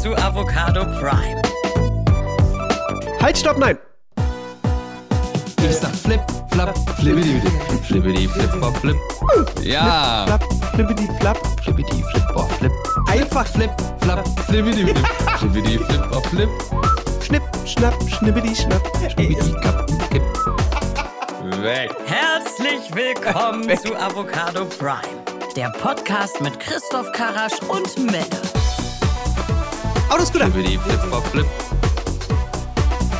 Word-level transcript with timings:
zu 0.00 0.16
Avocado 0.16 0.84
Prime. 0.98 1.42
Halt, 3.20 3.36
stopp, 3.36 3.58
nein! 3.58 3.76
Ich 5.62 5.76
sag 5.76 5.94
Flip, 5.94 6.20
Flap, 6.50 6.74
Flippidi, 6.98 7.42
Flippidi, 7.86 8.26
Flip, 8.28 8.60
Bop, 8.60 8.74
Flip. 8.78 8.96
Ja. 9.62 10.24
Flapp, 10.26 10.44
flippidi, 10.74 11.06
flapp. 11.20 11.38
Flippidi, 11.62 12.02
Flip, 12.02 12.24
Bop, 12.32 12.50
Flip. 12.52 12.72
Einfach 13.10 13.46
Flip, 13.46 13.70
Flap, 14.00 14.26
Flippidi, 14.46 14.84
Flip. 14.84 14.98
Flippidi, 15.38 15.78
Flip, 15.78 16.10
Bop, 16.10 16.26
Flip. 16.28 16.48
schnipp, 17.22 17.42
schnapp, 17.66 17.94
schnippidi, 18.08 18.54
schnapp. 18.54 18.86
Flippidi, 18.96 19.52
Kapp, 19.60 19.86
Kipp. 20.10 20.22
Weg. 21.62 21.90
Herzlich 22.06 22.94
willkommen 22.94 23.68
zu 23.78 23.94
Avocado 23.94 24.64
Prime. 24.78 25.20
Der 25.56 25.68
Podcast 25.70 26.40
mit 26.40 26.58
Christoph 26.58 27.12
Karasch 27.12 27.60
und 27.68 27.98
Melle. 28.10 28.49
Autoscooter. 30.10 30.50
Flippidi, 30.50 30.78
Flip, 30.78 31.00
Bop, 31.10 31.24
Flip. 31.28 31.46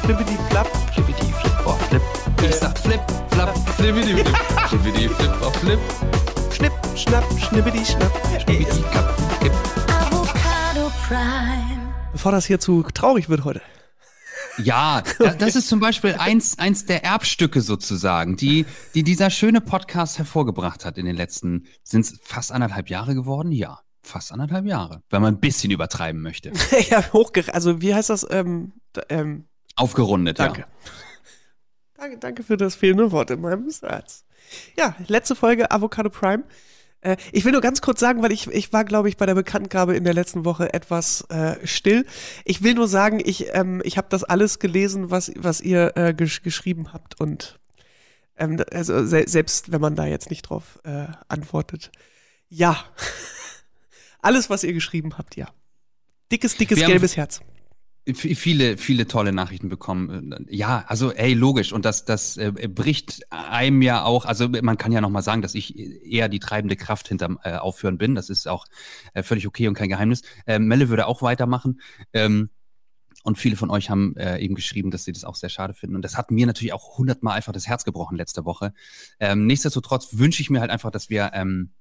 Flippidi, 0.03 0.37
flapp. 0.51 0.69
Flippidi, 0.93 1.33
Flip, 1.33 1.65
Bop, 1.65 1.81
Flip. 1.89 2.03
Ich 2.43 2.55
sag 2.57 2.77
Flip, 2.79 3.01
Flap, 3.31 3.57
Flippidi, 3.77 4.15
Flip. 4.15 4.29
Flippidi, 4.69 5.09
Flip, 5.09 5.41
Bop, 5.41 5.57
Flip. 5.57 5.79
Schnipp, 6.53 6.73
schnapp, 6.97 7.25
schnippidi, 7.39 7.85
schnapp. 7.85 8.13
Flippidi, 8.45 8.83
Kapp, 8.93 9.17
Kipp. 9.41 9.53
Avocado 9.89 10.91
Prime. 11.07 11.93
Bevor 12.13 12.33
das 12.33 12.47
hier 12.47 12.59
zu 12.61 12.83
traurig 12.83 13.29
wird 13.29 13.45
heute. 13.45 13.63
Ja, 14.59 15.03
da- 15.19 15.31
das 15.35 15.55
ist 15.57 15.69
zum 15.69 15.81
Beispiel 15.81 16.17
eins, 16.19 16.59
eins 16.59 16.85
der 16.85 17.05
Erbstücke 17.05 17.61
sozusagen, 17.63 18.37
die, 18.37 18.67
die 18.95 19.05
dieser 19.05 19.31
schöne 19.31 19.61
Podcast 19.61 20.19
hervorgebracht 20.19 20.85
hat 20.85 20.99
in 20.99 21.07
den 21.07 21.17
letzten, 21.17 21.67
sind 21.83 22.03
es 22.03 22.19
fast 22.23 22.53
anderthalb 22.53 22.91
Jahre 22.91 23.15
geworden? 23.15 23.53
Ja, 23.53 23.79
fast 24.11 24.33
anderthalb 24.33 24.67
Jahre, 24.67 25.03
wenn 25.11 25.23
man 25.23 25.35
ein 25.35 25.41
bisschen 25.41 25.71
übertreiben 25.71 26.21
möchte. 26.21 26.53
ja, 26.91 27.13
hochgerechnet. 27.13 27.55
Also, 27.55 27.81
wie 27.81 27.95
heißt 27.95 28.11
das? 28.11 28.27
Ähm, 28.31 28.73
ähm, 29.09 29.47
Aufgerundet, 29.77 30.39
danke. 30.39 30.63
ja. 30.63 30.67
Danke, 31.97 32.17
danke 32.17 32.43
für 32.43 32.57
das 32.57 32.77
fehlende 32.77 33.13
Wort 33.13 33.31
in 33.31 33.43
meinem 33.43 33.69
Satz. 33.69 34.25
Ja, 34.75 34.97
letzte 35.07 35.37
Folge 35.37 35.71
Avocado 35.71 36.09
Prime. 36.09 36.45
Äh, 37.03 37.17
ich 37.33 37.45
will 37.45 37.53
nur 37.53 37.61
ganz 37.61 37.81
kurz 37.81 38.01
sagen, 38.01 38.23
weil 38.23 38.33
ich, 38.33 38.47
ich 38.49 38.73
war, 38.73 38.85
glaube 38.85 39.09
ich, 39.09 39.17
bei 39.17 39.27
der 39.27 39.35
Bekanntgabe 39.35 39.97
in 39.97 40.05
der 40.05 40.15
letzten 40.15 40.45
Woche 40.45 40.73
etwas 40.73 41.23
äh, 41.29 41.57
still. 41.67 42.07
Ich 42.45 42.63
will 42.63 42.75
nur 42.75 42.89
sagen, 42.89 43.21
ich, 43.23 43.55
ähm, 43.55 43.83
ich 43.85 43.99
habe 43.99 44.09
das 44.11 44.25
alles 44.25 44.59
gelesen, 44.59 45.11
was, 45.11 45.31
was 45.37 45.61
ihr 45.61 45.93
äh, 45.97 46.15
gesch 46.15 46.43
geschrieben 46.43 46.93
habt. 46.93 47.21
Und 47.21 47.59
ähm, 48.37 48.63
also 48.73 49.05
se 49.05 49.25
selbst 49.27 49.73
wenn 49.73 49.81
man 49.81 49.95
da 49.95 50.07
jetzt 50.07 50.31
nicht 50.31 50.43
drauf 50.43 50.79
äh, 50.85 51.07
antwortet. 51.29 51.91
Ja. 52.49 52.77
alles, 54.23 54.51
was 54.51 54.65
ihr 54.65 54.73
geschrieben 54.73 55.17
habt, 55.19 55.37
ja. 55.37 55.49
Dickes, 56.33 56.57
dickes, 56.57 56.79
Wir 56.79 56.87
gelbes 56.87 57.17
Herz. 57.17 57.41
Viele, 58.15 58.79
viele 58.79 59.07
tolle 59.07 59.33
Nachrichten 59.33 59.69
bekommen. 59.69 60.47
Ja, 60.49 60.85
also 60.87 61.13
ey, 61.13 61.35
logisch. 61.35 61.73
Und 61.73 61.85
das, 61.85 62.07
das 62.07 62.39
äh, 62.39 62.51
bricht 62.51 63.31
einem 63.31 63.83
ja 63.83 64.05
auch, 64.05 64.25
also 64.25 64.49
man 64.49 64.79
kann 64.79 64.91
ja 64.91 65.01
nochmal 65.01 65.23
sagen, 65.23 65.43
dass 65.43 65.55
ich 65.55 65.79
eher 65.79 66.29
die 66.29 66.41
treibende 66.41 66.77
Kraft 66.77 67.09
hinterm 67.09 67.39
äh, 67.43 67.57
Aufhören 67.57 67.99
bin. 67.99 68.15
Das 68.15 68.31
ist 68.31 68.49
auch 68.49 68.67
äh, 69.13 69.23
völlig 69.23 69.47
okay 69.47 69.69
und 69.69 69.75
kein 69.75 69.91
Geheimnis. 69.91 70.23
Äh, 70.47 70.59
Melle 70.59 70.89
würde 70.89 71.07
auch 71.07 71.21
weitermachen. 71.21 71.81
Ähm, 72.13 72.49
und 73.23 73.39
viele 73.39 73.57
von 73.57 73.71
euch 73.71 73.91
haben 73.91 74.17
äh, 74.17 74.39
eben 74.39 74.55
geschrieben, 74.55 74.91
dass 74.91 75.05
sie 75.05 75.13
das 75.13 75.25
auch 75.25 75.35
sehr 75.35 75.51
schade 75.51 75.75
finden. 75.75 75.95
Und 75.95 76.03
das 76.03 76.17
hat 76.17 76.31
mir 76.31 76.47
natürlich 76.47 76.73
auch 76.73 76.97
hundertmal 76.97 77.37
einfach 77.37 77.53
das 77.53 77.67
Herz 77.67 77.85
gebrochen 77.85 78.17
letzte 78.17 78.47
Woche. 78.47 78.73
Ähm, 79.19 79.47
nichtsdestotrotz 79.47 80.19
wünsche 80.19 80.41
ich 80.41 80.49
mir 80.49 80.61
halt 80.61 80.71
einfach, 80.71 80.91
dass 80.91 81.11
wir 81.11 81.33
ähm, 81.35 81.73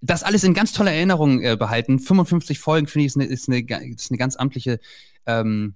das 0.00 0.22
alles 0.22 0.44
in 0.44 0.54
ganz 0.54 0.72
toller 0.72 0.92
Erinnerung 0.92 1.42
äh, 1.42 1.56
behalten. 1.56 1.98
55 1.98 2.58
Folgen 2.58 2.86
finde 2.86 3.06
ich 3.06 3.12
ist 3.12 3.16
eine, 3.16 3.26
ist, 3.26 3.48
eine, 3.48 3.94
ist 3.94 4.10
eine 4.10 4.18
ganz 4.18 4.36
amtliche 4.36 4.80
ähm, 5.26 5.74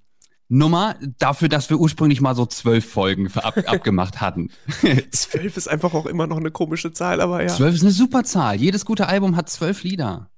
Nummer 0.49 0.95
dafür, 1.17 1.49
dass 1.49 1.69
wir 1.69 1.79
ursprünglich 1.79 2.21
mal 2.21 2.35
so 2.35 2.45
zwölf 2.45 2.89
Folgen 2.89 3.31
ab, 3.35 3.57
abgemacht 3.65 4.21
hatten. 4.21 4.51
Zwölf 5.11 5.57
ist 5.57 5.67
einfach 5.67 5.93
auch 5.93 6.05
immer 6.05 6.27
noch 6.27 6.37
eine 6.37 6.51
komische 6.51 6.91
Zahl, 6.93 7.21
aber 7.21 7.41
ja. 7.41 7.47
Zwölf 7.47 7.75
ist 7.75 7.81
eine 7.81 7.91
super 7.91 8.23
Zahl. 8.23 8.57
Jedes 8.57 8.85
gute 8.85 9.07
Album 9.07 9.35
hat 9.35 9.49
zwölf 9.49 9.83
Lieder. 9.83 10.29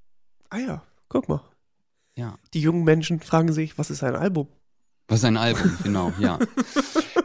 Ah 0.49 0.59
ja, 0.59 0.83
guck 1.09 1.27
mal. 1.27 1.41
Ja. 2.15 2.37
Die 2.53 2.61
jungen 2.61 2.83
Menschen 2.85 3.19
fragen 3.19 3.51
sich, 3.51 3.77
was 3.77 3.89
ist 3.89 4.03
ein 4.03 4.15
Album? 4.15 4.47
Was 5.07 5.19
ist 5.19 5.25
ein 5.25 5.37
Album, 5.37 5.77
genau, 5.83 6.13
ja. 6.19 6.39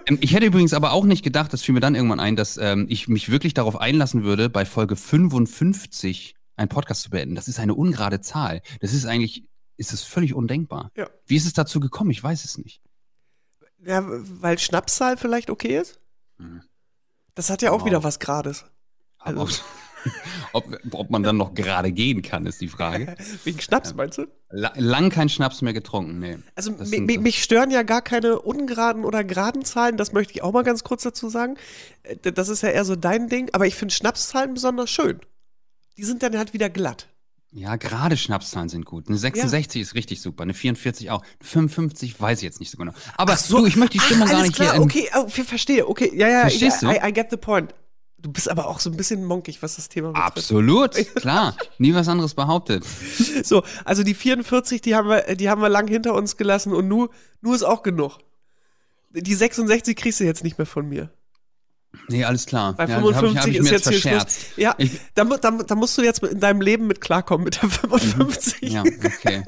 ähm, 0.07 0.19
ich 0.21 0.35
hätte 0.35 0.47
übrigens 0.47 0.75
aber 0.75 0.93
auch 0.93 1.05
nicht 1.05 1.23
gedacht, 1.23 1.53
das 1.53 1.63
fiel 1.63 1.75
mir 1.75 1.81
dann 1.81 1.95
irgendwann 1.95 2.21
ein, 2.21 2.37
dass 2.37 2.59
ähm, 2.59 2.87
ich 2.89 3.09
mich 3.09 3.31
wirklich 3.31 3.55
darauf 3.55 3.81
einlassen 3.81 4.25
würde, 4.25 4.51
bei 4.51 4.67
Folge 4.67 4.97
55 4.97 6.35
einen 6.61 6.69
Podcast 6.69 7.03
zu 7.03 7.11
beenden. 7.11 7.35
Das 7.35 7.49
ist 7.49 7.59
eine 7.59 7.75
ungerade 7.75 8.21
Zahl. 8.21 8.63
Das 8.81 8.93
ist 8.93 9.07
eigentlich, 9.07 9.45
ist 9.77 9.93
es 9.93 10.03
völlig 10.03 10.35
undenkbar. 10.35 10.91
Ja. 10.97 11.09
Wie 11.27 11.37
ist 11.37 11.47
es 11.47 11.53
dazu 11.53 11.81
gekommen? 11.81 12.11
Ich 12.11 12.23
weiß 12.23 12.45
es 12.45 12.59
nicht. 12.59 12.81
Ja, 13.85 14.03
weil 14.07 14.59
Schnapszahl 14.59 15.17
vielleicht 15.17 15.51
okay 15.51 15.79
ist? 15.79 16.01
Mhm. 16.39 16.63
Das 17.35 17.49
hat 17.51 17.63
ja 17.63 17.71
auch 17.73 17.81
Wow. 17.81 17.87
wieder 17.87 18.05
was 18.05 18.19
Grades. 18.19 18.65
Also- 19.19 19.49
ob, 20.55 20.65
ob 20.93 21.11
man 21.11 21.23
dann 21.23 21.37
noch 21.37 21.53
gerade 21.55 21.93
gehen 21.93 22.23
kann, 22.23 22.47
ist 22.47 22.61
die 22.61 22.69
Frage. 22.69 23.15
Wegen 23.45 23.61
Schnaps, 23.61 23.95
meinst 23.95 24.17
du? 24.19 24.27
La 24.51 24.73
lang 24.77 25.11
kein 25.11 25.29
Schnaps 25.29 25.61
mehr 25.63 25.73
getrunken, 25.75 26.19
nee. 26.19 26.39
Also 26.55 26.75
sind 26.85 27.07
mich 27.07 27.43
stören 27.43 27.71
ja 27.71 27.83
gar 27.83 28.01
keine 28.03 28.41
ungeraden 28.41 29.05
oder 29.05 29.25
geraden 29.25 29.65
Zahlen, 29.65 29.97
das 29.99 30.13
möchte 30.13 30.33
ich 30.33 30.43
auch 30.43 30.53
mal 30.53 30.65
ganz 30.65 30.85
kurz 30.85 31.03
dazu 31.03 31.29
sagen. 31.29 31.57
Äh, 32.03 32.33
Das 32.33 32.49
ist 32.49 32.63
ja 32.63 32.71
eher 32.71 32.85
so 32.87 32.97
dein 32.97 33.29
Ding, 33.29 33.51
aber 33.53 33.67
ich 33.67 33.75
finde 33.75 33.95
Schnapszahlen 33.95 34.55
besonders 34.55 34.91
schön. 34.91 35.21
Die 35.97 36.05
sind 36.05 36.23
dann 36.23 36.37
halt 36.37 36.53
wieder 36.53 36.71
glatt. 36.71 37.09
Ja, 37.53 37.75
gerade 37.77 38.17
Schnapszahlen 38.17 38.69
sind 38.69 38.85
gut. 38.85 39.09
Eine 39.09 39.19
66 39.19 39.83
ist 39.83 39.95
richtig 39.95 40.23
super, 40.23 40.45
eine 40.45 40.55
44 40.55 41.11
auch. 41.11 41.23
Eine 41.23 41.49
55 41.49 42.21
weiß 42.21 42.39
ich 42.39 42.45
jetzt 42.45 42.61
nicht 42.61 42.71
so 42.71 42.79
genau. 42.79 42.93
Aber 43.17 43.37
du, 43.49 43.67
ich 43.67 43.75
möchte 43.75 43.99
die 43.99 44.05
Stimmung 44.05 44.29
Ach, 44.29 44.33
gar 44.33 44.43
nicht 44.43 44.55
klar, 44.55 44.75
hier. 44.75 44.83
okay, 44.83 45.11
oh, 45.17 45.27
ich 45.27 45.43
verstehe, 45.43 45.89
okay, 45.89 46.13
ja, 46.15 46.29
ja, 46.29 46.41
Verstehst 46.43 46.83
I, 46.83 46.87
du? 46.87 46.93
I, 46.93 47.09
I 47.09 47.13
get 47.13 47.31
the 47.31 47.37
point. 47.37 47.75
Du 48.19 48.31
bist 48.31 48.49
aber 48.49 48.69
auch 48.69 48.79
so 48.79 48.91
ein 48.91 48.97
bisschen 48.97 49.25
monkig, 49.25 49.63
was 49.63 49.77
das 49.77 49.89
Thema 49.89 50.09
betrifft. 50.13 50.27
Absolut, 50.37 50.93
klar. 51.17 51.57
Nie 51.79 51.95
was 51.95 52.07
anderes 52.07 52.35
behauptet. 52.35 52.85
So, 53.43 53.65
also 53.85 54.05
die 54.05 54.15
44, 54.15 54.81
die 54.81 54.95
haben 54.95 55.09
wir, 55.09 55.35
die 55.35 55.49
haben 55.49 55.63
wir 55.63 55.71
lang 55.71 55.89
hinter 55.89 56.15
uns 56.15 56.37
gelassen 56.37 56.73
und 56.73 56.87
nur, 56.87 57.11
nur 57.41 57.55
ist 57.55 57.63
auch 57.63 57.83
genug. 57.83 58.19
Die 59.11 59.35
66 59.35 59.97
kriegst 59.97 60.21
du 60.21 60.25
jetzt 60.25 60.45
nicht 60.45 60.59
mehr 60.59 60.67
von 60.67 60.89
mir. 60.89 61.11
Nee, 62.09 62.25
alles 62.25 62.47
klar. 62.47 62.75
Bei 62.75 62.85
Ja, 62.87 62.97
hab 62.97 63.05
ich- 63.05 63.17
55 63.17 63.41
hab 63.41 63.49
ich 63.49 63.57
ist 63.57 63.65
mir 63.65 63.71
jetzt 63.71 63.89
hier. 63.89 63.99
Schluss. 64.21 64.39
Ja, 64.57 64.75
Ich- 64.79 65.01
da, 65.15 65.25
da, 65.25 65.51
da 65.51 65.75
musst 65.75 65.97
du 65.99 66.03
jetzt 66.03 66.23
in 66.23 66.41
deinem 66.41 66.61
Leben 66.61 66.87
mit 66.87 67.01
klarkommen 67.01 67.45
mit 67.45 67.61
der 67.63 67.69
55. 67.69 68.61
Ja, 68.73 68.83
okay. 68.83 69.43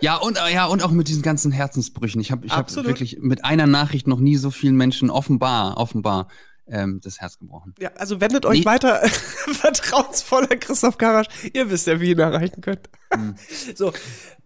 Ja, 0.00 0.16
und, 0.16 0.38
äh, 0.38 0.52
ja, 0.52 0.66
und 0.66 0.82
auch 0.82 0.90
mit 0.92 1.08
diesen 1.08 1.22
ganzen 1.22 1.52
Herzensbrüchen. 1.52 2.20
Ich 2.20 2.30
habe 2.30 2.46
ich 2.46 2.52
hab 2.52 2.72
wirklich 2.74 3.18
mit 3.20 3.44
einer 3.44 3.66
Nachricht 3.66 4.06
noch 4.06 4.20
nie 4.20 4.36
so 4.36 4.50
vielen 4.50 4.76
Menschen 4.76 5.10
offenbar, 5.10 5.76
offenbar 5.76 6.28
ähm, 6.66 7.00
das 7.02 7.20
Herz 7.20 7.38
gebrochen. 7.38 7.74
Ja, 7.80 7.90
also 7.96 8.20
wendet 8.20 8.46
euch 8.46 8.60
Nee. 8.60 8.64
weiter 8.64 9.00
vertrauensvoller 9.08 10.56
Christoph 10.56 10.98
Karasch. 10.98 11.26
Ihr 11.52 11.68
wisst 11.70 11.86
ja, 11.86 12.00
wie 12.00 12.06
ihr 12.06 12.12
ihn 12.12 12.18
erreichen 12.20 12.60
könnt. 12.60 12.88
Hm. 13.12 13.34
So, 13.74 13.92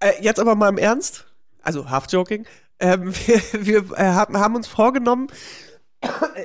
äh, 0.00 0.12
jetzt 0.22 0.40
aber 0.40 0.54
mal 0.54 0.68
im 0.70 0.78
Ernst. 0.78 1.26
Also 1.62 1.90
half 1.90 2.06
joking. 2.10 2.46
Ähm, 2.80 3.12
wir 3.26 3.40
wir 3.66 3.98
äh, 3.98 4.04
haben, 4.04 4.36
haben 4.38 4.56
uns 4.56 4.66
vorgenommen, 4.66 5.28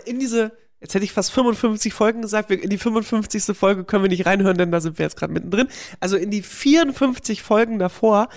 in 0.06 0.20
diese, 0.20 0.52
jetzt 0.82 0.94
hätte 0.94 1.04
ich 1.06 1.12
fast 1.14 1.32
55 1.32 1.94
Folgen 1.94 2.22
gesagt, 2.22 2.50
wir, 2.50 2.62
in 2.62 2.70
die 2.70 2.78
55. 2.78 3.58
Folge 3.58 3.84
können 3.84 4.04
wir 4.04 4.10
nicht 4.10 4.26
reinhören, 4.26 4.58
denn 4.58 4.72
da 4.72 4.80
sind 4.82 4.98
wir 4.98 5.06
jetzt 5.06 5.18
gerade 5.18 5.34
mittendrin. 5.34 5.68
Also 6.00 6.16
in 6.18 6.32
die 6.32 6.42
54 6.42 7.42
Folgen 7.44 7.80
davor 7.80 8.30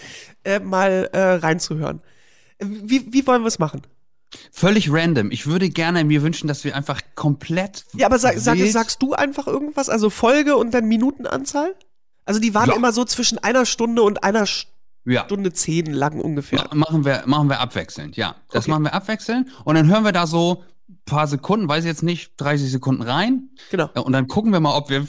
äh, 0.44 0.58
mal 0.60 1.08
äh, 1.12 1.20
reinzuhören. 1.34 2.00
Wie, 2.60 3.12
wie 3.12 3.26
wollen 3.26 3.42
wir 3.42 3.48
es 3.48 3.58
machen? 3.58 3.82
Völlig 4.50 4.91
random. 4.91 5.30
Ich 5.30 5.47
würde 5.47 5.69
gerne 5.69 6.04
mir 6.04 6.22
wünschen, 6.22 6.48
dass 6.48 6.64
wir 6.64 6.75
einfach 6.75 7.00
komplett. 7.14 7.84
Ja, 7.94 8.06
aber 8.06 8.19
sag, 8.19 8.38
sag, 8.38 8.56
sagst 8.59 9.03
du 9.03 9.12
einfach 9.12 9.47
irgendwas? 9.47 9.88
Also 9.91 10.09
Folge 10.10 10.56
und 10.56 10.72
dann 10.72 10.86
Minutenanzahl? 10.86 11.74
Also 12.24 12.41
die 12.41 12.54
waren 12.54 12.70
Ja. 12.70 12.76
immer 12.76 12.92
so 12.92 13.04
zwischen 13.04 13.38
einer 13.38 13.66
Stunde 13.66 14.03
und 14.03 14.24
einer 14.24 14.47
ja. 15.04 15.24
Stunde 15.24 15.53
zehn 15.53 15.86
lang 15.92 16.21
ungefähr. 16.21 16.60
Ma- 16.71 16.77
Machen 16.89 17.04
wir, 17.04 17.24
machen 17.27 17.48
wir 17.50 17.60
abwechselnd, 17.60 18.16
ja. 18.16 18.36
Das 18.53 18.65
Okay. 18.65 18.71
machen 18.71 18.84
wir 18.84 18.94
abwechselnd. 18.94 19.48
Und 19.65 19.74
dann 19.74 19.89
hören 19.91 20.04
wir 20.04 20.12
da 20.12 20.27
so 20.27 20.65
paar 21.04 21.27
Sekunden, 21.27 21.68
weiß 21.68 21.84
ich 21.84 21.89
jetzt 21.89 22.03
nicht, 22.03 22.33
30 22.39 22.71
Sekunden 22.71 23.03
rein. 23.03 23.50
Genau. 23.71 23.91
Ja, 23.94 24.03
Und 24.03 24.12
dann 24.12 24.28
gucken 24.28 24.53
wir 24.53 24.60
mal, 24.60 24.77
ob 24.77 24.91
wir, 24.91 25.06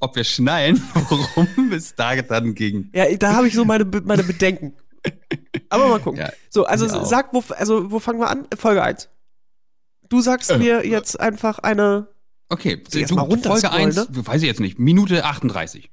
ob 0.00 0.16
wir 0.16 0.24
schnallen, 0.24 0.82
worum 1.08 1.72
es 1.72 1.94
da 1.94 2.16
dann 2.22 2.54
ging. 2.54 2.90
Ja, 2.94 3.04
da 3.16 3.34
habe 3.34 3.48
ich 3.48 3.54
so 3.54 3.64
meine, 3.64 3.84
meine 3.84 4.22
Bedenken. 4.22 4.74
Aber 5.68 5.88
mal 5.88 6.00
gucken. 6.00 6.20
Ja, 6.20 6.30
so, 6.50 6.64
also 6.64 6.86
sag, 7.04 7.32
wo, 7.32 7.42
also, 7.56 7.90
wo 7.90 8.00
fangen 8.00 8.20
wir 8.20 8.28
an? 8.28 8.46
Folge 8.56 8.82
1. 8.82 9.08
Du 10.08 10.20
sagst 10.20 10.50
Äh, 10.50 10.58
mir 10.58 10.86
jetzt 10.86 11.18
einfach 11.18 11.58
eine. 11.60 12.08
Okay, 12.48 12.82
du, 12.82 13.06
Folge 13.06 13.22
runterscrollen, 13.22 13.86
1, 13.86 13.96
ne? 13.96 14.06
weiß 14.26 14.42
ich 14.42 14.48
jetzt 14.48 14.60
nicht, 14.60 14.78
Minute 14.78 15.24
38. 15.24 15.90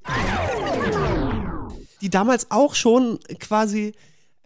die 2.00 2.10
damals 2.10 2.50
auch 2.50 2.74
schon 2.74 3.18
quasi 3.40 3.94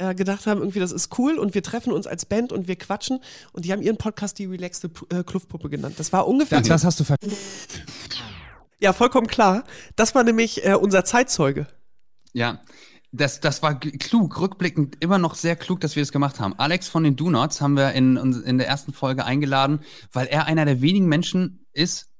äh, 0.02 0.14
gedacht 0.14 0.46
haben, 0.46 0.60
irgendwie, 0.60 0.80
das 0.80 0.92
ist 0.92 1.18
cool 1.18 1.38
und 1.38 1.54
wir 1.54 1.62
treffen 1.62 1.92
uns 1.92 2.06
als 2.06 2.26
Band 2.26 2.52
und 2.52 2.68
wir 2.68 2.76
quatschen 2.76 3.20
und 3.52 3.64
die 3.64 3.72
haben 3.72 3.82
ihren 3.82 3.96
Podcast 3.96 4.38
die 4.38 4.46
relaxte 4.46 4.88
P- 4.88 5.06
äh, 5.14 5.22
Kluftpuppe 5.22 5.68
genannt. 5.70 5.94
Das 5.98 6.12
war 6.12 6.26
ungefähr. 6.26 6.58
Das, 6.58 6.68
das 6.68 6.84
hast 6.84 7.00
du 7.00 7.04
ver 7.04 7.16
ja, 8.80 8.92
vollkommen 8.92 9.28
klar. 9.28 9.64
Das 9.94 10.14
war 10.14 10.24
nämlich 10.24 10.64
äh, 10.66 10.74
unser 10.74 11.04
Zeitzeuge. 11.04 11.66
Ja. 12.32 12.60
Das, 13.14 13.40
das 13.40 13.62
war 13.62 13.78
klug, 13.78 14.40
rückblickend 14.40 14.96
immer 15.00 15.18
noch 15.18 15.34
sehr 15.34 15.54
klug, 15.54 15.80
dass 15.80 15.96
wir 15.96 16.02
das 16.02 16.12
gemacht 16.12 16.40
haben. 16.40 16.54
Alex 16.58 16.88
von 16.88 17.04
den 17.04 17.14
Do-Nots 17.14 17.60
haben 17.60 17.76
wir 17.76 17.92
in, 17.92 18.16
in 18.16 18.56
der 18.56 18.66
ersten 18.66 18.94
Folge 18.94 19.26
eingeladen, 19.26 19.80
weil 20.12 20.28
er 20.28 20.46
einer 20.46 20.64
der 20.64 20.80
wenigen 20.80 21.08
Menschen 21.08 21.66
ist, 21.74 22.11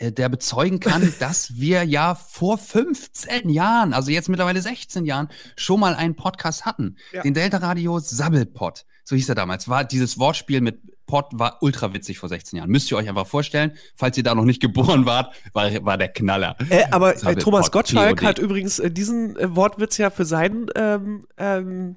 der 0.00 0.28
bezeugen 0.28 0.80
kann, 0.80 1.12
dass 1.20 1.56
wir 1.56 1.84
ja 1.84 2.14
vor 2.14 2.58
15 2.58 3.48
Jahren, 3.48 3.92
also 3.92 4.10
jetzt 4.10 4.28
mittlerweile 4.28 4.62
16 4.62 5.04
Jahren, 5.04 5.28
schon 5.56 5.80
mal 5.80 5.94
einen 5.94 6.16
Podcast 6.16 6.66
hatten. 6.66 6.96
Ja. 7.12 7.22
Den 7.22 7.34
Delta 7.34 7.58
Radio 7.58 7.98
Sabbelpot. 7.98 8.84
So 9.04 9.16
hieß 9.16 9.28
er 9.28 9.34
damals. 9.34 9.68
War 9.68 9.84
dieses 9.84 10.18
Wortspiel 10.18 10.60
mit 10.60 10.80
Pod 11.08 11.26
war 11.32 11.56
ultra 11.62 11.94
witzig 11.94 12.18
vor 12.18 12.28
16 12.28 12.58
Jahren. 12.58 12.70
Müsst 12.70 12.90
ihr 12.90 12.98
euch 12.98 13.08
einfach 13.08 13.26
vorstellen, 13.26 13.72
falls 13.96 14.16
ihr 14.18 14.22
da 14.22 14.34
noch 14.34 14.44
nicht 14.44 14.60
geboren 14.60 15.06
wart, 15.06 15.34
war, 15.54 15.70
war 15.84 15.96
der 15.96 16.08
Knaller. 16.08 16.56
Äh, 16.68 16.84
aber 16.90 17.16
äh, 17.24 17.34
Thomas 17.36 17.72
Gottschalk 17.72 18.22
hat 18.22 18.38
übrigens 18.38 18.78
äh, 18.78 18.90
diesen 18.90 19.34
äh, 19.36 19.56
Wortwitz 19.56 19.96
ja 19.96 20.10
für 20.10 20.26
seinen 20.26 20.66
ähm, 20.76 21.26
ähm, 21.38 21.96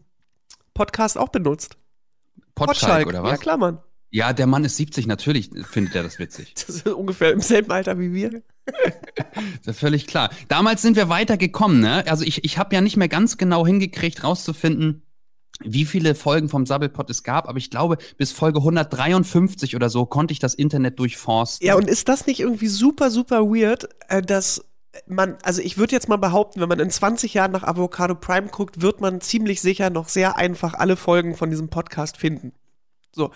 Podcast 0.73 1.17
auch 1.17 1.29
benutzt. 1.29 1.77
Potschalk, 2.55 3.07
oder 3.07 3.21
was? 3.23 3.31
Ja, 3.31 3.37
klar, 3.37 3.57
Mann. 3.57 3.79
Ja, 4.13 4.33
der 4.33 4.45
Mann 4.45 4.65
ist 4.65 4.75
70, 4.75 5.07
natürlich 5.07 5.49
findet 5.69 5.95
er 5.95 6.03
das 6.03 6.19
witzig. 6.19 6.53
Das 6.67 6.75
ist 6.75 6.87
ungefähr 6.87 7.31
im 7.31 7.39
selben 7.39 7.71
Alter 7.71 7.97
wie 7.97 8.13
wir. 8.13 8.43
das 8.65 9.67
ist 9.75 9.79
völlig 9.79 10.05
klar. 10.05 10.29
Damals 10.49 10.81
sind 10.81 10.97
wir 10.97 11.07
weitergekommen, 11.09 11.79
ne? 11.79 12.05
Also 12.07 12.25
ich, 12.25 12.43
ich 12.43 12.57
habe 12.57 12.75
ja 12.75 12.81
nicht 12.81 12.97
mehr 12.97 13.07
ganz 13.07 13.37
genau 13.37 13.65
hingekriegt, 13.65 14.23
rauszufinden, 14.23 15.03
wie 15.63 15.85
viele 15.85 16.13
Folgen 16.13 16.49
vom 16.49 16.65
Sabbelpot 16.65 17.09
es 17.09 17.23
gab, 17.23 17.47
aber 17.47 17.57
ich 17.57 17.69
glaube, 17.69 17.97
bis 18.17 18.31
Folge 18.31 18.59
153 18.59 19.75
oder 19.75 19.89
so 19.89 20.05
konnte 20.05 20.33
ich 20.33 20.39
das 20.39 20.55
Internet 20.55 20.99
durchforsten. 20.99 21.65
Ja, 21.65 21.75
und 21.75 21.87
ist 21.87 22.09
das 22.09 22.27
nicht 22.27 22.41
irgendwie 22.41 22.67
super, 22.67 23.11
super 23.11 23.45
weird, 23.45 23.87
äh, 24.09 24.21
dass 24.21 24.65
man, 25.07 25.37
also 25.43 25.61
ich 25.61 25.77
würde 25.77 25.93
jetzt 25.93 26.09
mal 26.09 26.17
behaupten, 26.17 26.59
wenn 26.59 26.67
man 26.67 26.79
in 26.79 26.89
20 26.89 27.33
Jahren 27.33 27.51
nach 27.51 27.63
Avocado 27.63 28.15
Prime 28.15 28.47
guckt, 28.47 28.81
wird 28.81 28.99
man 28.99 29.21
ziemlich 29.21 29.61
sicher 29.61 29.89
noch 29.89 30.09
sehr 30.09 30.35
einfach 30.35 30.73
alle 30.73 30.97
Folgen 30.97 31.35
von 31.35 31.49
diesem 31.49 31.69
Podcast 31.69 32.17
finden. 32.17 32.51
So. 33.13 33.31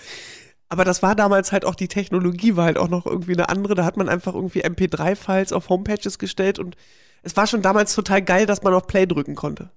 Aber 0.75 0.83
das 0.83 1.01
war 1.01 1.15
damals 1.15 1.53
halt 1.53 1.63
auch 1.63 1.75
die 1.75 1.87
Technologie, 1.87 2.57
war 2.57 2.65
halt 2.65 2.77
auch 2.77 2.89
noch 2.89 3.05
irgendwie 3.05 3.31
eine 3.31 3.47
andere. 3.47 3.75
Da 3.75 3.85
hat 3.85 3.95
man 3.95 4.09
einfach 4.09 4.35
irgendwie 4.35 4.65
MP3-Files 4.65 5.53
auf 5.53 5.69
Homepages 5.69 6.19
gestellt 6.19 6.59
und 6.59 6.75
es 7.23 7.37
war 7.37 7.47
schon 7.47 7.61
damals 7.61 7.95
total 7.95 8.21
geil, 8.21 8.45
dass 8.45 8.61
man 8.61 8.73
auf 8.73 8.85
Play 8.85 9.05
drücken 9.05 9.35
konnte. 9.35 9.69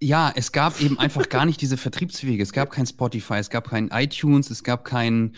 Ja, 0.00 0.30
es 0.34 0.52
gab 0.52 0.80
eben 0.80 0.98
einfach 0.98 1.28
gar 1.28 1.46
nicht 1.46 1.60
diese 1.60 1.76
Vertriebswege. 1.76 2.42
Es 2.42 2.52
gab 2.52 2.70
kein 2.70 2.86
Spotify, 2.86 3.34
es 3.34 3.50
gab 3.50 3.70
kein 3.70 3.88
iTunes, 3.88 4.50
es 4.50 4.62
gab 4.62 4.84
kein 4.84 5.34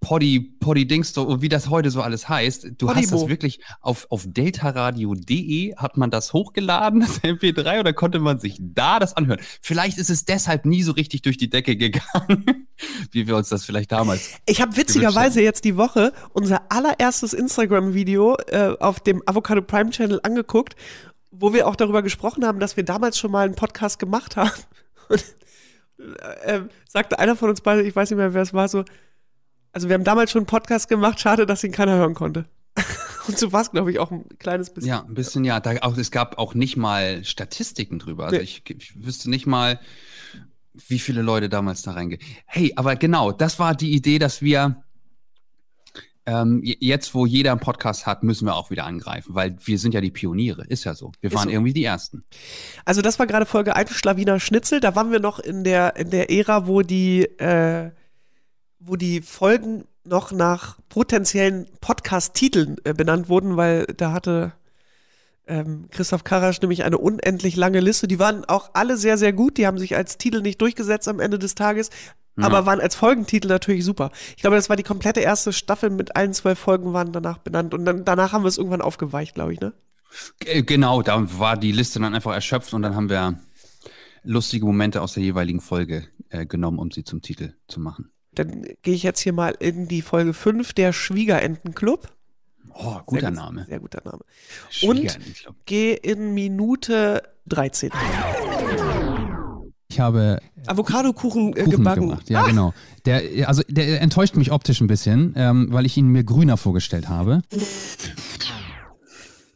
Poddy, 0.00 0.40
Poddy 0.60 0.86
Dings, 0.86 1.14
wie 1.16 1.48
das 1.48 1.68
heute 1.68 1.90
so 1.90 2.00
alles 2.00 2.28
heißt. 2.28 2.64
Du 2.78 2.86
Podimo. 2.86 2.94
hast 2.94 3.12
das 3.12 3.28
wirklich 3.28 3.60
auf, 3.80 4.06
auf 4.10 4.24
deltaradio.de 4.26 5.76
hat 5.76 5.96
man 5.96 6.10
das 6.10 6.32
hochgeladen, 6.32 7.00
das 7.00 7.22
MP3, 7.22 7.80
oder 7.80 7.92
konnte 7.92 8.18
man 8.18 8.38
sich 8.38 8.58
da 8.60 8.98
das 8.98 9.16
anhören? 9.16 9.40
Vielleicht 9.60 9.98
ist 9.98 10.10
es 10.10 10.24
deshalb 10.24 10.64
nie 10.64 10.82
so 10.82 10.92
richtig 10.92 11.22
durch 11.22 11.36
die 11.36 11.50
Decke 11.50 11.76
gegangen, 11.76 12.68
wie 13.10 13.26
wir 13.26 13.36
uns 13.36 13.48
das 13.48 13.64
vielleicht 13.64 13.92
damals. 13.92 14.30
Ich 14.46 14.60
habe 14.60 14.76
witzigerweise 14.76 15.42
jetzt 15.42 15.64
die 15.64 15.76
Woche 15.76 16.12
unser 16.32 16.70
allererstes 16.70 17.32
Instagram-Video 17.32 18.36
äh, 18.48 18.74
auf 18.78 19.00
dem 19.00 19.22
Avocado 19.26 19.62
Prime 19.62 19.90
Channel 19.90 20.20
angeguckt 20.22 20.76
wo 21.32 21.52
wir 21.52 21.66
auch 21.66 21.76
darüber 21.76 22.02
gesprochen 22.02 22.44
haben, 22.44 22.60
dass 22.60 22.76
wir 22.76 22.84
damals 22.84 23.18
schon 23.18 23.32
mal 23.32 23.46
einen 23.46 23.56
Podcast 23.56 23.98
gemacht 23.98 24.36
haben. 24.36 24.52
Und 25.08 25.24
äh, 26.44 26.60
sagte 26.86 27.18
einer 27.18 27.34
von 27.34 27.50
uns 27.50 27.60
beide, 27.60 27.82
ich 27.82 27.96
weiß 27.96 28.10
nicht 28.10 28.18
mehr, 28.18 28.34
wer 28.34 28.42
es 28.42 28.54
war, 28.54 28.68
so, 28.68 28.84
also 29.72 29.88
wir 29.88 29.94
haben 29.94 30.04
damals 30.04 30.30
schon 30.30 30.40
einen 30.40 30.46
Podcast 30.46 30.88
gemacht, 30.88 31.18
schade, 31.18 31.46
dass 31.46 31.64
ihn 31.64 31.72
keiner 31.72 31.96
hören 31.96 32.14
konnte. 32.14 32.44
Und 33.28 33.38
so 33.38 33.52
war 33.52 33.62
es, 33.62 33.70
glaube 33.70 33.90
ich, 33.90 33.98
auch 33.98 34.10
ein 34.10 34.24
kleines 34.38 34.70
bisschen. 34.70 34.88
Ja, 34.88 35.02
ein 35.02 35.14
bisschen, 35.14 35.44
ja. 35.44 35.60
Da 35.60 35.76
auch, 35.82 35.96
es 35.96 36.10
gab 36.10 36.38
auch 36.38 36.54
nicht 36.54 36.76
mal 36.76 37.24
Statistiken 37.24 37.98
drüber. 37.98 38.24
Also 38.24 38.36
nee. 38.36 38.42
ich, 38.42 38.62
ich 38.68 39.04
wüsste 39.04 39.30
nicht 39.30 39.46
mal, 39.46 39.80
wie 40.74 40.98
viele 40.98 41.22
Leute 41.22 41.48
damals 41.48 41.82
da 41.82 41.92
reingehen. 41.92 42.20
Hey, 42.46 42.72
aber 42.76 42.96
genau, 42.96 43.30
das 43.30 43.58
war 43.58 43.74
die 43.74 43.92
Idee, 43.92 44.18
dass 44.18 44.42
wir 44.42 44.82
ähm, 46.24 46.60
jetzt, 46.62 47.14
wo 47.14 47.26
jeder 47.26 47.50
einen 47.50 47.60
Podcast 47.60 48.06
hat, 48.06 48.22
müssen 48.22 48.46
wir 48.46 48.54
auch 48.54 48.70
wieder 48.70 48.84
angreifen, 48.84 49.34
weil 49.34 49.56
wir 49.64 49.78
sind 49.78 49.92
ja 49.92 50.00
die 50.00 50.10
Pioniere, 50.10 50.64
ist 50.68 50.84
ja 50.84 50.94
so. 50.94 51.12
Wir 51.20 51.32
waren 51.34 51.44
so. 51.44 51.50
irgendwie 51.50 51.72
die 51.72 51.84
Ersten. 51.84 52.24
Also 52.84 53.02
das 53.02 53.18
war 53.18 53.26
gerade 53.26 53.46
Folge 53.46 53.74
1 53.74 53.90
Schlawiner 53.90 54.38
Schnitzel, 54.38 54.80
da 54.80 54.94
waren 54.94 55.10
wir 55.10 55.20
noch 55.20 55.38
in 55.40 55.64
der, 55.64 55.96
in 55.96 56.10
der 56.10 56.30
Ära, 56.30 56.66
wo 56.66 56.82
die, 56.82 57.22
äh, 57.38 57.90
wo 58.78 58.96
die 58.96 59.20
Folgen 59.20 59.84
noch 60.04 60.32
nach 60.32 60.78
potenziellen 60.88 61.66
Podcast-Titeln 61.80 62.76
äh, 62.84 62.94
benannt 62.94 63.28
wurden, 63.28 63.56
weil 63.56 63.86
da 63.86 64.12
hatte 64.12 64.52
ähm, 65.46 65.88
Christoph 65.90 66.24
Karasch 66.24 66.60
nämlich 66.60 66.84
eine 66.84 66.98
unendlich 66.98 67.56
lange 67.56 67.80
Liste. 67.80 68.06
Die 68.08 68.18
waren 68.18 68.44
auch 68.44 68.70
alle 68.74 68.96
sehr, 68.96 69.18
sehr 69.18 69.32
gut. 69.32 69.58
Die 69.58 69.66
haben 69.66 69.78
sich 69.78 69.96
als 69.96 70.18
Titel 70.18 70.40
nicht 70.40 70.60
durchgesetzt 70.60 71.08
am 71.08 71.20
Ende 71.20 71.38
des 71.38 71.54
Tages 71.54 71.90
ja. 72.36 72.44
aber 72.44 72.66
waren 72.66 72.80
als 72.80 72.94
Folgentitel 72.94 73.48
natürlich 73.48 73.84
super. 73.84 74.10
Ich 74.36 74.42
glaube, 74.42 74.56
das 74.56 74.68
war 74.68 74.76
die 74.76 74.82
komplette 74.82 75.20
erste 75.20 75.52
Staffel 75.52 75.90
mit 75.90 76.16
allen 76.16 76.32
zwölf 76.32 76.58
Folgen 76.58 76.92
waren 76.92 77.12
danach 77.12 77.38
benannt 77.38 77.74
und 77.74 77.84
dann, 77.84 78.04
danach 78.04 78.32
haben 78.32 78.44
wir 78.44 78.48
es 78.48 78.58
irgendwann 78.58 78.80
aufgeweicht, 78.80 79.34
glaube 79.34 79.52
ich, 79.52 79.60
ne? 79.60 79.72
Genau, 80.40 81.02
da 81.02 81.38
war 81.38 81.56
die 81.56 81.72
Liste 81.72 81.98
dann 81.98 82.14
einfach 82.14 82.34
erschöpft 82.34 82.74
und 82.74 82.82
dann 82.82 82.94
haben 82.94 83.08
wir 83.08 83.40
lustige 84.22 84.66
Momente 84.66 85.00
aus 85.00 85.14
der 85.14 85.22
jeweiligen 85.22 85.60
Folge 85.60 86.06
äh, 86.28 86.46
genommen, 86.46 86.78
um 86.78 86.90
sie 86.90 87.04
zum 87.04 87.22
Titel 87.22 87.54
zu 87.66 87.80
machen. 87.80 88.10
Dann 88.34 88.62
gehe 88.82 88.94
ich 88.94 89.02
jetzt 89.02 89.20
hier 89.20 89.32
mal 89.32 89.54
in 89.58 89.88
die 89.88 90.02
Folge 90.02 90.32
5, 90.32 90.72
der 90.72 90.92
Schwiegerentenclub. 90.92 92.08
Oh, 92.74 93.00
guter 93.04 93.20
sehr 93.20 93.30
Name. 93.30 93.66
Sehr 93.68 93.80
guter 93.80 94.02
Name. 94.04 94.24
Und 94.82 95.18
gehe 95.66 95.94
in 95.94 96.32
Minute 96.32 97.22
13. 97.46 97.90
Ich 99.92 100.00
habe 100.00 100.40
Avocado-Kuchen 100.66 101.54
äh, 101.54 101.64
gebacken. 101.64 102.08
Gemacht. 102.08 102.30
Ja, 102.30 102.40
ah. 102.40 102.46
genau. 102.46 102.72
Der, 103.04 103.46
also 103.46 103.62
der 103.68 104.00
enttäuscht 104.00 104.36
mich 104.36 104.50
optisch 104.50 104.80
ein 104.80 104.86
bisschen, 104.86 105.34
ähm, 105.36 105.68
weil 105.70 105.84
ich 105.84 105.98
ihn 105.98 106.08
mir 106.08 106.24
grüner 106.24 106.56
vorgestellt 106.56 107.10
habe. 107.10 107.42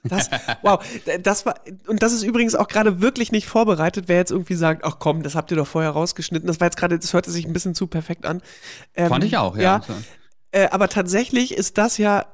Das, 0.04 0.28
wow, 0.62 0.84
das 1.22 1.46
war, 1.46 1.54
und 1.88 2.02
das 2.02 2.12
ist 2.12 2.22
übrigens 2.22 2.54
auch 2.54 2.68
gerade 2.68 3.00
wirklich 3.00 3.32
nicht 3.32 3.46
vorbereitet, 3.46 4.04
wer 4.08 4.16
jetzt 4.16 4.30
irgendwie 4.30 4.54
sagt, 4.54 4.84
ach 4.84 4.98
komm, 4.98 5.22
das 5.22 5.34
habt 5.34 5.50
ihr 5.50 5.56
doch 5.56 5.66
vorher 5.66 5.90
rausgeschnitten. 5.90 6.46
Das 6.46 6.60
war 6.60 6.66
jetzt 6.66 6.76
gerade, 6.76 6.98
das 6.98 7.14
hörte 7.14 7.30
sich 7.30 7.46
ein 7.46 7.54
bisschen 7.54 7.74
zu 7.74 7.86
perfekt 7.86 8.26
an. 8.26 8.42
Ähm, 8.94 9.08
Fand 9.08 9.24
ich 9.24 9.38
auch, 9.38 9.56
ja. 9.56 9.62
ja 9.62 9.82
äh, 10.52 10.68
aber 10.70 10.88
tatsächlich 10.88 11.54
ist 11.54 11.78
das 11.78 11.96
ja 11.96 12.26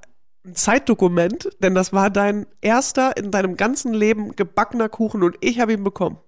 ein 0.44 0.56
Zeitdokument, 0.56 1.50
denn 1.60 1.76
das 1.76 1.92
war 1.92 2.10
dein 2.10 2.46
erster 2.60 3.16
in 3.16 3.30
deinem 3.30 3.56
ganzen 3.56 3.94
Leben 3.94 4.34
gebackener 4.34 4.88
Kuchen 4.88 5.22
und 5.22 5.36
ich 5.40 5.60
habe 5.60 5.72
ihn 5.72 5.84
bekommen. 5.84 6.18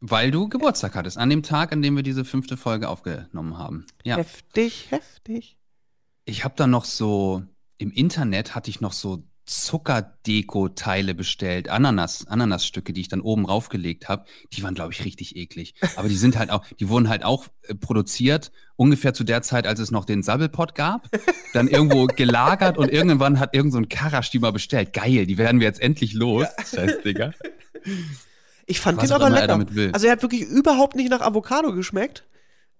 Weil 0.00 0.30
du 0.30 0.48
Geburtstag 0.48 0.94
hattest, 0.94 1.18
an 1.18 1.30
dem 1.30 1.42
Tag, 1.42 1.72
an 1.72 1.82
dem 1.82 1.96
wir 1.96 2.02
diese 2.02 2.24
fünfte 2.24 2.56
Folge 2.56 2.88
aufgenommen 2.88 3.58
haben. 3.58 3.86
Ja. 4.04 4.16
Heftig, 4.16 4.90
heftig. 4.90 5.56
Ich 6.24 6.44
habe 6.44 6.54
dann 6.56 6.70
noch 6.70 6.84
so, 6.84 7.42
im 7.78 7.90
Internet 7.90 8.54
hatte 8.54 8.70
ich 8.70 8.80
noch 8.80 8.92
so 8.92 9.24
Zuckerdeko-Teile 9.46 11.14
bestellt, 11.14 11.68
Ananas, 11.68 12.26
Ananasstücke, 12.26 12.92
die 12.92 13.02
ich 13.02 13.08
dann 13.08 13.20
oben 13.20 13.44
raufgelegt 13.44 14.08
habe. 14.08 14.24
Die 14.52 14.62
waren, 14.62 14.74
glaube 14.74 14.92
ich, 14.92 15.04
richtig 15.04 15.36
eklig. 15.36 15.74
Aber 15.96 16.08
die 16.08 16.16
sind 16.16 16.38
halt 16.38 16.50
auch, 16.50 16.64
die 16.80 16.88
wurden 16.88 17.08
halt 17.08 17.24
auch 17.24 17.48
äh, 17.62 17.74
produziert, 17.74 18.52
ungefähr 18.76 19.12
zu 19.12 19.22
der 19.22 19.42
Zeit, 19.42 19.66
als 19.66 19.80
es 19.80 19.90
noch 19.90 20.06
den 20.06 20.22
Sabbelpot 20.22 20.74
gab. 20.74 21.10
Dann 21.52 21.68
irgendwo 21.68 22.06
gelagert 22.16 22.78
und 22.78 22.90
irgendwann 22.90 23.38
hat 23.38 23.54
irgend 23.54 23.72
so 23.72 23.78
ein 23.78 23.88
Karasch 23.88 24.30
die 24.30 24.38
mal 24.38 24.52
bestellt. 24.52 24.94
Geil, 24.94 25.26
die 25.26 25.36
werden 25.36 25.60
wir 25.60 25.66
jetzt 25.66 25.80
endlich 25.80 26.14
los. 26.14 26.46
Ja. 26.56 26.64
Scheiß, 26.64 27.02
Digga. 27.02 27.32
Ich 28.66 28.80
fand 28.80 28.98
Was 28.98 29.08
den 29.08 29.12
aber 29.14 29.30
lecker. 29.30 29.64
Also 29.92 30.06
er 30.06 30.12
hat 30.12 30.22
wirklich 30.22 30.42
überhaupt 30.42 30.96
nicht 30.96 31.10
nach 31.10 31.20
Avocado 31.20 31.72
geschmeckt. 31.74 32.24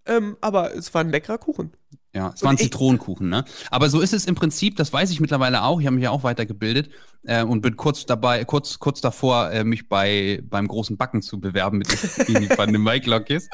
Ähm, 0.07 0.37
aber 0.41 0.75
es 0.75 0.93
war 0.93 1.01
ein 1.01 1.11
leckerer 1.11 1.39
Kuchen. 1.39 1.73
Ja, 2.15 2.33
es 2.33 2.43
war 2.45 2.51
ein 2.51 2.59
Zitronenkuchen, 2.59 3.29
ne? 3.29 3.45
Aber 3.71 3.89
so 3.91 4.01
ist 4.01 4.13
es 4.13 4.27
im 4.27 4.37
Prinzip, 4.37 4.77
das 4.77 4.93
weiß 4.93 5.11
ich 5.11 5.19
mittlerweile 5.19 5.65
auch, 5.65 5.81
ich 5.81 5.87
habe 5.87 5.97
mich 5.97 6.05
ja 6.05 6.11
auch 6.11 6.23
weitergebildet 6.23 6.91
äh, 7.25 7.43
und 7.43 7.61
bin 7.61 7.77
kurz 7.77 8.07
dabei, 8.07 8.45
kurz, 8.45 8.79
kurz 8.79 9.01
davor, 9.01 9.51
äh, 9.51 9.65
mich 9.65 9.89
bei, 9.89 10.41
beim 10.49 10.69
großen 10.69 10.97
Backen 10.97 11.23
zu 11.23 11.41
bewerben 11.41 11.79
mit 11.79 11.89
bei 12.57 12.67
dem 12.67 12.85
Mike 12.85 13.11
Lockis. 13.11 13.49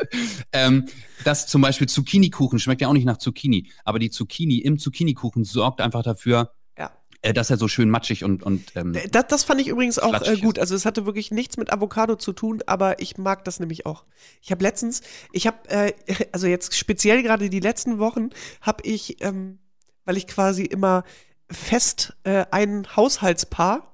Ähm, 0.53 0.87
dass 1.25 1.47
zum 1.47 1.63
Beispiel 1.63 1.89
Zucchini-Kuchen 1.89 2.59
schmeckt 2.59 2.83
ja 2.83 2.89
auch 2.89 2.93
nicht 2.93 3.07
nach 3.07 3.17
Zucchini, 3.17 3.71
aber 3.85 3.99
die 3.99 4.11
Zucchini 4.11 4.59
im 4.59 4.79
Zucchini-Kuchen 4.79 5.45
sorgt 5.45 5.81
einfach 5.81 6.03
dafür, 6.03 6.53
äh, 7.23 7.33
dass 7.33 7.51
er 7.51 7.57
so 7.57 7.69
schön 7.69 7.91
matschig 7.91 8.25
und. 8.25 8.43
und 8.43 8.77
ähm, 8.77 8.97
das, 9.11 9.27
das 9.29 9.45
fand 9.45 9.61
ich 9.61 9.69
übrigens 9.69 9.99
auch 9.99 10.23
äh, 10.23 10.37
gut. 10.37 10.59
Also, 10.59 10.75
es 10.75 10.85
hatte 10.85 11.07
wirklich 11.07 11.31
nichts 11.31 11.57
mit 11.57 11.73
Avocado 11.73 12.17
zu 12.17 12.33
tun, 12.33 12.63
aber 12.67 13.01
ich 13.01 13.19
mag 13.19 13.45
das 13.45 13.61
nämlich 13.61 13.87
auch. 13.87 14.05
Ich 14.41 14.51
habe 14.51 14.63
letztens, 14.63 15.03
ich 15.33 15.47
habe, 15.47 15.69
äh, 15.69 15.93
also 16.33 16.47
jetzt 16.47 16.77
speziell 16.77 17.23
gerade 17.23 17.51
die 17.51 17.61
letzten 17.61 17.99
Wochen, 17.99 18.31
habe 18.61 18.83
ich, 18.85 19.23
ähm, 19.23 19.59
weil 20.05 20.17
ich 20.17 20.27
quasi 20.27 20.65
immer 20.65 21.05
fest 21.51 22.15
äh, 22.25 22.47
ein 22.51 22.87
Haushaltspaar 22.97 23.91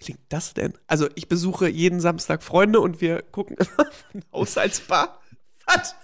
wie 0.00 0.04
klingt 0.04 0.20
das 0.30 0.54
denn? 0.54 0.72
Also 0.86 1.08
ich 1.14 1.28
besuche 1.28 1.68
jeden 1.68 2.00
Samstag 2.00 2.42
Freunde 2.42 2.80
und 2.80 3.02
wir 3.02 3.20
gucken 3.20 3.56
immer 3.58 3.90
ein 4.14 4.24
Haushaltspaar. 4.32 5.20
Was? 5.66 5.94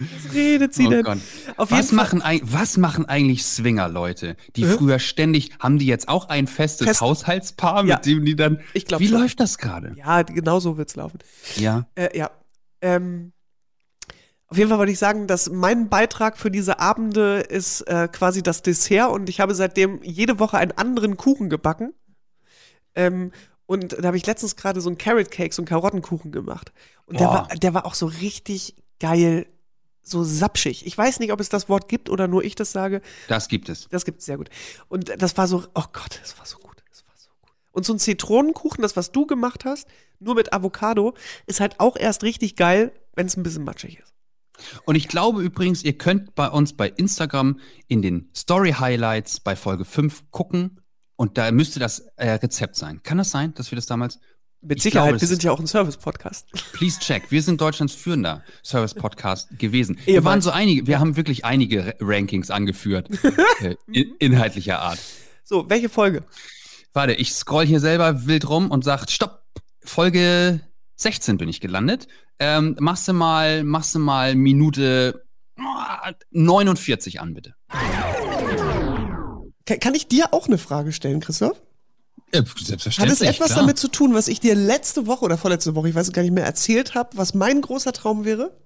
Was 0.00 0.34
redet 0.34 0.74
sie 0.74 0.86
Oh 0.86 0.90
denn? 0.90 1.02
Gott. 1.04 1.18
Auf 1.56 1.70
Was 1.70 1.92
machen, 1.92 2.22
was 2.42 2.76
machen 2.76 3.06
eigentlich 3.06 3.44
Swinger-Leute, 3.44 4.36
die 4.56 4.66
Hä? 4.66 4.74
früher 4.76 4.98
ständig, 4.98 5.50
haben 5.58 5.78
die 5.78 5.86
jetzt 5.86 6.08
auch 6.08 6.28
ein 6.28 6.46
festes 6.46 6.86
Fest- 6.86 7.00
Haushaltspaar, 7.00 7.82
mit 7.82 7.90
Ja. 7.90 7.96
dem 7.98 8.24
die 8.24 8.36
dann, 8.36 8.60
Ich 8.74 8.84
glaub 8.86 9.00
wie 9.00 9.08
schon. 9.08 9.20
läuft 9.20 9.40
das 9.40 9.58
gerade? 9.58 9.94
Ja, 9.96 10.22
genau 10.22 10.60
so 10.60 10.76
wird's 10.78 10.96
laufen. 10.96 11.18
Ja. 11.56 11.86
Äh, 11.94 12.16
ja. 12.16 12.30
Ähm, 12.80 13.32
auf 14.46 14.56
jeden 14.56 14.70
Fall 14.70 14.78
wollte 14.78 14.92
ich 14.92 14.98
sagen, 14.98 15.26
dass 15.26 15.50
mein 15.50 15.88
Beitrag 15.90 16.38
für 16.38 16.50
diese 16.50 16.78
Abende 16.80 17.40
ist 17.40 17.82
äh, 17.82 18.08
quasi 18.10 18.42
das 18.42 18.62
Dessert 18.62 19.10
und 19.10 19.28
ich 19.28 19.40
habe 19.40 19.54
seitdem 19.54 20.00
jede 20.02 20.38
Woche 20.38 20.56
einen 20.58 20.72
anderen 20.72 21.16
Kuchen 21.18 21.50
gebacken. 21.50 21.92
Ähm, 22.94 23.32
und 23.66 23.92
da 24.00 24.04
habe 24.06 24.16
ich 24.16 24.24
letztens 24.24 24.56
gerade 24.56 24.80
so 24.80 24.88
einen 24.88 24.96
Carrot 24.96 25.30
Cake, 25.30 25.54
so 25.54 25.60
einen 25.60 25.66
Karottenkuchen 25.68 26.32
gemacht. 26.32 26.72
Und 27.04 27.20
der 27.20 27.26
war, 27.28 27.48
der 27.48 27.74
war 27.74 27.84
auch 27.84 27.94
so 27.94 28.06
richtig 28.06 28.76
geil, 29.00 29.46
so 30.10 30.22
sapschig. 30.24 30.86
Ich 30.86 30.96
weiß 30.96 31.20
nicht, 31.20 31.32
ob 31.32 31.40
es 31.40 31.48
das 31.48 31.68
Wort 31.68 31.88
gibt 31.88 32.10
oder 32.10 32.28
nur 32.28 32.44
ich 32.44 32.54
das 32.54 32.72
sage. 32.72 33.00
Das 33.28 33.48
gibt 33.48 33.68
es. 33.68 33.88
Das 33.88 34.04
gibt 34.04 34.20
es 34.20 34.26
sehr 34.26 34.36
gut. 34.36 34.50
Und 34.88 35.12
das 35.18 35.36
war 35.36 35.46
so, 35.46 35.64
oh 35.74 35.84
Gott, 35.92 36.20
das 36.22 36.38
war 36.38 36.46
so 36.46 36.58
gut. 36.58 36.82
Das 36.90 37.04
war 37.06 37.14
so 37.16 37.30
gut. 37.40 37.52
Und 37.72 37.84
so 37.84 37.92
ein 37.92 37.98
Zitronenkuchen, 37.98 38.82
das, 38.82 38.96
was 38.96 39.12
du 39.12 39.26
gemacht 39.26 39.64
hast, 39.64 39.88
nur 40.20 40.34
mit 40.34 40.52
Avocado, 40.52 41.14
ist 41.46 41.60
halt 41.60 41.80
auch 41.80 41.96
erst 41.96 42.22
richtig 42.22 42.56
geil, 42.56 42.92
wenn 43.14 43.26
es 43.26 43.36
ein 43.36 43.42
bisschen 43.42 43.64
matschig 43.64 43.98
ist. 43.98 44.14
Und 44.84 44.96
ich 44.96 45.08
glaube 45.08 45.42
übrigens, 45.42 45.84
ihr 45.84 45.96
könnt 45.96 46.34
bei 46.34 46.48
uns 46.48 46.76
bei 46.76 46.88
Instagram 46.88 47.60
in 47.86 48.02
den 48.02 48.28
Story 48.34 48.72
Highlights 48.72 49.40
bei 49.40 49.54
Folge 49.54 49.84
5 49.84 50.30
gucken 50.30 50.80
und 51.16 51.38
da 51.38 51.50
müsste 51.52 51.80
das 51.80 52.00
äh, 52.16 52.30
Rezept 52.30 52.76
sein. 52.76 53.02
Kann 53.02 53.18
das 53.18 53.30
sein, 53.30 53.54
dass 53.54 53.70
wir 53.70 53.76
das 53.76 53.86
damals? 53.86 54.18
Mit 54.60 54.78
Ich 54.78 54.82
Sicherheit, 54.82 55.10
glaube, 55.10 55.20
wir 55.20 55.28
sind 55.28 55.42
ja 55.44 55.52
auch 55.52 55.60
ein 55.60 55.68
Service-Podcast. 55.68 56.48
Please 56.72 56.98
check. 56.98 57.30
Wir 57.30 57.42
sind 57.42 57.60
Deutschlands 57.60 57.94
führender 57.94 58.42
Service-Podcast 58.64 59.48
gewesen. 59.58 59.98
Wir 60.04 60.24
waren 60.24 60.40
so 60.40 60.50
einige, 60.50 60.86
wir 60.88 60.98
haben 60.98 61.16
wirklich 61.16 61.44
einige 61.44 61.86
Ra- 61.86 61.92
Rankings 62.00 62.50
angeführt, 62.50 63.08
äh, 63.60 63.76
in, 63.86 64.14
inhaltlicher 64.18 64.80
Art. 64.80 64.98
So, 65.44 65.70
welche 65.70 65.88
Folge? 65.88 66.24
Warte, 66.92 67.12
ich 67.14 67.32
scroll 67.34 67.66
hier 67.66 67.78
selber 67.80 68.26
wild 68.26 68.48
rum 68.48 68.70
und 68.72 68.82
sag, 68.82 69.08
stopp, 69.08 69.44
Folge 69.84 70.60
16 70.96 71.38
bin 71.38 71.48
ich 71.48 71.60
gelandet. 71.60 72.08
Ähm, 72.40 72.76
machst 72.80 73.06
du 73.06 73.12
mal, 73.12 73.62
machst 73.62 73.94
du 73.94 74.00
mal 74.00 74.34
Minute 74.34 75.24
ah, 75.56 76.10
49 76.32 77.20
an, 77.20 77.34
bitte. 77.34 77.54
Ka- 79.66 79.76
Kann 79.76 79.94
ich 79.94 80.08
dir 80.08 80.32
auch 80.34 80.48
eine 80.48 80.58
Frage 80.58 80.90
stellen, 80.92 81.20
Christoph? 81.20 81.60
Äh, 82.32 82.38
Hat 82.38 82.58
selbstverständlich. 82.58 83.20
es 83.20 83.20
etwas 83.22 83.48
klar. 83.48 83.60
damit 83.60 83.78
zu 83.78 83.88
tun, 83.88 84.14
was 84.14 84.28
ich 84.28 84.40
dir 84.40 84.54
letzte 84.54 85.06
Woche 85.06 85.24
oder 85.24 85.38
vorletzte 85.38 85.74
Woche, 85.74 85.88
ich 85.88 85.94
weiß 85.94 86.08
es 86.08 86.12
gar 86.12 86.22
nicht 86.22 86.32
mehr, 86.32 86.44
erzählt 86.44 86.94
habe, 86.94 87.16
was 87.16 87.34
mein 87.34 87.60
großer 87.62 87.92
Traum 87.92 88.24
wäre? 88.24 88.56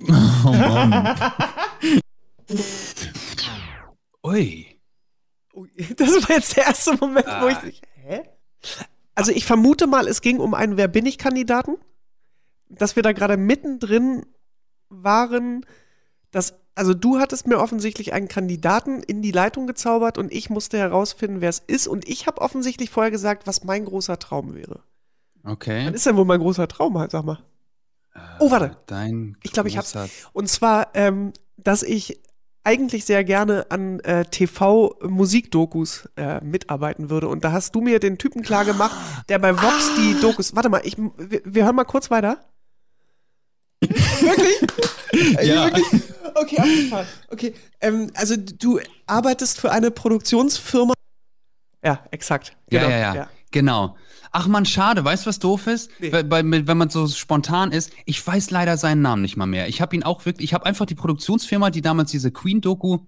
Oh 0.00 0.06
Mann. 0.52 1.16
Ui. 4.24 4.66
Das 5.96 6.08
war 6.28 6.36
jetzt 6.36 6.56
der 6.56 6.66
erste 6.66 6.94
Moment, 6.94 7.26
wo 7.26 7.48
ich. 7.48 7.56
Ah. 7.56 7.86
Hä? 8.06 8.22
Also 9.14 9.32
ich 9.32 9.44
vermute 9.44 9.86
mal, 9.86 10.06
es 10.06 10.20
ging 10.20 10.38
um 10.38 10.54
einen 10.54 10.76
Wer 10.76 10.88
bin 10.88 11.04
ich 11.04 11.18
Kandidaten, 11.18 11.76
dass 12.68 12.94
wir 12.96 13.02
da 13.02 13.12
gerade 13.12 13.36
mittendrin 13.36 14.24
waren, 14.88 15.66
dass 16.30 16.54
also 16.74 16.94
du 16.94 17.18
hattest 17.18 17.48
mir 17.48 17.58
offensichtlich 17.58 18.12
einen 18.12 18.28
Kandidaten 18.28 19.02
in 19.02 19.20
die 19.20 19.32
Leitung 19.32 19.66
gezaubert 19.66 20.16
und 20.16 20.32
ich 20.32 20.48
musste 20.48 20.78
herausfinden, 20.78 21.40
wer 21.40 21.48
es 21.48 21.58
ist 21.58 21.88
und 21.88 22.08
ich 22.08 22.28
habe 22.28 22.40
offensichtlich 22.40 22.90
vorher 22.90 23.10
gesagt, 23.10 23.48
was 23.48 23.64
mein 23.64 23.84
großer 23.84 24.18
Traum 24.20 24.54
wäre. 24.54 24.80
Okay. 25.42 25.86
Was 25.86 25.94
ist 25.94 26.06
denn 26.06 26.16
wohl 26.16 26.24
mein 26.24 26.40
großer 26.40 26.68
Traum, 26.68 26.96
halt, 26.96 27.10
sag 27.10 27.24
mal? 27.24 27.38
Oh, 28.38 28.50
warte. 28.50 28.76
Dein 28.86 29.36
Ich 29.42 29.52
glaube, 29.52 29.68
ich 29.68 29.76
hab's. 29.76 29.96
Und 30.32 30.48
zwar, 30.48 30.88
ähm, 30.94 31.32
dass 31.56 31.82
ich 31.82 32.20
eigentlich 32.64 33.04
sehr 33.04 33.24
gerne 33.24 33.66
an 33.70 34.00
äh, 34.00 34.24
TV-Musikdokus 34.26 36.08
äh, 36.16 36.44
mitarbeiten 36.44 37.10
würde. 37.10 37.28
Und 37.28 37.42
da 37.44 37.52
hast 37.52 37.74
du 37.74 37.80
mir 37.80 37.98
den 37.98 38.18
Typen 38.18 38.42
klar 38.42 38.64
gemacht, 38.64 38.94
der 39.28 39.38
bei 39.38 39.56
Vox 39.56 39.94
die 39.96 40.20
Dokus. 40.20 40.54
Warte 40.54 40.68
mal, 40.68 40.82
ich, 40.84 40.96
wir, 40.98 41.40
wir 41.44 41.64
hören 41.64 41.76
mal 41.76 41.84
kurz 41.84 42.10
weiter. 42.10 42.40
Wirklich? 43.80 44.68
Ja. 45.42 45.64
Wirklich? 45.64 46.02
Okay, 46.34 46.58
abgefahren. 46.58 47.06
Okay, 47.30 47.54
ähm, 47.80 48.10
also 48.14 48.36
du 48.36 48.78
arbeitest 49.06 49.58
für 49.60 49.72
eine 49.72 49.90
Produktionsfirma. 49.90 50.92
Ja, 51.84 52.04
exakt. 52.10 52.56
Ja, 52.70 52.80
Genau, 52.80 52.90
ja, 52.90 53.14
ja, 53.14 53.28
Genau. 53.50 53.96
Ach 54.30 54.46
man, 54.46 54.66
schade. 54.66 55.04
Weißt 55.04 55.24
du, 55.24 55.28
was 55.28 55.38
doof 55.38 55.66
ist? 55.66 55.90
Nee. 55.98 56.12
Weil, 56.12 56.30
weil, 56.30 56.66
wenn 56.66 56.76
man 56.76 56.90
so 56.90 57.08
spontan 57.08 57.72
ist, 57.72 57.90
ich 58.04 58.24
weiß 58.24 58.50
leider 58.50 58.76
seinen 58.76 59.00
Namen 59.00 59.22
nicht 59.22 59.36
mal 59.36 59.46
mehr. 59.46 59.68
Ich 59.68 59.80
habe 59.80 59.96
ihn 59.96 60.02
auch 60.02 60.26
wirklich, 60.26 60.44
ich 60.44 60.54
habe 60.54 60.66
einfach 60.66 60.86
die 60.86 60.94
Produktionsfirma, 60.94 61.70
die 61.70 61.80
damals 61.80 62.10
diese 62.10 62.30
Queen-Doku 62.30 62.98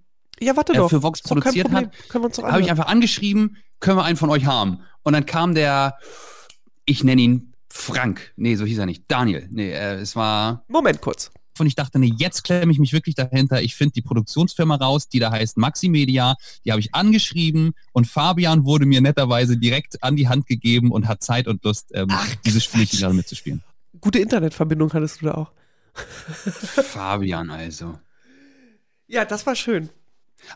Ja, 0.41 0.57
warte 0.57 0.73
äh, 0.73 0.77
doch. 0.77 0.89
für 0.89 1.03
Vox 1.03 1.23
produziert 1.23 1.69
Problem. 1.69 1.91
hat, 2.15 2.43
habe 2.43 2.63
ich 2.63 2.71
einfach 2.71 2.87
angeschrieben, 2.87 3.59
können 3.81 3.99
wir 3.99 4.05
einen 4.05 4.17
von 4.17 4.31
euch 4.31 4.47
haben. 4.47 4.81
Und 5.03 5.13
dann 5.13 5.27
kam 5.27 5.55
der, 5.55 5.99
ich 6.87 7.05
nenne 7.05 7.21
ihn 7.21 7.50
Frank. 7.73 8.33
Nee, 8.37 8.57
so 8.57 8.65
hieß 8.65 8.79
er 8.79 8.87
nicht. 8.87 9.05
Daniel. 9.09 9.49
Nee, 9.51 9.71
äh, 9.73 9.95
es 9.95 10.17
war. 10.17 10.65
Moment 10.69 11.01
kurz. 11.01 11.31
Und 11.59 11.67
ich 11.67 11.75
dachte, 11.75 11.99
nee, 11.99 12.13
jetzt 12.17 12.43
klemme 12.45 12.73
ich 12.73 12.79
mich 12.79 12.93
wirklich 12.95 13.15
dahinter. 13.15 13.61
Ich 13.63 13.75
finde 13.77 13.93
die 13.93 14.01
Produktionsfirma 14.03 14.77
raus, 14.77 15.09
die 15.09 15.19
da 15.19 15.31
heißt 15.31 15.59
Maximedia. 15.59 16.35
Die 16.65 16.71
habe 16.71 16.81
ich 16.81 16.95
angeschrieben 16.95 17.73
und 17.93 18.07
Fabian 18.07 18.65
wurde 18.65 18.87
mir 18.87 19.01
netterweise 19.03 19.59
direkt 19.59 20.03
an 20.03 20.17
die 20.17 20.27
Hand 20.29 20.47
gegeben 20.47 20.91
und 20.91 21.07
hat 21.07 21.23
Zeit 21.23 21.47
und 21.47 21.63
Lust, 21.65 21.91
ähm, 21.95 22.07
Ach, 22.11 22.35
dieses 22.47 22.65
Spiel 22.65 22.87
Quatsch. 22.87 23.01
gerade 23.01 23.15
mitzuspielen. 23.15 23.63
Gute 24.01 24.21
Internetverbindung 24.21 24.91
hattest 24.95 25.21
du 25.21 25.27
da 25.27 25.35
auch. 25.35 25.51
Fabian 26.35 27.51
also. 27.51 27.99
Ja, 29.07 29.25
das 29.25 29.45
war 29.47 29.55
schön. 29.55 29.91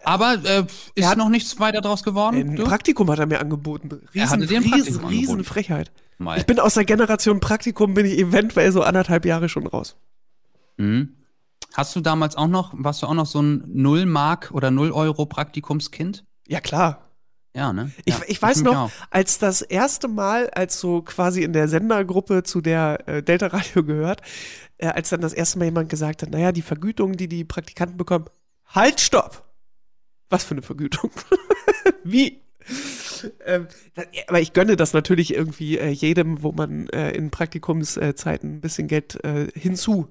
Aber 0.05 0.35
äh, 0.45 0.61
ist 0.61 0.69
Er 0.95 1.09
hat- 1.11 1.19
noch 1.19 1.29
nichts 1.29 1.59
weiter 1.61 1.81
draus 1.83 2.03
geworden? 2.03 2.37
Ein? 2.59 2.65
Praktikum 2.65 3.11
hat 3.11 3.19
er 3.19 3.27
mir 3.27 3.41
angeboten. 3.41 3.89
Riesen, 3.93 4.09
Er 4.15 4.31
hatte 4.31 4.47
dir 4.47 4.59
ein 4.59 4.73
riesen, 4.73 5.05
riesen. 5.05 5.45
Frechheit. 5.45 5.93
Mal. 6.19 6.39
Ich 6.39 6.47
bin 6.47 6.61
aus 6.61 6.75
der 6.75 6.85
Generation 6.85 7.41
Praktikum, 7.41 7.95
bin 7.95 8.07
ich 8.07 8.19
eventuell 8.19 8.73
so 8.73 8.83
anderthalb 8.83 9.25
Jahre 9.25 9.49
schon 9.49 9.67
raus. 9.67 9.97
Mhm. 10.77 11.17
Hast 11.75 11.97
du 11.97 12.01
damals 12.01 12.37
auch 12.37 12.47
noch, 12.47 12.73
warst 12.77 13.03
du 13.03 13.07
auch 13.07 13.15
noch 13.15 13.27
so 13.27 13.43
ein 13.43 13.65
Null 13.67 14.07
Mark 14.07 14.51
oder 14.53 14.71
Null 14.71 14.93
Euro 14.93 15.27
Praktikumskind? 15.27 16.25
Ja, 16.47 16.61
klar. 16.61 17.11
Ja, 17.55 17.73
ne? 17.73 17.93
Ich, 18.05 18.15
ja, 18.15 18.21
ich 18.27 18.43
weiß 18.43 18.63
noch, 18.63 18.91
als 19.11 19.39
das 19.39 19.63
erste 19.63 20.09
Mal, 20.09 20.51
als 20.51 20.81
so 20.81 21.03
quasi 21.03 21.43
in 21.43 21.53
der 21.53 21.69
Sendergruppe 21.69 22.43
zu 22.43 22.61
der 22.61 23.09
äh, 23.09 23.23
Delta 23.23 23.49
Radio 23.49 23.83
gehört, 23.85 24.23
äh, 24.79 24.89
als 24.89 25.11
dann 25.11 25.21
das 25.21 25.33
erste 25.33 25.59
Mal 25.59 25.67
jemand 25.67 25.89
gesagt 25.89 26.23
hat, 26.23 26.31
naja, 26.31 26.53
die 26.53 26.63
Vergütung, 26.63 27.17
die 27.17 27.29
die 27.29 27.45
Praktikanten 27.45 27.97
bekommen, 27.97 28.27
halt, 28.67 29.01
stopp! 29.01 29.45
Was 30.31 30.45
für 30.45 30.53
eine 30.53 30.63
Vergütung? 30.63 31.11
Wie? 32.05 32.44
ähm, 33.47 33.69
aber 34.29 34.41
ich 34.41 34.53
gönne 34.53 34.77
das 34.77 34.93
natürlich 34.93 35.35
irgendwie 35.35 35.79
äh, 35.79 35.89
jedem, 35.89 36.43
wo 36.43 36.53
man 36.53 36.89
äh, 36.89 37.11
in 37.13 37.31
Praktikumszeiten 37.31 38.57
ein 38.57 38.61
bisschen 38.61 38.89
Geld 38.89 39.23
äh, 39.25 39.49
hinzu 39.55 40.09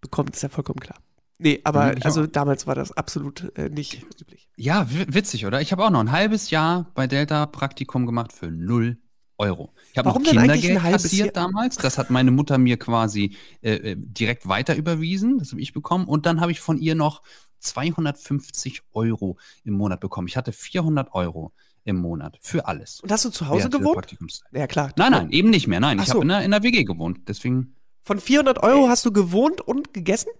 bekommt, 0.00 0.34
ist 0.34 0.42
ja 0.42 0.48
vollkommen 0.48 0.80
klar. 0.80 0.98
Nee, 1.38 1.60
aber 1.64 1.96
ich 1.96 2.04
also 2.04 2.22
auch. 2.22 2.26
damals 2.26 2.66
war 2.66 2.74
das 2.74 2.92
absolut 2.92 3.56
äh, 3.56 3.68
nicht 3.68 4.04
üblich. 4.20 4.48
Ja, 4.56 4.88
wi- 4.90 5.06
witzig, 5.08 5.44
oder? 5.46 5.60
Ich 5.60 5.72
habe 5.72 5.84
auch 5.84 5.90
noch 5.90 6.00
ein 6.00 6.12
halbes 6.12 6.50
Jahr 6.50 6.90
bei 6.94 7.06
Delta 7.06 7.46
Praktikum 7.46 8.06
gemacht 8.06 8.32
für 8.32 8.50
null 8.50 8.98
Euro. 9.38 9.72
Ich 9.92 9.98
habe 9.98 10.08
noch 10.08 10.22
Kindergeld 10.22 10.78
kassiert 10.78 11.36
damals. 11.36 11.76
Das 11.76 11.98
hat 11.98 12.10
meine 12.10 12.30
Mutter 12.30 12.58
mir 12.58 12.78
quasi 12.78 13.36
äh, 13.60 13.72
äh, 13.72 13.96
direkt 13.98 14.46
weiter 14.46 14.76
überwiesen. 14.76 15.38
Das 15.38 15.50
habe 15.50 15.60
ich 15.60 15.72
bekommen. 15.72 16.06
Und 16.06 16.26
dann 16.26 16.40
habe 16.40 16.52
ich 16.52 16.60
von 16.60 16.78
ihr 16.78 16.94
noch 16.94 17.22
250 17.58 18.82
Euro 18.92 19.38
im 19.64 19.74
Monat 19.74 20.00
bekommen. 20.00 20.28
Ich 20.28 20.36
hatte 20.36 20.52
400 20.52 21.12
Euro 21.12 21.52
im 21.84 21.96
Monat 21.96 22.38
für 22.40 22.66
alles. 22.66 23.00
Und 23.00 23.10
hast 23.10 23.24
du 23.24 23.30
zu 23.30 23.48
Hause 23.48 23.68
gewohnt? 23.70 24.16
Ja, 24.52 24.66
klar. 24.66 24.92
Nein, 24.96 25.12
nein, 25.12 25.30
eben 25.30 25.50
nicht 25.50 25.66
mehr. 25.66 25.80
Nein, 25.80 25.98
Ach 25.98 26.04
ich 26.04 26.08
so. 26.08 26.14
habe 26.14 26.22
in, 26.24 26.28
der- 26.28 26.42
in 26.44 26.50
der 26.50 26.62
WG 26.62 26.84
gewohnt. 26.84 27.20
Deswegen, 27.28 27.74
Von 28.02 28.18
400 28.20 28.62
Euro 28.62 28.88
hast 28.88 29.04
du 29.04 29.12
gewohnt 29.12 29.60
und 29.60 29.92
gegessen? 29.94 30.30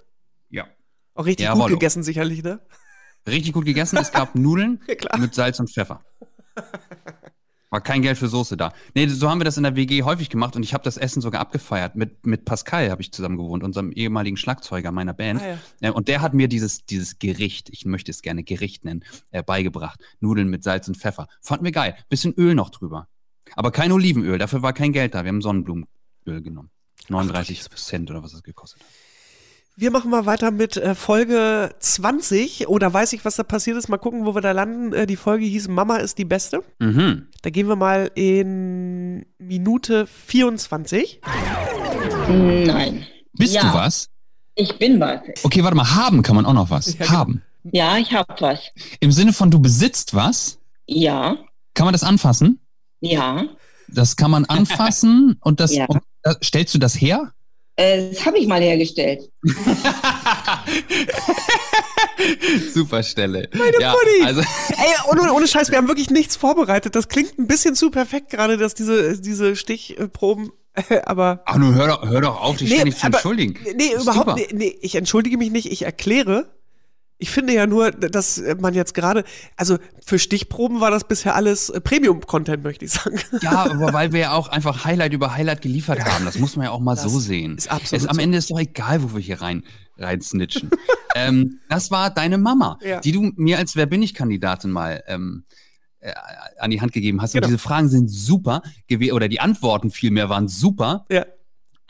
ja. 0.50 0.66
Auch 1.14 1.26
richtig 1.26 1.44
Jawollo. 1.44 1.64
gut 1.64 1.72
gegessen, 1.72 2.02
sicherlich, 2.02 2.42
ne? 2.42 2.60
Richtig 3.26 3.52
gut 3.52 3.66
gegessen. 3.66 3.98
Es 3.98 4.12
gab 4.12 4.34
Nudeln 4.34 4.80
Ja, 4.88 5.18
mit 5.18 5.34
Salz 5.34 5.60
und 5.60 5.70
Pfeffer. 5.70 6.02
War 7.72 7.80
kein 7.80 8.02
Geld 8.02 8.18
für 8.18 8.28
Soße 8.28 8.58
da. 8.58 8.74
Nee, 8.94 9.06
so 9.06 9.30
haben 9.30 9.40
wir 9.40 9.46
das 9.46 9.56
in 9.56 9.62
der 9.62 9.76
WG 9.76 10.02
häufig 10.02 10.28
gemacht 10.28 10.56
und 10.56 10.62
ich 10.62 10.74
habe 10.74 10.84
das 10.84 10.98
Essen 10.98 11.22
sogar 11.22 11.40
abgefeiert. 11.40 11.96
Mit, 11.96 12.26
mit 12.26 12.44
Pascal 12.44 12.90
habe 12.90 13.00
ich 13.00 13.12
zusammen 13.12 13.38
gewohnt, 13.38 13.64
unserem 13.64 13.92
ehemaligen 13.92 14.36
Schlagzeuger 14.36 14.92
meiner 14.92 15.14
Band. 15.14 15.40
Ah, 15.40 15.48
ja. 15.48 15.58
Äh, 15.80 15.90
Und 15.90 16.08
der 16.08 16.20
hat 16.20 16.34
mir 16.34 16.48
dieses, 16.48 16.84
dieses 16.84 17.18
Gericht, 17.18 17.70
ich 17.70 17.86
möchte 17.86 18.10
es 18.10 18.20
gerne 18.20 18.44
Gericht 18.44 18.84
nennen, 18.84 19.04
äh, 19.30 19.42
beigebracht. 19.42 19.98
Nudeln 20.20 20.48
mit 20.48 20.62
Salz 20.62 20.86
und 20.86 20.98
Pfeffer. 20.98 21.28
Fanden 21.40 21.64
wir 21.64 21.72
geil. 21.72 21.96
Bisschen 22.10 22.34
Öl 22.34 22.54
noch 22.54 22.68
drüber. 22.68 23.08
Aber 23.56 23.70
kein 23.70 23.90
Olivenöl, 23.90 24.36
dafür 24.36 24.60
war 24.60 24.74
kein 24.74 24.92
Geld 24.92 25.14
da. 25.14 25.24
Wir 25.24 25.30
haben 25.30 25.40
Sonnenblumenöl 25.40 25.86
genommen. 26.26 26.68
39 27.08 27.70
Cent 27.70 28.10
oder 28.10 28.22
was 28.22 28.32
das 28.32 28.42
gekostet 28.42 28.82
hat. 28.82 28.88
Wir 29.74 29.90
machen 29.90 30.10
mal 30.10 30.26
weiter 30.26 30.50
mit 30.50 30.76
äh, 30.76 30.94
Folge 30.94 31.70
20. 31.78 32.68
Oder 32.68 32.92
weiß 32.92 33.14
ich, 33.14 33.24
was 33.24 33.36
da 33.36 33.42
passiert 33.42 33.78
ist? 33.78 33.88
Mal 33.88 33.96
gucken, 33.96 34.26
wo 34.26 34.34
wir 34.34 34.42
da 34.42 34.52
landen. 34.52 34.92
Äh, 34.92 35.06
die 35.06 35.16
Folge 35.16 35.46
hieß 35.46 35.68
Mama 35.68 35.96
ist 35.96 36.18
die 36.18 36.26
Beste. 36.26 36.62
Mhm. 36.78 37.28
Da 37.40 37.48
gehen 37.50 37.68
wir 37.68 37.76
mal 37.76 38.10
in 38.14 39.24
Minute 39.38 40.06
24. 40.06 41.20
Nein. 42.28 43.06
Bist 43.32 43.54
Ja. 43.54 43.62
du 43.62 43.74
was? 43.74 44.08
Ich 44.54 44.78
bin 44.78 45.00
was. 45.00 45.20
Okay, 45.42 45.64
warte 45.64 45.76
mal, 45.76 45.94
haben 45.94 46.22
kann 46.22 46.36
man 46.36 46.44
auch 46.44 46.52
noch 46.52 46.68
was. 46.70 46.92
Ja, 46.92 46.98
genau. 47.06 47.10
haben. 47.10 47.42
Ja, 47.64 47.96
ich 47.96 48.12
habe 48.12 48.34
was. 48.40 48.60
Im 49.00 49.10
Sinne 49.10 49.32
von, 49.32 49.50
du 49.50 49.58
besitzt 49.60 50.14
was? 50.14 50.58
Ja, 50.86 51.36
Kann 51.74 51.86
man 51.86 51.92
das 51.92 52.02
anfassen? 52.04 52.60
ja. 53.00 53.44
Das 53.88 54.16
kann 54.16 54.30
man 54.30 54.46
anfassen 54.46 55.36
und 55.42 55.60
das 55.60 55.74
Ja. 55.74 55.84
und, 55.86 56.00
äh, 56.22 56.34
stellst 56.42 56.74
du 56.74 56.78
das 56.78 56.94
her? 56.98 57.32
Äh, 57.76 58.10
das 58.10 58.26
habe 58.26 58.38
ich 58.38 58.46
mal 58.46 58.60
hergestellt. 58.60 59.30
Super 62.74 63.02
Stelle. 63.02 63.48
Meine 63.54 63.80
ja, 63.80 63.92
Mutti. 63.92 64.22
also 64.24 64.40
Ey, 64.70 65.10
ohne, 65.10 65.32
ohne 65.32 65.48
Scheiß, 65.48 65.70
wir 65.70 65.78
haben 65.78 65.88
wirklich 65.88 66.10
nichts 66.10 66.36
vorbereitet. 66.36 66.94
Das 66.94 67.08
klingt 67.08 67.38
ein 67.38 67.46
bisschen 67.46 67.74
zu 67.74 67.90
perfekt 67.90 68.30
gerade, 68.30 68.58
dass 68.58 68.74
diese, 68.74 69.20
diese 69.20 69.56
Stichproben, 69.56 70.52
aber. 71.04 71.42
Ach, 71.46 71.56
nun 71.56 71.74
hör 71.74 71.88
doch, 71.88 72.06
hör 72.08 72.20
doch 72.20 72.40
auf, 72.40 72.56
dich 72.56 72.68
Nee, 72.68 72.76
ständig 72.76 72.98
zu 72.98 73.06
entschuldigen. 73.06 73.58
Nee, 73.76 73.94
überhaupt 74.00 74.36
nicht. 74.36 74.52
Nee, 74.52 74.78
ich 74.80 74.94
entschuldige 74.94 75.38
mich 75.38 75.50
nicht, 75.50 75.70
ich 75.72 75.82
erkläre. 75.82 76.54
Ich 77.22 77.30
finde 77.30 77.52
ja 77.54 77.68
nur, 77.68 77.92
dass 77.92 78.42
man 78.58 78.74
jetzt 78.74 78.94
gerade, 78.94 79.22
also 79.56 79.78
für 80.04 80.18
Stichproben 80.18 80.80
war 80.80 80.90
das 80.90 81.04
bisher 81.06 81.36
alles 81.36 81.68
äh, 81.70 81.80
Premium-Content, 81.80 82.64
möchte 82.64 82.84
ich 82.84 82.90
sagen. 82.90 83.20
Ja, 83.42 83.70
aber 83.70 83.92
weil 83.92 84.12
wir 84.12 84.18
ja 84.20 84.32
auch 84.32 84.48
einfach 84.48 84.84
Highlight 84.84 85.12
über 85.12 85.32
Highlight 85.36 85.62
geliefert 85.62 86.04
haben. 86.04 86.24
Das 86.24 86.40
muss 86.40 86.56
man 86.56 86.64
ja 86.64 86.72
auch 86.72 86.80
mal 86.80 86.96
Das 86.96 87.04
so 87.04 87.20
sehen. 87.20 87.56
ist 87.56 87.70
absolut 87.70 88.02
es, 88.04 88.08
am. 88.10 88.18
Ende 88.18 88.38
ist 88.38 88.50
doch 88.50 88.58
egal, 88.58 89.04
wo 89.04 89.14
wir 89.14 89.20
hier 89.20 89.40
rein, 89.40 89.62
rein 89.98 90.20
snitchen. 90.20 90.68
ähm, 91.14 91.60
das 91.68 91.92
war 91.92 92.10
deine 92.10 92.38
Mama, 92.38 92.76
Ja. 92.82 92.98
die 93.00 93.12
du 93.12 93.30
mir 93.36 93.58
als 93.58 93.76
Wer 93.76 93.86
bin 93.86 94.02
ich 94.02 94.14
Kandidatin 94.14 94.72
mal 94.72 95.04
ähm, 95.06 95.44
äh, 96.00 96.12
an 96.58 96.72
die 96.72 96.80
Hand 96.80 96.92
gegeben 96.92 97.22
hast. 97.22 97.34
Genau. 97.34 97.46
Und 97.46 97.50
diese 97.52 97.58
Fragen 97.58 97.88
sind 97.88 98.08
super 98.08 98.62
oder 99.12 99.28
die 99.28 99.38
Antworten 99.38 99.92
vielmehr 99.92 100.28
waren 100.28 100.48
super. 100.48 101.06
Ja. 101.08 101.24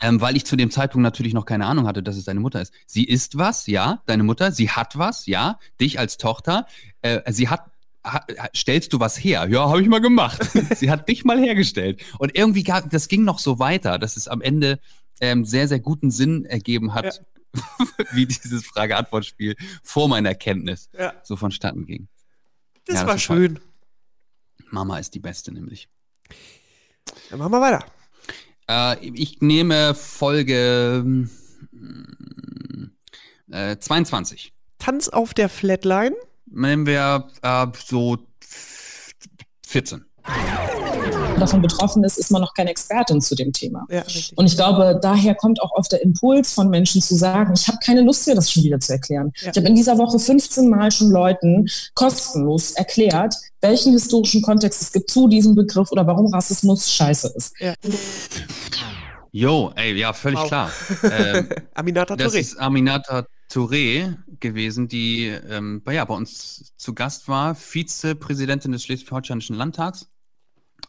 Ähm, 0.03 0.19
weil 0.21 0.35
ich 0.35 0.45
zu 0.45 0.55
dem 0.57 0.69
Zeitpunkt 0.69 1.01
natürlich 1.03 1.33
noch 1.33 1.45
keine 1.45 1.65
Ahnung 1.65 1.87
hatte, 1.87 2.03
dass 2.03 2.17
es 2.17 2.25
deine 2.25 2.41
Mutter 2.41 2.61
ist. 2.61 2.73
Sie 2.85 3.05
ist 3.05 3.37
was, 3.37 3.67
ja, 3.67 4.03
deine 4.05 4.23
Mutter. 4.23 4.51
Sie 4.51 4.69
hat 4.69 4.97
was, 4.97 5.25
ja, 5.27 5.57
dich 5.79 5.97
als 5.97 6.17
Tochter. 6.17 6.67
Äh, 7.01 7.31
sie 7.31 7.47
hat, 7.47 7.71
ha, 8.05 8.25
stellst 8.55 8.91
du 8.91 8.99
was 8.99 9.17
her? 9.17 9.47
Ja, 9.49 9.69
habe 9.69 9.81
ich 9.81 9.87
mal 9.87 10.01
gemacht. 10.01 10.41
sie 10.75 10.91
hat 10.91 11.07
dich 11.07 11.23
mal 11.23 11.39
hergestellt. 11.39 12.01
Und 12.19 12.37
irgendwie 12.37 12.63
gab, 12.63 12.89
das 12.89 13.07
ging 13.07 13.23
noch 13.23 13.39
so 13.39 13.59
weiter, 13.59 13.97
dass 13.97 14.17
es 14.17 14.27
am 14.27 14.41
Ende 14.41 14.79
ähm, 15.21 15.45
sehr, 15.45 15.69
sehr 15.69 15.79
guten 15.79 16.11
Sinn 16.11 16.43
ergeben 16.45 16.93
hat, 16.93 17.23
wie 18.11 18.25
dieses 18.25 18.65
Frage-Antwort-Spiel 18.65 19.55
vor 19.83 20.09
meiner 20.09 20.35
Kenntnis 20.35 20.89
Ja. 20.99 21.13
so 21.23 21.37
vonstatten 21.37 21.85
ging. 21.85 22.09
Das 22.85 22.95
Ja, 22.95 23.01
das 23.03 23.07
war 23.07 23.15
ist 23.15 23.25
toll. 23.27 23.37
schön. 23.37 23.59
Mama 24.69 24.97
ist 24.99 25.13
die 25.13 25.19
Beste 25.19 25.53
nämlich. 25.53 25.87
Dann 27.29 27.39
machen 27.39 27.51
wir 27.53 27.61
weiter. 27.61 27.85
Äh, 28.69 29.05
ich 29.05 29.41
nehme 29.41 29.93
Folge 29.93 31.27
äh, 33.51 33.77
22. 33.77 34.53
Tanz 34.79 35.09
auf 35.09 35.33
der 35.33 35.49
Flatline. 35.49 36.15
Nehmen 36.45 36.85
wir 36.85 37.27
äh, 37.41 37.67
so 37.85 38.17
14. 39.65 40.05
davon 41.39 41.61
betroffen 41.61 42.03
ist, 42.03 42.17
ist 42.17 42.31
man 42.31 42.41
noch 42.41 42.53
keine 42.53 42.69
Expertin 42.69 43.21
zu 43.21 43.35
dem 43.35 43.51
Thema. 43.53 43.85
Ja. 43.89 44.03
Und 44.35 44.45
ich 44.45 44.55
glaube, 44.55 44.99
daher 45.01 45.35
kommt 45.35 45.61
auch 45.61 45.71
oft 45.71 45.91
der 45.91 46.01
Impuls 46.01 46.53
von 46.53 46.69
Menschen 46.69 47.01
zu 47.01 47.15
sagen, 47.15 47.53
ich 47.55 47.67
habe 47.67 47.77
keine 47.83 48.01
Lust, 48.01 48.25
dir 48.27 48.35
das 48.35 48.51
schon 48.51 48.63
wieder 48.63 48.79
zu 48.79 48.91
erklären. 48.93 49.31
Ja. 49.41 49.51
Ich 49.51 49.57
habe 49.57 49.67
in 49.67 49.75
dieser 49.75 49.97
Woche 49.97 50.19
15 50.19 50.69
Mal 50.69 50.91
schon 50.91 51.11
Leuten 51.11 51.67
kostenlos 51.95 52.71
erklärt, 52.71 53.35
welchen 53.61 53.93
historischen 53.93 54.41
Kontext 54.41 54.81
es 54.81 54.91
gibt 54.91 55.09
zu 55.09 55.27
diesem 55.27 55.55
Begriff 55.55 55.91
oder 55.91 56.05
warum 56.07 56.27
Rassismus 56.33 56.91
scheiße 56.91 57.33
ist. 57.35 57.53
Jo, 59.31 59.71
ey, 59.75 59.93
ja, 59.97 60.13
völlig 60.13 60.39
Wow. 60.39 60.47
klar. 60.47 60.71
Ähm, 61.03 61.49
Aminata 61.73 62.15
das 62.15 62.33
Touré. 62.33 62.39
ist 62.39 62.59
Aminata 62.59 63.25
Touré 63.51 64.15
gewesen, 64.39 64.87
die 64.87 65.27
ähm, 65.27 65.81
bei, 65.83 65.93
ja, 65.95 66.05
bei 66.05 66.13
uns 66.13 66.73
zu 66.77 66.93
Gast 66.93 67.27
war, 67.27 67.55
Vizepräsidentin 67.55 68.71
des 68.71 68.83
Schleswig-Holsteinischen 68.83 69.55
Landtags 69.55 70.07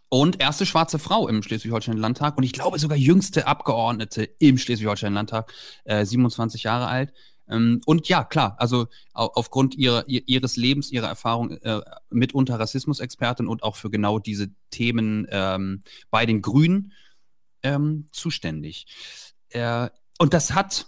und 0.08 0.40
erste 0.40 0.66
schwarze 0.66 0.98
Frau 0.98 1.28
im 1.28 1.42
Schleswig-Holsteinischen 1.42 2.00
Landtag 2.00 2.36
und 2.36 2.44
ich 2.44 2.52
glaube 2.52 2.78
sogar 2.78 2.96
jüngste 2.96 3.46
Abgeordnete 3.46 4.24
im 4.38 4.58
Schleswig-Holsteinischen 4.58 5.14
Landtag, 5.14 5.52
äh, 5.84 6.04
27 6.04 6.62
Jahre 6.62 6.86
alt. 6.86 7.12
Ähm, 7.48 7.80
und 7.86 8.08
ja, 8.08 8.24
klar, 8.24 8.56
also 8.58 8.86
au 9.12 9.26
aufgrund 9.34 9.74
ihrer, 9.74 10.08
ihr, 10.08 10.22
ihres 10.26 10.56
Lebens, 10.56 10.90
ihrer 10.90 11.08
Erfahrung 11.08 11.50
äh, 11.50 11.80
mitunter 12.10 12.58
Rassismusexpertin 12.58 13.46
und 13.46 13.62
auch 13.62 13.76
für 13.76 13.90
genau 13.90 14.18
diese 14.18 14.48
Themen 14.70 15.26
ähm, 15.30 15.82
bei 16.10 16.26
den 16.26 16.42
Grünen 16.42 16.92
ähm, 17.62 18.06
zuständig. 18.12 18.86
Äh, 19.50 19.88
und 20.18 20.32
das 20.32 20.54
hat, 20.54 20.86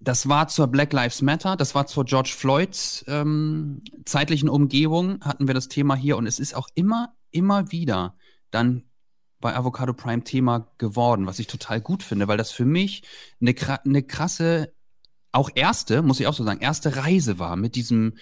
das 0.00 0.28
war 0.28 0.48
zur 0.48 0.68
Black 0.68 0.92
Lives 0.92 1.22
Matter, 1.22 1.56
das 1.56 1.74
war 1.74 1.86
zur 1.86 2.04
George 2.04 2.32
Floyd 2.34 3.04
ähm, 3.06 3.82
zeitlichen 4.04 4.48
Umgebung, 4.48 5.20
hatten 5.20 5.46
wir 5.46 5.54
das 5.54 5.68
Thema 5.68 5.94
hier 5.94 6.16
und 6.16 6.26
es 6.26 6.38
ist 6.38 6.54
auch 6.54 6.68
immer, 6.74 7.14
immer 7.30 7.70
wieder 7.70 8.16
dann 8.50 8.84
bei 9.40 9.54
Avocado 9.54 9.92
Prime 9.92 10.24
Thema 10.24 10.70
geworden, 10.78 11.26
was 11.26 11.38
ich 11.38 11.46
total 11.46 11.80
gut 11.80 12.02
finde, 12.02 12.26
weil 12.28 12.38
das 12.38 12.50
für 12.50 12.64
mich 12.64 13.02
eine, 13.40 13.54
eine 13.84 14.02
krasse, 14.02 14.74
auch 15.32 15.50
erste, 15.54 16.02
muss 16.02 16.20
ich 16.20 16.26
auch 16.26 16.34
so 16.34 16.44
sagen, 16.44 16.60
erste 16.60 16.96
Reise 16.96 17.38
war 17.38 17.56
mit 17.56 17.76
diesem 17.76 18.16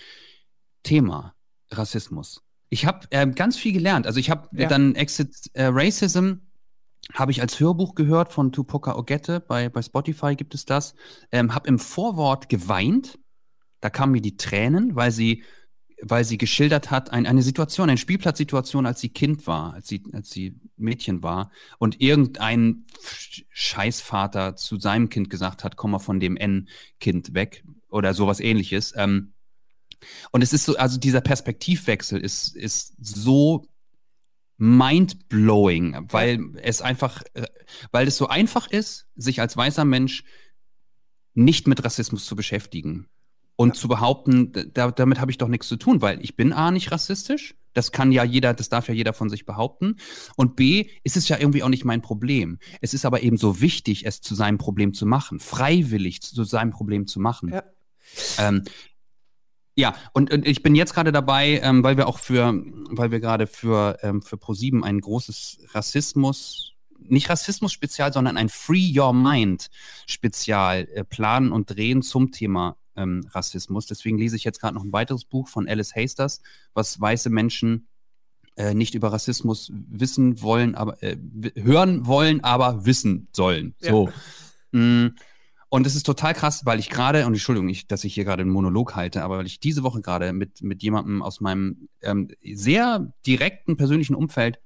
Thema 0.82 1.34
Rassismus. 1.70 2.42
Ich 2.68 2.84
habe 2.84 3.06
ähm, 3.10 3.34
ganz 3.34 3.56
viel 3.56 3.72
gelernt. 3.72 4.06
Also 4.06 4.20
ich 4.20 4.28
habe 4.30 4.48
Ja. 4.52 4.68
dann 4.68 4.94
Exit 4.94 5.50
äh, 5.54 5.66
Racism 5.66 6.32
habe 7.14 7.30
ich 7.30 7.40
als 7.40 7.60
Hörbuch 7.60 7.94
gehört 7.94 8.32
von 8.32 8.50
Tupoka 8.52 8.96
Ogette, 8.96 9.38
bei, 9.40 9.68
bei 9.68 9.80
Spotify 9.82 10.34
gibt 10.34 10.54
es 10.54 10.64
das. 10.64 10.94
Ähm, 11.30 11.54
habe 11.54 11.68
im 11.68 11.78
Vorwort 11.78 12.48
geweint. 12.48 13.18
Da 13.80 13.90
kamen 13.90 14.12
mir 14.12 14.22
die 14.22 14.36
Tränen, 14.36 14.96
weil 14.96 15.12
sie, 15.12 15.44
weil 16.02 16.24
sie 16.24 16.38
geschildert 16.38 16.90
hat, 16.90 17.10
ein, 17.10 17.26
eine 17.26 17.42
Situation, 17.42 17.88
eine 17.88 17.98
Spielplatzsituation, 17.98 18.86
als 18.86 19.00
sie 19.00 19.08
Kind 19.08 19.46
war, 19.46 19.74
als 19.74 19.88
sie, 19.88 20.02
als 20.12 20.30
sie 20.30 20.54
Mädchen 20.76 21.22
war 21.22 21.50
und 21.78 22.00
irgendein 22.00 22.84
Sch- 23.02 23.44
Scheißvater 23.50 24.56
zu 24.56 24.78
seinem 24.78 25.08
Kind 25.08 25.30
gesagt 25.30 25.64
hat, 25.64 25.76
komm 25.76 25.92
mal 25.92 25.98
von 25.98 26.20
dem 26.20 26.36
N-Kind 26.36 27.34
weg 27.34 27.64
oder 27.88 28.12
sowas 28.12 28.40
ähnliches. 28.40 28.92
Ähm, 28.96 29.32
und 30.32 30.42
es 30.42 30.52
ist 30.52 30.66
so, 30.66 30.76
also 30.76 30.98
dieser 30.98 31.22
Perspektivwechsel 31.22 32.20
ist, 32.20 32.54
ist 32.54 32.94
so 33.00 33.66
mind-blowing, 34.58 36.08
weil 36.10 36.40
es 36.62 36.82
einfach, 36.82 37.22
äh, 37.34 37.46
weil 37.90 38.06
es 38.06 38.16
so 38.16 38.28
einfach 38.28 38.66
ist, 38.66 39.06
sich 39.16 39.40
als 39.40 39.56
weißer 39.56 39.84
Mensch 39.84 40.24
nicht 41.34 41.66
mit 41.66 41.84
Rassismus 41.84 42.26
zu 42.26 42.36
beschäftigen 42.36 43.08
und 43.56 43.76
zu 43.76 43.88
behaupten, 43.88 44.52
da, 44.72 44.90
damit 44.90 45.20
habe 45.20 45.30
ich 45.30 45.38
doch 45.38 45.48
nichts 45.48 45.68
zu 45.68 45.76
tun, 45.76 46.02
weil 46.02 46.22
ich 46.22 46.36
bin 46.36 46.52
A 46.52 46.70
nicht 46.70 46.92
rassistisch, 46.92 47.54
das 47.72 47.92
kann 47.92 48.12
ja 48.12 48.24
jeder, 48.24 48.54
das 48.54 48.68
darf 48.68 48.88
ja 48.88 48.94
jeder 48.94 49.12
von 49.12 49.28
sich 49.28 49.44
behaupten 49.44 49.96
und 50.36 50.56
B 50.56 50.88
ist 51.04 51.16
es 51.16 51.28
ja 51.28 51.38
irgendwie 51.38 51.62
auch 51.62 51.68
nicht 51.68 51.84
mein 51.84 52.00
Problem. 52.00 52.58
Es 52.80 52.94
ist 52.94 53.04
aber 53.04 53.22
eben 53.22 53.36
so 53.36 53.60
wichtig, 53.60 54.06
es 54.06 54.20
zu 54.20 54.34
seinem 54.34 54.58
Problem 54.58 54.94
zu 54.94 55.04
machen, 55.04 55.40
freiwillig 55.40 56.22
zu 56.22 56.44
seinem 56.44 56.70
Problem 56.70 57.06
zu 57.06 57.20
machen. 57.20 57.50
Ja. 57.50 57.62
Ähm, 58.38 58.64
ja, 59.78 59.94
und, 60.14 60.32
und 60.32 60.46
ich 60.46 60.62
bin 60.62 60.74
jetzt 60.74 60.94
gerade 60.94 61.12
dabei, 61.12 61.60
ähm, 61.62 61.82
weil 61.82 61.98
wir 61.98 62.08
auch 62.08 62.18
für, 62.18 62.54
weil 62.88 63.10
wir 63.10 63.20
gerade 63.20 63.46
für, 63.46 63.98
ähm, 64.00 64.22
für 64.22 64.38
ProSieben 64.38 64.82
ein 64.82 64.98
großes 65.00 65.58
Rassismus, 65.72 66.72
nicht 66.98 67.28
Rassismus-Spezial, 67.28 68.10
sondern 68.10 68.38
ein 68.38 68.48
Free 68.48 68.98
Your 68.98 69.12
Mind-Spezial 69.12 70.88
äh, 70.94 71.04
planen 71.04 71.52
und 71.52 71.68
drehen 71.68 72.00
zum 72.00 72.32
Thema 72.32 72.78
ähm, 72.96 73.26
Rassismus. 73.30 73.86
Deswegen 73.86 74.18
lese 74.18 74.36
ich 74.36 74.44
jetzt 74.44 74.60
gerade 74.60 74.74
noch 74.74 74.84
ein 74.84 74.92
weiteres 74.92 75.24
Buch 75.24 75.48
von 75.48 75.68
Alice 75.68 75.94
Hasters, 75.94 76.40
was 76.74 77.00
weiße 77.00 77.30
Menschen 77.30 77.88
äh, 78.56 78.74
nicht 78.74 78.94
über 78.94 79.12
Rassismus 79.12 79.70
wissen 79.72 80.40
wollen, 80.40 80.74
aber 80.74 81.02
äh, 81.02 81.16
hören 81.56 82.06
wollen, 82.06 82.42
aber 82.42 82.86
wissen 82.86 83.28
sollen. 83.32 83.74
Ja. 83.80 83.90
So. 83.90 84.10
Mm. 84.72 85.08
Und 85.68 85.86
es 85.86 85.96
ist 85.96 86.04
total 86.04 86.32
krass, 86.32 86.64
weil 86.64 86.78
ich 86.78 86.88
gerade, 86.88 87.26
und 87.26 87.32
Entschuldigung, 87.32 87.66
nicht, 87.66 87.90
dass 87.90 88.04
ich 88.04 88.14
hier 88.14 88.24
gerade 88.24 88.42
einen 88.42 88.52
Monolog 88.52 88.94
halte, 88.94 89.22
aber 89.22 89.38
weil 89.38 89.46
ich 89.46 89.58
diese 89.58 89.82
Woche 89.82 90.00
gerade 90.00 90.32
mit, 90.32 90.62
mit 90.62 90.82
jemandem 90.82 91.22
aus 91.22 91.40
meinem 91.40 91.88
ähm, 92.02 92.28
sehr 92.40 93.12
direkten 93.26 93.76
persönlichen 93.76 94.14
Umfeld 94.14 94.60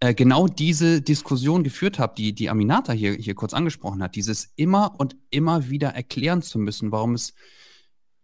äh, 0.00 0.14
genau 0.14 0.46
diese 0.46 1.02
Diskussion 1.02 1.64
geführt 1.64 1.98
habe, 1.98 2.14
die, 2.16 2.34
die 2.34 2.50
Aminata 2.50 2.92
hier, 2.92 3.14
hier 3.14 3.34
kurz 3.34 3.54
angesprochen 3.54 4.02
hat, 4.02 4.14
dieses 4.14 4.52
immer 4.56 4.94
und 4.98 5.16
immer 5.30 5.68
wieder 5.68 5.88
erklären 5.90 6.42
zu 6.42 6.58
müssen, 6.58 6.92
warum 6.92 7.14
es 7.14 7.34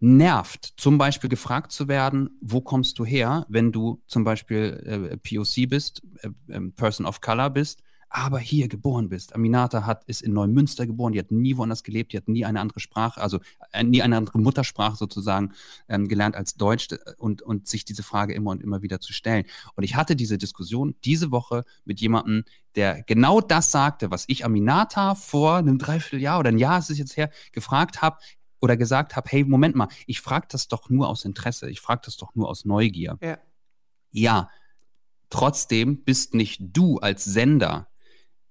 nervt, 0.00 0.74
zum 0.76 0.98
Beispiel 0.98 1.30
gefragt 1.30 1.72
zu 1.72 1.88
werden, 1.88 2.30
wo 2.40 2.60
kommst 2.60 2.98
du 2.98 3.04
her, 3.04 3.46
wenn 3.48 3.72
du 3.72 4.02
zum 4.06 4.24
Beispiel 4.24 4.82
äh, 4.84 5.16
POC 5.16 5.68
bist, 5.68 6.02
äh, 6.22 6.28
äh, 6.48 6.60
Person 6.72 7.06
of 7.06 7.20
Color 7.20 7.50
bist, 7.50 7.82
aber 8.14 8.38
hier 8.38 8.68
geboren 8.68 9.09
bist. 9.09 9.35
Aminata 9.35 9.87
hat, 9.87 10.05
ist 10.05 10.22
in 10.22 10.33
Neumünster 10.33 10.87
geboren, 10.87 11.12
die 11.12 11.18
hat 11.18 11.33
nie 11.33 11.57
woanders 11.57 11.83
gelebt, 11.83 12.12
die 12.12 12.16
hat 12.16 12.29
nie 12.29 12.44
eine 12.44 12.61
andere 12.61 12.79
Sprache, 12.79 13.20
also 13.20 13.40
äh, 13.72 13.83
nie 13.83 14.03
eine 14.03 14.16
andere 14.16 14.38
Muttersprache 14.38 14.94
sozusagen 14.96 15.53
ähm, 15.88 16.07
gelernt 16.07 16.37
als 16.37 16.55
Deutsch 16.55 16.92
äh, 16.92 16.98
und, 17.18 17.42
und 17.42 17.66
sich 17.66 17.85
diese 17.85 18.05
Frage 18.05 18.33
immer 18.33 18.53
und 18.53 18.62
immer 18.62 18.83
wieder 18.83 19.00
zu 19.00 19.12
stellen. 19.12 19.46
Und 19.74 19.83
ich 19.83 19.96
hatte 19.96 20.14
diese 20.14 20.38
Diskussion 20.38 20.94
diese 21.03 21.33
Woche 21.33 21.64
mit 21.85 22.00
jemandem, 22.00 22.44
der 22.77 23.03
genau 23.03 23.40
das 23.40 23.72
sagte, 23.72 24.12
was 24.12 24.27
ich 24.29 24.44
Aminata 24.44 25.16
vor 25.16 25.57
einem 25.57 25.79
Dreivierteljahr 25.79 26.38
oder 26.38 26.50
ein 26.50 26.59
Jahr 26.59 26.79
ist 26.79 26.90
es 26.90 26.98
jetzt 26.98 27.16
her, 27.16 27.31
gefragt 27.50 28.00
habe, 28.00 28.18
oder 28.61 28.77
gesagt 28.77 29.16
habe, 29.16 29.29
hey, 29.29 29.44
Moment 29.44 29.74
mal, 29.74 29.88
ich 30.07 30.20
frage 30.20 30.46
das 30.48 30.68
doch 30.68 30.88
nur 30.88 31.09
aus 31.09 31.24
Interesse, 31.24 31.68
ich 31.68 31.81
frage 31.81 32.03
das 32.05 32.16
doch 32.16 32.35
nur 32.37 32.48
aus 32.48 32.64
Neugier. 32.64 33.18
Ja. 33.20 33.38
Ja, 34.12 34.50
trotzdem 35.29 36.05
bist 36.05 36.33
nicht 36.35 36.61
du 36.61 36.98
als 36.98 37.24
Sender 37.24 37.88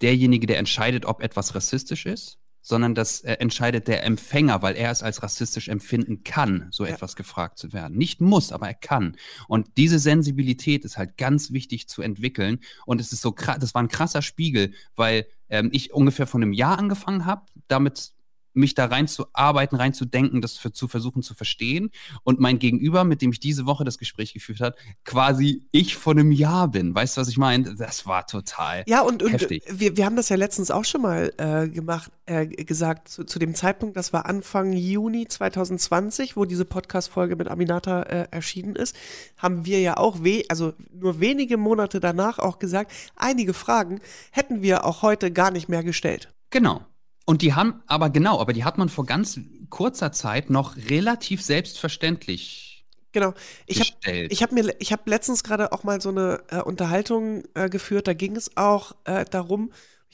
derjenige, 0.04 0.46
der 0.48 0.60
entscheidet, 0.60 1.06
ob 1.06 1.24
etwas 1.24 1.56
rassistisch 1.56 2.06
ist, 2.06 2.38
sondern 2.66 2.96
das 2.96 3.20
äh, 3.22 3.34
entscheidet 3.40 3.90
der 3.90 4.06
Empfänger, 4.06 4.62
weil 4.62 4.76
er 4.78 4.90
es 4.90 5.04
als 5.04 5.22
rassistisch 5.22 5.68
empfinden 5.68 6.24
kann, 6.24 6.68
so 6.72 6.86
Ja. 6.86 6.94
etwas 6.94 7.18
gefragt 7.18 7.58
zu 7.58 7.74
werden. 7.74 7.98
Nicht 7.98 8.22
muss, 8.22 8.54
aber 8.54 8.68
er 8.68 8.74
kann. 8.74 9.18
Und 9.50 9.68
diese 9.76 10.00
Sensibilität 10.00 10.86
ist 10.86 10.98
halt 10.98 11.18
ganz 11.18 11.52
wichtig 11.52 11.90
zu 11.90 12.02
entwickeln. 12.02 12.60
Und 12.86 13.02
es 13.02 13.12
ist 13.12 13.22
so 13.22 13.34
krass, 13.34 13.58
das 13.60 13.74
war 13.74 13.84
ein 13.84 13.90
krasser 13.90 14.22
Spiegel, 14.22 14.74
weil 14.96 15.26
ähm, 15.50 15.70
ich 15.74 15.94
ungefähr 15.94 16.26
vor 16.26 16.40
einem 16.42 16.54
Jahr 16.54 16.80
angefangen 16.80 17.26
habe, 17.26 17.42
damit 17.68 18.13
mich 18.54 18.76
da 18.76 18.86
reinzuarbeiten, 18.86 19.78
reinzudenken, 19.78 20.42
das 20.42 20.58
für, 20.58 20.72
zu 20.72 20.88
versuchen 20.88 21.24
zu 21.24 21.34
verstehen. 21.34 21.92
Und 22.24 22.40
mein 22.40 22.60
Gegenüber, 22.60 23.04
mit 23.04 23.22
dem 23.22 23.32
ich 23.32 23.40
diese 23.40 23.66
Woche 23.66 23.84
das 23.84 23.98
Gespräch 23.98 24.34
geführt 24.34 24.62
habe, 24.62 24.76
quasi 25.06 25.68
ich 25.72 25.96
vor 25.96 26.14
einem 26.14 26.32
Jahr 26.32 26.68
bin. 26.68 26.94
Weißt 26.94 27.18
du, 27.18 27.22
was 27.22 27.28
ich 27.28 27.38
meine? 27.38 27.76
Das 27.76 28.06
war 28.06 28.28
total. 28.28 28.84
Ja, 28.88 29.02
und, 29.02 29.24
und 29.24 29.34
Heftig. 29.34 29.64
wir, 29.70 29.98
wir 29.98 30.06
haben 30.06 30.16
das 30.16 30.30
ja 30.30 30.36
letztens 30.36 30.72
auch 30.72 30.86
schon 30.86 31.02
mal 31.02 31.34
äh, 31.38 31.68
gemacht, 31.68 32.12
äh, 32.26 32.46
gesagt, 32.48 33.10
zu, 33.10 33.26
zu 33.26 33.40
dem 33.40 33.56
Zeitpunkt, 33.56 33.98
das 33.98 34.14
war 34.14 34.26
Anfang 34.26 34.74
Juni 34.74 35.28
2020, 35.28 36.38
wo 36.38 36.46
diese 36.46 36.66
Podcast-Folge 36.66 37.36
mit 37.36 37.50
Aminata 37.50 38.04
äh, 38.04 38.28
erschienen 38.32 38.76
ist, 38.76 38.96
haben 39.38 39.66
wir 39.66 39.82
ja 39.82 39.98
auch, 39.98 40.24
we 40.24 40.44
also 40.50 40.74
nur 40.94 41.20
wenige 41.20 41.58
Monate 41.58 42.00
danach 42.00 42.40
auch 42.40 42.60
gesagt, 42.60 42.92
einige 43.16 43.54
Fragen 43.54 44.00
hätten 44.32 44.62
wir 44.62 44.86
auch 44.86 45.02
heute 45.02 45.32
gar 45.32 45.52
nicht 45.52 45.70
mehr 45.70 45.84
gestellt. 45.84 46.34
Genau. 46.50 46.86
Und 47.26 47.42
die 47.42 47.54
haben, 47.54 47.82
aber 47.88 48.10
genau, 48.10 48.40
aber 48.40 48.54
die 48.54 48.66
hat 48.66 48.78
man 48.78 48.90
vor 48.90 49.06
ganz 49.06 49.40
kurzer 49.70 50.12
Zeit 50.12 50.50
noch 50.50 50.76
relativ 50.76 51.42
selbstverständlich 51.42 52.74
Genau. 53.14 53.34
Ich 53.68 53.80
habe. 53.80 54.26
Ich 54.30 54.42
habe 54.42 54.56
mir, 54.56 54.76
ich 54.80 54.92
habe 54.92 55.04
letztens 55.06 55.44
gerade 55.44 55.72
auch 55.72 55.84
mal 55.84 56.02
so 56.02 56.10
eine 56.10 56.44
äh, 56.50 56.62
Unterhaltung 56.62 57.44
äh, 57.54 57.70
geführt. 57.70 58.08
Da 58.08 58.14
ging 58.14 58.36
es 58.36 58.58
auch 58.58 58.96
äh, 59.06 59.24
darum, 59.26 59.72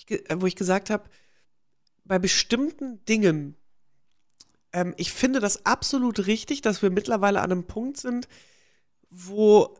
äh, 0.10 0.20
wo 0.36 0.46
ich 0.46 0.58
gesagt 0.58 0.90
habe, 0.90 1.10
bei 2.04 2.20
bestimmten 2.20 3.04
Dingen, 3.06 3.56
ähm, 4.74 4.94
ich 4.98 5.14
finde 5.14 5.40
das 5.40 5.66
absolut 5.66 6.28
richtig, 6.28 6.62
dass 6.62 6.82
wir 6.82 6.90
mittlerweile 6.90 7.42
an 7.42 7.52
einem 7.52 7.64
Punkt 7.64 7.98
sind, 7.98 8.28
wo 9.10 9.78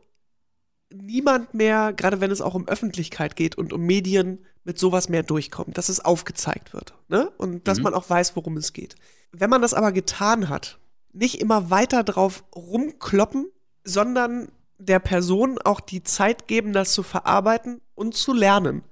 niemand 0.90 1.52
mehr, 1.52 1.92
gerade 1.92 2.20
wenn 2.20 2.30
es 2.30 2.40
auch 2.40 2.54
um 2.54 2.66
Öffentlichkeit 2.68 3.36
geht 3.36 3.56
und 3.56 3.74
um 3.74 3.82
Medien, 3.82 4.46
mit 4.64 4.78
sowas 4.78 5.08
mehr 5.08 5.22
durchkommt, 5.22 5.78
dass 5.78 5.88
es 5.88 6.00
aufgezeigt 6.04 6.72
wird 6.74 6.94
ne? 7.08 7.30
und 7.38 7.66
dass 7.66 7.78
Mhm. 7.78 7.84
man 7.84 7.94
auch 7.94 8.08
weiß, 8.10 8.36
worum 8.36 8.56
es 8.56 8.72
geht. 8.72 8.94
Wenn 9.32 9.50
man 9.50 9.62
das 9.62 9.74
aber 9.74 9.92
getan 9.92 10.48
hat, 10.48 10.78
nicht 11.12 11.40
immer 11.40 11.70
weiter 11.70 12.04
drauf 12.04 12.44
rumkloppen, 12.54 13.50
sondern 13.84 14.50
der 14.78 14.98
Person 14.98 15.58
auch 15.58 15.80
die 15.80 16.02
Zeit 16.02 16.46
geben, 16.48 16.72
das 16.72 16.92
zu 16.92 17.02
verarbeiten 17.02 17.80
und 17.94 18.14
zu 18.14 18.32
lernen. 18.32 18.82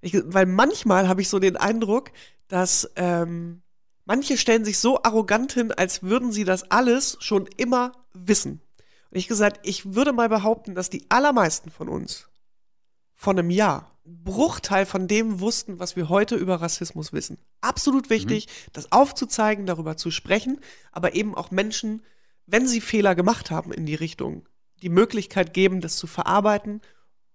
Ich, 0.00 0.16
weil 0.26 0.46
manchmal 0.46 1.08
habe 1.08 1.20
ich 1.20 1.28
so 1.28 1.38
den 1.38 1.56
Eindruck, 1.56 2.10
dass 2.48 2.90
ähm, 2.96 3.62
manche 4.04 4.36
stellen 4.36 4.64
sich 4.64 4.78
so 4.78 5.02
arrogant 5.02 5.52
hin, 5.52 5.72
als 5.72 6.02
würden 6.02 6.32
sie 6.32 6.44
das 6.44 6.70
alles 6.70 7.16
schon 7.20 7.48
immer 7.56 7.92
wissen. 8.14 8.60
Und 9.10 9.18
ich 9.18 9.28
gesagt, 9.28 9.60
ich 9.66 9.94
würde 9.94 10.12
mal 10.12 10.28
behaupten, 10.28 10.74
dass 10.74 10.90
die 10.90 11.06
allermeisten 11.08 11.70
von 11.70 11.88
uns 11.88 12.28
vor 13.18 13.32
einem 13.32 13.50
Jahr 13.50 13.98
Bruchteil 14.04 14.86
von 14.86 15.08
dem 15.08 15.40
wussten, 15.40 15.80
was 15.80 15.96
wir 15.96 16.08
heute 16.08 16.36
über 16.36 16.62
Rassismus 16.62 17.12
wissen. 17.12 17.36
Absolut 17.60 18.10
wichtig, 18.10 18.46
das 18.72 18.92
aufzuzeigen, 18.92 19.66
darüber 19.66 19.96
zu 19.96 20.12
sprechen, 20.12 20.60
aber 20.92 21.14
eben 21.14 21.34
auch 21.34 21.50
Menschen, 21.50 22.02
wenn 22.46 22.66
sie 22.66 22.80
Fehler 22.80 23.16
gemacht 23.16 23.50
haben 23.50 23.72
in 23.72 23.86
die 23.86 23.96
Richtung, 23.96 24.48
die 24.82 24.88
Möglichkeit 24.88 25.52
geben, 25.52 25.80
das 25.80 25.96
zu 25.96 26.06
verarbeiten 26.06 26.80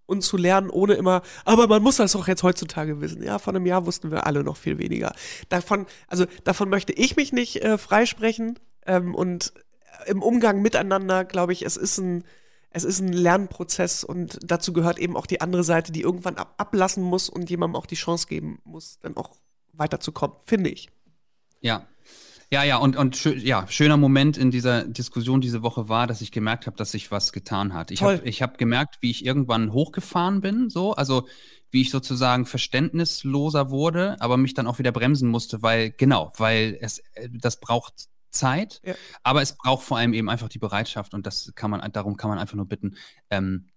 und 0.05 0.21
zu 0.21 0.37
lernen, 0.37 0.69
ohne 0.69 0.93
immer, 0.93 1.21
aber 1.43 1.67
man 1.67 1.83
muss 1.83 1.97
das 1.97 2.13
doch 2.13 2.29
jetzt 2.29 2.43
heutzutage 2.43 3.01
wissen. 3.01 3.21
Ja, 3.21 3.37
vor 3.37 3.53
einem 3.53 3.65
Jahr 3.65 3.85
wussten 3.85 4.09
wir 4.09 4.25
alle 4.25 4.43
noch 4.43 4.57
viel 4.57 4.77
weniger. 4.77 5.13
Davon, 5.49 5.85
also 6.07 6.25
davon 6.45 6.69
möchte 6.69 6.93
ich 6.93 7.17
mich 7.17 7.33
nicht 7.33 7.57
äh, 7.57 7.77
freisprechen. 7.77 8.57
Ähm, 8.85 9.13
und 9.13 9.53
im 10.07 10.21
Umgang 10.21 10.61
miteinander, 10.61 11.25
glaube 11.25 11.51
ich, 11.53 11.63
es 11.63 11.77
ist 11.77 11.97
ein, 11.97 12.23
es 12.73 12.83
ist 12.83 12.99
ein 12.99 13.13
Lernprozess 13.13 14.03
und 14.03 14.39
dazu 14.43 14.73
gehört 14.73 14.99
eben 14.99 15.15
auch 15.15 15.27
die 15.27 15.41
andere 15.41 15.63
Seite, 15.63 15.91
die 15.91 16.01
irgendwann 16.01 16.35
ab 16.35 16.55
ablassen 16.57 17.03
muss 17.03 17.29
und 17.29 17.49
jemandem 17.49 17.75
auch 17.75 17.85
die 17.85 17.95
Chance 17.95 18.27
geben 18.27 18.59
muss, 18.63 18.99
dann 18.99 19.15
auch 19.15 19.35
weiterzukommen, 19.73 20.37
finde 20.45 20.69
ich. 20.69 20.89
Ja. 21.61 21.87
Ja, 22.51 22.63
ja, 22.63 22.77
und, 22.77 22.97
und 22.97 23.17
schö 23.17 23.33
ja, 23.33 23.65
schöner 23.67 23.97
Moment 23.97 24.37
in 24.37 24.51
dieser 24.51 24.83
Diskussion 24.83 25.41
diese 25.41 25.63
Woche 25.63 25.89
war, 25.89 26.05
dass 26.05 26.21
ich 26.21 26.31
gemerkt 26.31 26.67
habe, 26.67 26.77
dass 26.77 26.91
sich 26.91 27.09
was 27.09 27.33
getan 27.33 27.73
hat. 27.73 27.89
Ich 27.89 28.03
habe 28.03 28.21
hab 28.29 28.59
gemerkt, 28.59 28.97
wie 29.01 29.09
ich 29.09 29.25
irgendwann 29.25 29.73
hochgefahren 29.73 30.41
bin, 30.41 30.69
so, 30.69 30.93
also 30.93 31.27
wie 31.71 31.81
ich 31.81 31.89
sozusagen 31.89 32.45
verständnisloser 32.45 33.71
wurde, 33.71 34.17
aber 34.19 34.37
mich 34.37 34.53
dann 34.53 34.67
auch 34.67 34.77
wieder 34.77 34.91
bremsen 34.91 35.29
musste, 35.29 35.63
weil, 35.63 35.89
genau, 35.89 36.31
weil 36.37 36.77
es, 36.79 36.99
äh, 37.15 37.27
das 37.31 37.59
braucht 37.59 38.07
Zeit, 38.33 38.81
Ja. 38.83 38.95
aber 39.23 39.41
es 39.41 39.55
braucht 39.57 39.83
vor 39.85 39.97
allem 39.97 40.13
eben 40.13 40.29
einfach 40.29 40.49
die 40.49 40.59
Bereitschaft 40.59 41.13
und 41.13 41.25
das 41.25 41.51
kann 41.55 41.71
man, 41.71 41.91
darum 41.93 42.17
kann 42.17 42.29
man 42.29 42.39
einfach 42.39 42.55
nur 42.55 42.67
bitten, 42.67 42.95
ähm, 43.29 43.67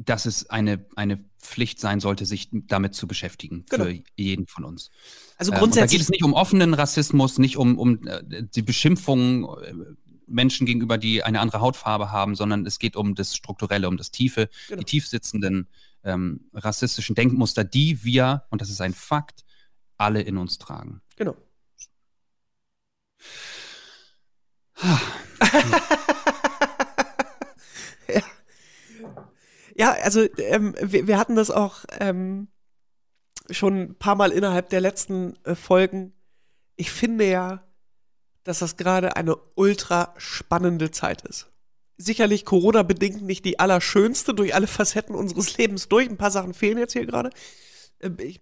dass 0.00 0.26
es 0.26 0.48
eine, 0.48 0.86
eine 0.94 1.18
Pflicht 1.40 1.80
sein 1.80 1.98
sollte, 1.98 2.24
sich 2.24 2.48
damit 2.52 2.94
zu 2.94 3.08
beschäftigen 3.08 3.64
Genau. 3.68 3.84
für 3.86 4.02
jeden 4.16 4.46
von 4.46 4.64
uns. 4.64 4.90
Also 5.36 5.50
Ähm, 5.52 5.54
und 5.54 5.54
da 5.54 5.56
geht 5.56 5.60
grundsätzlich 5.60 6.02
es 6.02 6.08
nicht 6.10 6.22
um 6.24 6.34
offenen 6.34 6.74
Rassismus, 6.74 7.38
nicht 7.38 7.56
um, 7.56 7.78
um 7.78 8.06
äh, 8.06 8.22
die 8.44 8.62
Beschimpfung 8.62 9.58
äh, 9.60 9.74
Menschen 10.28 10.66
gegenüber, 10.66 10.98
die 10.98 11.24
eine 11.24 11.40
andere 11.40 11.60
Hautfarbe 11.60 12.12
haben, 12.12 12.36
sondern 12.36 12.64
es 12.66 12.78
geht 12.78 12.94
um 12.96 13.14
das 13.16 13.34
Strukturelle, 13.34 13.88
um 13.88 13.96
das 13.96 14.10
Tiefe, 14.12 14.48
Genau. 14.68 14.80
die 14.80 14.84
tiefsitzenden 14.84 15.68
ähm, 16.04 16.48
rassistischen 16.52 17.16
Denkmuster, 17.16 17.64
die 17.64 18.04
wir, 18.04 18.44
und 18.50 18.60
das 18.60 18.70
ist 18.70 18.80
ein 18.80 18.94
Fakt, 18.94 19.44
alle 19.96 20.20
in 20.22 20.36
uns 20.36 20.58
tragen. 20.58 21.00
Genau. 21.16 21.34
Ja. 29.76 29.92
also 30.02 30.26
ähm, 30.38 30.74
wir, 30.80 31.06
wir 31.06 31.18
hatten 31.18 31.36
das 31.36 31.50
auch 31.50 31.84
ähm, 31.98 32.48
schon 33.50 33.80
ein 33.80 33.94
paar 33.98 34.14
Mal 34.14 34.30
innerhalb 34.30 34.70
der 34.70 34.80
letzten 34.80 35.34
äh, 35.44 35.54
Folgen. 35.54 36.12
Ich 36.76 36.90
finde 36.90 37.28
ja, 37.28 37.64
dass 38.44 38.60
das 38.60 38.76
gerade 38.76 39.16
eine 39.16 39.36
ultra 39.56 40.14
spannende 40.16 40.90
Zeit 40.90 41.22
ist. 41.22 41.50
Sicherlich 41.96 42.44
Corona-bedingt 42.44 43.22
nicht 43.22 43.44
die 43.44 43.58
allerschönste 43.58 44.32
durch 44.32 44.54
alle 44.54 44.68
Facetten 44.68 45.14
unseres 45.14 45.56
Lebens 45.58 45.88
durch. 45.88 46.08
Ein 46.08 46.16
paar 46.16 46.30
Sachen 46.30 46.54
fehlen 46.54 46.78
jetzt 46.78 46.92
hier 46.92 47.06
gerade. 47.06 47.30
Äh, 47.98 48.10
Ich 48.22 48.40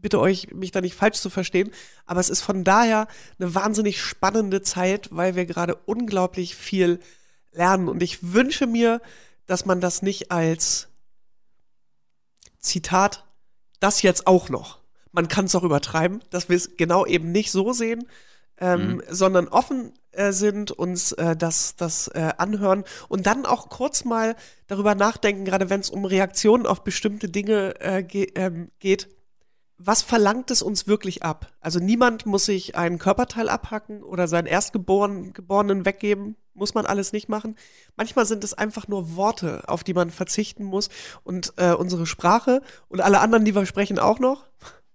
bitte 0.00 0.20
euch, 0.20 0.52
mich 0.52 0.70
da 0.70 0.80
nicht 0.80 0.94
falsch 0.94 1.18
zu 1.18 1.30
verstehen, 1.30 1.70
aber 2.06 2.20
es 2.20 2.30
ist 2.30 2.40
von 2.40 2.64
daher 2.64 3.06
eine 3.38 3.54
wahnsinnig 3.54 4.00
spannende 4.00 4.62
Zeit, 4.62 5.08
weil 5.12 5.36
wir 5.36 5.46
gerade 5.46 5.74
unglaublich 5.74 6.54
viel 6.54 7.00
lernen. 7.52 7.88
Und 7.88 8.02
ich 8.02 8.32
wünsche 8.32 8.66
mir, 8.66 9.00
dass 9.46 9.66
man 9.66 9.80
das 9.80 10.02
nicht 10.02 10.30
als 10.30 10.88
Zitat, 12.58 13.24
das 13.80 14.02
jetzt 14.02 14.26
auch 14.26 14.48
noch. 14.48 14.78
Man 15.12 15.28
kann 15.28 15.46
es 15.46 15.54
auch 15.54 15.64
übertreiben, 15.64 16.22
dass 16.30 16.48
wir 16.48 16.56
es 16.56 16.76
genau 16.76 17.06
eben 17.06 17.32
nicht 17.32 17.50
so 17.50 17.72
sehen, 17.72 18.06
ähm, 18.58 18.96
Mhm. 18.96 19.02
sondern 19.08 19.48
offen 19.48 19.92
äh, 20.12 20.32
sind, 20.32 20.70
uns 20.70 21.12
äh, 21.12 21.34
das, 21.36 21.76
das 21.76 22.08
äh, 22.08 22.32
anhören 22.36 22.84
und 23.08 23.26
dann 23.26 23.46
auch 23.46 23.70
kurz 23.70 24.04
mal 24.04 24.36
darüber 24.66 24.94
nachdenken, 24.94 25.44
gerade 25.44 25.70
wenn 25.70 25.80
es 25.80 25.90
um 25.90 26.04
Reaktionen 26.04 26.66
auf 26.66 26.84
bestimmte 26.84 27.28
Dinge 27.28 27.80
äh, 27.80 28.02
ge 28.02 28.30
ähm, 28.34 28.70
geht. 28.78 29.08
Was 29.82 30.02
verlangt 30.02 30.50
es 30.50 30.60
uns 30.60 30.86
wirklich 30.86 31.22
ab? 31.22 31.54
Also 31.60 31.78
niemand 31.78 32.26
muss 32.26 32.44
sich 32.44 32.76
einen 32.76 32.98
Körperteil 32.98 33.48
abhacken 33.48 34.02
oder 34.02 34.28
seinen 34.28 34.46
Erstgeborenen 34.46 35.32
Geborenen 35.32 35.86
weggeben. 35.86 36.36
Muss 36.52 36.74
man 36.74 36.84
alles 36.84 37.12
nicht 37.12 37.30
machen. 37.30 37.56
Manchmal 37.96 38.26
sind 38.26 38.44
es 38.44 38.52
einfach 38.52 38.88
nur 38.88 39.16
Worte, 39.16 39.66
auf 39.68 39.82
die 39.82 39.94
man 39.94 40.10
verzichten 40.10 40.64
muss. 40.64 40.90
Und 41.24 41.54
äh, 41.56 41.72
unsere 41.72 42.04
Sprache 42.04 42.60
und 42.88 43.00
alle 43.00 43.20
anderen, 43.20 43.46
die 43.46 43.54
wir 43.54 43.64
sprechen, 43.64 43.98
auch 43.98 44.18
noch. 44.18 44.44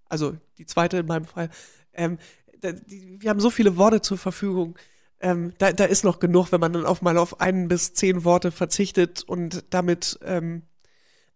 Also 0.08 0.38
die 0.60 0.68
zweite 0.68 0.98
in 0.98 1.08
meinem 1.08 1.26
Fall. 1.26 1.50
Ähm, 1.94 2.20
die, 2.62 3.20
wir 3.20 3.32
haben 3.32 3.40
so 3.40 3.50
viele 3.50 3.78
Worte 3.78 4.02
zur 4.02 4.20
Verfügung. 4.20 4.78
Ähm, 5.20 5.54
da, 5.58 5.72
da 5.72 5.86
ist 5.86 6.04
noch 6.04 6.20
genug, 6.20 6.52
wenn 6.52 6.60
man 6.60 6.74
dann 6.74 6.86
auf 6.86 7.02
mal 7.02 7.18
auf 7.18 7.42
ein 7.42 7.68
bis 7.68 7.94
zehn 7.94 8.24
Worte 8.24 8.52
verzichtet 8.52 9.24
und 9.24 9.66
damit 9.72 10.20
ähm, 10.24 10.62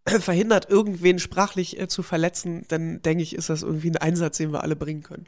verhindert, 0.19 0.69
irgendwen 0.69 1.19
sprachlich 1.19 1.79
äh, 1.79 1.87
zu 1.87 2.03
verletzen, 2.03 2.65
dann 2.67 3.01
denke 3.01 3.23
ich, 3.23 3.35
ist 3.35 3.49
das 3.49 3.63
irgendwie 3.63 3.89
ein 3.91 3.97
Einsatz, 3.97 4.37
den 4.37 4.51
wir 4.51 4.63
alle 4.63 4.75
bringen 4.75 5.03
können. 5.03 5.27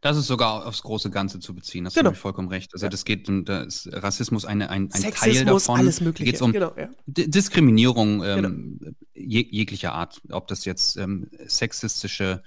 Das 0.00 0.16
ist 0.16 0.28
sogar 0.28 0.64
aufs 0.66 0.82
große 0.82 1.10
Ganze 1.10 1.40
zu 1.40 1.54
beziehen. 1.56 1.84
Das 1.84 1.94
Genau. 1.94 2.06
habe 2.06 2.14
ich 2.14 2.20
vollkommen 2.20 2.48
recht. 2.48 2.72
Also 2.72 2.88
das 2.88 3.04
geht, 3.04 3.28
um- 3.28 3.44
da 3.44 3.62
ist 3.62 3.88
Rassismus 3.92 4.44
eine, 4.44 4.70
ein, 4.70 4.84
ein 4.84 4.88
Teil 4.90 5.12
Sexismus, 5.12 5.64
davon. 5.64 5.80
alles 5.80 6.00
Mögliche. 6.00 6.30
Geht 6.30 6.40
um 6.40 6.52
genau, 6.52 6.72
ja. 6.76 6.88
Diskriminierung 7.06 8.22
ähm, 8.22 8.94
je 9.14 9.44
jeglicher 9.50 9.92
Art, 9.92 10.20
ob 10.30 10.46
das 10.46 10.64
jetzt 10.64 10.96
ähm, 10.98 11.28
sexistische 11.46 12.42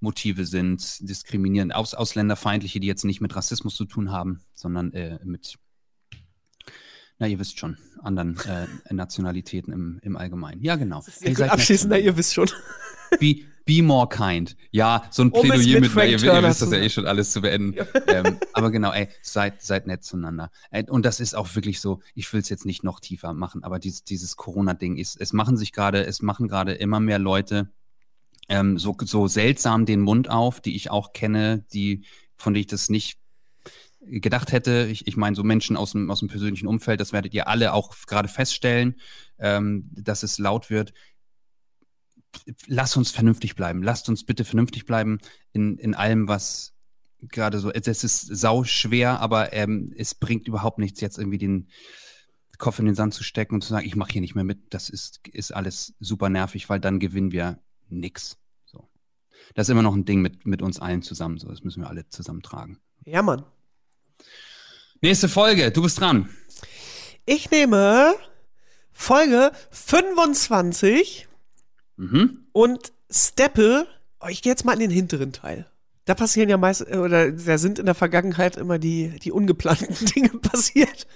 Motive 0.00 0.44
sind, 0.44 1.08
diskriminieren, 1.08 1.70
aus 1.70 1.94
ausländerfeindliche, 1.94 2.80
die 2.80 2.88
jetzt 2.88 3.04
nicht 3.04 3.20
mit 3.20 3.36
Rassismus 3.36 3.76
zu 3.76 3.84
tun 3.84 4.10
haben, 4.10 4.40
sondern 4.52 4.92
äh, 4.92 5.20
mit, 5.24 5.54
na 7.22 7.28
ihr 7.28 7.38
wisst 7.38 7.56
schon, 7.56 7.76
anderen 8.02 8.36
äh, 8.48 8.66
Nationalitäten 8.92 9.72
im, 9.72 10.00
im 10.02 10.16
Allgemeinen. 10.16 10.60
Ja, 10.60 10.74
genau. 10.74 11.04
Hey, 11.20 11.36
abschließend, 11.36 11.90
na, 11.90 11.96
zueinander. 11.96 11.98
ihr 11.98 12.16
wisst 12.16 12.34
schon. 12.34 12.50
Be, 13.20 13.36
be 13.64 13.80
more 13.80 14.08
kind. 14.08 14.56
Ja, 14.72 15.04
so 15.12 15.22
ein 15.22 15.30
Um 15.30 15.48
es 15.48 15.62
Plädoyer 15.62 15.80
mit 15.80 15.82
mit, 15.82 15.94
na, 15.94 16.04
ihr, 16.04 16.20
ihr 16.20 16.42
wisst 16.42 16.62
das 16.62 16.72
ja 16.72 16.78
eh 16.78 16.90
schon 16.90 17.06
alles 17.06 17.30
zu 17.30 17.40
beenden. 17.40 17.86
ähm, 18.08 18.38
aber 18.54 18.72
genau, 18.72 18.90
ey, 18.90 19.06
seid, 19.22 19.62
seid 19.62 19.86
nett 19.86 20.02
zueinander. 20.02 20.50
Und 20.88 21.06
das 21.06 21.20
ist 21.20 21.36
auch 21.36 21.54
wirklich 21.54 21.80
so, 21.80 22.00
ich 22.16 22.32
will 22.32 22.40
es 22.40 22.48
jetzt 22.48 22.66
nicht 22.66 22.82
noch 22.82 22.98
tiefer 22.98 23.32
machen, 23.34 23.62
aber 23.62 23.78
dieses, 23.78 24.02
dieses 24.02 24.34
Corona-Ding 24.36 24.96
ist, 24.96 25.20
es 25.20 25.32
machen 25.32 25.56
sich 25.56 25.70
gerade, 25.70 26.04
es 26.04 26.22
machen 26.22 26.48
gerade 26.48 26.72
immer 26.72 26.98
mehr 26.98 27.20
Leute 27.20 27.70
ähm, 28.48 28.78
so, 28.78 28.96
so 29.00 29.28
seltsam 29.28 29.86
den 29.86 30.00
Mund 30.00 30.28
auf, 30.28 30.60
die 30.60 30.74
ich 30.74 30.90
auch 30.90 31.12
kenne, 31.12 31.64
die, 31.72 32.02
von 32.34 32.52
denen 32.52 32.62
ich 32.62 32.66
das 32.66 32.88
nicht 32.88 33.21
gedacht 34.04 34.52
hätte. 34.52 34.88
Ich, 34.90 35.06
ich 35.06 35.16
meine, 35.16 35.36
so 35.36 35.42
Menschen 35.42 35.76
aus 35.76 35.92
dem, 35.92 36.10
aus 36.10 36.20
dem 36.20 36.28
persönlichen 36.28 36.66
Umfeld, 36.66 37.00
das 37.00 37.12
werdet 37.12 37.34
ihr 37.34 37.48
alle 37.48 37.72
auch 37.72 37.94
gerade 38.06 38.28
feststellen, 38.28 38.96
ähm, 39.38 39.90
dass 39.92 40.22
es 40.22 40.38
laut 40.38 40.70
wird. 40.70 40.92
Lass 42.66 42.96
uns 42.96 43.10
vernünftig 43.10 43.54
bleiben. 43.54 43.82
Lasst 43.82 44.08
uns 44.08 44.24
bitte 44.24 44.44
vernünftig 44.44 44.86
bleiben 44.86 45.18
in, 45.52 45.78
in 45.78 45.94
allem, 45.94 46.28
was 46.28 46.74
gerade 47.20 47.58
so. 47.58 47.70
Es 47.70 48.04
ist 48.04 48.20
sau 48.20 48.64
schwer, 48.64 49.20
aber 49.20 49.52
ähm, 49.52 49.92
es 49.96 50.14
bringt 50.14 50.48
überhaupt 50.48 50.78
nichts, 50.78 51.00
jetzt 51.00 51.18
irgendwie 51.18 51.38
den 51.38 51.68
Kopf 52.58 52.78
in 52.78 52.86
den 52.86 52.94
Sand 52.94 53.14
zu 53.14 53.24
stecken 53.24 53.54
und 53.54 53.62
zu 53.62 53.70
sagen, 53.70 53.86
ich 53.86 53.96
mache 53.96 54.12
hier 54.12 54.20
nicht 54.20 54.34
mehr 54.34 54.44
mit. 54.44 54.72
Das 54.72 54.88
ist, 54.88 55.20
ist 55.28 55.52
alles 55.52 55.94
super 56.00 56.28
nervig, 56.28 56.68
weil 56.68 56.80
dann 56.80 57.00
gewinnen 57.00 57.32
wir 57.32 57.60
nix. 57.88 58.38
So. 58.64 58.88
Das 59.54 59.68
ist 59.68 59.72
immer 59.72 59.82
noch 59.82 59.94
ein 59.94 60.04
Ding 60.04 60.22
mit, 60.22 60.46
mit 60.46 60.62
uns 60.62 60.78
allen 60.78 61.02
zusammen. 61.02 61.38
So, 61.38 61.48
das 61.48 61.62
müssen 61.64 61.82
wir 61.82 61.88
alle 61.88 62.08
zusammen 62.08 62.42
tragen. 62.42 62.78
Ja, 63.04 63.22
Mann. 63.22 63.44
Nächste 65.02 65.28
Folge, 65.28 65.72
du 65.72 65.82
bist 65.82 66.00
dran. 66.00 66.28
Ich 67.26 67.50
nehme 67.50 68.14
Folge 68.92 69.50
25 69.72 71.26
Mhm. 71.96 72.46
und 72.52 72.92
steppe. 73.10 73.86
Oh, 74.20 74.28
ich 74.28 74.42
gehe 74.42 74.52
jetzt 74.52 74.64
mal 74.64 74.74
in 74.74 74.78
den 74.80 74.90
hinteren 74.90 75.32
Teil. 75.32 75.66
Da 76.04 76.14
passieren 76.14 76.48
ja 76.48 76.56
meist, 76.56 76.82
äh, 76.88 76.96
oder 76.96 77.30
da 77.32 77.58
sind 77.58 77.78
in 77.80 77.86
der 77.86 77.94
Vergangenheit 77.96 78.56
immer 78.56 78.78
die, 78.78 79.18
die 79.20 79.32
ungeplanten 79.32 79.94
Dinge 80.14 80.30
passiert. 80.30 81.06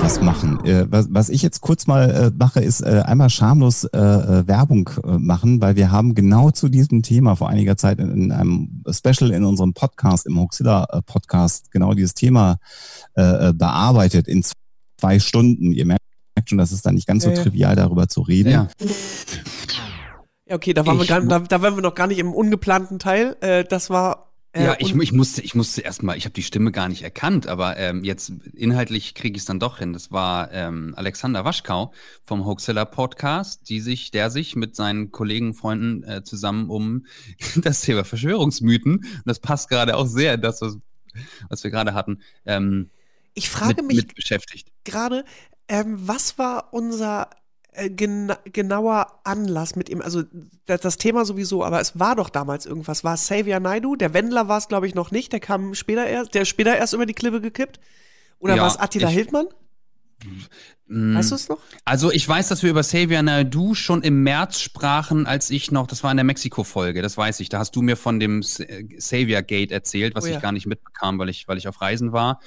Was 0.00 0.20
machen. 0.20 0.64
Äh, 0.64 0.86
was, 0.90 1.08
was 1.10 1.28
ich 1.28 1.42
jetzt 1.42 1.60
kurz 1.60 1.86
mal 1.86 2.10
äh, 2.10 2.30
mache, 2.36 2.60
ist 2.60 2.80
äh, 2.80 3.02
einmal 3.04 3.30
schamlos 3.30 3.84
Werbung 3.92 4.90
machen, 5.04 5.60
weil 5.60 5.76
wir 5.76 5.90
haben 5.90 6.14
genau 6.14 6.50
zu 6.50 6.68
diesem 6.68 7.02
Thema 7.02 7.36
vor 7.36 7.48
einiger 7.48 7.76
Zeit 7.76 7.98
in, 7.98 8.10
in 8.10 8.32
einem 8.32 8.82
Special 8.90 9.30
in 9.30 9.44
unserem 9.44 9.74
Podcast, 9.74 10.26
im 10.26 10.38
Hoaxilla 10.38 10.86
äh, 10.90 11.02
Podcast, 11.02 11.70
genau 11.70 11.94
dieses 11.94 12.14
Thema 12.14 12.56
bearbeitet 13.14 14.28
in 14.28 14.44
zwei 15.00 15.18
Stunden. 15.18 15.72
Ihr 15.72 15.86
merkt 15.86 16.00
schon, 16.46 16.58
das 16.58 16.70
ist 16.70 16.86
dann 16.86 16.94
nicht 16.94 17.06
ganz 17.06 17.24
so 17.24 17.30
ja. 17.30 17.36
trivial, 17.42 17.74
darüber 17.74 18.06
zu 18.08 18.20
reden. 18.22 18.50
Ja. 18.50 18.68
Ja, 20.48 20.56
okay, 20.56 20.72
da 20.72 20.86
waren, 20.86 20.98
wir 20.98 21.04
gar, 21.04 21.20
da, 21.20 21.40
da 21.40 21.60
waren 21.60 21.74
wir 21.74 21.82
noch 21.82 21.94
gar 21.94 22.06
nicht 22.06 22.18
im 22.18 22.32
ungeplanten 22.32 22.98
Teil. 22.98 23.36
Äh, 23.40 23.64
das 23.64 23.90
war. 23.90 24.27
Äh, 24.58 24.64
ja, 24.64 24.76
ich, 24.78 24.94
ich 24.94 25.12
musste, 25.12 25.40
ich 25.40 25.54
musste 25.54 25.82
erstmal, 25.82 26.16
ich 26.16 26.24
habe 26.24 26.32
die 26.32 26.42
Stimme 26.42 26.72
gar 26.72 26.88
nicht 26.88 27.02
erkannt, 27.02 27.46
aber 27.46 27.76
ähm, 27.76 28.02
jetzt 28.02 28.32
inhaltlich 28.54 29.14
kriege 29.14 29.36
ich 29.36 29.42
es 29.42 29.46
dann 29.46 29.60
doch 29.60 29.78
hin. 29.78 29.92
Das 29.92 30.10
war 30.10 30.52
ähm, 30.52 30.94
Alexander 30.96 31.44
Waschkau 31.44 31.92
vom 32.24 32.44
Hoaxilla 32.44 32.84
Podcast, 32.84 33.68
die 33.68 33.80
sich, 33.80 34.10
der 34.10 34.30
sich 34.30 34.56
mit 34.56 34.74
seinen 34.74 35.12
Kollegen, 35.12 35.54
Freunden 35.54 36.02
äh, 36.02 36.24
zusammen 36.24 36.70
um 36.70 37.06
das 37.56 37.82
Thema 37.82 38.04
Verschwörungsmythen, 38.04 38.96
und 38.96 39.22
das 39.24 39.38
passt 39.38 39.68
gerade 39.68 39.96
auch 39.96 40.06
sehr 40.06 40.34
in 40.34 40.40
das, 40.40 40.60
was, 40.60 40.78
was 41.48 41.62
wir 41.62 41.70
gerade 41.70 41.94
hatten, 41.94 42.20
ähm, 42.44 42.90
ich 43.34 43.48
frage 43.50 43.82
mit, 43.82 43.86
mich 43.86 43.96
mit 43.98 44.14
beschäftigt. 44.16 44.72
gerade, 44.82 45.24
ähm, 45.68 45.96
was 46.00 46.38
war 46.38 46.72
unser 46.72 47.30
gena 47.90 48.38
genauer 48.44 49.20
Anlass 49.24 49.76
mit 49.76 49.88
ihm? 49.88 50.00
Also 50.00 50.22
das, 50.66 50.80
das 50.80 50.96
Thema 50.98 51.24
sowieso, 51.24 51.64
aber 51.64 51.80
es 51.80 51.98
war 51.98 52.16
doch 52.16 52.30
damals 52.30 52.66
irgendwas. 52.66 53.04
War 53.04 53.14
es 53.14 53.22
Xavier 53.24 53.60
Naidu? 53.60 53.96
Der 53.96 54.14
Wendler 54.14 54.48
war 54.48 54.58
es, 54.58 54.68
glaube 54.68 54.86
ich, 54.86 54.94
noch 54.94 55.10
nicht. 55.10 55.32
Der 55.32 55.40
kam 55.40 55.74
später 55.74 56.06
erst, 56.06 56.34
der 56.34 56.44
später 56.44 56.76
erst 56.76 56.94
über 56.94 57.06
die 57.06 57.14
Klippe 57.14 57.40
gekippt. 57.40 57.80
Oder 58.38 58.56
Ja, 58.56 58.62
war 58.62 58.68
es 58.68 58.76
Attila 58.78 59.08
ich- 59.08 59.14
Hildmann? 59.14 59.46
Mm. 60.88 61.14
Weißt 61.16 61.30
du 61.30 61.34
es 61.36 61.48
noch? 61.48 61.58
Also 61.84 62.10
ich 62.10 62.26
weiß, 62.28 62.48
dass 62.48 62.62
wir 62.62 62.70
über 62.70 62.80
Xavier 62.80 63.22
Naidoo 63.22 63.74
schon 63.74 64.02
im 64.02 64.22
März 64.22 64.58
sprachen, 64.60 65.26
als 65.26 65.50
ich 65.50 65.70
noch, 65.70 65.86
das 65.86 66.02
war 66.02 66.10
in 66.10 66.16
der 66.16 66.24
Mexiko-Folge, 66.24 67.02
das 67.02 67.16
weiß 67.16 67.40
ich. 67.40 67.48
Da 67.50 67.58
hast 67.58 67.76
du 67.76 67.82
mir 67.82 67.96
von 67.96 68.18
dem 68.18 68.40
äh, 68.40 68.84
Xavier 68.96 69.42
Gate 69.42 69.70
erzählt, 69.70 70.14
was 70.14 70.24
Oh 70.24 70.28
ja. 70.28 70.36
ich 70.36 70.42
gar 70.42 70.52
nicht 70.52 70.66
mitbekam, 70.66 71.18
weil 71.18 71.28
ich, 71.28 71.46
weil 71.46 71.58
ich 71.58 71.68
auf 71.68 71.80
Reisen 71.80 72.12
war. 72.12 72.40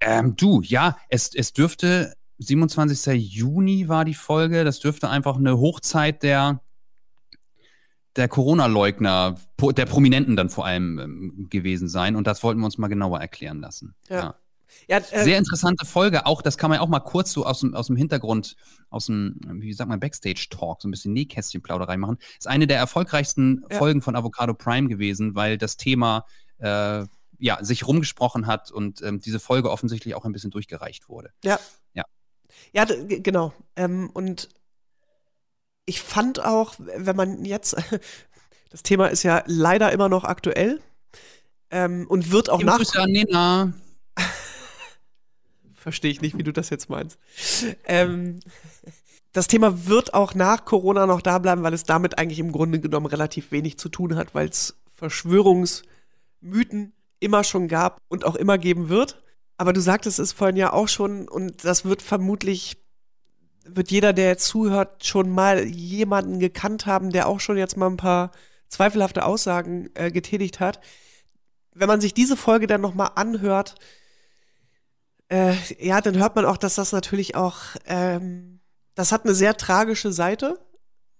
Ähm, 0.00 0.36
du, 0.36 0.60
ja, 0.62 0.96
es, 1.08 1.34
es 1.34 1.52
dürfte, 1.52 2.14
27. 2.38 3.32
Juni 3.32 3.88
war 3.88 4.04
die 4.04 4.14
Folge, 4.14 4.64
das 4.64 4.80
dürfte 4.80 5.08
einfach 5.10 5.36
eine 5.36 5.58
Hochzeit 5.58 6.22
der, 6.22 6.60
der 8.16 8.28
Corona-Leugner, 8.28 9.36
der 9.60 9.86
Prominenten 9.86 10.36
dann 10.36 10.50
vor 10.50 10.66
allem 10.66 10.98
ähm, 10.98 11.46
gewesen 11.50 11.88
sein. 11.88 12.16
Und 12.16 12.26
das 12.26 12.42
wollten 12.42 12.60
wir 12.60 12.64
uns 12.66 12.78
mal 12.78 12.88
genauer 12.88 13.20
erklären 13.20 13.60
lassen. 13.60 13.94
Ja. 14.08 14.34
Ja, 14.86 14.98
äh, 14.98 15.24
Sehr 15.24 15.38
interessante 15.38 15.86
Folge. 15.86 16.26
Auch 16.26 16.42
das 16.42 16.58
kann 16.58 16.70
man 16.70 16.78
auch 16.80 16.88
mal 16.88 17.00
kurz 17.00 17.32
so 17.32 17.46
aus 17.46 17.60
dem, 17.60 17.74
aus 17.74 17.86
dem 17.86 17.96
Hintergrund, 17.96 18.54
aus 18.90 19.06
dem, 19.06 19.40
wie 19.46 19.72
sagt 19.72 19.88
man, 19.88 19.98
Backstage-Talk, 19.98 20.82
so 20.82 20.88
ein 20.88 20.90
bisschen 20.90 21.12
Nähkästchen-Plauderei 21.14 21.96
machen. 21.96 22.18
Ist 22.38 22.46
eine 22.48 22.66
der 22.66 22.76
erfolgreichsten 22.78 23.64
Ja. 23.70 23.78
Folgen 23.78 24.02
von 24.02 24.14
Avocado 24.14 24.52
Prime 24.54 24.88
gewesen, 24.88 25.34
weil 25.34 25.56
das 25.56 25.78
Thema 25.78 26.26
äh, 26.58 27.04
ja, 27.38 27.64
sich 27.64 27.86
rumgesprochen 27.86 28.46
hat 28.46 28.70
und 28.70 29.00
ähm, 29.02 29.20
diese 29.20 29.40
Folge 29.40 29.70
offensichtlich 29.70 30.14
auch 30.14 30.24
ein 30.26 30.32
bisschen 30.32 30.50
durchgereicht 30.50 31.08
wurde. 31.08 31.30
Ja, 31.44 31.58
d- 31.94 32.02
g- 32.72 33.20
genau. 33.20 33.52
Ähm, 33.76 34.10
und 34.12 34.48
ich 35.86 36.00
fand 36.02 36.44
auch, 36.44 36.74
wenn 36.78 37.16
man 37.16 37.44
jetzt, 37.44 37.76
das 38.70 38.82
Thema 38.82 39.06
ist 39.08 39.22
ja 39.22 39.42
leider 39.46 39.92
immer 39.92 40.08
noch 40.08 40.24
aktuell 40.24 40.80
ähm, 41.70 42.06
und 42.08 42.30
wird 42.30 42.50
auch 42.50 42.62
nach. 42.62 42.76
Grüße 42.78 43.00
an 43.00 43.10
Nena. 43.10 43.72
Verstehe 45.74 46.10
ich 46.10 46.20
nicht, 46.20 46.36
wie 46.36 46.42
du 46.42 46.52
das 46.52 46.70
jetzt 46.70 46.90
meinst. 46.90 47.18
Ähm, 47.84 48.40
das 49.32 49.46
Thema 49.46 49.86
wird 49.86 50.12
auch 50.14 50.34
nach 50.34 50.64
Corona 50.64 51.06
noch 51.06 51.22
da 51.22 51.38
bleiben, 51.38 51.62
weil 51.62 51.72
es 51.74 51.84
damit 51.84 52.18
eigentlich 52.18 52.40
im 52.40 52.52
Grunde 52.52 52.80
genommen 52.80 53.06
relativ 53.06 53.52
wenig 53.52 53.78
zu 53.78 53.88
tun 53.88 54.16
hat, 54.16 54.34
weil 54.34 54.48
es 54.48 54.76
Verschwörungsmythen 54.96 56.92
immer 57.20 57.44
schon 57.44 57.68
gab 57.68 58.00
und 58.08 58.24
auch 58.24 58.34
immer 58.34 58.58
geben 58.58 58.88
wird. 58.88 59.22
Aber 59.58 59.72
du 59.72 59.80
sagtest 59.80 60.20
es 60.20 60.32
vorhin 60.32 60.56
ja 60.56 60.72
auch 60.72 60.88
schon 60.88 61.28
und 61.28 61.64
das 61.64 61.84
wird 61.84 62.00
vermutlich, 62.00 62.78
wird 63.64 63.90
jeder, 63.90 64.12
der 64.12 64.28
jetzt 64.28 64.46
zuhört, 64.46 65.04
schon 65.04 65.28
mal 65.28 65.64
jemanden 65.64 66.38
gekannt 66.38 66.86
haben, 66.86 67.10
der 67.10 67.26
auch 67.28 67.40
schon 67.40 67.58
jetzt 67.58 67.76
mal 67.76 67.88
ein 67.88 67.96
paar 67.96 68.30
zweifelhafte 68.68 69.24
Aussagen 69.24 69.90
äh, 69.94 70.12
getätigt 70.12 70.60
hat. 70.60 70.80
Wenn 71.74 71.88
man 71.88 72.00
sich 72.00 72.14
diese 72.14 72.36
Folge 72.36 72.68
dann 72.68 72.80
noch 72.80 72.94
mal 72.94 73.08
anhört, 73.08 73.74
äh, 75.28 75.54
ja, 75.78 76.00
dann 76.00 76.16
hört 76.16 76.36
man 76.36 76.44
auch, 76.44 76.56
dass 76.56 76.76
das 76.76 76.92
natürlich 76.92 77.34
auch, 77.34 77.56
ähm, 77.86 78.60
das 78.94 79.10
hat 79.10 79.24
eine 79.24 79.34
sehr 79.34 79.56
tragische 79.56 80.12
Seite, 80.12 80.58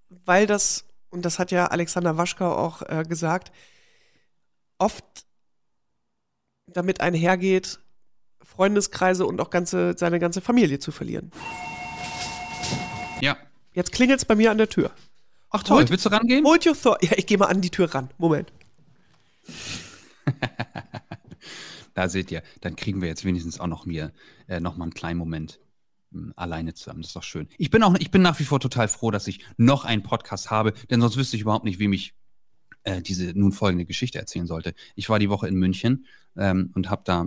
weil 0.09 0.47
das, 0.47 0.85
und 1.11 1.25
das 1.25 1.41
hat 1.41 1.51
ja 1.51 1.67
Alexander 1.67 2.17
Waschkau 2.17 2.55
auch 2.55 2.83
äh, 2.83 3.03
gesagt, 3.07 3.51
oft 4.79 5.05
damit 6.67 7.01
einhergeht, 7.01 7.81
Freundeskreise 8.49 9.27
und 9.27 9.41
auch 9.41 9.51
ganze, 9.51 9.95
seine 9.97 10.19
ganze 10.19 10.41
Familie 10.41 10.79
zu 10.79 10.91
verlieren. 10.91 11.31
Ja. 13.21 13.37
Jetzt 13.75 13.93
klingelt's 13.93 14.25
bei 14.25 14.35
mir 14.35 14.51
an 14.51 14.59
der 14.59 14.69
Tür. 14.69 14.91
Ach 15.51 15.63
toll, 15.63 15.79
Holt- 15.79 15.91
willst 15.91 16.05
du 16.07 16.11
rangehen? 16.11 16.45
Hold 16.45 16.67
your 16.67 16.75
thought. 16.81 17.03
Ja, 17.03 17.13
ich 17.17 17.27
gehe 17.27 17.39
mal 17.39 17.47
an 17.47 17.61
die 17.61 17.71
Tür 17.71 17.95
ran. 17.95 18.11
Moment. 18.19 18.53
Da 21.95 22.09
seht 22.09 22.31
ihr, 22.31 22.45
dann 22.61 22.77
kriegen 22.77 23.01
wir 23.03 23.09
jetzt 23.09 23.25
wenigstens 23.25 23.59
auch 23.59 23.67
noch 23.67 23.85
mir 23.85 24.13
äh, 24.47 24.61
noch 24.61 24.77
mal 24.77 24.85
einen 24.85 24.95
kleinen 24.95 25.19
Moment 25.19 25.59
mh, 26.13 26.33
alleine 26.37 26.73
zusammen. 26.73 27.01
Das 27.03 27.09
ist 27.11 27.17
doch 27.17 27.25
schön. 27.25 27.49
Ich 27.59 27.71
bin 27.71 27.83
auch, 27.83 27.93
ich 27.99 28.13
bin 28.13 28.23
nach 28.23 28.39
wie 28.39 28.45
vor 28.45 28.61
total 28.61 28.87
froh, 28.87 29.11
dass 29.11 29.27
ich 29.27 29.45
noch 29.57 29.85
einen 29.85 30.05
Podcast 30.05 30.49
habe, 30.49 30.75
denn 30.91 31.01
sonst 31.01 31.17
wüsste 31.17 31.35
ich 31.35 31.43
überhaupt 31.43 31.65
nicht, 31.65 31.81
wem 31.81 31.93
ich 31.93 32.15
äh, 32.85 33.03
diese 33.03 33.39
nun 33.39 33.53
folgende 33.53 33.85
Geschichte 33.85 34.19
erzählen 34.19 34.47
sollte. 34.47 34.75
Ich 34.95 35.09
war 35.09 35.19
die 35.19 35.31
Woche 35.31 35.49
in 35.49 35.55
München 35.55 36.07
ähm, 36.37 36.71
und 36.75 36.91
habe 36.91 37.03
da, 37.05 37.27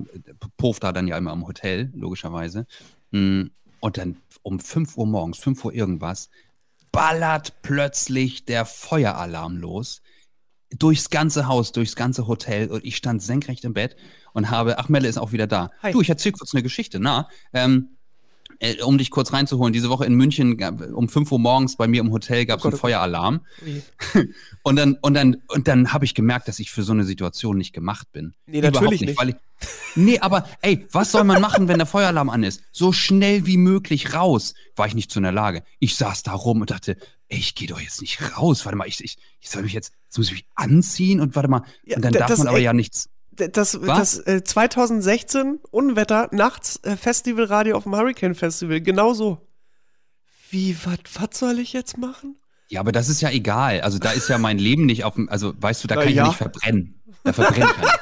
Pof 0.57 0.79
da 0.79 0.91
dann 0.91 1.07
ja 1.07 1.17
immer 1.17 1.33
im 1.33 1.47
Hotel, 1.47 1.91
logischerweise. 1.93 2.65
Mm, 3.11 3.43
Und 3.79 3.97
dann 3.97 4.17
um 4.43 4.59
5 4.59 4.97
Uhr 4.97 5.05
morgens, 5.05 5.37
5 5.39 5.65
Uhr 5.65 5.73
irgendwas, 5.73 6.29
ballert 6.91 7.61
plötzlich 7.61 8.45
der 8.45 8.65
Feueralarm 8.65 9.57
los. 9.57 10.01
Durchs 10.77 11.09
ganze 11.09 11.47
Haus, 11.47 11.73
durchs 11.73 11.95
ganze 11.95 12.27
Hotel. 12.27 12.69
Und 12.69 12.85
ich 12.85 12.95
stand 12.95 13.21
senkrecht 13.21 13.65
im 13.65 13.73
Bett 13.73 13.95
und 14.33 14.49
habe, 14.49 14.79
ach, 14.79 14.87
Melle 14.87 15.07
ist 15.07 15.17
auch 15.17 15.31
wieder 15.33 15.47
da. 15.47 15.69
Hi. 15.81 15.91
Du, 15.91 16.01
ich 16.01 16.09
erzähl 16.09 16.31
kurz 16.31 16.53
eine 16.53 16.63
Geschichte. 16.63 16.99
Na, 16.99 17.27
ähm, 17.53 17.97
äh, 18.62 18.82
um 18.84 18.97
dich 18.97 19.10
kurz 19.10 19.34
reinzuholen, 19.34 19.74
diese 19.74 19.89
Woche 19.89 20.06
in 20.06 20.13
München 20.15 20.56
gab- 20.56 20.80
um 20.93 21.10
5 21.10 21.32
Uhr 21.32 21.39
morgens 21.39 21.76
bei 21.76 21.88
mir 21.88 22.00
im 22.02 22.12
Hotel 22.12 22.45
gab 22.45 22.60
es 22.60 22.65
Oh 22.65 22.67
einen 22.69 22.76
oh. 22.76 22.80
Feueralarm. 22.80 23.41
Und 24.63 24.76
dann, 24.76 24.97
und 25.02 25.15
dann, 25.15 25.38
und 25.47 25.67
dann 25.67 25.91
habe 25.91 26.06
ich 26.06 26.13
gemerkt, 26.13 26.47
dass 26.47 26.60
ich 26.60 26.69
für 26.69 26.84
so 26.84 26.91
eine 26.93 27.04
Situation 27.04 27.58
nicht 27.58 27.74
gemacht 27.74 28.12
bin. 28.12 28.36
Nee, 28.45 28.60
Überhaupt 28.60 28.76
natürlich 28.76 29.02
nicht. 29.02 29.19
Weil 29.19 29.30
ich, 29.30 29.36
nee, 29.95 30.19
aber 30.19 30.47
ey, 30.62 30.86
was 30.91 31.12
soll 31.12 31.24
man 31.24 31.41
machen, 31.41 31.67
wenn 31.67 31.80
der 31.80 31.88
Feueralarm 31.88 32.30
an 32.30 32.43
ist? 32.43 32.62
So 32.71 32.93
schnell 32.93 33.47
wie 33.47 33.58
möglich 33.58 34.13
raus. 34.13 34.54
War 34.76 34.86
ich 34.86 34.93
nicht 34.93 35.10
zu 35.10 35.17
in 35.17 35.24
der 35.24 35.32
Lage. 35.32 35.63
Ich 35.80 35.95
saß 35.95 36.21
da 36.21 36.34
rum 36.34 36.62
und 36.62 36.69
dachte, 36.69 36.95
ey, 37.30 37.39
ich 37.39 37.56
gehe 37.56 37.67
doch 37.67 37.82
jetzt 37.82 38.02
nicht 38.02 38.21
raus. 38.38 38.65
Warte 38.65 38.78
mal, 38.78 38.88
ich, 38.88 39.04
ich, 39.04 39.17
ich 39.39 39.50
soll 39.50 39.63
mich 39.63 39.74
jetzt, 39.74 39.91
jetzt 40.06 40.17
muss 40.19 40.28
ich 40.28 40.34
mich 40.34 40.45
anziehen 40.54 41.19
und 41.19 41.36
warte 41.36 41.50
mal. 41.50 41.63
Ja, 41.84 41.95
und 41.95 42.06
dann 42.06 42.13
darf 42.13 42.38
man 42.38 42.47
aber 42.47 42.58
echt- 42.58 42.65
ja 42.65 42.74
nichts. 42.74 43.10
Das, 43.49 43.80
Was? 43.82 44.23
das 44.23 44.27
äh, 44.27 44.43
2016 44.43 45.60
Unwetter, 45.71 46.30
nachts 46.32 46.80
äh, 46.84 46.95
Festivalradio 46.95 47.75
auf 47.75 47.84
dem 47.84 47.95
Hurricane 47.95 48.36
Festival, 48.36 48.82
genau 48.82 49.13
so. 49.13 49.47
Wie, 50.49 50.75
was 50.84 51.38
soll 51.38 51.60
ich 51.60 51.73
jetzt 51.73 51.97
machen? 51.97 52.36
Ja, 52.67 52.80
aber 52.80 52.91
das 52.91 53.10
ist 53.10 53.21
ja 53.21 53.30
egal. 53.30 53.82
Also 53.82 53.99
da 53.99 54.12
ist 54.12 54.30
ja 54.30 54.38
mein 54.38 54.58
Leben 54.58 54.86
nicht 54.86 55.04
auf 55.04 55.15
dem, 55.15 55.30
also 55.30 55.54
weißt 55.58 55.84
du, 55.84 55.88
da 55.88 55.95
Na 55.95 56.01
kann 56.01 56.10
ich 56.10 56.15
ja 56.15 56.23
ja. 56.23 56.30
nicht 56.30 56.38
verbrennen. 56.38 57.01
Da 57.23 57.34
verbrenne 57.34 57.65
ich 57.65 57.77
ja 57.77 57.82
nicht. 57.82 57.99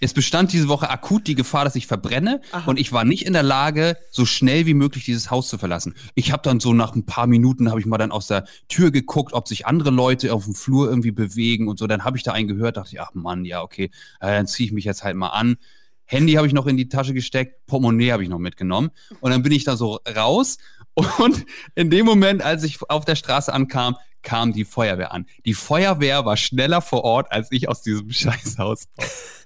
Es 0.00 0.14
bestand 0.14 0.52
diese 0.52 0.68
Woche 0.68 0.90
akut 0.90 1.26
die 1.26 1.34
Gefahr, 1.34 1.64
dass 1.64 1.76
ich 1.76 1.86
verbrenne 1.86 2.40
Aha. 2.52 2.68
und 2.68 2.78
ich 2.78 2.92
war 2.92 3.04
nicht 3.04 3.26
in 3.26 3.32
der 3.32 3.42
Lage, 3.42 3.96
so 4.10 4.24
schnell 4.24 4.66
wie 4.66 4.74
möglich 4.74 5.04
dieses 5.04 5.30
Haus 5.30 5.48
zu 5.48 5.58
verlassen. 5.58 5.94
Ich 6.14 6.32
habe 6.32 6.42
dann 6.42 6.60
so 6.60 6.72
nach 6.72 6.94
ein 6.94 7.06
paar 7.06 7.26
Minuten 7.26 7.70
habe 7.70 7.80
ich 7.80 7.86
mal 7.86 7.98
dann 7.98 8.12
aus 8.12 8.26
der 8.26 8.44
Tür 8.68 8.90
geguckt, 8.90 9.32
ob 9.32 9.48
sich 9.48 9.66
andere 9.66 9.90
Leute 9.90 10.32
auf 10.32 10.44
dem 10.44 10.54
Flur 10.54 10.88
irgendwie 10.88 11.10
bewegen 11.10 11.68
und 11.68 11.78
so. 11.78 11.86
Dann 11.86 12.04
habe 12.04 12.16
ich 12.16 12.22
da 12.22 12.32
einen 12.32 12.48
gehört, 12.48 12.76
dachte 12.76 12.90
ich, 12.92 13.00
ach 13.00 13.14
Mann, 13.14 13.44
ja 13.44 13.62
okay, 13.62 13.90
äh, 14.20 14.28
dann 14.28 14.46
ziehe 14.46 14.66
ich 14.66 14.72
mich 14.72 14.84
jetzt 14.84 15.04
halt 15.04 15.16
mal 15.16 15.28
an. 15.28 15.56
Handy 16.04 16.34
habe 16.34 16.46
ich 16.46 16.54
noch 16.54 16.66
in 16.66 16.76
die 16.76 16.88
Tasche 16.88 17.12
gesteckt, 17.12 17.66
Portemonnaie 17.66 18.12
habe 18.12 18.22
ich 18.22 18.30
noch 18.30 18.38
mitgenommen 18.38 18.90
und 19.20 19.30
dann 19.30 19.42
bin 19.42 19.52
ich 19.52 19.64
da 19.64 19.76
so 19.76 20.00
raus 20.16 20.56
und 21.18 21.44
in 21.74 21.90
dem 21.90 22.06
Moment, 22.06 22.42
als 22.42 22.64
ich 22.64 22.78
auf 22.88 23.04
der 23.04 23.14
Straße 23.14 23.52
ankam, 23.52 23.96
kam 24.22 24.52
die 24.52 24.64
Feuerwehr 24.64 25.12
an. 25.12 25.26
Die 25.44 25.54
Feuerwehr 25.54 26.24
war 26.24 26.36
schneller 26.36 26.82
vor 26.82 27.04
Ort, 27.04 27.30
als 27.30 27.52
ich 27.52 27.68
aus 27.68 27.82
diesem 27.82 28.10
Scheißhaus 28.12 28.88
raus. 28.98 29.37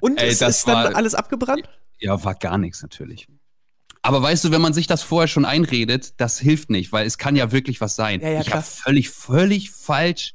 Und 0.00 0.18
Ey, 0.20 0.28
ist, 0.30 0.42
ist 0.42 0.66
dann 0.68 0.74
war- 0.90 0.96
alles 0.96 1.14
abgebrannt? 1.14 1.68
Ja, 1.98 2.22
war 2.24 2.34
gar 2.34 2.58
nichts 2.58 2.82
natürlich. 2.82 3.28
Aber 4.02 4.20
weißt 4.22 4.44
du, 4.44 4.50
wenn 4.50 4.60
man 4.60 4.72
sich 4.72 4.86
das 4.88 5.02
vorher 5.02 5.28
schon 5.28 5.44
einredet, 5.44 6.14
das 6.20 6.38
hilft 6.40 6.70
nicht, 6.70 6.90
weil 6.92 7.06
es 7.06 7.18
kann 7.18 7.36
ja 7.36 7.52
wirklich 7.52 7.80
was 7.80 7.94
sein. 7.94 8.20
Ja, 8.20 8.30
ja, 8.30 8.40
ich 8.40 8.52
habe 8.52 8.62
völlig, 8.62 9.10
völlig 9.10 9.70
falsch 9.70 10.34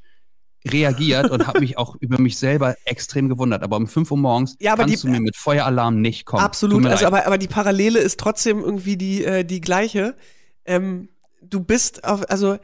reagiert 0.66 1.30
und 1.30 1.46
habe 1.46 1.60
mich 1.60 1.76
auch 1.78 1.94
über 1.96 2.20
mich 2.20 2.38
selber 2.38 2.76
extrem 2.84 3.28
gewundert. 3.28 3.62
Aber 3.62 3.76
um 3.76 3.86
5 3.86 4.10
Uhr 4.10 4.16
morgens 4.18 4.56
Ja, 4.58 4.72
aber 4.72 4.84
kannst 4.84 5.02
die- 5.02 5.06
du 5.06 5.12
mir 5.12 5.20
mit 5.20 5.36
Feueralarm 5.36 6.00
nicht 6.00 6.24
kommen. 6.24 6.42
Absolut, 6.42 6.84
also 6.86 7.06
aber, 7.06 7.26
aber 7.26 7.38
die 7.38 7.46
Parallele 7.48 7.98
ist 8.00 8.18
trotzdem 8.18 8.60
irgendwie 8.60 8.96
die, 8.96 9.24
äh, 9.24 9.44
die 9.44 9.60
gleiche. 9.60 10.16
Ähm, 10.64 11.08
du 11.42 11.60
bist 11.60 12.04
auf, 12.04 12.28
also 12.30 12.58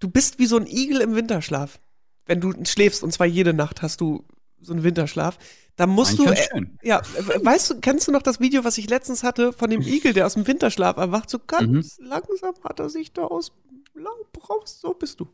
du 0.00 0.08
bist 0.08 0.38
wie 0.38 0.46
so 0.46 0.56
ein 0.56 0.66
Igel 0.66 1.00
im 1.02 1.14
Winterschlaf. 1.14 1.78
Wenn 2.26 2.40
du 2.40 2.52
schläfst, 2.64 3.02
und 3.02 3.12
zwar 3.12 3.26
jede 3.26 3.54
Nacht 3.54 3.82
hast 3.82 4.00
du 4.00 4.24
so 4.60 4.72
einen 4.72 4.82
Winterschlaf, 4.82 5.38
dann 5.76 5.90
musst 5.90 6.18
Eigentlich 6.18 6.40
du. 6.48 6.56
Äh, 6.56 6.58
schön. 6.60 6.78
ja, 6.82 7.02
weißt 7.42 7.70
du, 7.70 7.80
kennst 7.80 8.08
du 8.08 8.12
noch 8.12 8.22
das 8.22 8.40
Video, 8.40 8.64
was 8.64 8.78
ich 8.78 8.88
letztens 8.88 9.22
hatte 9.22 9.52
von 9.52 9.70
dem 9.70 9.82
Igel, 9.82 10.12
der 10.12 10.26
aus 10.26 10.34
dem 10.34 10.46
Winterschlaf 10.46 10.96
erwacht? 10.96 11.28
So 11.30 11.38
ganz 11.46 11.98
Mhm. 11.98 12.06
langsam 12.08 12.54
hat 12.64 12.80
er 12.80 12.88
sich 12.88 13.12
da 13.12 13.24
aus 13.24 13.52
Laub 13.94 14.50
raus, 14.50 14.78
so 14.80 14.92
bist 14.94 15.20
du. 15.20 15.28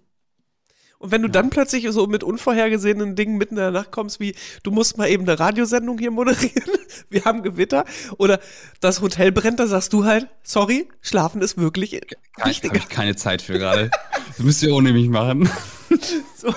Und 0.98 1.10
wenn 1.10 1.22
du 1.22 1.28
dann 1.28 1.50
plötzlich 1.50 1.84
so 1.90 2.06
mit 2.06 2.22
unvorhergesehenen 2.22 3.16
Dingen 3.16 3.36
mitten 3.36 3.54
in 3.56 3.60
der 3.62 3.72
Nacht 3.72 3.90
kommst, 3.90 4.20
wie 4.20 4.36
du 4.62 4.70
musst 4.70 4.98
mal 4.98 5.08
eben 5.08 5.24
eine 5.24 5.36
Radiosendung 5.40 5.98
hier 5.98 6.12
moderieren, 6.12 6.62
wir 7.10 7.24
haben 7.24 7.42
Gewitter 7.42 7.84
oder 8.18 8.38
das 8.80 9.00
Hotel 9.00 9.32
brennt, 9.32 9.58
da 9.58 9.66
sagst 9.66 9.92
du 9.92 10.04
halt, 10.04 10.28
sorry, 10.44 10.88
schlafen 11.00 11.42
ist 11.42 11.56
wirklich 11.58 11.92
Habe 12.38 12.50
wichtiger. 12.50 12.76
ich 12.76 12.88
keine 12.88 13.16
Zeit 13.16 13.42
für 13.42 13.58
gerade. 13.58 13.90
Das 14.28 14.38
müsst 14.38 14.62
ihr 14.62 14.72
ohne 14.72 14.92
mich 14.92 15.08
machen. 15.08 15.48
So, 16.36 16.48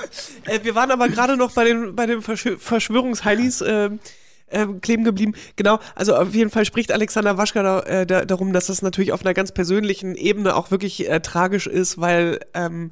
äh, 0.46 0.60
wir 0.64 0.76
waren 0.76 0.92
aber 0.92 1.10
gerade 1.10 1.38
noch 1.38 1.52
bei 1.54 1.66
den, 1.66 1.96
bei 1.96 2.06
den 2.06 2.22
Verschw 2.22 2.58
Verschwörungsheinis 2.58 3.62
ähm, 3.62 4.00
ähm, 4.50 4.82
kleben 4.82 5.04
geblieben. 5.04 5.34
Genau, 5.56 5.80
also 5.96 6.16
auf 6.16 6.34
jeden 6.34 6.50
Fall 6.50 6.66
spricht 6.66 6.92
Alexander 6.92 7.38
Waschka 7.38 7.64
da, 7.64 7.80
äh, 7.82 8.06
da, 8.06 8.26
darum, 8.26 8.54
dass 8.54 8.68
das 8.68 8.82
natürlich 8.82 9.12
auf 9.12 9.22
einer 9.22 9.34
ganz 9.34 9.52
persönlichen 9.52 10.16
Ebene 10.16 10.56
auch 10.56 10.72
wirklich 10.72 11.10
äh, 11.10 11.20
tragisch 11.20 11.68
ist, 11.68 12.00
weil 12.00 12.40
ähm, 12.54 12.92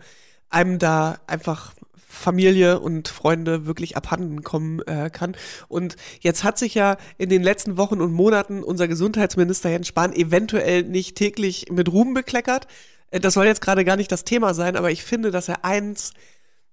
einem 0.49 0.79
da 0.79 1.19
einfach 1.27 1.73
Familie 1.95 2.79
und 2.79 3.07
Freunde 3.07 3.65
wirklich 3.65 3.97
abhanden 3.97 4.43
kommen 4.43 4.81
äh, 4.83 5.09
kann. 5.09 5.35
Und 5.67 5.95
jetzt 6.21 6.43
hat 6.43 6.57
sich 6.59 6.75
ja 6.75 6.97
in 7.17 7.29
den 7.29 7.41
letzten 7.43 7.75
Wochen 7.75 8.01
und 8.01 8.13
Monaten 8.13 8.63
unser 8.63 8.87
Gesundheitsminister 8.87 9.69
Jens 9.69 9.87
Spahn 9.87 10.13
eventuell 10.13 10.83
nicht 10.83 11.17
täglich 11.17 11.65
mit 11.71 11.91
Ruhm 11.91 12.13
bekleckert. 12.13 12.67
Äh, 13.11 13.19
Das 13.19 13.33
soll 13.33 13.45
jetzt 13.45 13.61
gerade 13.61 13.83
gar 13.83 13.95
nicht 13.97 14.11
das 14.11 14.23
Thema 14.23 14.53
sein, 14.53 14.75
aber 14.75 14.91
ich 14.91 15.03
finde, 15.03 15.31
dass 15.31 15.49
er 15.49 15.65
eins, 15.65 16.13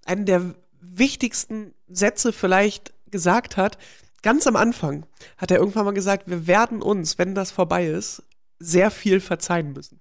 einen 0.05 0.25
der 0.25 0.55
wichtigsten 0.79 1.73
Sätze 1.87 2.33
vielleicht 2.33 2.93
gesagt 3.09 3.57
hat. 3.57 3.77
Ganz 4.23 4.47
am 4.47 4.55
Anfang 4.55 5.05
hat 5.37 5.51
er 5.51 5.57
irgendwann 5.57 5.85
mal 5.85 5.93
gesagt, 5.93 6.29
wir 6.29 6.47
werden 6.47 6.81
uns, 6.81 7.17
wenn 7.17 7.35
das 7.35 7.51
vorbei 7.51 7.87
ist, 7.87 8.23
sehr 8.59 8.91
viel 8.91 9.19
verzeihen 9.19 9.73
müssen. 9.73 9.99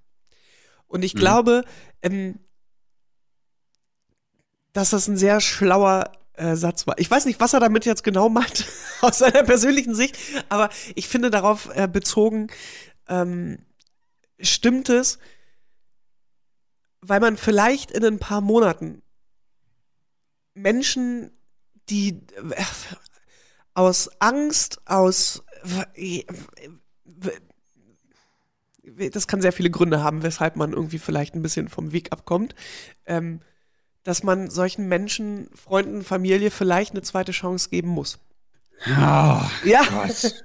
Und 0.86 1.02
ich 1.04 1.14
Mhm. 1.14 1.18
glaube, 1.18 1.64
ähm, 2.02 2.38
dass 4.72 4.90
das 4.90 5.08
ein 5.08 5.16
sehr 5.16 5.40
schlauer 5.40 6.12
äh, 6.34 6.56
Satz 6.56 6.86
war. 6.86 6.98
Ich 6.98 7.10
weiß 7.10 7.24
nicht, 7.26 7.40
was 7.40 7.52
er 7.52 7.60
damit 7.60 7.84
jetzt 7.84 8.04
genau 8.04 8.28
meint, 8.28 8.66
aus 9.00 9.18
seiner 9.18 9.42
persönlichen 9.42 9.94
Sicht, 9.94 10.16
aber 10.48 10.70
ich 10.94 11.08
finde 11.08 11.30
darauf 11.30 11.68
äh, 11.74 11.88
bezogen, 11.88 12.48
ähm, 13.08 13.58
stimmt 14.40 14.88
es, 14.88 15.18
weil 17.00 17.20
man 17.20 17.36
vielleicht 17.36 17.90
in 17.90 18.04
ein 18.04 18.18
paar 18.18 18.40
Monaten 18.40 19.02
Menschen, 20.54 21.30
die 21.88 22.20
aus 23.74 24.10
Angst, 24.20 24.80
aus 24.86 25.42
das 29.10 29.26
kann 29.28 29.40
sehr 29.40 29.52
viele 29.52 29.70
Gründe 29.70 30.02
haben, 30.02 30.22
weshalb 30.22 30.56
man 30.56 30.72
irgendwie 30.72 30.98
vielleicht 30.98 31.34
ein 31.34 31.42
bisschen 31.42 31.68
vom 31.68 31.92
Weg 31.92 32.12
abkommt, 32.12 32.54
ähm, 33.06 33.40
dass 34.02 34.22
man 34.22 34.50
solchen 34.50 34.88
Menschen, 34.88 35.50
Freunden, 35.54 36.02
Familie 36.02 36.50
vielleicht 36.50 36.92
eine 36.92 37.02
zweite 37.02 37.32
Chance 37.32 37.68
geben 37.70 37.88
muss. 37.88 38.18
Ah, 38.86 39.50
Ja, 39.64 39.84
Gott. 39.84 40.44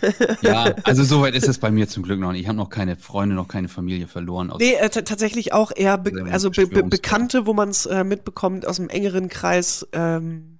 ja, 0.42 0.74
also 0.84 1.04
soweit 1.04 1.34
ist 1.34 1.48
es 1.48 1.58
bei 1.58 1.70
mir 1.70 1.88
zum 1.88 2.02
Glück 2.02 2.18
noch 2.18 2.32
nicht. 2.32 2.42
Ich 2.42 2.48
habe 2.48 2.56
noch 2.56 2.70
keine 2.70 2.96
Freunde, 2.96 3.34
noch 3.34 3.48
keine 3.48 3.68
Familie 3.68 4.06
verloren. 4.06 4.52
Nee, 4.58 4.74
äh, 4.74 4.88
tatsächlich 4.88 5.52
auch 5.52 5.72
eher 5.74 5.98
be 5.98 6.24
also 6.30 6.50
be 6.50 6.66
be. 6.66 6.82
Bekannte, 6.82 7.46
wo 7.46 7.54
man 7.54 7.68
es 7.68 7.86
äh, 7.86 8.04
mitbekommt 8.04 8.66
aus 8.66 8.76
dem 8.76 8.88
engeren 8.88 9.28
Kreis. 9.28 9.86
Ähm, 9.92 10.58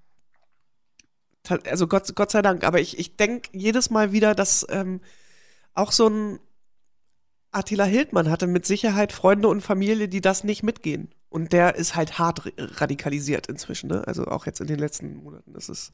also 1.69 1.87
Gott, 1.89 2.15
Gott 2.15 2.31
sei 2.31 2.43
Dank. 2.43 2.65
Aber 2.65 2.81
ich, 2.81 2.99
ich 2.99 3.17
denke 3.17 3.49
jedes 3.53 3.91
Mal 3.91 4.13
wieder, 4.13 4.35
dass 4.35 4.67
ähm, 4.71 5.01
auch 5.75 5.93
so 5.93 6.09
ein 6.09 6.39
Attila 7.51 7.85
Hildmann 7.85 8.31
hatte 8.31 8.47
mit 8.47 8.65
Sicherheit 8.67 9.13
Freunde 9.13 9.49
und 9.49 9.61
Familie, 9.61 10.09
die 10.09 10.21
das 10.21 10.45
nicht 10.45 10.63
mitgehen. 10.63 11.15
Und 11.29 11.53
der 11.53 11.75
ist 11.77 11.95
halt 11.97 12.19
hart 12.19 12.47
ra- 12.47 12.51
radikalisiert 12.57 13.47
inzwischen, 13.47 13.89
ne? 13.89 14.07
Also 14.07 14.27
auch 14.27 14.47
jetzt 14.47 14.61
in 14.61 14.67
den 14.67 14.79
letzten 14.79 15.17
Monaten. 15.17 15.53
Das 15.53 15.69
ist. 15.69 15.93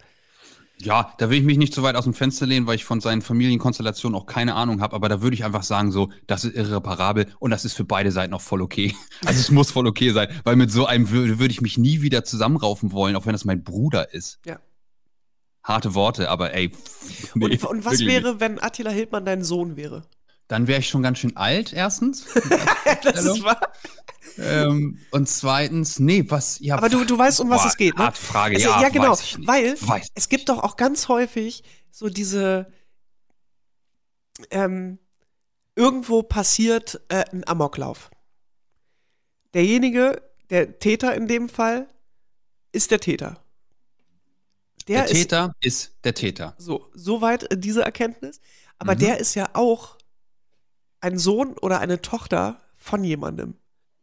Ja, 0.80 1.12
da 1.18 1.28
will 1.28 1.38
ich 1.38 1.44
mich 1.44 1.58
nicht 1.58 1.74
so 1.74 1.82
weit 1.82 1.96
aus 1.96 2.04
dem 2.04 2.14
Fenster 2.14 2.46
lehnen, 2.46 2.66
weil 2.66 2.76
ich 2.76 2.84
von 2.84 3.00
seinen 3.00 3.20
Familienkonstellationen 3.20 4.16
auch 4.18 4.26
keine 4.26 4.54
Ahnung 4.54 4.80
habe, 4.80 4.94
aber 4.94 5.08
da 5.08 5.20
würde 5.20 5.34
ich 5.34 5.44
einfach 5.44 5.64
sagen, 5.64 5.90
so, 5.90 6.10
das 6.26 6.44
ist 6.44 6.54
irreparabel 6.54 7.26
und 7.40 7.50
das 7.50 7.64
ist 7.64 7.74
für 7.74 7.84
beide 7.84 8.12
Seiten 8.12 8.32
auch 8.32 8.40
voll 8.40 8.62
okay. 8.62 8.94
Also 9.24 9.40
es 9.40 9.50
muss 9.50 9.72
voll 9.72 9.86
okay 9.86 10.10
sein, 10.10 10.28
weil 10.44 10.56
mit 10.56 10.70
so 10.70 10.86
einem 10.86 11.10
würde 11.10 11.38
würd 11.38 11.50
ich 11.50 11.60
mich 11.60 11.78
nie 11.78 12.02
wieder 12.02 12.24
zusammenraufen 12.24 12.92
wollen, 12.92 13.16
auch 13.16 13.26
wenn 13.26 13.32
das 13.32 13.44
mein 13.44 13.64
Bruder 13.64 14.14
ist. 14.14 14.38
Ja. 14.46 14.60
Harte 15.64 15.94
Worte, 15.94 16.30
aber 16.30 16.54
ey. 16.54 16.72
nee, 17.34 17.44
und, 17.44 17.64
und 17.64 17.84
was 17.84 17.98
wäre, 18.00 18.30
nicht. 18.30 18.40
wenn 18.40 18.62
Attila 18.62 18.90
Hildmann 18.90 19.24
dein 19.24 19.42
Sohn 19.42 19.76
wäre? 19.76 20.04
Dann 20.48 20.66
wäre 20.66 20.80
ich 20.80 20.88
schon 20.88 21.02
ganz 21.02 21.18
schön 21.18 21.37
alt, 21.37 21.72
erstens. 21.72 22.24
das 23.02 23.24
ist 23.24 23.42
wahr. 23.42 23.61
ähm, 24.38 24.98
und 25.11 25.28
zweitens, 25.28 25.98
nee, 25.98 26.24
was, 26.28 26.58
ja. 26.61 26.76
Aber 26.76 26.88
du, 26.88 27.04
du 27.04 27.18
weißt, 27.18 27.40
um 27.40 27.50
was 27.50 27.62
boah, 27.62 27.68
es 27.68 27.76
geht, 27.76 27.96
ne? 27.98 28.11
Frage, 28.14 28.56
Also, 28.56 28.68
ja, 28.68 28.82
ja, 28.82 28.88
genau, 28.88 29.16
weil 29.46 29.80
Weiß 29.80 30.08
es 30.14 30.28
gibt 30.28 30.48
doch 30.48 30.62
auch 30.62 30.76
ganz 30.76 31.08
häufig 31.08 31.62
so 31.90 32.08
diese 32.08 32.72
ähm, 34.50 34.98
irgendwo 35.76 36.22
passiert 36.22 37.00
äh, 37.08 37.24
ein 37.32 37.46
Amoklauf. 37.46 38.10
Derjenige, 39.54 40.23
der 40.50 40.79
Täter 40.79 41.14
in 41.14 41.27
dem 41.29 41.48
Fall, 41.48 41.88
ist 42.73 42.90
der 42.90 43.00
Täter. 43.00 43.42
Der, 44.87 45.02
Der 45.02 45.04
ist 45.10 45.12
Täter 45.12 45.54
ist 45.60 45.92
der 46.04 46.14
Täter. 46.14 46.54
so, 46.58 46.88
soweit 46.94 47.50
äh, 47.52 47.58
diese 47.58 47.83
Erkenntnis. 47.83 48.40
Aber 48.79 48.94
Mhm. 48.94 48.98
der 49.00 49.18
ist 49.18 49.35
ja 49.35 49.50
auch 49.54 49.98
ein 51.01 51.19
Sohn 51.19 51.55
oder 51.59 51.81
eine 51.81 52.01
Tochter 52.03 52.61
von 52.77 53.05
jemandem. 53.05 53.55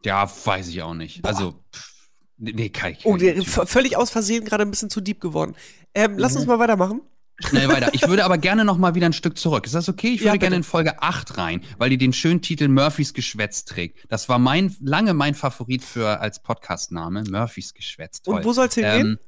Ja, 0.03 0.29
weiß 0.45 0.67
ich 0.67 0.81
auch 0.83 0.93
nicht. 0.93 1.25
Also, 1.25 1.55
pff, 1.73 1.93
nee, 2.37 2.53
nee, 2.53 2.69
kann 2.69 2.91
ich. 2.91 3.05
Oh, 3.05 3.17
völlig 3.65 3.97
aus 3.97 4.09
Versehen 4.11 4.45
gerade 4.45 4.63
ein 4.63 4.69
bisschen 4.69 4.89
zu 4.89 5.01
deep 5.01 5.19
geworden. 5.19 5.55
Ähm, 5.93 6.17
lass 6.17 6.33
Mhm. 6.33 6.39
uns 6.39 6.47
mal 6.47 6.59
weitermachen. 6.59 7.01
Schnell 7.39 7.67
weiter. 7.67 7.89
Ich 7.93 8.07
würde 8.07 8.23
aber 8.23 8.37
gerne 8.37 8.63
noch 8.63 8.77
mal 8.77 8.95
wieder 8.95 9.07
ein 9.07 9.13
Stück 9.13 9.37
zurück. 9.37 9.65
Ist 9.65 9.75
das 9.75 9.89
okay? 9.89 10.07
Ich 10.13 10.21
Ja, 10.21 10.27
würde 10.27 10.39
gerne 10.39 10.51
bitte. 10.51 10.55
in 10.57 10.63
Folge 10.63 11.01
8 11.01 11.37
rein, 11.37 11.61
weil 11.77 11.89
die 11.89 11.97
den 11.97 12.13
schönen 12.13 12.41
Titel 12.41 12.69
Murphys 12.69 13.13
Geschwätz 13.13 13.65
trägt. 13.65 14.05
Das 14.09 14.29
war 14.29 14.39
mein, 14.39 14.73
lange 14.79 15.13
mein 15.13 15.35
Favorit 15.35 15.83
für 15.83 16.21
als 16.21 16.41
Podcastname. 16.41 17.23
Murphys 17.29 17.73
Geschwätz. 17.73 18.21
Toll. 18.21 18.35
Und 18.37 18.45
wo 18.45 18.53
soll's 18.53 18.75
hingehen? 18.75 19.07
Ähm, 19.07 19.19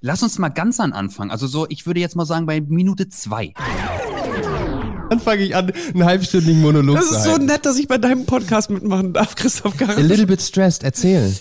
lass 0.00 0.22
uns 0.22 0.38
mal 0.38 0.48
ganz 0.48 0.80
an 0.80 0.94
Anfang. 0.94 1.30
Also 1.30 1.46
so, 1.46 1.66
ich 1.68 1.84
würde 1.84 2.00
jetzt 2.00 2.16
mal 2.16 2.24
sagen 2.24 2.46
bei 2.46 2.62
Minute 2.62 3.10
2. 3.10 3.52
Dann 5.10 5.20
fange 5.20 5.42
ich 5.42 5.54
an, 5.54 5.70
einen 5.72 6.04
halbstündigen 6.04 6.62
Monolog 6.62 6.96
Das 6.96 7.08
zu 7.08 7.14
ist 7.16 7.24
so 7.24 7.30
halten. 7.32 7.44
nett, 7.46 7.66
dass 7.66 7.76
ich 7.78 7.86
bei 7.88 7.98
deinem 7.98 8.24
Podcast 8.26 8.70
mitmachen 8.70 9.12
darf, 9.12 9.34
Christoph 9.34 9.74
A 9.74 9.76
Garrett. 9.84 10.06
little 10.06 10.26
bit 10.26 10.40
stressed, 10.40 10.82
erzähl. 10.84 11.36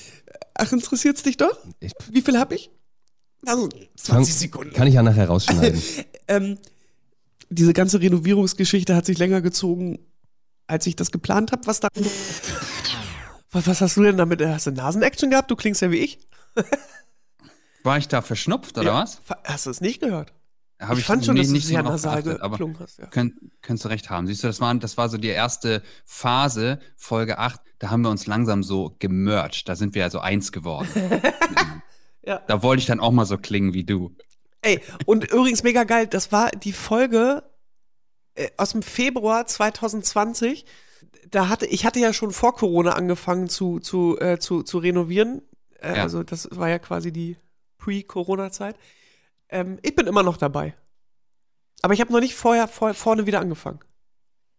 Ach, 0.55 0.71
interessiert's 0.73 1.23
dich 1.23 1.37
doch? 1.37 1.57
Wie 2.11 2.21
viel 2.21 2.37
hab 2.37 2.51
ich? 2.51 2.69
Also, 3.45 3.69
20 3.95 4.35
Sekunden. 4.35 4.73
kann 4.73 4.87
ich 4.87 4.95
ja 4.95 5.03
nachher 5.03 5.27
rausschneiden. 5.27 5.81
Ähm, 6.31 6.59
diese 7.49 7.73
ganze 7.73 7.99
Renovierungsgeschichte 8.01 8.95
hat 8.95 9.07
sich 9.07 9.17
länger 9.17 9.41
gezogen, 9.41 9.97
als 10.67 10.85
ich 10.85 10.95
das 10.95 11.09
geplant 11.09 11.51
habe. 11.51 11.65
Was 11.65 11.79
da. 11.79 11.87
Was, 13.51 13.65
was 13.65 13.81
hast 13.81 13.97
du 13.97 14.03
denn 14.03 14.17
damit? 14.17 14.45
Hast 14.45 14.67
du 14.67 14.71
Nasen-Action 14.71 15.31
gehabt? 15.31 15.49
Du 15.49 15.55
klingst 15.55 15.81
ja 15.81 15.89
wie 15.89 15.97
ich. 15.97 16.19
War 17.83 17.97
ich 17.97 18.07
da 18.07 18.21
verschnupft 18.21 18.77
oder 18.77 18.87
Ja. 18.87 18.93
was? 19.01 19.21
Hast 19.43 19.65
du 19.65 19.71
es 19.71 19.81
nicht 19.81 20.01
gehört? 20.01 20.33
Hab 20.79 20.97
ich 20.97 21.03
fand 21.03 21.25
schon, 21.25 21.35
nee, 21.35 21.41
dass 21.41 21.49
du 21.49 21.53
nicht 21.53 21.63
so 21.65 21.69
sehr 21.73 21.83
nasal 21.83 22.23
geklungen 22.23 22.79
hast. 22.79 22.99
Ja. 22.99 23.07
Könnt, 23.07 23.33
könntest 23.61 23.83
du 23.85 23.89
recht 23.89 24.09
haben. 24.09 24.27
Siehst 24.27 24.43
du, 24.43 24.47
das 24.47 24.61
war, 24.61 24.73
das 24.75 24.97
war 24.97 25.09
so 25.09 25.17
die 25.17 25.27
erste 25.27 25.83
Phase, 26.05 26.79
Folge 26.95 27.37
8, 27.37 27.59
da 27.79 27.89
haben 27.89 28.01
wir 28.01 28.09
uns 28.09 28.27
langsam 28.27 28.63
so 28.63 28.95
gemerged. 28.99 29.67
Da 29.67 29.75
sind 29.75 29.93
wir 29.93 30.03
also 30.03 30.19
eins 30.19 30.51
geworden. 30.51 30.87
Ja. 32.21 32.43
Da 32.47 32.61
wollte 32.61 32.81
ich 32.81 32.85
dann 32.85 32.99
auch 32.99 33.11
mal 33.11 33.25
so 33.25 33.37
klingen 33.37 33.73
wie 33.73 33.85
du. 33.85 34.13
Ey, 34.61 34.81
und 35.05 35.31
übrigens 35.31 35.63
mega 35.63 35.83
geil, 35.85 36.05
das 36.05 36.31
war 36.31 36.51
die 36.51 36.73
Folge 36.73 37.43
äh, 38.35 38.49
aus 38.57 38.73
dem 38.73 38.83
Februar 38.83 39.47
2020. 39.47 40.65
Da 41.31 41.47
hatte, 41.49 41.65
ich 41.65 41.85
hatte 41.85 41.99
ja 41.99 42.13
schon 42.13 42.31
vor 42.31 42.53
Corona 42.55 42.91
angefangen 42.91 43.49
zu, 43.49 43.79
zu, 43.79 44.19
äh, 44.19 44.37
zu, 44.37 44.63
zu 44.63 44.77
renovieren. 44.77 45.41
Äh, 45.81 45.95
Ja. 45.95 46.03
Also 46.03 46.21
das 46.21 46.49
war 46.51 46.69
ja 46.69 46.77
quasi 46.77 47.11
die 47.11 47.37
Pre-Corona-Zeit. 47.79 48.75
Ähm, 49.49 49.79
ich 49.81 49.95
bin 49.95 50.07
immer 50.07 50.23
noch 50.23 50.37
dabei. 50.37 50.75
Aber 51.81 51.93
ich 51.93 52.01
habe 52.01 52.11
noch 52.11 52.19
nicht 52.19 52.35
vorher 52.35 52.67
vor, 52.67 52.93
vorne 52.93 53.25
wieder 53.25 53.39
angefangen. 53.39 53.79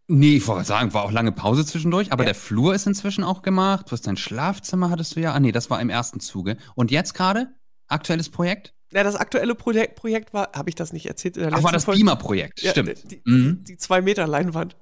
Nee, 0.08 0.36
ich 0.38 0.46
wollte 0.48 0.66
sagen, 0.66 0.92
war 0.92 1.04
auch 1.04 1.12
lange 1.12 1.30
Pause 1.32 1.64
zwischendurch, 1.64 2.12
aber 2.12 2.22
Ja. 2.24 2.28
der 2.30 2.34
Flur 2.34 2.74
ist 2.74 2.86
inzwischen 2.86 3.22
auch 3.22 3.42
gemacht. 3.42 3.86
Du 3.88 3.92
hast 3.92 4.06
dein 4.06 4.16
Schlafzimmer, 4.16 4.90
hattest 4.90 5.14
du 5.14 5.20
ja. 5.20 5.32
Ah, 5.32 5.38
nee, 5.40 5.52
das 5.52 5.70
war 5.70 5.80
im 5.80 5.90
ersten 5.90 6.18
Zuge. 6.18 6.56
Und 6.74 6.90
jetzt 6.90 7.14
gerade? 7.14 7.54
Aktuelles 7.86 8.28
Projekt? 8.28 8.74
Ja, 8.92 9.04
das 9.04 9.14
aktuelle 9.14 9.54
Projekt, 9.54 9.94
Projekt 9.94 10.34
war, 10.34 10.50
habe 10.52 10.68
ich 10.68 10.74
das 10.74 10.92
nicht 10.92 11.06
erzählt 11.06 11.36
in 11.36 11.44
der 11.44 11.52
Ach, 11.54 11.62
war 11.62 11.70
das? 11.70 11.86
Beamer-Projekt, 11.86 12.60
Ja, 12.62 12.72
stimmt. 12.72 13.08
Die, 13.10 13.22
Mhm. 13.24 13.62
die 13.62 13.76
zwei 13.76 14.02
Meter 14.02 14.26
Leinwand. 14.26 14.76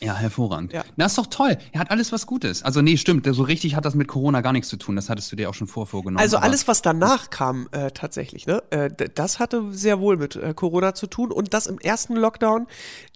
Ja, 0.00 0.16
hervorragend. 0.16 0.72
Ja. 0.72 0.84
Na, 0.96 1.06
ist 1.06 1.18
doch 1.18 1.26
toll. 1.26 1.58
Er 1.72 1.80
hat 1.80 1.90
alles 1.90 2.12
was 2.12 2.26
Gutes. 2.26 2.62
Also, 2.62 2.82
nee, 2.82 2.96
stimmt. 2.96 3.26
So 3.30 3.42
richtig 3.42 3.76
hat 3.76 3.84
das 3.84 3.94
mit 3.94 4.08
Corona 4.08 4.40
gar 4.40 4.52
nichts 4.52 4.68
zu 4.68 4.76
tun. 4.76 4.96
Das 4.96 5.08
hattest 5.08 5.30
du 5.32 5.36
dir 5.36 5.50
auch 5.50 5.54
schon 5.54 5.66
vor 5.66 5.86
vorgenommen. 5.86 6.20
Also 6.20 6.36
alles, 6.36 6.68
was 6.68 6.82
danach 6.82 7.30
kam, 7.30 7.68
äh, 7.72 7.90
tatsächlich, 7.90 8.46
ne? 8.46 8.62
Äh, 8.70 8.90
das 9.14 9.38
hatte 9.38 9.72
sehr 9.72 10.00
wohl 10.00 10.16
mit 10.16 10.36
äh, 10.36 10.54
Corona 10.54 10.94
zu 10.94 11.06
tun 11.06 11.30
und 11.30 11.54
dass 11.54 11.66
im 11.66 11.78
ersten 11.78 12.16
Lockdown 12.16 12.66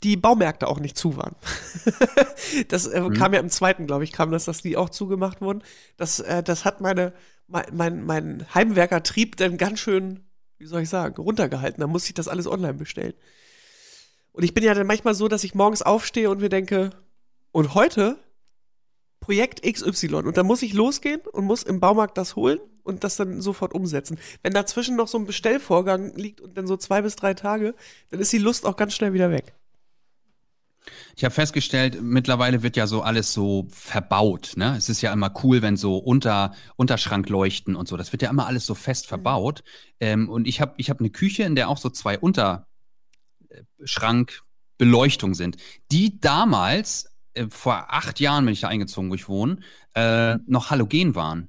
die 0.02 0.16
Baumärkte 0.16 0.68
auch 0.68 0.80
nicht 0.80 0.96
zu 0.96 1.16
waren. 1.16 1.34
das 2.68 2.86
äh, 2.86 3.08
kam 3.10 3.34
ja 3.34 3.40
im 3.40 3.50
zweiten, 3.50 3.86
glaube 3.86 4.04
ich, 4.04 4.12
kam 4.12 4.30
das, 4.30 4.44
dass 4.44 4.62
die 4.62 4.76
auch 4.76 4.90
zugemacht 4.90 5.40
wurden. 5.40 5.62
Das, 5.96 6.20
äh, 6.20 6.42
das 6.42 6.64
hat 6.64 6.80
meine, 6.80 7.12
mein, 7.48 7.66
mein, 7.72 8.04
mein 8.04 8.46
Heimwerkertrieb 8.54 9.36
dann 9.36 9.56
ganz 9.56 9.80
schön, 9.80 10.20
wie 10.58 10.66
soll 10.66 10.82
ich 10.82 10.88
sagen, 10.88 11.20
runtergehalten. 11.20 11.80
Da 11.80 11.86
musste 11.86 12.10
ich 12.10 12.14
das 12.14 12.28
alles 12.28 12.46
online 12.46 12.74
bestellen. 12.74 13.14
Und 14.36 14.42
ich 14.42 14.52
bin 14.52 14.62
ja 14.62 14.74
dann 14.74 14.86
manchmal 14.86 15.14
so, 15.14 15.28
dass 15.28 15.44
ich 15.44 15.54
morgens 15.54 15.80
aufstehe 15.80 16.28
und 16.28 16.42
mir 16.42 16.50
denke, 16.50 16.90
und 17.52 17.72
heute 17.72 18.18
Projekt 19.18 19.62
XY. 19.62 20.16
Und 20.16 20.36
dann 20.36 20.44
muss 20.44 20.60
ich 20.60 20.74
losgehen 20.74 21.22
und 21.32 21.46
muss 21.46 21.62
im 21.62 21.80
Baumarkt 21.80 22.18
das 22.18 22.36
holen 22.36 22.58
und 22.82 23.02
das 23.02 23.16
dann 23.16 23.40
sofort 23.40 23.72
umsetzen. 23.72 24.18
Wenn 24.42 24.52
dazwischen 24.52 24.94
noch 24.94 25.08
so 25.08 25.16
ein 25.16 25.24
Bestellvorgang 25.24 26.14
liegt 26.16 26.42
und 26.42 26.54
dann 26.58 26.66
so 26.66 26.76
zwei 26.76 27.00
bis 27.00 27.16
drei 27.16 27.32
Tage, 27.32 27.74
dann 28.10 28.20
ist 28.20 28.30
die 28.30 28.38
Lust 28.38 28.66
auch 28.66 28.76
ganz 28.76 28.94
schnell 28.94 29.14
wieder 29.14 29.30
weg. 29.30 29.54
Ich 31.16 31.24
habe 31.24 31.34
festgestellt, 31.34 32.02
mittlerweile 32.02 32.62
wird 32.62 32.76
ja 32.76 32.86
so 32.86 33.00
alles 33.00 33.32
so 33.32 33.66
verbaut. 33.70 34.52
Ne? 34.56 34.74
Es 34.76 34.90
ist 34.90 35.00
ja 35.00 35.14
immer 35.14 35.32
cool, 35.44 35.62
wenn 35.62 35.78
so 35.78 35.96
unter, 35.96 36.52
Unterschrank 36.76 37.30
leuchten 37.30 37.74
und 37.74 37.88
so. 37.88 37.96
Das 37.96 38.12
wird 38.12 38.20
ja 38.20 38.28
immer 38.28 38.46
alles 38.46 38.66
so 38.66 38.74
fest 38.74 39.06
verbaut. 39.06 39.64
Ähm, 39.98 40.28
und 40.28 40.46
ich 40.46 40.60
habe 40.60 40.74
ich 40.76 40.90
hab 40.90 41.00
eine 41.00 41.08
Küche, 41.08 41.44
in 41.44 41.56
der 41.56 41.70
auch 41.70 41.78
so 41.78 41.88
zwei 41.88 42.18
Unterschrankbeleuchtung 43.78 45.34
sind, 45.34 45.56
die 45.90 46.20
damals, 46.20 47.12
äh, 47.34 47.46
vor 47.48 47.92
acht 47.92 48.20
Jahren 48.20 48.44
bin 48.44 48.52
ich 48.52 48.60
da 48.60 48.68
eingezogen, 48.68 49.10
wo 49.10 49.14
ich 49.14 49.28
wohne, 49.28 49.58
äh, 49.94 50.36
noch 50.46 50.70
halogen 50.70 51.14
waren. 51.14 51.48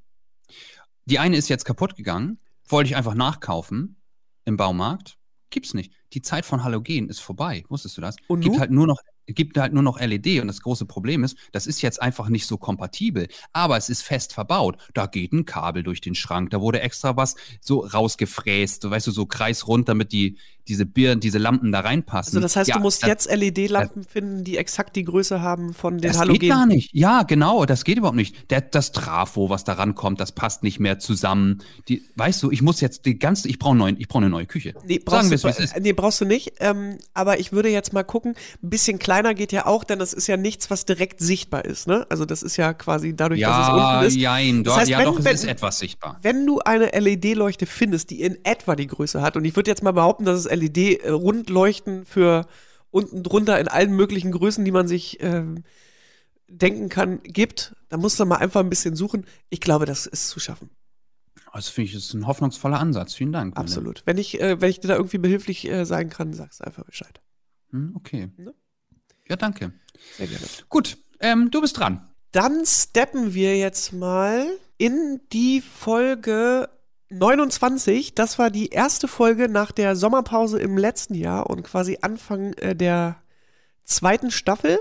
Die 1.06 1.20
eine 1.20 1.38
ist 1.38 1.48
jetzt 1.50 1.66
kaputt 1.66 1.96
gegangen, 1.96 2.40
wollte 2.68 2.90
ich 2.90 2.96
einfach 2.96 3.14
nachkaufen 3.14 4.02
im 4.46 4.58
Baumarkt. 4.58 5.18
Gibt's 5.50 5.74
nicht. 5.74 5.94
Die 6.14 6.22
Zeit 6.22 6.46
von 6.46 6.64
Halogen 6.64 7.08
ist 7.08 7.20
vorbei. 7.20 7.64
Wusstest 7.70 7.96
du 7.98 8.02
das? 8.02 8.18
Und 8.28 8.42
gibt 8.42 8.60
halt 8.60 8.72
nur 8.72 8.88
noch 8.88 9.00
gibt 9.28 9.58
halt 9.58 9.74
nur 9.74 9.84
noch 9.84 10.00
LED 10.00 10.42
und 10.42 10.48
das 10.48 10.62
große 10.62 10.86
Problem 10.86 11.24
ist, 11.24 11.38
das 11.52 11.68
ist 11.68 11.82
jetzt 11.82 12.02
einfach 12.02 12.30
nicht 12.30 12.48
so 12.48 12.58
kompatibel, 12.58 13.28
aber 13.52 13.78
es 13.78 13.90
ist 13.90 14.02
fest 14.02 14.34
verbaut. 14.34 14.78
Da 14.94 15.06
geht 15.06 15.34
ein 15.34 15.46
Kabel 15.46 15.84
durch 15.84 16.02
den 16.02 16.16
Schrank, 16.16 16.50
da 16.52 16.62
wurde 16.62 16.82
extra 16.82 17.18
was 17.18 17.36
so 17.60 17.80
rausgefräst, 17.80 18.82
so 18.82 18.90
weißt 18.90 19.08
du, 19.08 19.12
so 19.12 19.26
kreisrund, 19.26 19.90
damit 19.90 20.12
die 20.12 20.38
diese 20.68 20.86
Birnen, 20.86 21.20
diese 21.20 21.38
Lampen 21.38 21.72
da 21.72 21.80
reinpassen. 21.82 22.32
Also 22.38 22.40
das 22.42 22.56
heißt, 22.56 22.68
Ja, 22.70 22.76
du 22.76 22.82
musst 22.82 23.04
das- 23.04 23.10
jetzt 23.10 23.32
LED-Lampen 23.32 24.04
finden, 24.04 24.44
die 24.44 24.58
exakt 24.58 24.96
die 24.96 25.04
Größe 25.04 25.42
haben 25.42 25.74
von 25.74 25.98
den 25.98 26.10
das 26.12 26.20
Halogen. 26.20 26.40
geht 26.40 26.50
gar 26.50 26.66
nicht. 26.66 26.90
Ja, 26.94 27.24
genau, 27.24 27.66
das 27.66 27.84
geht 27.84 27.98
überhaupt 27.98 28.16
nicht. 28.18 28.50
Der, 28.52 28.62
das 28.62 28.92
Trafo, 28.92 29.50
was 29.50 29.64
da 29.64 29.74
rankommt, 29.74 30.20
das 30.20 30.32
passt 30.32 30.64
nicht 30.64 30.80
mehr 30.80 31.00
zusammen. 31.00 31.60
Die, 31.88 32.04
weißt 32.16 32.44
du, 32.44 32.52
ich 32.52 32.62
muss 32.62 32.82
jetzt 32.82 33.06
die 33.06 33.18
ganze, 33.18 33.48
ich 33.48 33.60
brauche 33.60 33.76
neuen, 33.76 33.96
ich 34.00 34.08
brauche 34.08 34.20
eine 34.24 34.30
neue 34.30 34.46
Küche. 34.46 34.74
Nee, 34.86 35.00
brauchst, 35.00 35.30
Sagen 35.30 35.44
wir 35.44 35.52
du, 35.54 35.64
ist. 35.64 35.80
nee, 35.80 35.94
brauchst 35.94 36.22
du 36.22 36.26
nicht. 36.26 36.54
Ähm, 36.60 36.98
aber 37.14 37.40
ich 37.40 37.52
würde 37.52 37.70
jetzt 37.70 37.94
mal 37.94 38.04
gucken, 38.04 38.36
ein 38.64 38.70
bisschen 38.70 39.00
kleiner 39.00 39.34
geht 39.34 39.52
ja 39.52 39.66
auch, 39.66 39.84
denn 39.84 40.00
das 40.00 40.14
ist 40.14 40.28
ja 40.28 40.38
nichts, 40.38 40.70
was 40.70 40.86
direkt 40.86 41.20
sichtbar 41.20 41.66
ist. 41.66 41.88
Ne? 41.88 42.06
Also 42.10 42.26
das 42.26 42.44
ist 42.44 42.58
ja 42.58 42.74
quasi 42.74 43.16
dadurch, 43.16 43.42
dass 43.42 43.50
es 43.62 43.68
Ja, 43.68 43.94
unten 43.96 44.08
ist. 44.08 44.16
jein, 44.16 44.64
Das 44.64 44.76
heißt, 44.78 44.90
ja 44.90 45.00
wenn- 45.00 45.06
doch, 45.06 45.20
es 45.20 45.26
wenn- 45.26 45.36
ist 45.36 45.46
etwas 45.46 45.80
sichtbar. 45.80 46.20
Wenn 46.22 46.46
du 46.46 46.60
eine 46.60 46.94
LED-Leuchte 46.94 47.66
findest, 47.66 48.10
die 48.10 48.22
in 48.22 48.38
etwa 48.44 48.76
die 48.76 48.88
Größe 48.88 49.22
hat, 49.22 49.38
und 49.38 49.46
ich 49.46 49.56
würde 49.56 49.70
jetzt 49.72 49.84
mal 49.84 49.92
behaupten, 49.92 50.26
dass 50.26 50.38
es 50.40 50.46
LED-Rundleuchten 50.58 52.06
für 52.06 52.48
unten 52.92 53.24
drunter 53.24 53.60
in 53.60 53.68
allen 53.68 53.96
möglichen 53.96 54.32
Größen, 54.32 54.66
die 54.66 54.72
man 54.72 54.88
sich 54.88 55.18
ähm, 55.22 55.64
denken 56.48 56.90
kann, 56.90 57.22
gibt, 57.24 57.76
dann 57.90 58.00
musst 58.00 58.20
du 58.20 58.26
mal 58.26 58.38
einfach 58.38 58.62
ein 58.62 58.70
bisschen 58.70 58.96
suchen. 58.96 59.26
Ich 59.50 59.62
glaube, 59.62 59.86
das 59.86 60.06
ist 60.06 60.30
zu 60.30 60.40
schaffen. 60.40 60.70
Das 61.54 61.70
finde 61.70 61.90
ich, 61.90 61.96
ist 61.96 62.14
ein 62.14 62.28
hoffnungsvoller 62.28 62.80
Ansatz. 62.80 63.16
Vielen 63.16 63.32
Dank. 63.32 63.58
Absolut. 63.58 64.04
Wenn 64.06 64.18
ich, 64.18 64.40
äh, 64.40 64.62
wenn 64.62 64.70
ich 64.70 64.80
dir 64.80 64.90
da 64.90 64.96
irgendwie 64.96 65.18
behilflich 65.18 65.68
äh, 65.68 65.86
sein 65.86 66.10
kann, 66.10 66.34
sagst 66.34 66.60
du 66.60 66.66
einfach 66.66 66.84
Bescheid. 66.84 67.20
Hm, 67.72 67.94
okay. 67.96 68.30
Ne? 68.38 68.54
Ja, 69.28 69.36
danke. 69.36 69.74
Sehr 70.18 70.28
gerne. 70.28 70.46
Gut, 70.70 70.98
ähm, 71.20 71.50
du 71.50 71.62
bist 71.62 71.78
dran. 71.78 72.08
Dann 72.32 72.66
steppen 72.66 73.34
wir 73.34 73.58
jetzt 73.58 73.94
mal 73.94 74.46
in 74.78 75.20
die 75.34 75.62
Folge 75.62 76.70
29. 77.10 78.16
Das 78.16 78.38
war 78.38 78.50
die 78.50 78.70
erste 78.70 79.08
Folge 79.08 79.50
nach 79.50 79.72
der 79.72 79.96
Sommerpause 79.96 80.60
im 80.60 80.78
letzten 80.78 81.14
Jahr 81.14 81.50
und 81.50 81.64
quasi 81.64 82.00
Anfang 82.02 82.54
äh, 82.54 82.76
der 82.76 83.18
zweiten 83.84 84.32
Staffel. 84.32 84.80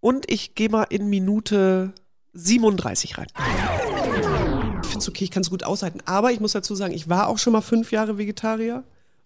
Und 0.00 0.30
ich 0.30 0.54
gehe 0.54 0.68
mal 0.68 0.84
in 0.84 1.08
Minute 1.08 1.92
37 2.34 3.18
rein. 3.18 3.26
Ich 4.82 4.88
finde 4.88 4.98
es 4.98 5.08
okay, 5.08 5.24
ich 5.24 5.30
kann 5.30 5.42
es 5.42 5.50
gut 5.50 5.64
aushalten. 5.64 6.00
Aber 6.04 6.30
ich 6.30 6.40
muss 6.40 6.52
dazu 6.52 6.74
sagen, 6.74 6.94
ich 6.94 7.08
war 7.08 7.28
auch 7.28 7.38
schon 7.38 7.52
mal 7.52 7.62
fünf 7.62 7.90
Jahre 7.90 8.18
Vegetarier. 8.18 8.84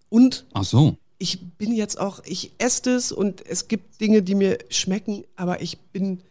Und 0.09 0.47
Ach 0.55 0.65
so. 0.65 0.97
ich 1.19 1.57
bin 1.57 1.73
jetzt 1.73 1.99
auch, 1.99 2.23
ich 2.25 2.53
esse 2.59 2.95
es 2.95 3.13
und 3.13 3.45
es 3.47 3.69
gibt 3.69 4.01
Dinge, 4.01 4.23
die 4.23 4.35
mir 4.35 4.59
schmecken, 4.71 5.25
aber 5.37 5.61
ich 5.61 5.79
bin, 5.79 6.23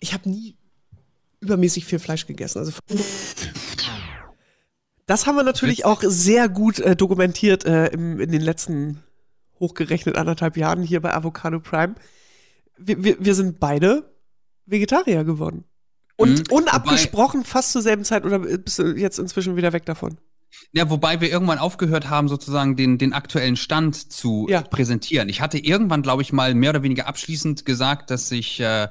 ich 0.00 0.12
habe 0.12 0.28
nie 0.28 0.54
übermäßig 1.40 1.84
viel 1.84 1.98
Fleisch 1.98 2.26
gegessen. 2.26 2.58
Also 2.58 2.72
das 5.06 5.26
haben 5.26 5.36
wir 5.36 5.44
natürlich 5.44 5.84
auch 5.84 6.02
sehr 6.04 6.48
gut 6.48 6.80
äh, 6.80 6.96
dokumentiert 6.96 7.64
äh, 7.64 7.86
im, 7.88 8.20
in 8.20 8.30
den 8.30 8.42
letzten 8.42 9.02
hochgerechnet 9.58 10.16
anderthalb 10.16 10.56
Jahren 10.56 10.82
hier 10.82 11.00
bei 11.00 11.14
Avocado 11.14 11.60
Prime. 11.60 11.94
Wir, 12.76 13.02
wir, 13.02 13.16
wir 13.24 13.34
sind 13.34 13.58
beide 13.58 14.12
Vegetarier 14.66 15.24
geworden. 15.24 15.64
Und 16.16 16.50
Mhm, 16.50 16.56
unabgesprochen 16.56 17.44
fast 17.44 17.72
zur 17.72 17.82
selben 17.82 18.04
Zeit 18.04 18.24
oder 18.24 18.40
bist 18.40 18.78
du 18.78 18.96
jetzt 18.96 19.18
inzwischen 19.18 19.56
wieder 19.56 19.72
weg 19.72 19.84
davon? 19.84 20.18
Ja, 20.72 20.90
wobei 20.90 21.20
wir 21.20 21.30
irgendwann 21.30 21.58
aufgehört 21.58 22.10
haben, 22.10 22.28
sozusagen 22.28 22.76
den, 22.76 22.98
den 22.98 23.12
aktuellen 23.12 23.56
Stand 23.56 24.12
zu 24.12 24.46
Ja. 24.48 24.62
präsentieren. 24.62 25.28
Ich 25.28 25.40
hatte 25.40 25.58
irgendwann, 25.58 26.02
glaube 26.02 26.22
ich, 26.22 26.32
mal 26.32 26.54
mehr 26.54 26.70
oder 26.70 26.82
weniger 26.82 27.06
abschließend 27.06 27.64
gesagt, 27.64 28.10
dass 28.10 28.30
ich 28.30 28.60
äh, 28.60 28.88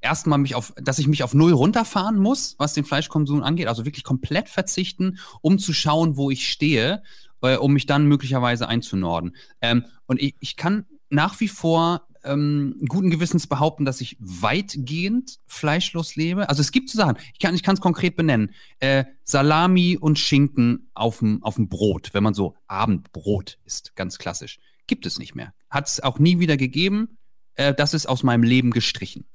erstmal 0.00 0.38
mich 0.38 0.54
auf, 0.54 0.72
dass 0.80 0.98
ich 0.98 1.06
mich 1.06 1.22
auf 1.22 1.34
null 1.34 1.52
runterfahren 1.52 2.18
muss, 2.18 2.54
was 2.58 2.74
den 2.74 2.84
Fleischkonsum 2.84 3.42
angeht, 3.42 3.68
also 3.68 3.84
wirklich 3.84 4.04
komplett 4.04 4.48
verzichten, 4.48 5.18
um 5.40 5.58
zu 5.58 5.72
schauen, 5.72 6.16
wo 6.16 6.30
ich 6.30 6.48
stehe, 6.48 7.02
äh, 7.42 7.56
um 7.56 7.72
mich 7.72 7.86
dann 7.86 8.06
möglicherweise 8.06 8.68
einzunorden. 8.68 9.36
Ähm, 9.60 9.84
und 10.06 10.20
ich, 10.20 10.34
ich 10.40 10.56
kann 10.56 10.86
nach 11.10 11.38
wie 11.40 11.48
vor 11.48 12.02
ähm, 12.24 12.76
guten 12.88 13.10
Gewissens 13.10 13.46
behaupten, 13.46 13.84
dass 13.84 14.00
ich 14.00 14.16
weitgehend 14.20 15.38
fleischlos 15.46 16.16
lebe. 16.16 16.48
Also 16.48 16.60
es 16.60 16.72
gibt 16.72 16.90
so 16.90 16.98
Sachen, 16.98 17.16
ich 17.32 17.38
kann 17.38 17.74
es 17.74 17.80
konkret 17.80 18.16
benennen. 18.16 18.52
Äh, 18.80 19.04
Salami 19.22 19.96
und 20.00 20.18
Schinken 20.18 20.90
auf 20.94 21.18
dem 21.18 21.40
Brot, 21.68 22.10
wenn 22.12 22.22
man 22.22 22.34
so 22.34 22.54
Abendbrot 22.66 23.58
isst, 23.64 23.94
ganz 23.96 24.18
klassisch. 24.18 24.58
Gibt 24.86 25.06
es 25.06 25.18
nicht 25.18 25.34
mehr. 25.34 25.52
Hat 25.70 25.86
es 25.86 26.00
auch 26.00 26.18
nie 26.18 26.38
wieder 26.38 26.56
gegeben. 26.56 27.18
Äh, 27.54 27.74
das 27.74 27.94
ist 27.94 28.06
aus 28.06 28.22
meinem 28.22 28.42
Leben 28.42 28.70
gestrichen. 28.70 29.26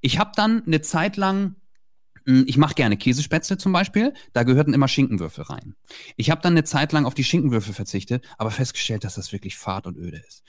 Ich 0.00 0.18
habe 0.18 0.32
dann 0.34 0.64
eine 0.64 0.80
Zeit 0.80 1.16
lang 1.16 1.56
mh, 2.24 2.44
ich 2.46 2.56
mache 2.56 2.74
gerne 2.74 2.96
Käsespätzle 2.96 3.58
zum 3.58 3.72
Beispiel. 3.72 4.14
Da 4.32 4.42
gehörten 4.42 4.74
immer 4.74 4.88
Schinkenwürfel 4.88 5.44
rein. 5.44 5.74
Ich 6.16 6.30
habe 6.30 6.40
dann 6.40 6.54
eine 6.54 6.64
Zeit 6.64 6.92
lang 6.92 7.04
auf 7.04 7.14
die 7.14 7.24
Schinkenwürfel 7.24 7.74
verzichtet, 7.74 8.24
aber 8.38 8.50
festgestellt, 8.50 9.04
dass 9.04 9.14
das 9.14 9.32
wirklich 9.32 9.56
fad 9.56 9.86
und 9.86 9.96
öde 9.96 10.22
ist. 10.26 10.42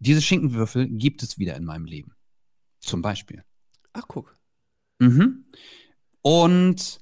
Diese 0.00 0.22
Schinkenwürfel 0.22 0.88
gibt 0.88 1.22
es 1.22 1.38
wieder 1.38 1.56
in 1.56 1.64
meinem 1.64 1.84
Leben. 1.84 2.12
Zum 2.80 3.02
Beispiel. 3.02 3.44
Ach, 3.92 4.04
guck. 4.08 4.36
Mhm. 4.98 5.44
Und 6.22 7.00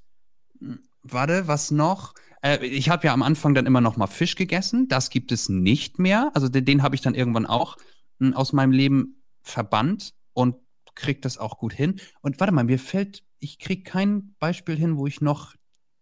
warte, 1.03 1.49
was 1.49 1.71
noch? 1.71 2.15
Äh, 2.43 2.65
ich 2.67 2.89
habe 2.89 3.07
ja 3.07 3.13
am 3.13 3.23
Anfang 3.23 3.55
dann 3.55 3.67
immer 3.67 3.81
noch 3.81 3.97
mal 3.97 4.07
Fisch 4.07 4.35
gegessen. 4.35 4.89
Das 4.89 5.11
gibt 5.11 5.33
es 5.33 5.49
nicht 5.49 5.99
mehr. 5.99 6.31
Also 6.35 6.49
den, 6.49 6.65
den 6.65 6.83
habe 6.83 6.95
ich 6.95 7.01
dann 7.01 7.15
irgendwann 7.15 7.47
auch 7.47 7.77
mh, 8.19 8.37
aus 8.37 8.53
meinem 8.53 8.73
Leben 8.73 9.23
verbannt 9.43 10.15
und 10.33 10.57
kriege 10.95 11.21
das 11.21 11.39
auch 11.39 11.59
gut 11.59 11.73
hin. 11.73 12.01
Und 12.21 12.41
warte 12.41 12.53
mal, 12.53 12.65
mir 12.65 12.79
fällt, 12.79 13.23
ich 13.39 13.59
kriege 13.59 13.85
kein 13.85 14.35
Beispiel 14.41 14.77
hin, 14.77 14.97
wo 14.97 15.07
ich 15.07 15.21
noch 15.21 15.55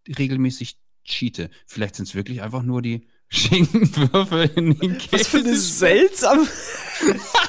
regelmäßig 0.09 0.79
cheate. 1.05 1.51
Vielleicht 1.67 1.97
sind 1.97 2.09
es 2.09 2.15
wirklich 2.15 2.43
einfach 2.43 2.63
nur 2.63 2.83
die 2.83 3.07
Schinkenwürfel 3.29 4.51
in 4.55 4.79
den 4.79 4.97
Was 5.11 5.27
für 5.27 5.39
eine 5.39 5.51
Käse. 5.51 5.61
seltsame. 5.61 6.47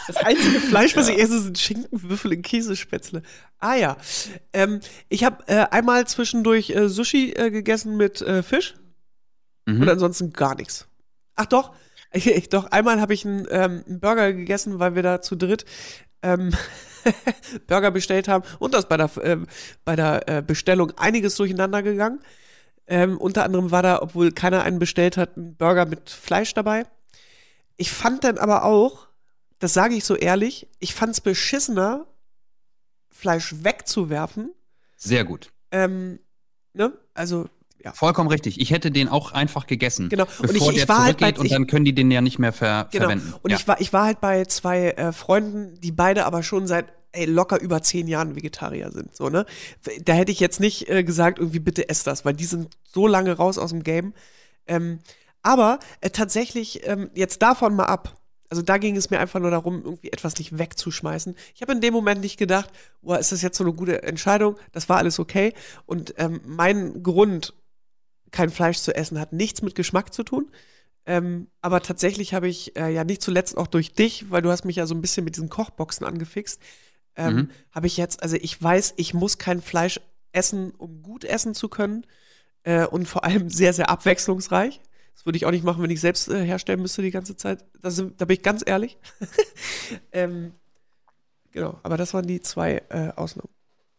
Das 0.08 0.18
einzige 0.18 0.60
Fleisch, 0.60 0.96
was 0.98 1.08
ich 1.10 1.18
esse, 1.20 1.40
sind 1.42 1.58
Schinkenwürfel 1.58 2.34
in 2.34 2.42
Käsespätzle. 2.42 3.22
Ah 3.60 3.76
ja. 3.76 3.98
Ähm, 4.54 4.80
ich 5.10 5.24
habe 5.24 5.44
äh, 5.48 5.66
einmal 5.72 6.06
zwischendurch 6.08 6.70
äh, 6.70 6.88
Sushi 6.90 7.32
äh, 7.32 7.50
gegessen 7.52 7.98
mit 7.98 8.22
äh, 8.22 8.44
Fisch 8.44 8.76
Mhm. 9.66 9.82
und 9.82 9.90
ansonsten 9.90 10.32
gar 10.32 10.56
nichts. 10.56 10.88
Ach 11.36 11.46
doch. 11.46 11.74
Ich, 12.14 12.26
ich, 12.36 12.48
doch, 12.50 12.66
einmal 12.72 13.02
habe 13.02 13.14
ich 13.14 13.26
einen, 13.26 13.46
ähm, 13.50 13.84
Burger 14.00 14.32
gegessen, 14.34 14.80
weil 14.80 14.96
wir 14.96 15.04
da 15.04 15.22
zu 15.22 15.36
dritt 15.36 15.66
ähm, 16.22 16.54
Burger 17.68 17.92
bestellt 17.92 18.28
haben 18.30 18.44
und 18.60 18.74
das 18.74 18.88
bei 18.88 18.96
der, 18.98 19.10
ähm, 19.24 19.46
bei 19.86 19.96
der 19.98 20.28
äh, 20.30 20.42
Bestellung 20.42 20.92
einiges 20.98 21.36
durcheinander 21.36 21.84
gegangen. 21.84 22.20
Ähm, 22.88 23.18
unter 23.18 23.44
anderem 23.44 23.72
war 23.72 23.84
da, 23.84 24.02
obwohl 24.02 24.32
keiner 24.32 24.64
einen 24.64 24.80
bestellt 24.80 25.18
hat, 25.18 25.36
ein 25.38 25.56
Burger 25.58 25.86
mit 25.86 26.10
Fleisch 26.10 26.54
dabei. 26.54 26.86
Ich 27.76 27.92
fand 27.92 28.24
dann 28.24 28.38
aber 28.38 28.64
auch, 28.64 29.08
das 29.60 29.74
sage 29.74 29.94
ich 29.96 30.06
so 30.06 30.16
ehrlich, 30.16 30.68
ich 30.80 30.94
fand 30.94 31.12
es 31.12 31.22
beschissener, 31.22 32.06
Fleisch 33.10 33.56
wegzuwerfen. 33.62 34.52
Sehr 34.96 35.26
gut. 35.26 35.52
Ähm, 35.72 36.20
ne? 36.74 36.94
Also, 37.14 37.50
ja. 37.84 37.92
Vollkommen 37.94 38.30
richtig. 38.30 38.60
Ich 38.60 38.72
hätte 38.72 38.90
den 38.92 39.08
auch 39.10 39.32
einfach 39.34 39.68
gegessen. 39.68 40.10
Genau. 40.10 40.24
Und 40.40 40.54
Bevor 40.54 40.72
ich- 40.72 40.78
ich 40.78 40.86
der 40.86 40.90
war 40.90 41.04
halt 41.04 41.18
bei- 41.20 41.34
und 41.36 41.52
dann 41.52 41.68
können 41.68 41.86
die 41.86 41.94
den 41.94 42.10
ja 42.10 42.22
nicht 42.22 42.40
mehr 42.40 42.54
ver 42.54 42.88
Genau. 42.92 43.06
verwenden. 43.06 43.34
Und 43.44 43.52
ja. 43.52 43.58
ich, 43.58 43.68
war, 43.68 43.80
ich 43.82 43.94
war 43.94 44.06
halt 44.06 44.22
bei 44.22 44.46
zwei 44.46 44.92
äh, 44.92 45.12
Freunden, 45.12 45.80
die 45.82 45.92
beide 45.92 46.26
aber 46.26 46.42
schon 46.44 46.68
seit 46.68 46.86
ey, 47.18 47.26
locker 47.26 47.60
über 47.60 47.82
zehn 47.82 48.08
Jahren 48.08 48.36
Vegetarier 48.36 48.92
sind. 48.92 49.16
So, 49.16 49.30
ne? 49.30 49.46
Da 50.04 50.14
hätte 50.14 50.32
ich 50.32 50.40
jetzt 50.40 50.60
nicht 50.60 50.90
äh, 50.90 51.04
gesagt, 51.04 51.40
irgendwie 51.40 51.60
bitte 51.60 51.90
ess 51.90 52.04
das, 52.04 52.26
weil 52.26 52.34
die 52.34 52.46
sind 52.46 52.78
so 52.84 53.08
lange 53.08 53.34
raus 53.34 53.58
aus 53.58 53.72
dem 53.72 53.84
Game. 53.84 54.14
Ähm, 54.68 55.00
aber 55.42 55.80
äh, 56.02 56.10
tatsächlich, 56.10 56.86
ähm, 56.88 57.10
jetzt 57.14 57.42
davon 57.42 57.76
mal 57.76 57.86
ab. 57.86 58.18
Also 58.50 58.62
da 58.62 58.78
ging 58.78 58.96
es 58.96 59.10
mir 59.10 59.20
einfach 59.20 59.42
nur 59.42 59.52
darum, 59.52 59.84
irgendwie 59.84 60.12
etwas 60.12 60.38
nicht 60.38 60.58
wegzuschmeißen. 60.58 61.36
Ich 61.54 61.62
habe 61.62 61.74
in 61.74 61.82
dem 61.82 61.94
Moment 61.94 62.22
nicht 62.22 62.38
gedacht, 62.38 62.70
boah, 63.02 63.20
ist 63.20 63.32
das 63.32 63.42
jetzt 63.42 63.58
so 63.58 63.64
eine 63.64 63.74
gute 63.74 64.04
Entscheidung? 64.04 64.56
Das 64.72 64.88
war 64.88 64.98
alles 64.98 65.20
okay. 65.20 65.54
Und 65.86 66.14
ähm, 66.18 66.40
mein 66.46 67.04
Grund, 67.04 67.54
kein 68.32 68.50
Fleisch 68.50 68.80
zu 68.80 68.96
essen, 68.96 69.20
hat 69.20 69.34
nichts 69.34 69.62
mit 69.62 69.76
Geschmack 69.76 70.14
zu 70.14 70.24
tun. 70.24 70.50
Ähm, 71.06 71.48
aber 71.62 71.82
tatsächlich 71.82 72.34
habe 72.34 72.50
ich 72.50 72.76
äh, 72.76 72.90
ja 72.90 73.06
nicht 73.06 73.22
zuletzt 73.22 73.58
auch 73.58 73.68
durch 73.68 73.94
dich, 73.94 74.30
weil 74.30 74.42
du 74.42 74.52
hast 74.52 74.66
mich 74.66 74.76
ja 74.76 74.86
so 74.86 74.94
ein 74.94 75.02
bisschen 75.02 75.24
mit 75.24 75.38
diesen 75.38 75.50
Kochboxen 75.50 76.06
angefixt, 76.06 76.62
ähm, 77.18 77.36
Mhm. 77.36 77.50
habe 77.72 77.88
ich 77.88 77.98
jetzt, 77.98 78.24
also 78.24 78.38
ich 78.38 78.62
weiß, 78.62 78.94
ich 78.98 79.14
muss 79.14 79.38
kein 79.38 79.62
Fleisch 79.62 80.00
essen, 80.32 80.72
um 80.72 81.02
gut 81.02 81.24
essen 81.26 81.54
zu 81.54 81.68
können. 81.68 82.06
Äh, 82.64 82.86
und 82.88 83.08
vor 83.08 83.24
allem 83.24 83.50
sehr, 83.50 83.74
sehr 83.74 83.90
abwechslungsreich. 83.90 84.80
Das 85.14 85.26
würde 85.26 85.38
ich 85.38 85.46
auch 85.46 85.52
nicht 85.52 85.64
machen, 85.64 85.82
wenn 85.82 85.90
ich 85.90 86.00
selbst 86.00 86.28
äh, 86.30 86.46
herstellen 86.46 86.82
müsste 86.82 87.02
die 87.02 87.12
ganze 87.12 87.36
Zeit. 87.36 87.66
Das, 87.82 87.96
da 87.96 88.26
bin 88.26 88.36
ich 88.36 88.44
ganz 88.44 88.64
ehrlich. 88.66 88.98
ähm, 90.12 90.54
genau, 91.52 91.80
aber 91.84 91.98
das 91.98 92.14
waren 92.14 92.28
die 92.28 92.42
zwei 92.42 92.84
äh, 92.90 93.10
Ausnahmen. 93.16 93.50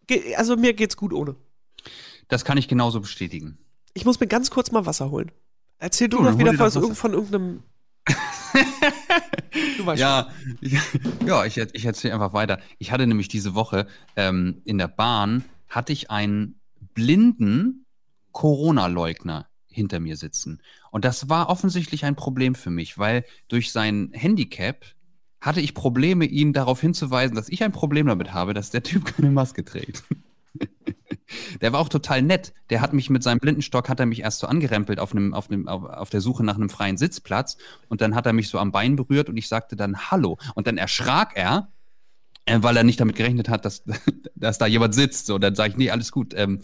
Ge 0.07 0.35
also 0.37 0.57
mir 0.57 0.75
geht's 0.75 0.97
gut 0.97 1.13
ohne. 1.13 1.35
Das 2.29 2.45
kann 2.45 2.57
ich 2.59 2.69
genauso 2.69 3.01
bestätigen. 3.01 3.59
Ich 3.95 4.05
muss 4.05 4.21
mir 4.21 4.27
ganz 4.27 4.51
kurz 4.51 4.71
mal 4.71 4.87
Wasser 4.87 5.11
holen. 5.11 5.33
Erzähl 5.79 6.09
du 6.09 6.19
Du, 6.19 6.25
hol 6.25 6.39
wieder 6.39 6.55
von, 6.55 6.95
von 6.95 7.13
irgendeinem. 7.13 7.63
Du 9.79 9.87
weißt 9.87 10.01
Ja, 10.01 10.29
ja 11.27 11.45
ich, 11.45 11.57
ich 11.57 11.85
erzähle 11.85 12.15
einfach 12.15 12.33
weiter. 12.33 12.61
Ich 12.79 12.93
hatte 12.93 13.07
nämlich 13.07 13.29
diese 13.29 13.55
Woche 13.55 13.87
ähm, 14.17 14.63
in 14.65 14.79
der 14.79 14.89
Bahn, 14.89 15.45
hatte 15.69 15.93
ich 15.93 16.11
einen 16.11 16.61
blinden 16.95 17.87
Corona-Leugner 18.33 19.47
hinter 19.69 20.01
mir 20.01 20.17
sitzen. 20.17 20.61
Und 20.91 21.05
das 21.05 21.29
war 21.29 21.49
offensichtlich 21.49 22.05
ein 22.05 22.17
Problem 22.17 22.55
für 22.55 22.71
mich, 22.71 22.99
weil 22.99 23.25
durch 23.49 23.73
sein 23.73 24.11
Handicap 24.13 24.85
hatte 25.41 25.61
ich 25.61 25.75
Probleme, 25.75 26.25
ihn 26.25 26.53
darauf 26.53 26.81
hinzuweisen, 26.81 27.37
dass 27.37 27.49
ich 27.49 27.63
ein 27.63 27.73
Problem 27.73 28.07
damit 28.07 28.33
habe, 28.33 28.55
dass 28.55 28.71
der 28.71 28.83
Typ 28.83 29.05
keine 29.17 29.31
Maske 29.31 29.65
trägt. 29.65 30.03
Der 31.61 31.73
war 31.73 31.81
auch 31.81 31.89
total 31.89 32.23
nett. 32.23 32.53
Der 32.71 32.81
hat 32.81 32.93
mich 32.93 33.11
mit 33.11 33.23
seinem 33.23 33.39
Blindenstock, 33.39 33.89
hat 33.89 34.01
er 34.01 34.07
mich 34.07 34.21
erst 34.21 34.41
so 34.41 34.47
angerempelt 34.47 34.99
auf, 34.99 35.13
einem, 35.13 35.35
auf, 35.35 35.51
einem, 35.51 35.69
auf, 35.69 36.11
der 36.11 36.21
Suche 36.21 36.45
nach 36.45 36.57
einem 36.57 36.71
freien 36.71 36.97
Sitzplatz. 36.97 37.57
Und 37.89 38.01
dann 38.01 38.15
hat 38.15 38.27
er 38.27 38.33
mich 38.33 38.49
so 38.49 38.59
am 38.59 38.73
Bein 38.73 38.97
berührt 38.97 39.29
und 39.29 39.37
ich 39.37 39.49
sagte 39.49 39.77
dann 39.77 40.11
Hallo. 40.11 40.39
Und 40.55 40.67
dann 40.67 40.79
erschrak 40.79 41.33
er, 41.35 41.69
äh, 42.47 42.59
weil 42.63 42.77
er 42.77 42.85
nicht 42.85 43.01
damit 43.01 43.17
gerechnet 43.17 43.49
hat, 43.49 43.65
dass, 43.65 43.83
dass 44.35 44.59
da 44.59 44.67
jemand 44.67 44.95
sitzt. 44.95 45.27
So, 45.27 45.39
dann 45.39 45.55
sage 45.55 45.71
ich, 45.71 45.77
nee, 45.77 45.91
alles 45.91 46.13
gut. 46.13 46.35
Ähm, 46.35 46.61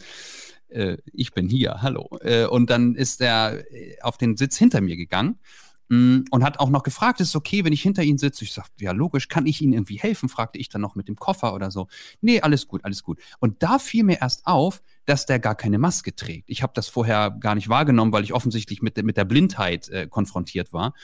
äh, 0.69 0.97
ich 1.13 1.33
bin 1.33 1.49
hier, 1.49 1.83
hallo. 1.83 2.19
Äh, 2.23 2.47
und 2.47 2.71
dann 2.71 2.95
ist 2.95 3.21
er 3.21 3.65
äh, 3.73 4.01
auf 4.01 4.17
den 4.17 4.37
Sitz 4.37 4.57
hinter 4.57 4.81
mir 4.81 4.97
gegangen 4.97 5.39
und 5.91 6.43
hat 6.43 6.61
auch 6.61 6.71
noch 6.71 6.83
gefragt, 6.83 7.21
ist 7.21 7.29
es 7.29 7.37
okay, 7.37 7.65
wenn 7.65 7.73
ich 7.73 7.83
hinter 7.83 8.03
Ihnen 8.03 8.19
sitze? 8.19 8.45
Ich 8.45 8.53
sage, 8.53 8.69
ja, 8.81 8.93
logisch, 8.93 9.29
kann 9.29 9.47
ich 9.47 9.61
Ihnen 9.61 9.75
irgendwie 9.75 9.99
helfen? 9.99 10.29
Fragte 10.29 10.59
ich 10.59 10.69
dann 10.69 10.81
noch 10.81 10.95
mit 10.95 11.09
dem 11.09 11.17
Koffer 11.17 11.55
oder 11.55 11.71
so. 11.71 11.89
Nee, 12.21 12.41
alles 12.41 12.67
gut, 12.67 12.85
alles 12.85 13.03
gut. 13.03 13.21
Und 13.39 13.63
da 13.63 13.79
fiel 13.79 14.03
mir 14.05 14.21
erst 14.21 14.47
auf, 14.47 14.83
dass 15.05 15.27
der 15.27 15.39
gar 15.39 15.55
keine 15.55 15.79
Maske 15.79 16.15
trägt. 16.15 16.49
Ich 16.49 16.63
habe 16.63 16.73
das 16.75 16.89
vorher 16.89 17.31
gar 17.33 17.55
nicht 17.55 17.69
wahrgenommen, 17.69 18.13
weil 18.13 18.25
ich 18.25 18.33
offensichtlich 18.33 18.81
mit, 18.83 18.97
der- 18.97 19.05
mit 19.05 19.17
der 19.17 19.25
Blindheit 19.27 19.89
äh, 19.91 20.07
konfrontiert 20.09 20.73
war. 20.73 20.95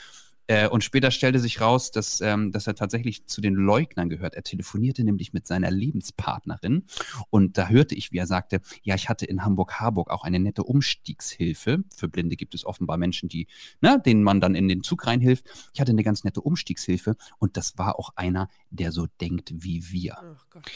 Äh, 0.50 0.68
und 0.68 0.82
später 0.82 1.12
stellte 1.12 1.38
sich 1.38 1.60
raus, 1.60 1.92
dass, 1.92 2.20
ähm, 2.20 2.50
dass 2.50 2.66
er 2.66 2.74
tatsächlich 2.74 3.24
zu 3.26 3.40
den 3.40 3.54
Leugnern 3.54 4.08
gehört. 4.08 4.34
Er 4.34 4.42
telefonierte 4.42 5.04
nämlich 5.04 5.32
mit 5.32 5.46
seiner 5.46 5.70
Lebenspartnerin 5.70 6.86
und 7.30 7.56
da 7.56 7.68
hörte 7.68 7.94
ich, 7.94 8.10
wie 8.10 8.18
er 8.18 8.26
sagte, 8.26 8.60
ja, 8.82 8.96
ich 8.96 9.08
hatte 9.08 9.26
in 9.26 9.44
Hamburg-Harburg 9.44 10.10
auch 10.10 10.24
eine 10.24 10.40
nette 10.40 10.64
Umstiegshilfe. 10.64 11.84
Für 11.94 12.08
Blinde 12.08 12.34
gibt 12.34 12.56
es 12.56 12.66
offenbar 12.66 12.96
Menschen, 12.96 13.28
die, 13.28 13.46
ne, 13.80 14.02
denen 14.04 14.24
man 14.24 14.40
dann 14.40 14.56
in 14.56 14.66
den 14.66 14.82
Zug 14.82 15.06
reinhilft. 15.06 15.44
Ich 15.72 15.80
hatte 15.80 15.92
eine 15.92 16.02
ganz 16.02 16.24
nette 16.24 16.40
Umstiegshilfe 16.40 17.14
und 17.38 17.56
das 17.56 17.78
war 17.78 17.96
auch 18.00 18.10
einer, 18.16 18.48
der 18.70 18.90
so 18.90 19.06
denkt 19.20 19.52
wie 19.54 19.92
wir. 19.92 20.36
Gott. 20.50 20.68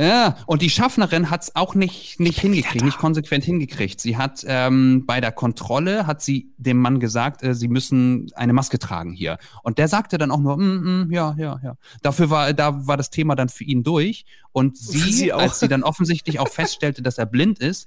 Ja, 0.00 0.38
und 0.46 0.62
die 0.62 0.70
Schaffnerin 0.70 1.28
hat 1.28 1.42
es 1.42 1.56
auch 1.56 1.74
nicht, 1.74 2.20
nicht 2.20 2.40
hingekriegt, 2.40 2.82
nicht 2.82 2.96
konsequent 2.96 3.44
hingekriegt. 3.44 4.00
Sie 4.00 4.16
hat 4.16 4.42
ähm, 4.46 5.04
bei 5.06 5.20
der 5.20 5.30
Kontrolle, 5.30 6.06
hat 6.06 6.22
sie 6.22 6.54
dem 6.56 6.78
Mann 6.78 7.00
gesagt, 7.00 7.42
äh, 7.42 7.54
sie 7.54 7.68
müssen 7.68 8.30
eine 8.34 8.54
Maske 8.54 8.78
tragen 8.78 9.12
hier. 9.12 9.36
Und 9.62 9.76
der 9.76 9.88
sagte 9.88 10.16
dann 10.16 10.30
auch 10.30 10.40
nur, 10.40 10.56
mm, 10.56 11.08
mm, 11.08 11.12
ja, 11.12 11.34
ja, 11.36 11.60
ja. 11.62 11.74
Dafür 12.00 12.30
war, 12.30 12.54
da 12.54 12.86
war 12.86 12.96
das 12.96 13.10
Thema 13.10 13.34
dann 13.34 13.50
für 13.50 13.64
ihn 13.64 13.82
durch. 13.82 14.24
Und 14.52 14.78
sie, 14.78 15.12
sie 15.12 15.32
als 15.34 15.60
sie 15.60 15.68
dann 15.68 15.82
offensichtlich 15.82 16.40
auch 16.40 16.48
feststellte, 16.48 17.02
dass 17.02 17.18
er 17.18 17.26
blind 17.26 17.58
ist, 17.58 17.86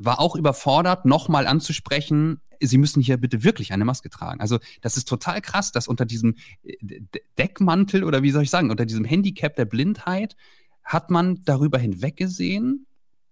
war 0.00 0.18
auch 0.18 0.34
überfordert, 0.34 1.04
nochmal 1.04 1.46
anzusprechen, 1.46 2.40
Sie 2.60 2.78
müssen 2.78 3.02
hier 3.02 3.16
bitte 3.16 3.44
wirklich 3.44 3.72
eine 3.72 3.84
Maske 3.84 4.10
tragen. 4.10 4.40
Also 4.40 4.58
das 4.80 4.96
ist 4.96 5.06
total 5.08 5.40
krass, 5.40 5.72
dass 5.72 5.88
unter 5.88 6.06
diesem 6.06 6.36
äh, 6.62 7.00
Deckmantel 7.36 8.04
oder 8.04 8.22
wie 8.22 8.30
soll 8.30 8.44
ich 8.44 8.50
sagen, 8.50 8.70
unter 8.70 8.86
diesem 8.86 9.04
Handicap 9.04 9.54
der 9.56 9.64
Blindheit 9.64 10.36
hat 10.84 11.10
man 11.10 11.42
darüber 11.44 11.78
hinweggesehen, 11.78 12.86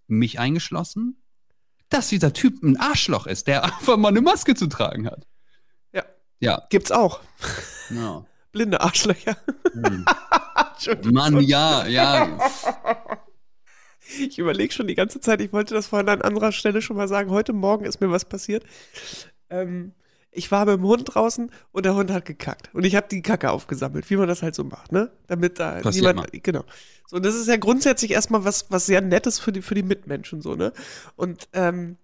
mich 0.06 0.38
eingeschlossen, 0.38 1.22
dass 1.88 2.08
dieser 2.08 2.32
Typ 2.32 2.62
ein 2.62 2.78
Arschloch 2.78 3.26
ist, 3.26 3.46
der 3.46 3.64
einfach 3.64 3.96
mal 3.96 4.08
eine 4.08 4.20
Maske 4.20 4.54
zu 4.54 4.66
tragen 4.66 5.06
hat. 5.06 5.26
Ja. 5.92 6.04
Ja. 6.40 6.66
Gibt's 6.70 6.90
auch. 6.90 7.20
ja. 7.90 8.24
Blinde 8.52 8.80
Arschlöcher. 8.80 9.36
Hm. 9.72 10.04
Mann, 11.10 11.40
ja, 11.40 11.86
ja. 11.86 12.38
Ich 14.18 14.38
überlege 14.38 14.72
schon 14.72 14.88
die 14.88 14.94
ganze 14.94 15.20
Zeit, 15.20 15.40
ich 15.40 15.52
wollte 15.52 15.74
das 15.74 15.86
vorhin 15.86 16.08
an 16.08 16.20
anderer 16.20 16.52
Stelle 16.52 16.82
schon 16.82 16.96
mal 16.96 17.08
sagen. 17.08 17.30
Heute 17.30 17.52
Morgen 17.52 17.84
ist 17.86 18.00
mir 18.00 18.10
was 18.10 18.26
passiert. 18.26 18.64
Ähm, 19.48 19.94
ich 20.32 20.50
war 20.50 20.64
mit 20.64 20.76
dem 20.76 20.84
Hund 20.84 21.14
draußen 21.14 21.50
und 21.72 21.84
der 21.84 21.94
Hund 21.94 22.10
hat 22.10 22.24
gekackt. 22.24 22.70
Und 22.72 22.84
ich 22.84 22.96
habe 22.96 23.06
die 23.10 23.20
Kacke 23.20 23.50
aufgesammelt, 23.50 24.08
wie 24.10 24.16
man 24.16 24.28
das 24.28 24.42
halt 24.42 24.54
so 24.54 24.64
macht, 24.64 24.90
ne? 24.90 25.12
Damit 25.26 25.60
da 25.60 25.80
Passiert 25.80 26.16
niemand. 26.16 26.42
Genau. 26.42 26.64
So, 27.06 27.16
und 27.16 27.24
das 27.24 27.34
ist 27.34 27.48
ja 27.48 27.56
grundsätzlich 27.56 28.12
erstmal 28.12 28.44
was, 28.44 28.70
was 28.70 28.86
sehr 28.86 29.02
Nettes 29.02 29.38
für 29.38 29.52
die, 29.52 29.62
für 29.62 29.74
die 29.74 29.82
Mitmenschen, 29.82 30.40
so, 30.40 30.56
ne? 30.56 30.72
Und 31.16 31.48
ähm, 31.52 31.98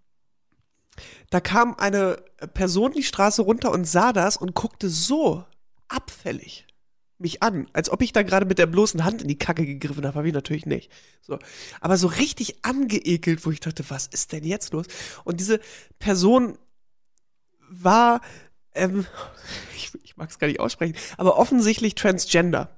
da 1.31 1.41
kam 1.41 1.75
eine 1.77 2.19
Person 2.53 2.93
die 2.93 3.03
Straße 3.03 3.43
runter 3.43 3.73
und 3.73 3.87
sah 3.87 4.13
das 4.13 4.37
und 4.37 4.55
guckte 4.55 4.91
so 4.91 5.45
abfällig 5.89 6.67
mich 7.19 7.43
an, 7.43 7.67
als 7.73 7.91
ob 7.91 8.01
ich 8.01 8.13
da 8.13 8.23
gerade 8.23 8.47
mit 8.47 8.59
der 8.59 8.67
bloßen 8.67 9.05
Hand 9.05 9.23
in 9.23 9.29
die 9.29 9.39
Kacke 9.39 9.67
gegriffen 9.67 10.07
habe, 10.07 10.17
habe 10.17 10.29
ich 10.29 10.35
natürlich 10.35 10.67
nicht. 10.67 10.91
So, 11.21 11.39
aber 11.81 11.97
so 11.97 12.07
richtig 12.07 12.65
angeekelt, 12.65 13.45
wo 13.45 13.51
ich 13.51 13.59
dachte, 13.61 13.85
was 13.89 14.07
ist 14.07 14.33
denn 14.33 14.45
jetzt 14.45 14.73
los? 14.73 14.87
Und 15.25 15.41
diese 15.41 15.61
Person 15.99 16.59
war, 17.69 18.21
ähm, 18.75 19.07
ich, 19.77 19.93
ich 20.03 20.17
mag 20.17 20.31
es 20.31 20.39
gar 20.39 20.47
nicht 20.47 20.61
aussprechen, 20.61 20.97
aber 21.17 21.39
offensichtlich 21.39 21.95
transgender. 21.95 22.71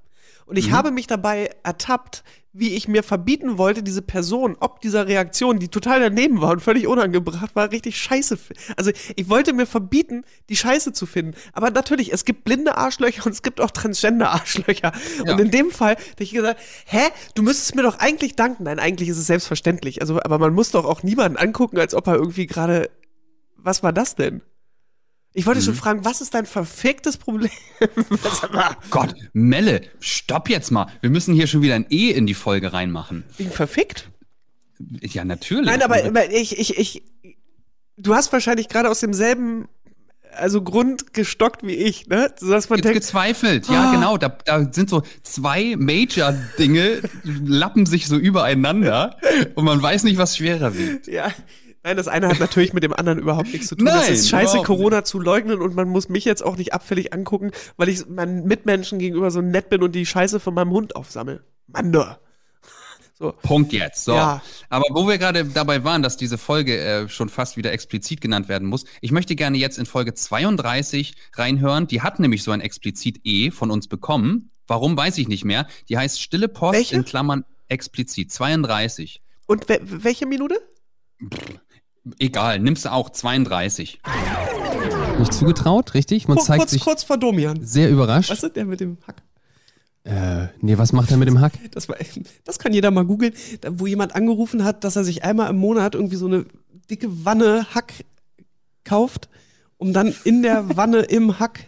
Und 0.47 0.57
ich 0.57 0.69
Mhm. 0.71 0.73
habe 0.73 0.91
mich 0.91 1.07
dabei 1.07 1.51
ertappt, 1.63 2.25
wie 2.53 2.75
ich 2.75 2.89
mir 2.89 3.05
verbieten 3.05 3.59
wollte, 3.59 3.85
diese 3.85 4.03
Person, 4.03 4.57
ob 4.59 4.81
dieser 4.81 5.07
Reaktion, 5.07 5.61
die 5.61 5.69
total 5.69 6.01
daneben 6.01 6.41
war 6.41 6.51
und 6.51 6.61
völlig 6.61 6.89
unangebracht 6.89 7.55
war, 7.55 7.71
richtig 7.71 7.97
scheiße. 7.97 8.37
Also 8.77 8.91
ich 9.15 9.29
wollte 9.29 9.53
mir 9.53 9.67
verbieten, 9.67 10.25
die 10.49 10.57
Scheiße 10.57 10.93
zu 10.93 11.07
finden. 11.07 11.37
Aber 11.53 11.71
natürlich, 11.71 12.13
es 12.13 12.25
gibt 12.25 12.43
blinde 12.43 12.77
Arschlöcher 12.77 13.25
und 13.27 13.31
es 13.31 13.43
gibt 13.43 13.61
auch 13.61 13.71
transgender 13.71 14.33
Arschlöcher. 14.33 14.91
Ja. 15.25 15.33
Und 15.33 15.41
in 15.41 15.53
dem 15.53 15.71
Fall 15.71 15.95
habe 15.95 16.25
ich 16.25 16.33
gesagt, 16.33 16.59
hä, 16.87 17.03
du 17.37 17.43
müsstest 17.45 17.77
mir 17.77 17.83
doch 17.83 18.01
eigentlich 18.01 18.35
danken. 18.35 18.65
Nein, 18.65 18.81
eigentlich 18.81 19.09
ist 19.09 19.19
es 19.19 19.29
selbstverständlich. 19.29 20.01
Also, 20.01 20.21
aber 20.21 20.41
man 20.41 20.53
muss 20.53 20.73
doch 20.73 20.85
auch 20.85 21.05
niemanden 21.05 21.39
angucken, 21.39 21.79
als 21.79 21.95
ob 21.95 22.09
er 22.09 22.15
irgendwie 22.17 22.47
gerade, 22.49 22.91
was 23.57 23.85
war 23.85 23.93
das 23.93 24.17
denn? 24.17 24.43
Ich 25.33 25.47
wollte 25.47 25.63
schon 25.63 25.75
fragen, 25.77 26.05
was 26.05 26.21
ist 26.21 26.35
dein 26.35 26.45
verficktes 26.47 27.17
Problem? 27.17 27.51
Mal, 28.53 28.77
Gott, 28.91 29.15
Melle, 29.33 29.83
stopp 30.01 30.49
jetzt 30.49 30.71
mal. 30.73 30.87
Wir 31.03 31.11
müssen 31.11 31.35
hier 31.35 31.47
schon 31.47 31.63
wieder 31.63 31.77
ein 31.77 31.87
E 31.89 32.11
in 32.11 32.27
die 32.27 32.35
Folge 32.35 32.73
reinmachen. 32.73 33.25
Wegen 33.37 33.51
verfickt? 33.53 34.11
Ja, 35.03 35.25
natürlich. 35.25 35.67
Nein, 35.67 35.83
aber, 35.83 36.03
aber 36.05 36.31
ich, 36.33 36.59
ich, 36.59 36.77
ich, 36.79 37.03
du 37.97 38.15
hast 38.15 38.33
wahrscheinlich 38.33 38.69
gerade 38.69 38.89
aus 38.91 38.99
demselben, 39.01 39.69
also 40.33 40.63
Grund 40.63 41.13
gestockt 41.13 41.63
wie 41.65 41.75
ich, 41.75 42.07
ne? 42.09 42.33
Dass 42.41 42.69
man 42.69 42.81
denkt, 42.81 42.97
gezweifelt, 42.97 43.69
ja, 43.69 43.89
Ah. 43.91 43.93
genau. 43.93 44.17
Da, 44.17 44.31
da 44.45 44.73
sind 44.73 44.91
so 44.91 45.03
zwei 45.23 45.77
Major-Dinge, 45.77 47.03
lappen 47.45 47.87
sich 47.87 48.09
so 48.09 48.17
übereinander 48.17 49.17
und 49.55 49.65
man 49.65 49.81
weiß 49.81 50.03
nicht, 50.05 50.19
was 50.19 50.37
schwerer 50.37 50.77
wiegt. 50.77 51.07
ja. 51.07 51.31
Nein, 51.83 51.97
das 51.97 52.09
eine 52.09 52.29
hat 52.29 52.39
natürlich 52.39 52.73
mit 52.75 52.83
dem 52.83 52.93
anderen 52.93 53.19
überhaupt 53.19 53.53
nichts 53.53 53.69
zu 53.69 53.75
tun. 53.75 53.87
Nein, 53.87 54.13
ist 54.13 54.29
scheiße, 54.29 54.59
Corona 54.63 55.03
zu 55.03 55.19
leugnen 55.19 55.61
und 55.61 55.75
man 55.75 55.89
muss 55.89 56.11
mich 56.11 56.27
jetzt 56.27 56.43
auch 56.43 56.57
nicht 56.57 56.75
abfällig 56.75 57.15
angucken, 57.15 57.53
weil 57.79 57.89
ich 57.89 58.07
meinen 58.07 58.45
Mitmenschen 58.45 58.99
gegenüber 58.99 59.31
so 59.31 59.41
nett 59.41 59.71
bin 59.71 59.83
und 59.83 59.93
die 59.93 60.05
Scheiße 60.05 60.41
von 60.41 60.53
meinem 60.53 60.71
Hund 60.71 60.95
aufsammel. 60.95 61.45
Mann, 61.67 61.93
da. 61.93 62.21
So. 63.21 63.35
Punkt 63.43 63.75
jetzt. 63.75 64.07
So. 64.07 64.15
Ja. 64.15 64.41
Aber 64.71 64.87
wo 64.95 65.07
wir 65.07 65.19
gerade 65.19 65.45
dabei 65.45 65.85
waren, 65.85 66.03
dass 66.03 66.17
diese 66.17 66.39
Folge 66.39 66.79
äh, 66.79 67.07
schon 67.07 67.29
fast 67.29 67.59
wieder 67.59 67.71
explizit 67.71 68.23
genannt 68.23 68.49
werden 68.49 68.67
muss, 68.67 68.87
ich 69.03 69.13
möchte 69.13 69.37
gerne 69.37 69.59
jetzt 69.59 69.79
in 69.79 69.85
Folge 69.85 70.15
32 70.15 71.13
reinhören. 71.35 71.87
Die 71.87 72.01
hat 72.01 72.19
nämlich 72.19 72.43
so 72.43 72.51
ein 72.51 72.63
explizit 72.63 73.21
E 73.25 73.51
von 73.51 73.71
uns 73.71 73.89
bekommen. 73.89 74.53
Warum 74.67 74.97
weiß 74.97 75.19
ich 75.19 75.29
nicht 75.29 75.45
mehr. 75.45 75.67
Die 75.91 75.99
heißt 75.99 76.19
Stille 76.19 76.49
Post 76.49 76.79
Welche? 76.79 76.95
in 76.95 77.05
Klammern 77.05 77.45
explizit 77.69 78.33
32. 78.33 79.21
Und 79.47 79.69
we 79.69 79.81
welche 79.83 80.25
Minute? 80.25 80.59
Egal, 82.19 82.59
nimmst 82.61 82.85
du 82.87 82.93
auch 82.93 83.11
32. 83.11 84.01
Nicht 85.19 85.35
zugetraut, 85.35 85.95
richtig? 85.95 86.29
Man 86.29 86.39
Kur- 86.39 86.47
zeigt 86.47 86.61
kurz, 86.61 86.71
sich 86.71 86.83
kurz 86.83 87.03
vor 87.05 87.19
Domian. 87.19 87.59
sehr 87.63 87.91
überrascht. 87.91 88.31
Was 88.31 88.43
ist 88.43 88.57
der 88.57 88.65
mit 88.65 88.81
dem 88.81 88.97
Hack? 89.07 89.23
Äh, 90.05 90.49
nee, 90.63 90.79
was 90.79 90.93
macht 90.93 91.11
er 91.11 91.19
mit 91.19 91.29
dem 91.29 91.41
Hack? 91.41 91.53
Das, 91.73 91.89
war, 91.91 91.97
das 92.45 92.59
kann 92.59 92.73
jeder 92.73 92.91
mal 92.91 93.05
googeln, 93.05 93.35
wo 93.71 93.87
jemand 93.87 94.15
angerufen 94.17 94.65
hat, 94.65 94.83
dass 94.85 94.97
er 94.97 95.05
sich 95.05 95.25
einmal 95.25 95.51
im 95.51 95.57
Monat 95.59 95.95
irgendwie 95.95 96.17
so 96.17 96.27
eine 96.27 96.47
dicke 96.89 97.09
Wanne 97.27 97.67
Hack 97.75 97.93
kauft, 98.85 99.29
um 99.77 99.93
dann 99.93 100.15
in 100.25 100.43
der 100.43 100.65
Wanne 100.77 101.01
im 101.01 101.39
Hack, 101.39 101.67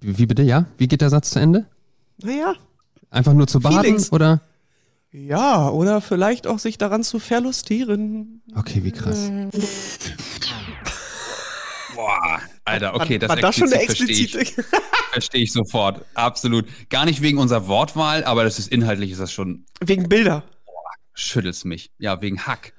Wie 0.00 0.18
wie 0.18 0.26
bitte, 0.26 0.42
ja? 0.42 0.66
Wie 0.78 0.86
geht 0.86 1.00
der 1.00 1.10
Satz 1.10 1.30
zu 1.30 1.40
Ende? 1.40 1.66
naja, 2.22 2.54
Einfach 3.10 3.34
nur 3.34 3.46
zu 3.48 3.58
baden 3.60 3.80
Feelings. 3.82 4.12
oder? 4.12 4.40
Ja, 5.12 5.68
oder 5.68 6.00
vielleicht 6.00 6.46
auch 6.46 6.58
sich 6.58 6.78
daran 6.78 7.02
zu 7.02 7.18
verlustieren. 7.18 8.42
Okay, 8.54 8.82
wie 8.82 8.92
krass. 8.92 9.30
Boah, 11.94 12.40
Alter, 12.64 12.94
okay, 12.94 13.18
das 13.18 13.28
war 13.28 13.36
das 13.36 13.56
schon 13.56 13.70
eine 13.72 13.82
explizit 13.82 14.30
verstehe 14.30 14.42
ich, 14.42 14.58
explizite? 14.58 14.82
verstehe 15.12 15.42
ich 15.42 15.52
sofort. 15.52 16.04
Absolut. 16.14 16.66
Gar 16.88 17.04
nicht 17.04 17.20
wegen 17.20 17.36
unserer 17.36 17.68
Wortwahl, 17.68 18.24
aber 18.24 18.44
das 18.44 18.58
ist 18.58 18.72
inhaltlich 18.72 19.10
ist 19.10 19.20
das 19.20 19.30
schon, 19.30 19.66
Wegen 19.80 20.08
Bilder. 20.08 20.44
schüttelst 21.12 21.66
mich. 21.66 21.92
Ja, 21.98 22.22
wegen 22.22 22.46
Hack. 22.46 22.72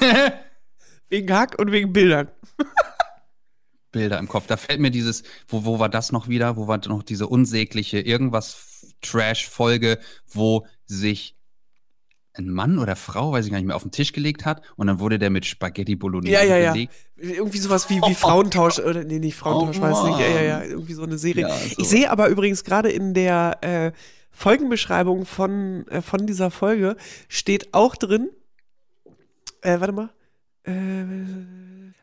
Wegen 1.08 1.32
Hack 1.32 1.56
und 1.58 1.70
wegen 1.70 1.92
Bildern. 1.92 2.30
Bilder 3.92 4.18
im 4.18 4.26
Kopf. 4.26 4.46
Da 4.46 4.56
fällt 4.56 4.80
mir 4.80 4.90
dieses, 4.90 5.22
wo, 5.46 5.64
wo 5.64 5.78
war 5.78 5.88
das 5.88 6.10
noch 6.12 6.28
wieder? 6.28 6.56
Wo 6.56 6.66
war 6.66 6.80
noch 6.88 7.02
diese 7.02 7.28
unsägliche 7.28 8.00
irgendwas 8.00 8.94
Trash-Folge, 9.02 9.98
wo 10.26 10.66
sich 10.86 11.35
ein 12.38 12.48
Mann 12.48 12.78
oder 12.78 12.96
Frau, 12.96 13.32
weiß 13.32 13.44
ich 13.46 13.50
gar 13.50 13.58
nicht 13.58 13.66
mehr, 13.66 13.76
auf 13.76 13.82
den 13.82 13.90
Tisch 13.90 14.12
gelegt 14.12 14.44
hat 14.44 14.62
und 14.76 14.86
dann 14.86 14.98
wurde 14.98 15.18
der 15.18 15.30
mit 15.30 15.44
Spaghetti 15.46 15.96
Bolognese 15.96 16.34
Ja, 16.34 16.42
ja, 16.42 16.56
ja. 16.56 16.72
belegt. 16.72 16.94
Irgendwie 17.16 17.58
sowas 17.58 17.88
wie, 17.88 18.00
wie 18.02 18.14
Frauentausch, 18.14 18.78
oder 18.78 19.04
nee, 19.04 19.18
nicht 19.18 19.36
Frauentausch, 19.36 19.78
Oh, 19.78 19.82
weiß 19.82 20.04
nicht. 20.04 20.20
Ja, 20.20 20.28
ja, 20.28 20.42
ja, 20.42 20.64
irgendwie 20.64 20.94
so 20.94 21.02
eine 21.02 21.18
Serie. 21.18 21.48
Ja, 21.48 21.56
so. 21.56 21.74
Ich 21.78 21.88
sehe 21.88 22.10
aber 22.10 22.28
übrigens 22.28 22.64
gerade 22.64 22.90
in 22.90 23.14
der 23.14 23.58
äh, 23.62 23.92
Folgenbeschreibung 24.30 25.24
von, 25.24 25.86
äh, 25.88 26.02
von 26.02 26.26
dieser 26.26 26.50
Folge 26.50 26.96
steht 27.28 27.72
auch 27.72 27.96
drin, 27.96 28.28
äh, 29.62 29.80
warte 29.80 29.92
mal, 29.92 30.10
äh, 30.64 30.72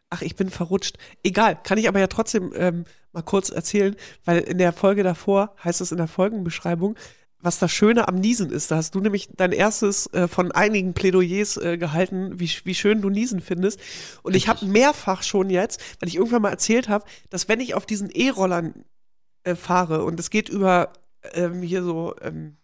ach, 0.09 0.21
ich 0.21 0.36
bin 0.36 0.49
verrutscht. 0.49 0.97
Egal, 1.23 1.59
kann 1.63 1.77
ich 1.77 1.88
aber 1.88 1.99
ja 1.99 2.07
trotzdem 2.07 2.51
ähm, 2.55 2.86
mal 3.11 3.21
kurz 3.21 3.49
erzählen, 3.49 3.95
weil 4.25 4.39
in 4.39 4.57
der 4.57 4.73
Folge 4.73 5.03
davor 5.03 5.55
heißt 5.63 5.81
es 5.81 5.91
in 5.91 5.97
der 5.97 6.07
Folgenbeschreibung, 6.07 6.95
was 7.43 7.59
das 7.59 7.71
Schöne 7.71 8.07
am 8.07 8.15
Niesen 8.15 8.49
ist. 8.49 8.71
Da 8.71 8.77
hast 8.77 8.95
du 8.95 9.01
nämlich 9.01 9.29
dein 9.35 9.51
erstes 9.51 10.07
äh, 10.13 10.27
von 10.27 10.51
einigen 10.51 10.93
Plädoyers 10.93 11.57
äh, 11.57 11.77
gehalten, 11.77 12.39
wie, 12.39 12.49
wie 12.63 12.73
schön 12.73 13.01
du 13.01 13.09
Niesen 13.09 13.41
findest. 13.41 13.79
Und 14.23 14.35
ich 14.35 14.47
habe 14.47 14.65
mehrfach 14.65 15.23
schon 15.23 15.49
jetzt, 15.49 15.81
weil 15.99 16.07
ich 16.07 16.15
irgendwann 16.15 16.41
mal 16.41 16.49
erzählt 16.49 16.87
habe, 16.87 17.05
dass 17.29 17.49
wenn 17.49 17.59
ich 17.59 17.75
auf 17.75 17.85
diesen 17.85 18.09
E-Rollern 18.09 18.85
äh, 19.43 19.55
fahre 19.55 20.05
und 20.05 20.19
es 20.19 20.29
geht 20.29 20.47
über 20.47 20.93
ähm, 21.33 21.61
hier 21.61 21.83
so, 21.83 22.15
ähm, 22.21 22.55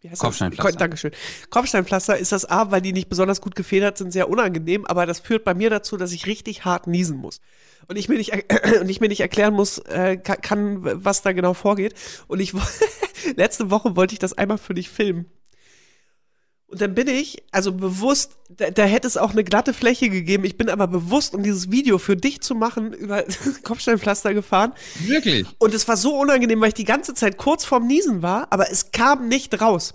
wie 0.00 0.10
heißt 0.10 0.20
Kopfsteinpflaster. 0.20 0.72
Das? 0.72 0.78
Dankeschön. 0.78 1.12
Kopfsteinpflaster 1.48 2.18
ist 2.18 2.32
das 2.32 2.44
A, 2.44 2.70
weil 2.70 2.82
die 2.82 2.92
nicht 2.92 3.08
besonders 3.08 3.40
gut 3.40 3.54
gefedert 3.56 3.96
sind, 3.96 4.12
sehr 4.12 4.28
unangenehm, 4.28 4.84
aber 4.84 5.06
das 5.06 5.20
führt 5.20 5.44
bei 5.44 5.54
mir 5.54 5.70
dazu, 5.70 5.96
dass 5.96 6.12
ich 6.12 6.26
richtig 6.26 6.64
hart 6.66 6.86
niesen 6.86 7.16
muss. 7.16 7.40
Und 7.90 7.96
ich 7.96 8.08
mir 8.08 8.18
nicht, 8.18 8.32
und 8.80 8.88
ich 8.88 9.00
mir 9.00 9.08
nicht 9.08 9.20
erklären 9.20 9.52
muss, 9.52 9.78
äh, 9.78 10.16
ka- 10.16 10.36
kann, 10.36 10.78
was 11.04 11.22
da 11.22 11.32
genau 11.32 11.54
vorgeht. 11.54 11.94
Und 12.28 12.38
ich, 12.38 12.52
letzte 13.36 13.70
Woche 13.72 13.96
wollte 13.96 14.12
ich 14.12 14.20
das 14.20 14.32
einmal 14.32 14.58
für 14.58 14.74
dich 14.74 14.88
filmen. 14.88 15.26
Und 16.68 16.80
dann 16.80 16.94
bin 16.94 17.08
ich, 17.08 17.42
also 17.50 17.72
bewusst, 17.72 18.36
da, 18.48 18.70
da 18.70 18.84
hätte 18.84 19.08
es 19.08 19.16
auch 19.16 19.32
eine 19.32 19.42
glatte 19.42 19.74
Fläche 19.74 20.08
gegeben. 20.08 20.44
Ich 20.44 20.56
bin 20.56 20.68
aber 20.70 20.86
bewusst, 20.86 21.34
um 21.34 21.42
dieses 21.42 21.72
Video 21.72 21.98
für 21.98 22.16
dich 22.16 22.42
zu 22.42 22.54
machen, 22.54 22.92
über 23.04 23.24
Kopfsteinpflaster 23.64 24.34
gefahren. 24.34 24.72
Wirklich? 25.00 25.48
Und 25.58 25.74
es 25.74 25.88
war 25.88 25.96
so 25.96 26.16
unangenehm, 26.16 26.60
weil 26.60 26.68
ich 26.68 26.74
die 26.74 26.84
ganze 26.84 27.12
Zeit 27.14 27.38
kurz 27.38 27.64
vorm 27.64 27.88
Niesen 27.88 28.22
war, 28.22 28.46
aber 28.52 28.70
es 28.70 28.92
kam 28.92 29.26
nicht 29.26 29.60
raus. 29.60 29.94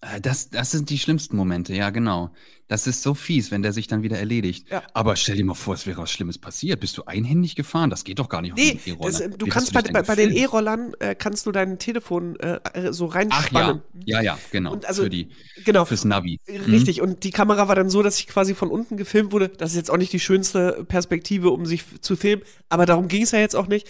Äh, 0.00 0.18
Das, 0.22 0.48
das 0.48 0.70
sind 0.70 0.88
die 0.88 0.98
schlimmsten 0.98 1.36
Momente, 1.36 1.74
ja, 1.74 1.90
genau. 1.90 2.30
Das 2.66 2.86
ist 2.86 3.02
so 3.02 3.12
fies, 3.12 3.50
wenn 3.50 3.62
der 3.62 3.74
sich 3.74 3.88
dann 3.88 4.02
wieder 4.02 4.18
erledigt. 4.18 4.70
Ja. 4.70 4.82
Aber 4.94 5.16
stell 5.16 5.36
dir 5.36 5.44
mal 5.44 5.52
vor, 5.54 5.74
es 5.74 5.86
wäre 5.86 6.00
was 6.00 6.10
Schlimmes 6.10 6.38
passiert. 6.38 6.80
Bist 6.80 6.96
du 6.96 7.04
einhändig 7.04 7.56
gefahren? 7.56 7.90
Das 7.90 8.04
geht 8.04 8.18
doch 8.18 8.30
gar 8.30 8.40
nicht 8.40 8.52
auf 8.52 8.58
Nee, 8.58 8.80
den 8.84 8.94
E-Roller. 8.94 9.10
das, 9.10 9.20
äh, 9.20 9.28
du 9.28 9.44
Wie 9.46 9.50
kannst 9.50 9.74
hast 9.74 9.84
bei, 9.84 9.92
bei, 9.92 10.02
bei 10.02 10.14
den? 10.16 10.30
E-Rollern 10.34 10.94
äh, 10.98 11.14
kannst 11.14 11.44
du 11.44 11.52
dein 11.52 11.78
Telefon 11.78 12.36
äh, 12.40 12.60
äh, 12.72 12.92
so 12.94 13.08
Ach 13.10 13.16
reinspannen. 13.16 13.82
ja, 14.06 14.20
ja, 14.20 14.22
ja, 14.22 14.38
genau. 14.50 14.72
Und 14.72 14.86
also- 14.86 15.02
für 15.02 15.10
die, 15.10 15.28
Genau. 15.66 15.84
fürs 15.84 16.04
Navi. 16.06 16.40
Mhm. 16.48 16.72
Richtig, 16.72 17.02
und 17.02 17.24
die 17.24 17.30
Kamera 17.32 17.68
war 17.68 17.74
dann 17.74 17.90
so, 17.90 18.02
dass 18.02 18.18
ich 18.18 18.26
quasi 18.28 18.54
von 18.54 18.70
unten 18.70 18.96
gefilmt 18.96 19.32
wurde. 19.32 19.50
Das 19.50 19.70
ist 19.72 19.76
jetzt 19.76 19.90
auch 19.90 19.98
nicht 19.98 20.12
die 20.14 20.20
schönste 20.20 20.84
Perspektive, 20.88 21.50
um 21.50 21.66
sich 21.66 21.84
zu 22.00 22.16
filmen, 22.16 22.42
aber 22.70 22.86
darum 22.86 23.08
ging 23.08 23.22
es 23.24 23.30
ja 23.32 23.40
jetzt 23.40 23.56
auch 23.56 23.66
nicht. 23.68 23.86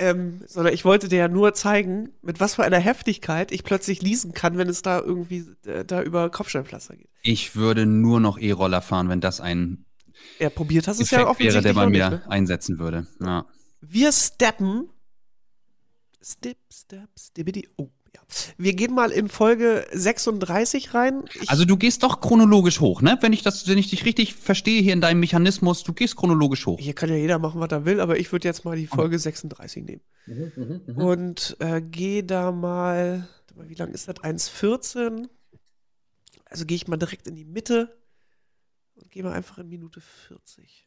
Ähm, 0.00 0.42
sondern 0.46 0.72
ich 0.74 0.84
wollte 0.84 1.08
dir 1.08 1.18
ja 1.18 1.28
nur 1.28 1.54
zeigen, 1.54 2.10
mit 2.22 2.38
was 2.38 2.54
für 2.54 2.62
einer 2.62 2.78
Heftigkeit 2.78 3.50
ich 3.50 3.64
plötzlich 3.64 4.00
leasen 4.00 4.32
kann, 4.32 4.56
wenn 4.56 4.68
es 4.68 4.82
da 4.82 5.00
irgendwie 5.00 5.44
äh, 5.66 5.84
da 5.84 6.02
über 6.02 6.30
Kopfsteinpflaster 6.30 6.94
geht. 6.94 7.08
Ich 7.22 7.56
würde 7.56 7.86
nur 7.86 8.20
noch 8.20 8.38
E-Roller 8.38 8.80
fahren, 8.80 9.08
wenn 9.08 9.20
das 9.20 9.40
ein 9.40 9.84
Ja, 10.38 10.50
probiert 10.50 10.86
hast 10.88 11.00
es 11.00 11.10
ja 11.10 11.18
Effekt 11.18 11.20
wäre, 11.20 11.30
offensichtlich 11.30 11.62
der 11.64 11.72
bei 11.74 11.88
mir 11.88 12.10
ne? 12.10 12.30
einsetzen 12.30 12.78
würde. 12.78 13.06
Ja. 13.20 13.46
Wir 13.80 14.12
steppen. 14.12 14.88
Step, 16.20 16.58
step, 16.72 17.08
stibbidi. 17.18 17.68
Oh, 17.76 17.90
ja. 18.14 18.20
Wir 18.56 18.74
gehen 18.74 18.94
mal 18.94 19.10
in 19.10 19.28
Folge 19.28 19.86
36 19.92 20.94
rein. 20.94 21.24
Ich, 21.40 21.48
Also 21.48 21.64
du 21.64 21.76
gehst 21.76 22.02
doch 22.02 22.20
chronologisch 22.20 22.80
hoch, 22.80 23.02
ne? 23.02 23.16
Wenn 23.20 23.32
ich 23.32 23.42
das, 23.42 23.68
wenn 23.68 23.78
ich 23.78 23.88
dich 23.90 24.04
richtig 24.04 24.34
verstehe 24.34 24.82
hier 24.82 24.92
in 24.92 25.00
deinem 25.00 25.20
Mechanismus, 25.20 25.84
du 25.84 25.92
gehst 25.92 26.16
chronologisch 26.16 26.66
hoch. 26.66 26.78
hier 26.80 26.94
kann 26.94 27.08
ja 27.08 27.16
jeder 27.16 27.38
machen, 27.38 27.60
was 27.60 27.70
er 27.70 27.84
will, 27.84 28.00
aber 28.00 28.18
ich 28.18 28.30
würde 28.32 28.48
jetzt 28.48 28.64
mal 28.64 28.76
die 28.76 28.86
Folge 28.86 29.18
36 29.18 29.84
nehmen. 29.84 30.02
Und 30.96 31.56
äh, 31.60 31.80
gehe 31.80 32.24
da 32.24 32.50
mal, 32.52 33.28
warte 33.46 33.54
mal, 33.56 33.68
wie 33.68 33.74
lang 33.74 33.92
ist 33.92 34.08
das? 34.08 34.16
1,14. 34.16 35.28
Also 36.50 36.64
gehe 36.64 36.76
ich 36.76 36.88
mal 36.88 36.96
direkt 36.96 37.26
in 37.26 37.36
die 37.36 37.44
Mitte 37.44 37.96
und 38.96 39.10
gehe 39.10 39.22
mal 39.22 39.32
einfach 39.32 39.58
in 39.58 39.68
Minute 39.68 40.00
40. 40.00 40.84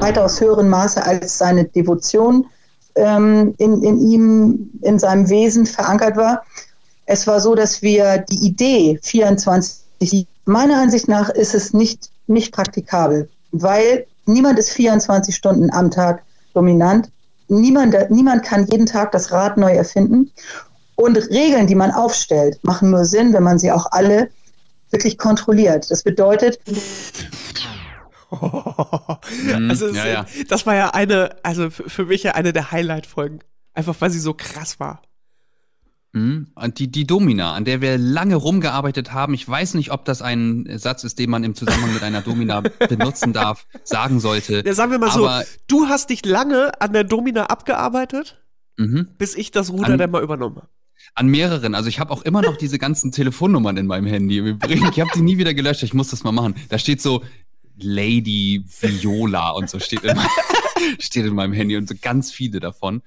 weitaus 0.00 0.40
höheren 0.40 0.68
Maße 0.68 1.04
als 1.04 1.38
seine 1.38 1.64
Devotion 1.64 2.46
ähm, 2.94 3.54
in, 3.58 3.82
in 3.82 3.98
ihm, 3.98 4.70
in 4.82 4.98
seinem 4.98 5.28
Wesen 5.28 5.66
verankert 5.66 6.16
war. 6.16 6.44
Es 7.06 7.26
war 7.26 7.40
so, 7.40 7.54
dass 7.54 7.82
wir 7.82 8.18
die 8.18 8.46
Idee 8.46 8.98
24, 9.02 10.26
meiner 10.44 10.80
Ansicht 10.80 11.08
nach 11.08 11.30
ist 11.30 11.54
es 11.54 11.72
nicht, 11.72 12.10
nicht 12.26 12.52
praktikabel, 12.52 13.28
weil 13.52 14.06
niemand 14.26 14.58
ist 14.58 14.70
24 14.70 15.34
Stunden 15.34 15.70
am 15.70 15.90
Tag 15.90 16.22
dominant. 16.54 17.10
Niemand, 17.48 17.94
niemand 18.10 18.42
kann 18.42 18.66
jeden 18.66 18.86
Tag 18.86 19.12
das 19.12 19.32
Rad 19.32 19.56
neu 19.56 19.72
erfinden. 19.72 20.30
Und 20.96 21.16
Regeln, 21.16 21.66
die 21.66 21.74
man 21.74 21.90
aufstellt, 21.90 22.58
machen 22.62 22.90
nur 22.90 23.04
Sinn, 23.04 23.32
wenn 23.32 23.42
man 23.42 23.58
sie 23.58 23.72
auch 23.72 23.86
alle 23.90 24.30
wirklich 24.90 25.18
kontrolliert. 25.18 25.90
Das 25.90 26.02
bedeutet, 26.04 26.60
also 29.68 29.88
ja, 29.88 30.06
ja. 30.06 30.26
das 30.48 30.66
war 30.66 30.74
ja 30.74 30.90
eine, 30.90 31.36
also 31.42 31.70
für, 31.70 32.06
mich 32.06 32.22
ja 32.22 32.32
eine 32.32 32.52
der 32.52 32.70
Highlight-Folgen. 32.72 33.40
Einfach 33.72 33.96
weil 34.00 34.10
sie 34.10 34.20
so 34.20 34.34
krass 34.34 34.78
war. 34.78 35.02
Mhm. 36.12 36.52
Und 36.54 36.78
die, 36.78 36.88
die 36.92 37.06
Domina, 37.08 37.54
an 37.54 37.64
der 37.64 37.80
wir 37.80 37.98
lange 37.98 38.36
rumgearbeitet 38.36 39.12
haben, 39.12 39.34
ich 39.34 39.48
weiß 39.48 39.74
nicht, 39.74 39.90
ob 39.90 40.04
das 40.04 40.22
ein 40.22 40.68
Satz 40.78 41.02
ist, 41.02 41.18
den 41.18 41.28
man 41.28 41.42
im 41.42 41.56
Zusammenhang 41.56 41.92
mit 41.92 42.04
einer 42.04 42.22
Domina 42.22 42.60
benutzen 42.88 43.32
darf, 43.32 43.66
sagen 43.82 44.20
sollte. 44.20 44.62
Ja, 44.64 44.74
sagen 44.74 44.92
wir 44.92 44.98
mal 45.00 45.10
Aber- 45.10 45.42
so, 45.42 45.48
du 45.66 45.88
hast 45.88 46.10
dich 46.10 46.24
lange 46.24 46.80
an 46.80 46.92
der 46.92 47.02
Domina 47.04 47.46
abgearbeitet, 47.46 48.40
Mhm. 48.76 49.08
bis 49.18 49.34
ich 49.36 49.50
das 49.52 49.70
Ruder 49.70 49.92
An- 49.92 49.98
dann 49.98 50.10
mal 50.10 50.22
übernommen 50.22 50.56
habe. 50.56 50.68
An 51.14 51.28
mehreren. 51.28 51.74
Also 51.74 51.88
ich 51.88 52.00
habe 52.00 52.12
auch 52.12 52.22
immer 52.22 52.42
noch 52.42 52.56
diese 52.56 52.78
ganzen 52.78 53.12
Telefonnummern 53.12 53.76
in 53.76 53.86
meinem 53.86 54.06
Handy. 54.06 54.56
Ich 54.68 55.00
habe 55.00 55.10
die 55.14 55.22
nie 55.22 55.38
wieder 55.38 55.54
gelöscht. 55.54 55.82
Ich 55.82 55.94
muss 55.94 56.08
das 56.08 56.24
mal 56.24 56.32
machen. 56.32 56.54
Da 56.68 56.78
steht 56.78 57.00
so 57.00 57.22
Lady 57.78 58.64
Viola 58.80 59.50
und 59.50 59.68
so 59.68 59.78
steht 59.78 60.04
in, 60.04 60.18
steht 60.98 61.26
in 61.26 61.34
meinem 61.34 61.52
Handy 61.52 61.76
und 61.76 61.88
so 61.88 61.94
ganz 62.00 62.30
viele 62.32 62.60
davon. 62.60 63.02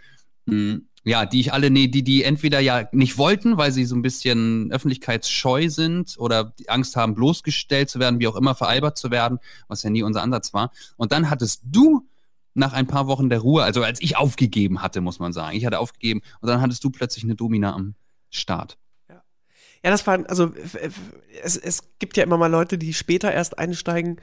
Mm, 0.45 0.77
Ja, 1.03 1.25
die 1.25 1.39
ich 1.39 1.53
alle, 1.53 1.69
nee, 1.69 1.87
die, 1.87 2.03
die 2.03 2.23
entweder 2.23 2.59
ja 2.59 2.87
nicht 2.91 3.17
wollten, 3.17 3.55
weil 3.57 3.71
sie 3.71 3.85
so 3.85 3.95
ein 3.95 4.01
bisschen 4.01 4.71
öffentlichkeitsscheu 4.71 5.69
sind 5.69 6.15
oder 6.17 6.53
die 6.59 6.67
Angst 6.69 6.97
haben, 6.97 7.15
bloßgestellt 7.15 7.89
zu 7.89 7.99
werden, 7.99 8.19
wie 8.19 8.27
auch 8.27 8.35
immer, 8.35 8.55
veralbert 8.55 8.97
zu 8.97 9.09
werden, 9.09 9.39
was 9.69 9.83
ja 9.83 9.89
nie 9.89 10.03
unser 10.03 10.21
Ansatz 10.21 10.53
war. 10.53 10.71
Und 10.97 11.13
dann 11.13 11.29
hattest 11.29 11.61
du 11.63 12.05
nach 12.57 12.73
ein 12.73 12.87
paar 12.87 13.07
Wochen 13.07 13.29
der 13.29 13.39
Ruhe, 13.39 13.63
also 13.63 13.83
als 13.83 14.01
ich 14.01 14.17
aufgegeben 14.17 14.81
hatte, 14.81 15.01
muss 15.01 15.19
man 15.19 15.31
sagen. 15.31 15.55
Ich 15.55 15.65
hatte 15.65 15.79
aufgegeben 15.79 16.21
und 16.41 16.49
dann 16.49 16.61
hattest 16.61 16.83
du 16.83 16.89
plötzlich 16.89 17.23
eine 17.23 17.35
Domina 17.35 17.73
am 17.73 17.95
Start. 18.29 18.77
Ja, 19.83 19.91
das 19.91 20.07
war, 20.07 20.27
also 20.27 20.53
es, 21.43 21.55
es 21.55 21.83
gibt 21.99 22.17
ja 22.17 22.23
immer 22.23 22.37
mal 22.37 22.47
Leute, 22.47 22.77
die 22.77 22.93
später 22.93 23.31
erst 23.31 23.59
einsteigen. 23.59 24.19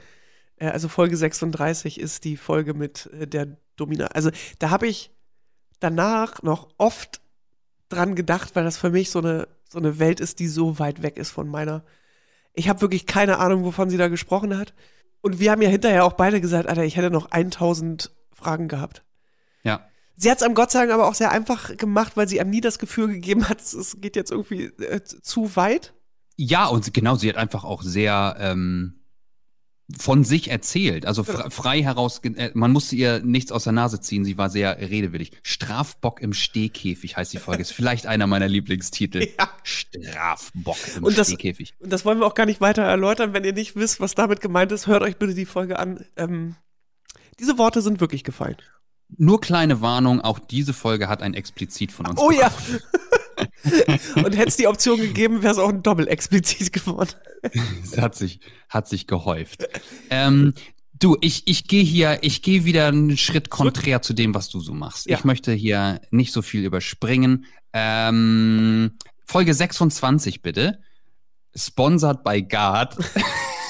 Äh, 0.57 0.67
Also 0.67 0.89
Folge 0.89 1.17
36 1.17 1.99
ist 1.99 2.25
die 2.25 2.37
Folge 2.37 2.73
mit 2.73 3.09
äh, 3.13 3.25
der 3.25 3.57
Domina. 3.75 4.07
Also 4.07 4.31
da 4.59 4.69
habe 4.69 4.87
ich 4.87 5.11
danach 5.79 6.43
noch 6.43 6.69
oft 6.77 7.21
dran 7.89 8.15
gedacht, 8.15 8.55
weil 8.55 8.63
das 8.63 8.77
für 8.77 8.89
mich 8.89 9.09
so 9.09 9.19
eine, 9.19 9.47
so 9.69 9.79
eine 9.79 9.97
Welt 9.97 10.19
ist, 10.19 10.39
die 10.39 10.47
so 10.47 10.77
weit 10.77 11.01
weg 11.01 11.17
ist 11.17 11.31
von 11.31 11.47
meiner. 11.47 11.83
Ich 12.53 12.67
habe 12.69 12.81
wirklich 12.81 13.05
keine 13.05 13.37
Ahnung, 13.39 13.63
wovon 13.63 13.89
sie 13.89 13.97
da 13.97 14.07
gesprochen 14.07 14.57
hat. 14.57 14.73
Und 15.21 15.39
wir 15.39 15.51
haben 15.51 15.61
ja 15.61 15.69
hinterher 15.69 16.05
auch 16.05 16.13
beide 16.13 16.41
gesagt, 16.41 16.67
Alter, 16.67 16.83
ich 16.83 16.97
hätte 16.97 17.11
noch 17.11 17.31
1000 17.31 18.11
Fragen 18.45 18.67
gehabt. 18.67 19.03
Ja. 19.63 19.87
Sie 20.17 20.29
hat 20.31 20.37
es 20.37 20.43
einem 20.43 20.53
Gott 20.55 20.73
Dank 20.73 20.91
aber 20.91 21.07
auch 21.07 21.15
sehr 21.15 21.31
einfach 21.31 21.75
gemacht, 21.75 22.15
weil 22.15 22.27
sie 22.29 22.39
einem 22.39 22.51
nie 22.51 22.61
das 22.61 22.79
Gefühl 22.79 23.07
gegeben 23.07 23.49
hat, 23.49 23.59
es 23.61 23.97
geht 23.99 24.15
jetzt 24.15 24.31
irgendwie 24.31 24.65
äh, 24.65 25.01
zu 25.03 25.55
weit. 25.55 25.93
Ja, 26.37 26.67
und 26.67 26.93
genau, 26.93 27.15
sie 27.15 27.27
hat 27.27 27.37
einfach 27.37 27.63
auch 27.63 27.81
sehr 27.81 28.35
ähm, 28.39 29.01
von 29.97 30.23
sich 30.23 30.49
erzählt. 30.49 31.05
Also 31.05 31.23
fre 31.23 31.51
frei 31.51 31.81
heraus, 31.83 32.19
äh, 32.23 32.51
man 32.53 32.71
musste 32.71 32.95
ihr 32.95 33.19
nichts 33.23 33.51
aus 33.51 33.65
der 33.65 33.73
Nase 33.73 33.99
ziehen. 33.99 34.23
Sie 34.25 34.37
war 34.37 34.49
sehr 34.49 34.79
redewillig. 34.79 35.31
Strafbock 35.43 36.21
im 36.21 36.33
Stehkäfig 36.33 37.17
heißt 37.17 37.33
die 37.33 37.37
Folge. 37.37 37.61
Ist 37.61 37.71
vielleicht 37.73 38.05
einer 38.07 38.25
meiner 38.27 38.47
Lieblingstitel. 38.47 39.27
Ja. 39.37 39.49
Strafbock 39.63 40.77
im 40.97 41.03
Und 41.03 41.17
das- 41.17 41.27
Stehkäfig. 41.27 41.73
Und 41.79 41.91
das 41.91 42.05
wollen 42.05 42.19
wir 42.19 42.25
auch 42.25 42.35
gar 42.35 42.45
nicht 42.45 42.61
weiter 42.61 42.83
erläutern. 42.83 43.33
Wenn 43.33 43.43
ihr 43.43 43.53
nicht 43.53 43.75
wisst, 43.75 43.99
was 43.99 44.15
damit 44.15 44.39
gemeint 44.41 44.71
ist, 44.71 44.87
hört 44.87 45.03
euch 45.03 45.17
bitte 45.17 45.33
die 45.33 45.45
Folge 45.45 45.77
an. 45.79 46.05
Ähm, 46.15 46.55
diese 47.39 47.57
Worte 47.57 47.81
sind 47.81 47.99
wirklich 47.99 48.23
gefallen. 48.23 48.57
Nur 49.17 49.39
kleine 49.39 49.81
Warnung, 49.81 50.21
auch 50.21 50.39
diese 50.39 50.73
Folge 50.73 51.07
hat 51.07 51.21
ein 51.21 51.33
explizit 51.33 51.91
von 51.91 52.07
uns. 52.07 52.19
Oh 52.19 52.31
ja. 52.31 52.49
bekommen. 52.49 52.81
Und 54.15 54.37
hätte 54.37 54.47
es 54.47 54.57
die 54.57 54.67
Option 54.67 54.97
gegeben, 54.99 55.43
wäre 55.43 55.53
es 55.53 55.59
auch 55.59 55.69
ein 55.69 55.83
Doppel 55.83 56.07
explizit 56.07 56.71
geworden. 56.71 57.11
Es 57.83 57.97
hat 57.99 58.15
sich, 58.15 58.39
hat 58.69 58.87
sich 58.87 59.05
gehäuft. 59.05 59.67
ähm, 60.09 60.55
du, 60.93 61.15
ich, 61.21 61.47
ich 61.47 61.67
gehe 61.67 61.83
hier, 61.83 62.19
ich 62.21 62.41
gehe 62.41 62.65
wieder 62.65 62.87
einen 62.87 63.17
Schritt 63.17 63.51
konträr 63.51 64.01
zu 64.01 64.13
dem, 64.13 64.33
was 64.33 64.49
du 64.49 64.59
so 64.59 64.73
machst. 64.73 65.05
Ja. 65.05 65.17
Ich 65.17 65.25
möchte 65.25 65.51
hier 65.53 66.01
nicht 66.09 66.33
so 66.33 66.41
viel 66.41 66.65
überspringen. 66.65 67.45
Ähm, 67.71 68.97
Folge 69.25 69.53
26 69.53 70.41
bitte. 70.41 70.79
Sponsored 71.55 72.23
by 72.23 72.41
Guard. 72.41 72.97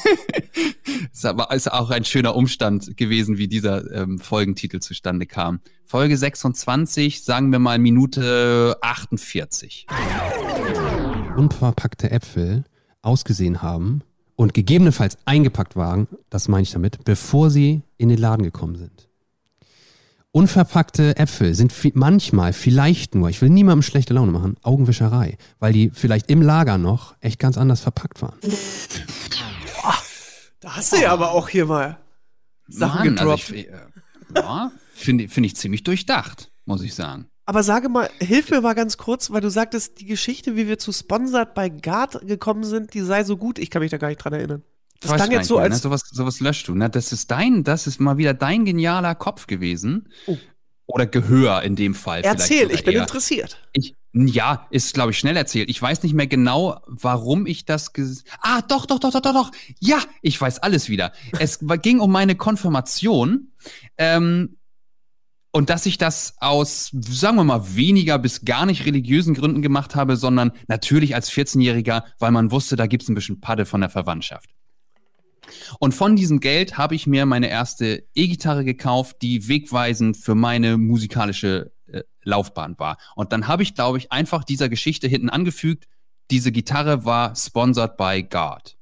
ist 1.12 1.26
ist 1.26 1.72
auch 1.72 1.90
ein 1.90 2.06
schöner 2.06 2.36
Umstand 2.36 2.98
gewesen, 2.98 3.38
wie 3.38 3.48
dieser 3.48 3.92
ähm, 3.94 4.20
Folgentitel 4.20 4.80
zustande 4.80 5.26
kam. 5.26 5.60
Folge 5.86 6.18
26, 6.18 7.24
sagen 7.24 7.52
wir 7.52 7.60
mal 7.60 7.78
Minute 7.80 8.78
48. 8.82 9.88
unverpackte 11.38 12.12
Äpfel 12.12 12.64
ausgesehen 13.02 13.62
haben 13.62 14.02
und 14.36 14.54
gegebenenfalls 14.54 15.18
eingepackt 15.26 15.76
waren, 15.76 16.08
das 16.30 16.48
meine 16.48 16.64
ich 16.64 16.72
damit, 16.72 17.04
bevor 17.06 17.50
sie 17.50 17.84
in 17.98 18.10
den 18.10 18.18
Laden 18.18 18.44
gekommen 18.44 18.76
sind. 18.76 19.10
Unverpackte 20.32 21.16
Äpfel 21.18 21.54
sind 21.54 21.72
manchmal, 21.94 22.52
vielleicht 22.52 23.16
nur, 23.16 23.30
ich 23.30 23.42
will 23.42 23.50
niemandem 23.50 23.84
schlechte 23.84 24.14
Laune 24.14 24.34
machen, 24.34 24.58
Augenwischerei, 24.64 25.38
weil 25.60 25.72
die 25.72 25.92
vielleicht 25.94 26.30
im 26.30 26.42
Lager 26.42 26.78
noch 26.78 27.16
echt 27.22 27.40
ganz 27.40 27.58
anders 27.58 27.80
verpackt 27.80 28.22
waren. 28.22 28.36
Da 30.66 30.78
hast 30.78 30.94
du 30.94 30.98
ja 30.98 31.12
aber 31.12 31.32
auch 31.32 31.48
hier 31.48 31.68
mal 31.68 32.00
Sachen 32.68 32.98
Mann, 32.98 33.16
gedroppt. 33.16 33.44
Also 33.44 33.54
ich, 33.54 33.68
äh, 33.70 33.78
ja, 34.36 34.72
finde 34.96 35.30
find 35.30 35.46
ich 35.46 35.56
ziemlich 35.56 35.84
durchdacht, 35.84 36.52
muss 36.66 36.82
ich 36.82 36.96
sagen. 36.96 37.28
aber 37.46 37.62
sage 37.62 37.88
mal, 37.88 38.10
hilf 38.20 38.50
mir 38.50 38.62
mal 38.62 38.74
ganz 38.74 38.98
kurz, 38.98 39.30
weil 39.30 39.42
du 39.42 39.52
sagtest, 39.52 40.00
die 40.00 40.08
Geschichte, 40.08 40.56
wie 40.56 40.68
wir 40.68 40.80
zu 40.80 40.92
Sponsored 40.92 41.54
bei 41.54 41.70
Guard 41.70 42.26
gekommen 42.26 42.64
sind, 42.64 42.96
die 42.96 43.02
sei 43.02 43.24
so 43.24 43.38
gut. 43.38 43.60
Ich 43.60 43.70
kann 43.70 43.84
mich 43.84 43.92
da 43.92 43.98
gar 43.98 44.08
nicht 44.08 44.18
dran 44.18 44.34
erinnern. 44.34 44.64
Das 45.02 45.12
Weißt 45.12 45.24
klang 45.26 45.38
jetzt 45.38 45.48
so, 45.48 45.58
mehr, 45.58 45.66
als 45.66 45.76
ne? 45.76 45.80
sowas, 45.82 46.02
sowas 46.12 46.40
löscht 46.40 46.68
du. 46.68 46.74
Ne? 46.74 46.90
Das 46.90 47.12
ist 47.12 47.30
dein, 47.30 47.64
das 47.64 47.86
ist 47.86 48.02
mal 48.02 48.18
wieder 48.18 48.34
dein 48.34 48.66
genialer 48.66 49.14
Kopf 49.14 49.46
gewesen. 49.46 50.10
Oh. 50.26 50.36
Oder 50.88 51.08
Gehör 51.08 51.64
in 51.64 51.76
dem 51.76 51.96
Fall. 51.96 52.22
erzähl, 52.24 52.70
ich 52.72 52.84
bin 52.84 52.94
eher. 52.94 53.02
interessiert. 53.02 53.58
Ich, 53.74 53.96
ja, 54.14 54.68
ist, 54.70 54.94
glaube 54.94 55.12
ich, 55.12 55.18
schnell 55.18 55.36
erzählt. 55.36 55.70
Ich 55.70 55.82
weiß 55.82 56.04
nicht 56.04 56.14
mehr 56.14 56.28
genau, 56.28 56.80
warum 56.88 57.48
ich 57.48 57.66
das 57.66 57.92
Ah, 58.40 58.62
doch, 58.62 58.86
doch, 58.86 59.00
doch, 59.00 59.12
doch, 59.12 59.22
doch, 59.22 59.34
doch. 59.34 59.52
Ja, 59.80 60.00
ich 60.22 60.40
weiß 60.40 60.60
alles 60.60 60.88
wieder. 60.90 61.12
Es 61.40 61.60
ging 61.82 62.00
um 62.00 62.12
meine 62.12 62.36
Konfirmation. 62.36 63.52
Ähm, 63.98 64.58
und 65.52 65.70
dass 65.70 65.86
ich 65.86 65.98
das 65.98 66.36
aus, 66.40 66.92
sagen 66.92 67.38
wir 67.38 67.46
mal, 67.46 67.76
weniger 67.76 68.20
bis 68.20 68.44
gar 68.44 68.66
nicht 68.66 68.86
religiösen 68.86 69.34
Gründen 69.34 69.62
gemacht 69.62 69.96
habe, 69.96 70.18
sondern 70.18 70.52
natürlich 70.68 71.16
als 71.16 71.32
14-Jähriger, 71.32 72.04
weil 72.20 72.32
man 72.32 72.52
wusste, 72.52 72.76
da 72.76 72.88
gibt's 72.88 73.08
ein 73.08 73.16
bisschen 73.16 73.40
Padde 73.40 73.66
von 73.66 73.80
der 73.80 73.90
Verwandtschaft. 73.90 74.50
Und 75.80 75.94
von 75.94 76.16
diesem 76.16 76.40
Geld 76.40 76.78
habe 76.78 76.96
ich 76.96 77.08
mir 77.08 77.26
meine 77.26 77.50
erste 77.50 78.04
E-Gitarre 78.14 78.64
gekauft, 78.64 79.18
die 79.22 79.48
wegweisend 79.48 80.18
für 80.18 80.36
meine 80.36 80.78
musikalische 80.78 81.72
äh, 81.88 82.02
Laufbahn 82.24 82.78
war. 82.80 82.98
Und 83.16 83.32
dann 83.32 83.48
habe 83.48 83.64
ich, 83.64 83.76
glaube 83.76 83.98
ich, 83.98 84.12
einfach 84.12 84.44
dieser 84.44 84.70
Geschichte 84.70 85.08
hinten 85.08 85.30
angefügt, 85.30 85.88
diese 86.32 86.52
Gitarre 86.52 87.06
war 87.06 87.36
sponsored 87.36 87.98
by 87.98 88.24
God. 88.24 88.76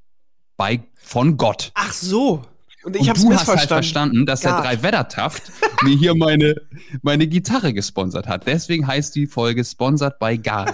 Bei, 0.55 0.84
von 0.95 1.38
Gott. 1.38 1.72
Ach 1.74 1.91
so. 1.91 2.45
Und 2.84 2.95
ich 2.95 3.01
Und 3.01 3.09
hab's 3.09 3.22
du 3.22 3.34
hast 3.34 3.47
halt 3.47 3.68
verstanden, 3.68 4.26
dass 4.26 4.41
der 4.41 4.53
God. 4.53 4.66
Drei-Wetter-Taft 4.66 5.51
mir 5.84 5.97
hier 5.97 6.16
meine, 6.16 6.55
meine 7.01 7.28
Gitarre 7.28 7.74
gesponsert 7.74 8.28
hat. 8.28 8.45
Deswegen 8.45 8.88
heißt 8.88 9.16
die 9.16 9.28
Folge 9.28 9.64
Sponsored 9.64 10.20
by 10.20 10.38
God. 10.38 10.74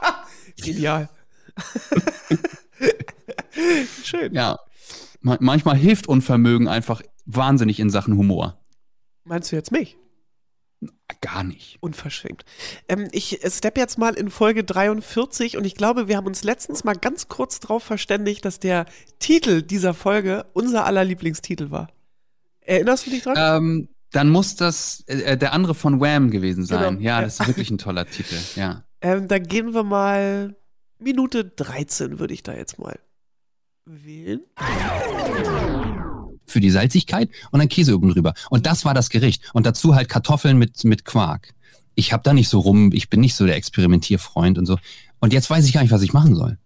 Genial. 0.56 1.08
Schön. 4.04 4.34
Ja. 4.34 4.58
Ma 5.26 5.36
manchmal 5.40 5.76
hilft 5.76 6.06
Unvermögen 6.06 6.68
einfach 6.68 7.02
wahnsinnig 7.24 7.80
in 7.80 7.90
Sachen 7.90 8.16
Humor. 8.16 8.60
Meinst 9.24 9.50
du 9.50 9.56
jetzt 9.56 9.72
mich? 9.72 9.96
Gar 11.20 11.42
nicht. 11.42 11.78
Unverschämt. 11.80 12.44
Ähm, 12.88 13.08
ich 13.10 13.40
steppe 13.48 13.80
jetzt 13.80 13.98
mal 13.98 14.14
in 14.14 14.30
Folge 14.30 14.62
43 14.62 15.56
und 15.56 15.64
ich 15.64 15.74
glaube, 15.74 16.06
wir 16.06 16.16
haben 16.16 16.28
uns 16.28 16.44
letztens 16.44 16.84
mal 16.84 16.94
ganz 16.94 17.26
kurz 17.26 17.58
darauf 17.58 17.82
verständigt, 17.82 18.44
dass 18.44 18.60
der 18.60 18.86
Titel 19.18 19.62
dieser 19.62 19.94
Folge 19.94 20.46
unser 20.52 20.86
aller 20.86 21.04
Lieblingstitel 21.04 21.72
war. 21.72 21.88
Erinnerst 22.60 23.06
du 23.06 23.10
dich 23.10 23.24
dran? 23.24 23.34
Ähm, 23.36 23.88
dann 24.12 24.28
muss 24.28 24.54
das 24.54 25.02
äh, 25.08 25.36
der 25.36 25.52
andere 25.52 25.74
von 25.74 26.00
Wham 26.00 26.30
gewesen 26.30 26.64
sein. 26.64 26.98
Genau, 26.98 27.00
Ja, 27.02 27.18
ja. 27.18 27.22
das 27.22 27.40
ist 27.40 27.48
wirklich 27.48 27.70
ein 27.72 27.78
toller 27.78 28.06
Titel. 28.06 28.36
Ja. 28.54 28.84
Ähm, 29.02 29.28
dann 29.28 29.42
gehen 29.42 29.74
wir 29.74 29.82
mal 29.82 30.56
Minute 30.98 31.44
13, 31.44 32.18
würde 32.18 32.32
ich 32.32 32.42
da 32.42 32.54
jetzt 32.54 32.78
mal 32.78 32.98
wählen. 33.86 34.40
für 36.48 36.60
die 36.60 36.70
Salzigkeit 36.70 37.28
und 37.50 37.58
dann 37.60 37.68
Käse 37.68 37.94
oben 37.96 38.08
drüber. 38.10 38.34
Und 38.50 38.66
das 38.66 38.84
war 38.84 38.94
das 38.94 39.10
Gericht. 39.10 39.42
Und 39.52 39.66
dazu 39.66 39.94
halt 39.94 40.08
Kartoffeln 40.08 40.58
mit, 40.58 40.84
mit 40.84 41.04
Quark. 41.04 41.54
Ich 41.94 42.12
habe 42.12 42.22
da 42.22 42.32
nicht 42.32 42.48
so 42.48 42.60
rum, 42.60 42.90
ich 42.92 43.10
bin 43.10 43.20
nicht 43.20 43.34
so 43.34 43.46
der 43.46 43.56
Experimentierfreund 43.56 44.58
und 44.58 44.66
so. 44.66 44.78
Und 45.18 45.32
jetzt 45.32 45.50
weiß 45.50 45.66
ich 45.66 45.72
gar 45.72 45.82
nicht, 45.82 45.90
was 45.92 46.02
ich 46.02 46.12
machen 46.12 46.34
soll. 46.34 46.58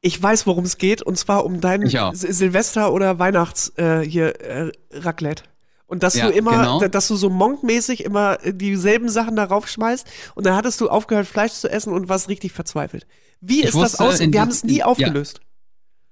Ich 0.00 0.22
weiß, 0.22 0.46
worum 0.46 0.64
es 0.64 0.78
geht, 0.78 1.02
und 1.02 1.18
zwar 1.18 1.44
um 1.44 1.60
dein 1.60 1.82
Silvester- 2.14 2.92
oder 2.92 3.18
Weihnachts 3.18 3.72
äh, 3.76 4.00
hier 4.00 4.40
äh, 4.40 4.72
Raclette. 4.92 5.42
Und 5.86 6.02
dass 6.02 6.14
Ja, 6.14 6.26
du 6.28 6.32
immer, 6.32 6.52
genau. 6.52 6.80
da- 6.80 6.88
dass 6.88 7.08
du 7.08 7.16
so 7.16 7.28
monkmäßig 7.28 8.04
immer 8.04 8.38
äh, 8.44 8.52
dieselben 8.54 9.08
Sachen 9.08 9.36
darauf 9.36 9.68
schmeißt 9.68 10.06
und 10.34 10.46
dann 10.46 10.54
hattest 10.56 10.80
du 10.80 10.88
aufgehört, 10.88 11.26
Fleisch 11.26 11.52
zu 11.52 11.68
essen 11.70 11.92
und 11.92 12.08
warst 12.08 12.28
richtig 12.28 12.52
verzweifelt. 12.52 13.06
Wie 13.40 13.60
Ich 13.60 13.66
ist 13.66 13.74
das 13.74 13.82
wusste 14.00 14.04
aus? 14.04 14.20
Wir 14.20 14.40
haben 14.40 14.50
es 14.50 14.64
nie 14.64 14.78
ja. 14.78 14.86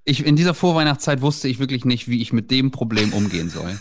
Ich, 0.05 0.25
in 0.25 0.37
dieser 0.37 0.55
Vorweihnachtszeit 0.55 1.23
wusste 1.23 1.49
ich 1.49 1.59
wirklich 1.59 1.85
nicht, 1.85 2.09
wie 2.09 2.21
ich 2.21 2.33
mit 2.33 2.51
dem 2.51 2.71
Problem 2.71 3.13
umgehen 3.13 3.49
soll. 3.49 3.79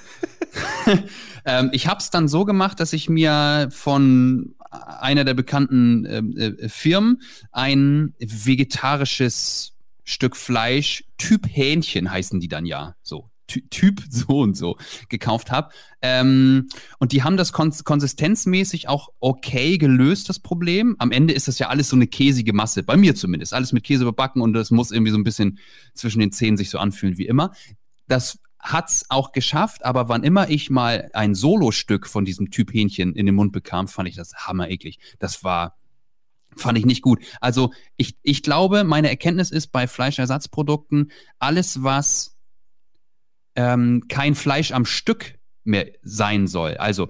ähm, 1.45 1.69
ich 1.74 1.88
habe 1.88 1.99
es 1.99 2.09
dann 2.09 2.28
so 2.28 2.45
gemacht, 2.45 2.80
dass 2.80 2.93
ich 2.93 3.09
mir 3.09 3.69
von 3.71 4.55
einer 4.69 5.24
der 5.24 5.34
bekannten 5.34 6.05
ähm, 6.05 6.38
äh, 6.38 6.69
Firmen 6.69 7.21
ein 7.51 8.13
vegetarisches 8.19 9.74
Stück 10.03 10.36
Fleisch, 10.36 11.05
Typ 11.17 11.47
Hähnchen 11.49 12.11
heißen 12.11 12.39
die 12.39 12.47
dann 12.47 12.65
ja, 12.65 12.95
so 13.01 13.30
Typ 13.48 14.02
so 14.10 14.39
und 14.39 14.56
so 14.56 14.78
gekauft 15.10 15.52
habe. 15.52 15.72
Ähm, 16.02 16.70
und 17.00 17.12
die 17.12 17.24
haben 17.24 17.38
das 17.38 17.54
kons 17.54 17.84
konsistenzmäßig 17.84 18.89
auch 18.89 19.10
okay 19.20 19.78
gelöst, 19.78 20.30
das 20.30 20.39
Problem. 20.39 20.96
Am 21.00 21.12
Ende 21.12 21.34
ist 21.34 21.48
das 21.48 21.60
ja 21.60 21.70
alles 21.70 21.89
so 21.89 21.96
eine 21.96 22.08
käsige 22.08 22.54
Masse, 22.54 22.84
bei 22.84 22.98
mir 22.98 23.16
zumindest. 23.16 23.54
Alles 23.54 23.74
mit 23.74 23.84
Käse 23.84 24.04
überbacken 24.04 24.41
und 24.41 24.56
es 24.56 24.72
muss 24.72 24.91
irgendwie 24.91 25.12
so 25.12 25.18
ein 25.18 25.24
bisschen 25.24 25.60
zwischen 25.94 26.20
den 26.20 26.32
Zähnen 26.32 26.58
sich 26.58 26.70
so 26.70 26.78
anfühlen 26.78 27.18
wie 27.18 27.28
immer. 27.28 27.52
Das 28.08 28.39
hat's 28.60 29.06
auch 29.10 29.34
geschafft, 29.34 29.84
aber 29.84 30.08
wann 30.08 30.24
immer 30.24 30.50
ich 30.50 30.70
mal 30.70 31.10
ein 31.14 31.36
Solostück 31.36 32.08
von 32.08 32.24
diesem 32.24 32.50
Typ 32.50 32.74
Hähnchen 32.74 33.14
in 33.14 33.26
den 33.26 33.36
Mund 33.36 33.52
bekam, 33.52 33.88
fand 33.88 34.08
ich 34.08 34.16
das 34.16 34.34
hammereklig. 34.48 35.00
Das 35.20 35.44
war 35.44 35.76
Fand 36.56 36.78
ich 36.78 36.86
nicht 36.86 37.02
gut. 37.02 37.20
Also 37.41 37.72
ich, 37.98 38.16
ich 38.22 38.44
glaube, 38.44 38.84
meine 38.84 39.10
Erkenntnis 39.10 39.52
ist 39.52 39.68
bei 39.68 39.88
Fleischersatzprodukten, 39.88 41.12
alles, 41.39 41.84
was 41.84 42.32
ähm, 43.56 44.04
kein 44.08 44.36
Fleisch 44.36 44.72
am 44.72 44.86
Stück 44.86 45.36
mehr 45.64 45.88
sein 46.01 46.47
soll, 46.47 46.78
also 46.78 47.10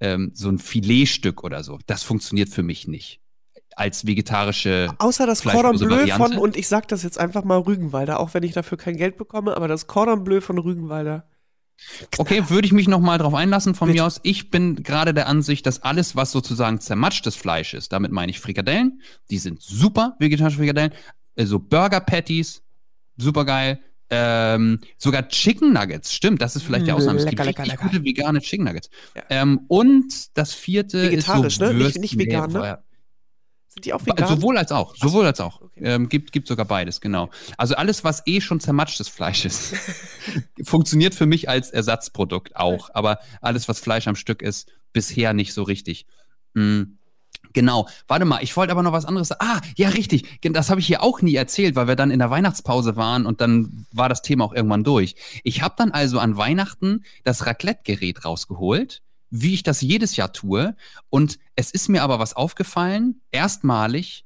ähm, 0.00 0.32
so 0.34 0.48
ein 0.48 0.58
Filetstück 0.58 1.44
oder 1.44 1.62
so, 1.62 1.78
das 1.86 2.02
funktioniert 2.02 2.48
für 2.48 2.62
mich 2.62 2.88
nicht. 2.88 3.20
Als 3.76 4.06
vegetarische 4.06 4.92
Außer 4.98 5.26
das 5.26 5.42
Cordon 5.42 5.78
Bleu 5.78 6.00
Variante. 6.00 6.34
von, 6.34 6.38
und 6.38 6.56
ich 6.56 6.68
sag 6.68 6.88
das 6.88 7.02
jetzt 7.02 7.18
einfach 7.18 7.44
mal 7.44 7.58
Rügenwalder, 7.58 8.20
auch 8.20 8.34
wenn 8.34 8.42
ich 8.42 8.52
dafür 8.52 8.76
kein 8.76 8.96
Geld 8.96 9.16
bekomme, 9.16 9.56
aber 9.56 9.68
das 9.68 9.86
Cordon 9.86 10.24
Bleu 10.24 10.40
von 10.40 10.58
Rügenwalder. 10.58 11.28
Okay, 12.18 12.50
würde 12.50 12.66
ich 12.66 12.72
mich 12.72 12.88
noch 12.88 13.00
mal 13.00 13.16
drauf 13.16 13.32
einlassen 13.32 13.74
von 13.74 13.88
Bitte. 13.88 14.00
mir 14.00 14.06
aus. 14.06 14.20
Ich 14.22 14.50
bin 14.50 14.82
gerade 14.82 15.14
der 15.14 15.28
Ansicht, 15.28 15.64
dass 15.66 15.82
alles, 15.82 16.14
was 16.14 16.30
sozusagen 16.30 16.80
zermatschtes 16.80 17.36
Fleisch 17.36 17.72
ist, 17.72 17.92
damit 17.92 18.12
meine 18.12 18.30
ich 18.30 18.40
Frikadellen, 18.40 19.00
die 19.30 19.38
sind 19.38 19.62
super, 19.62 20.16
vegetarische 20.18 20.58
Frikadellen, 20.58 20.92
also 21.38 21.58
Burger 21.58 22.00
Patties, 22.00 22.62
super 23.16 23.44
geil. 23.44 23.80
Ähm, 24.10 24.80
sogar 24.98 25.28
Chicken 25.28 25.72
Nuggets, 25.72 26.12
stimmt, 26.12 26.42
das 26.42 26.56
ist 26.56 26.62
vielleicht 26.64 26.86
der 26.86 26.94
Mm, 26.94 26.98
Ausnahme. 26.98 27.18
Es 27.20 27.26
gibt 27.26 27.44
lecker, 27.44 27.64
lecker, 27.64 27.84
gute 27.84 28.02
vegane 28.04 28.40
Chicken 28.40 28.64
Nuggets. 28.64 28.90
Ja. 29.14 29.22
Ähm, 29.30 29.60
und 29.68 30.36
das 30.36 30.52
vierte 30.52 31.02
Vegetarisch, 31.10 31.54
ist 31.54 31.58
so 31.60 31.64
ne? 31.66 31.74
Nicht- 31.74 31.86
Würstchen- 31.96 32.00
nicht 32.00 32.18
vegan, 32.18 32.52
ne? 32.52 32.78
Sind 33.68 33.84
die 33.84 33.92
auch 33.92 34.04
vegan? 34.04 34.26
Sowohl 34.28 34.58
als 34.58 34.72
auch, 34.72 34.96
sowohl 34.96 35.26
als 35.26 35.38
auch. 35.40 35.60
Okay. 35.62 35.80
Ähm, 35.84 36.08
gibt, 36.08 36.32
gibt 36.32 36.48
sogar 36.48 36.66
beides, 36.66 37.00
genau. 37.00 37.30
Also 37.56 37.76
alles, 37.76 38.02
was 38.02 38.26
eh 38.26 38.40
schon 38.40 38.58
zermatschtes 38.58 39.08
Fleisch 39.08 39.44
ist, 39.44 39.74
funktioniert 40.64 41.14
für 41.14 41.26
mich 41.26 41.48
als 41.48 41.70
Ersatzprodukt 41.70 42.56
auch. 42.56 42.90
Aber 42.94 43.20
alles, 43.40 43.68
was 43.68 43.78
Fleisch 43.78 44.08
am 44.08 44.16
Stück 44.16 44.42
ist, 44.42 44.68
bisher 44.92 45.34
nicht 45.34 45.54
so 45.54 45.62
richtig. 45.62 46.06
Mm, 46.54 46.82
Genau, 47.52 47.88
warte 48.06 48.24
mal, 48.24 48.42
ich 48.42 48.56
wollte 48.56 48.72
aber 48.72 48.82
noch 48.82 48.92
was 48.92 49.04
anderes 49.04 49.28
sagen. 49.28 49.44
Ah, 49.44 49.60
ja, 49.76 49.88
richtig. 49.88 50.38
Das 50.42 50.70
habe 50.70 50.80
ich 50.80 50.86
hier 50.86 51.02
auch 51.02 51.20
nie 51.20 51.34
erzählt, 51.34 51.74
weil 51.74 51.88
wir 51.88 51.96
dann 51.96 52.10
in 52.10 52.20
der 52.20 52.30
Weihnachtspause 52.30 52.96
waren 52.96 53.26
und 53.26 53.40
dann 53.40 53.86
war 53.92 54.08
das 54.08 54.22
Thema 54.22 54.44
auch 54.44 54.52
irgendwann 54.52 54.84
durch. 54.84 55.16
Ich 55.42 55.62
habe 55.62 55.74
dann 55.76 55.90
also 55.90 56.20
an 56.20 56.36
Weihnachten 56.36 57.04
das 57.24 57.46
Raclette-Gerät 57.46 58.24
rausgeholt, 58.24 59.02
wie 59.30 59.54
ich 59.54 59.62
das 59.62 59.80
jedes 59.80 60.16
Jahr 60.16 60.32
tue. 60.32 60.76
Und 61.08 61.38
es 61.56 61.72
ist 61.72 61.88
mir 61.88 62.02
aber 62.02 62.18
was 62.18 62.34
aufgefallen, 62.34 63.20
erstmalig 63.32 64.24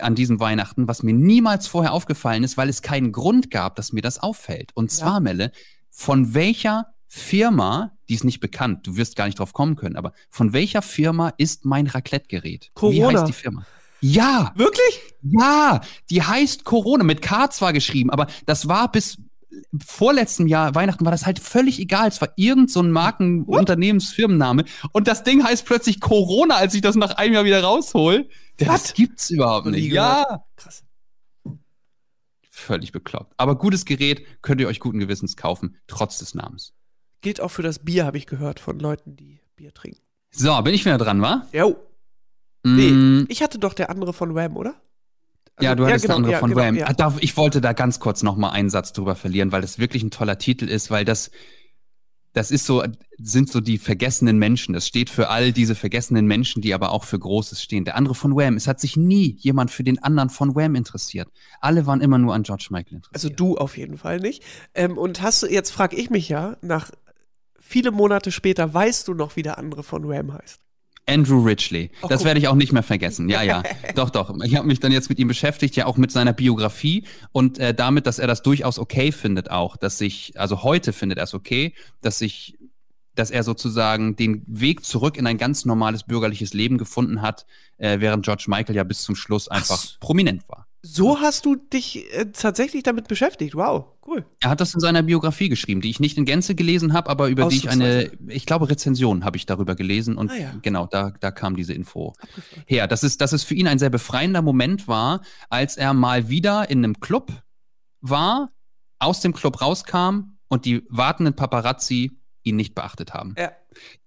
an 0.00 0.14
diesem 0.14 0.38
Weihnachten, 0.40 0.88
was 0.88 1.02
mir 1.02 1.14
niemals 1.14 1.66
vorher 1.66 1.92
aufgefallen 1.92 2.44
ist, 2.44 2.56
weil 2.56 2.68
es 2.68 2.82
keinen 2.82 3.12
Grund 3.12 3.50
gab, 3.50 3.76
dass 3.76 3.92
mir 3.92 4.02
das 4.02 4.18
auffällt. 4.18 4.70
Und 4.74 4.90
zwar, 4.90 5.20
Melle, 5.20 5.52
von 5.90 6.34
welcher 6.34 6.92
Firma, 7.16 7.96
die 8.08 8.14
ist 8.14 8.24
nicht 8.24 8.40
bekannt, 8.40 8.86
du 8.86 8.96
wirst 8.96 9.16
gar 9.16 9.26
nicht 9.26 9.38
drauf 9.38 9.52
kommen 9.52 9.74
können, 9.76 9.96
aber 9.96 10.12
von 10.30 10.52
welcher 10.52 10.82
Firma 10.82 11.32
ist 11.38 11.64
mein 11.64 11.86
Raclette-Gerät? 11.86 12.66
Wie 12.66 12.70
Corona. 12.74 13.20
heißt 13.20 13.28
die 13.28 13.32
Firma? 13.32 13.66
Ja, 14.02 14.52
Wirklich? 14.54 15.00
ja, 15.22 15.80
die 16.10 16.22
heißt 16.22 16.64
Corona, 16.64 17.04
mit 17.04 17.22
K 17.22 17.50
zwar 17.50 17.72
geschrieben, 17.72 18.10
aber 18.10 18.26
das 18.44 18.68
war 18.68 18.92
bis 18.92 19.16
vorletztem 19.84 20.46
Jahr 20.46 20.74
Weihnachten 20.74 21.06
war 21.06 21.10
das 21.12 21.24
halt 21.24 21.38
völlig 21.38 21.78
egal. 21.80 22.08
Es 22.08 22.20
war 22.20 22.28
irgend 22.36 22.70
so 22.70 22.82
ein 22.82 22.90
Markenunternehmensfirmenname 22.90 24.64
und 24.92 25.08
das 25.08 25.22
Ding 25.24 25.42
heißt 25.42 25.64
plötzlich 25.64 26.00
Corona, 26.00 26.56
als 26.56 26.74
ich 26.74 26.82
das 26.82 26.94
nach 26.96 27.12
einem 27.16 27.32
Jahr 27.34 27.44
wieder 27.46 27.62
raushol. 27.62 28.28
Das 28.58 28.68
Was? 28.68 28.94
gibt's 28.94 29.30
überhaupt 29.30 29.66
nicht. 29.68 29.90
Ja, 29.90 30.44
Krass. 30.56 30.84
völlig 32.50 32.92
bekloppt. 32.92 33.32
Aber 33.38 33.56
gutes 33.56 33.86
Gerät 33.86 34.26
könnt 34.42 34.60
ihr 34.60 34.68
euch 34.68 34.80
guten 34.80 34.98
Gewissens 34.98 35.36
kaufen, 35.36 35.76
trotz 35.86 36.18
des 36.18 36.34
Namens. 36.34 36.74
Gilt 37.20 37.40
auch 37.40 37.50
für 37.50 37.62
das 37.62 37.78
Bier, 37.80 38.04
habe 38.06 38.18
ich 38.18 38.26
gehört, 38.26 38.60
von 38.60 38.78
Leuten, 38.78 39.16
die 39.16 39.40
Bier 39.56 39.72
trinken. 39.72 40.00
So, 40.30 40.60
bin 40.62 40.74
ich 40.74 40.84
wieder 40.84 40.98
dran, 40.98 41.20
wa? 41.22 41.46
Nee, 42.64 42.90
Mm, 42.90 43.26
ich 43.28 43.42
hatte 43.42 43.58
doch 43.60 43.74
der 43.74 43.90
andere 43.90 44.12
von 44.12 44.34
Wham, 44.34 44.56
oder? 44.56 44.74
ja, 45.60 45.70
Also- 45.70 45.84
du 45.84 45.86
hattest 45.88 46.02
genau, 46.04 46.14
der 46.14 46.16
andere 46.16 46.32
ja, 46.32 46.38
von 46.40 46.50
genau, 46.50 46.60
Wham. 46.62 46.74
ja. 46.74 46.86
Ah, 46.98 47.14
Ich 47.20 47.36
wollte 47.36 47.60
da 47.60 47.72
ganz 47.72 48.00
kurz 48.00 48.22
noch 48.24 48.36
mal 48.36 48.50
einen 48.50 48.70
Satz 48.70 48.92
drüber 48.92 49.14
verlieren, 49.14 49.52
weil 49.52 49.62
das 49.62 49.78
wirklich 49.78 50.02
ein 50.02 50.10
toller 50.10 50.36
Titel 50.38 50.66
ist, 50.68 50.90
weil 50.90 51.04
das 51.04 51.30
das 52.32 52.50
ist 52.50 52.66
so 52.66 52.82
sind 53.18 53.48
so 53.50 53.60
die 53.62 53.78
vergessenen 53.78 54.36
Menschen. 54.38 54.74
Das 54.74 54.86
steht 54.86 55.08
für 55.08 55.30
all 55.30 55.52
diese 55.52 55.74
vergessenen 55.74 56.26
Menschen, 56.26 56.60
die 56.60 56.74
aber 56.74 56.90
auch 56.90 57.04
für 57.04 57.18
Großes 57.18 57.62
stehen. 57.62 57.86
Der 57.86 57.96
andere 57.96 58.14
von 58.14 58.36
Wham. 58.36 58.56
Es 58.58 58.66
hat 58.66 58.78
sich 58.78 58.94
nie 58.98 59.36
jemand 59.38 59.70
für 59.70 59.82
den 59.84 60.02
anderen 60.02 60.28
von 60.28 60.54
Wham 60.54 60.74
interessiert. 60.74 61.28
Alle 61.62 61.86
waren 61.86 62.02
immer 62.02 62.18
nur 62.18 62.34
an 62.34 62.42
George 62.42 62.66
Michael 62.70 62.96
interessiert. 62.96 63.14
Also 63.14 63.30
du 63.30 63.56
auf 63.56 63.78
jeden 63.78 63.96
Fall 63.96 64.20
nicht. 64.20 64.42
Ähm, 64.74 64.98
und 64.98 65.22
hast 65.22 65.44
du, 65.44 65.46
jetzt 65.46 65.70
frage 65.70 65.96
ich 65.96 66.10
mich 66.10 66.28
ja, 66.28 66.58
nach 66.60 66.90
viele 67.66 67.90
Monate 67.90 68.32
später, 68.32 68.72
weißt 68.72 69.08
du 69.08 69.14
noch, 69.14 69.36
wie 69.36 69.42
der 69.42 69.58
andere 69.58 69.82
von 69.82 70.08
Wham 70.08 70.32
heißt? 70.32 70.60
Andrew 71.08 71.40
Ridgely. 71.42 71.90
Ach, 72.02 72.08
das 72.08 72.24
werde 72.24 72.40
ich 72.40 72.48
auch 72.48 72.56
nicht 72.56 72.72
mehr 72.72 72.82
vergessen. 72.82 73.28
Ja, 73.28 73.42
ja. 73.42 73.62
doch, 73.94 74.10
doch. 74.10 74.34
Ich 74.44 74.56
habe 74.56 74.66
mich 74.66 74.80
dann 74.80 74.90
jetzt 74.90 75.08
mit 75.08 75.18
ihm 75.18 75.28
beschäftigt, 75.28 75.76
ja 75.76 75.86
auch 75.86 75.96
mit 75.96 76.10
seiner 76.10 76.32
Biografie 76.32 77.04
und 77.32 77.58
äh, 77.58 77.72
damit, 77.72 78.06
dass 78.06 78.18
er 78.18 78.26
das 78.26 78.42
durchaus 78.42 78.78
okay 78.78 79.12
findet 79.12 79.50
auch, 79.50 79.76
dass 79.76 79.98
sich, 79.98 80.32
also 80.36 80.62
heute 80.64 80.92
findet 80.92 81.18
er 81.18 81.24
es 81.24 81.34
okay, 81.34 81.74
dass 82.02 82.18
sich, 82.18 82.58
dass 83.14 83.30
er 83.30 83.44
sozusagen 83.44 84.16
den 84.16 84.42
Weg 84.46 84.84
zurück 84.84 85.16
in 85.16 85.26
ein 85.26 85.38
ganz 85.38 85.64
normales 85.64 86.02
bürgerliches 86.02 86.52
Leben 86.54 86.76
gefunden 86.76 87.22
hat, 87.22 87.46
äh, 87.78 88.00
während 88.00 88.24
George 88.24 88.46
Michael 88.48 88.74
ja 88.74 88.82
bis 88.84 89.02
zum 89.02 89.14
Schluss 89.14 89.48
einfach 89.48 89.78
so. 89.78 89.96
prominent 90.00 90.48
war. 90.48 90.66
So 90.86 91.20
hast 91.20 91.44
du 91.46 91.56
dich 91.56 92.12
äh, 92.14 92.26
tatsächlich 92.32 92.82
damit 92.82 93.08
beschäftigt. 93.08 93.54
Wow, 93.54 93.86
cool. 94.06 94.24
Er 94.40 94.50
hat 94.50 94.60
das 94.60 94.72
in 94.74 94.80
seiner 94.80 95.02
Biografie 95.02 95.48
geschrieben, 95.48 95.80
die 95.80 95.90
ich 95.90 95.98
nicht 96.00 96.16
in 96.16 96.24
Gänze 96.24 96.54
gelesen 96.54 96.92
habe, 96.92 97.10
aber 97.10 97.28
über 97.28 97.48
die 97.48 97.56
ich 97.56 97.68
eine, 97.68 98.10
ich 98.28 98.46
glaube, 98.46 98.68
Rezension 98.70 99.24
habe 99.24 99.36
ich 99.36 99.46
darüber 99.46 99.74
gelesen 99.74 100.16
und 100.16 100.30
Ah, 100.30 100.36
ja. 100.36 100.54
genau, 100.62 100.86
da, 100.86 101.12
da 101.20 101.30
kam 101.32 101.56
diese 101.56 101.72
Info 101.72 102.14
her. 102.66 102.86
Dass 102.86 103.02
es, 103.02 103.18
dass 103.18 103.32
es 103.32 103.42
für 103.42 103.54
ihn 103.54 103.66
ein 103.66 103.78
sehr 103.78 103.90
befreiender 103.90 104.42
Moment 104.42 104.86
war, 104.86 105.22
als 105.50 105.76
er 105.76 105.92
mal 105.92 106.28
wieder 106.28 106.70
in 106.70 106.84
einem 106.84 107.00
Club 107.00 107.32
war, 108.00 108.50
aus 108.98 109.20
dem 109.20 109.32
Club 109.32 109.60
rauskam 109.60 110.38
und 110.48 110.64
die 110.64 110.84
wartenden 110.88 111.34
Paparazzi 111.34 112.12
ihn 112.44 112.56
nicht 112.56 112.74
beachtet 112.74 113.12
haben. 113.12 113.34
Ja. 113.36 113.50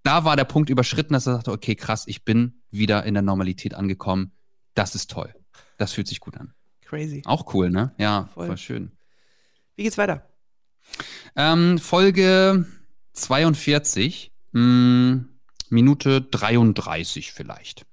Da 0.03 0.23
war 0.23 0.35
der 0.35 0.45
Punkt 0.45 0.69
überschritten, 0.69 1.13
dass 1.13 1.27
er 1.27 1.35
sagte, 1.35 1.51
okay, 1.51 1.75
krass, 1.75 2.05
ich 2.07 2.23
bin 2.23 2.61
wieder 2.71 3.03
in 3.03 3.13
der 3.13 3.23
Normalität 3.23 3.73
angekommen. 3.75 4.31
Das 4.73 4.95
ist 4.95 5.11
toll. 5.11 5.35
Das 5.77 5.93
fühlt 5.93 6.07
sich 6.07 6.19
gut 6.21 6.37
an. 6.37 6.53
Crazy. 6.89 7.21
Auch 7.25 7.53
cool, 7.53 7.69
ne? 7.69 7.91
Ja, 7.99 8.29
Voll. 8.33 8.47
voll 8.47 8.57
schön. 8.57 8.91
Wie 9.75 9.83
geht's 9.83 9.99
weiter? 9.99 10.23
Ähm, 11.35 11.77
Folge 11.77 12.65
42, 13.13 14.31
mh, 14.53 15.19
Minute 15.69 16.21
33 16.21 17.31
vielleicht. 17.31 17.85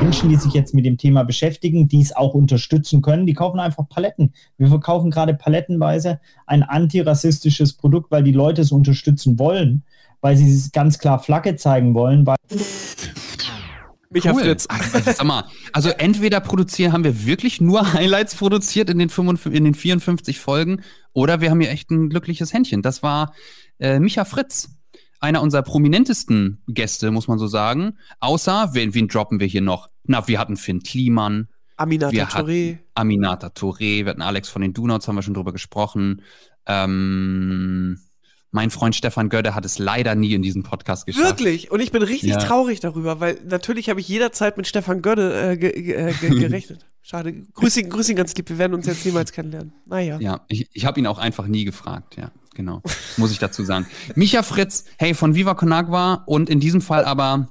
Menschen, 0.00 0.30
die 0.30 0.36
sich 0.36 0.54
jetzt 0.54 0.72
mit 0.72 0.86
dem 0.86 0.96
Thema 0.96 1.22
beschäftigen, 1.22 1.86
die 1.86 2.00
es 2.00 2.16
auch 2.16 2.32
unterstützen 2.32 3.02
können, 3.02 3.26
die 3.26 3.34
kaufen 3.34 3.60
einfach 3.60 3.86
Paletten. 3.90 4.32
Wir 4.56 4.68
verkaufen 4.68 5.10
gerade 5.10 5.34
palettenweise 5.34 6.18
ein 6.46 6.62
antirassistisches 6.62 7.74
Produkt, 7.74 8.10
weil 8.10 8.22
die 8.22 8.32
Leute 8.32 8.62
es 8.62 8.72
unterstützen 8.72 9.38
wollen, 9.38 9.84
weil 10.22 10.34
sie 10.38 10.50
es 10.50 10.72
ganz 10.72 10.98
klar 10.98 11.18
Flagge 11.22 11.56
zeigen 11.56 11.92
wollen, 11.94 12.26
Micha 14.10 14.32
Cool. 14.32 14.42
Fritz. 14.42 14.66
Also, 14.68 15.12
Sag 15.12 15.24
mal, 15.24 15.44
also 15.72 15.90
entweder 15.90 16.40
produzieren, 16.40 16.92
haben 16.92 17.04
wir 17.04 17.26
wirklich 17.26 17.60
nur 17.60 17.92
Highlights 17.92 18.34
produziert 18.36 18.90
in 18.90 18.98
den, 18.98 19.08
55, 19.08 19.52
in 19.52 19.64
den 19.64 19.74
54 19.74 20.40
Folgen 20.40 20.82
oder 21.12 21.40
wir 21.40 21.50
haben 21.50 21.60
hier 21.60 21.70
echt 21.70 21.90
ein 21.90 22.08
glückliches 22.08 22.52
Händchen. 22.52 22.82
Das 22.82 23.02
war 23.02 23.34
äh, 23.78 23.98
Micha 23.98 24.24
Fritz, 24.24 24.70
einer 25.20 25.42
unserer 25.42 25.62
prominentesten 25.62 26.62
Gäste, 26.68 27.10
muss 27.10 27.28
man 27.28 27.38
so 27.38 27.46
sagen. 27.46 27.98
Außer, 28.20 28.70
wen, 28.72 28.94
wen 28.94 29.08
droppen 29.08 29.40
wir 29.40 29.46
hier 29.46 29.62
noch? 29.62 29.88
Na, 30.04 30.28
wir 30.28 30.38
hatten 30.38 30.56
Finn 30.56 30.82
Kliman, 30.82 31.48
Aminata 31.76 32.12
wir 32.12 32.28
Touré. 32.28 32.78
Aminata 32.94 33.48
Touré, 33.48 34.04
wir 34.04 34.10
hatten 34.10 34.22
Alex 34.22 34.48
von 34.48 34.62
den 34.62 34.72
Donuts, 34.72 35.08
haben 35.08 35.16
wir 35.16 35.22
schon 35.22 35.34
drüber 35.34 35.52
gesprochen. 35.52 36.22
Ähm, 36.66 37.98
mein 38.56 38.70
Freund 38.70 38.96
Stefan 38.96 39.28
Gödde 39.28 39.54
hat 39.54 39.66
es 39.66 39.78
leider 39.78 40.14
nie 40.14 40.32
in 40.32 40.40
diesen 40.40 40.62
Podcast 40.62 41.04
geschafft. 41.04 41.26
Wirklich? 41.26 41.70
Und 41.70 41.80
ich 41.80 41.92
bin 41.92 42.02
richtig 42.02 42.30
Ja. 42.30 42.38
traurig 42.38 42.80
darüber, 42.80 43.20
weil 43.20 43.38
natürlich 43.46 43.90
habe 43.90 44.00
ich 44.00 44.08
jederzeit 44.08 44.56
mit 44.56 44.66
Stefan 44.66 45.02
Gödde 45.02 45.50
äh, 45.52 45.56
ge 45.58 45.72
ge 45.82 45.92
äh, 45.94 46.12
ge 46.14 46.30
gerechnet. 46.40 46.86
Schade. 47.02 47.34
Grüß 47.52 47.76
ihn, 47.76 47.90
grüß 47.90 48.08
ihn 48.08 48.16
ganz 48.16 48.34
lieb. 48.34 48.48
Wir 48.48 48.56
werden 48.56 48.72
uns 48.74 48.86
jetzt 48.86 49.04
niemals 49.04 49.30
kennenlernen. 49.30 49.74
Naja. 49.84 50.18
Ja, 50.20 50.40
ich, 50.48 50.68
ich 50.72 50.86
habe 50.86 50.98
ihn 50.98 51.06
auch 51.06 51.18
einfach 51.18 51.46
nie 51.46 51.64
gefragt, 51.64 52.16
ja, 52.16 52.30
genau. 52.54 52.80
Muss 53.18 53.30
ich 53.30 53.38
dazu 53.38 53.62
sagen. 53.62 53.86
Micha 54.14 54.42
Fritz, 54.42 54.86
hey, 54.96 55.12
von 55.12 55.34
Viva 55.34 55.54
Conagua 55.54 56.24
und 56.26 56.48
in 56.48 56.58
diesem 56.58 56.80
Fall 56.80 57.04
aber 57.04 57.48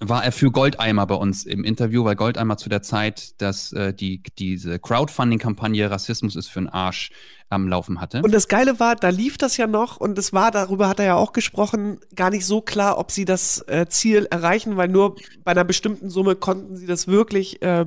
war 0.00 0.24
er 0.24 0.32
für 0.32 0.50
Goldeimer 0.50 1.06
bei 1.06 1.14
uns 1.14 1.44
im 1.44 1.64
Interview, 1.64 2.04
weil 2.04 2.16
Goldeimer 2.16 2.56
zu 2.56 2.68
der 2.68 2.82
Zeit, 2.82 3.40
dass 3.40 3.72
äh, 3.72 3.94
die, 3.94 4.22
diese 4.38 4.78
Crowdfunding-Kampagne 4.78 5.90
Rassismus 5.90 6.36
ist 6.36 6.48
für 6.48 6.60
den 6.60 6.68
Arsch 6.68 7.10
am 7.48 7.68
Laufen 7.68 8.00
hatte. 8.00 8.22
Und 8.22 8.32
das 8.32 8.48
Geile 8.48 8.80
war, 8.80 8.96
da 8.96 9.08
lief 9.08 9.38
das 9.38 9.56
ja 9.56 9.66
noch 9.66 9.96
und 9.98 10.18
es 10.18 10.32
war, 10.32 10.50
darüber 10.50 10.88
hat 10.88 10.98
er 10.98 11.06
ja 11.06 11.14
auch 11.14 11.32
gesprochen, 11.32 12.00
gar 12.14 12.30
nicht 12.30 12.44
so 12.44 12.60
klar, 12.60 12.98
ob 12.98 13.12
sie 13.12 13.24
das 13.24 13.64
äh, 13.68 13.86
Ziel 13.88 14.26
erreichen, 14.30 14.76
weil 14.76 14.88
nur 14.88 15.16
bei 15.44 15.52
einer 15.52 15.64
bestimmten 15.64 16.10
Summe 16.10 16.34
konnten 16.34 16.76
sie 16.76 16.86
das 16.86 17.06
wirklich 17.06 17.62
äh, 17.62 17.86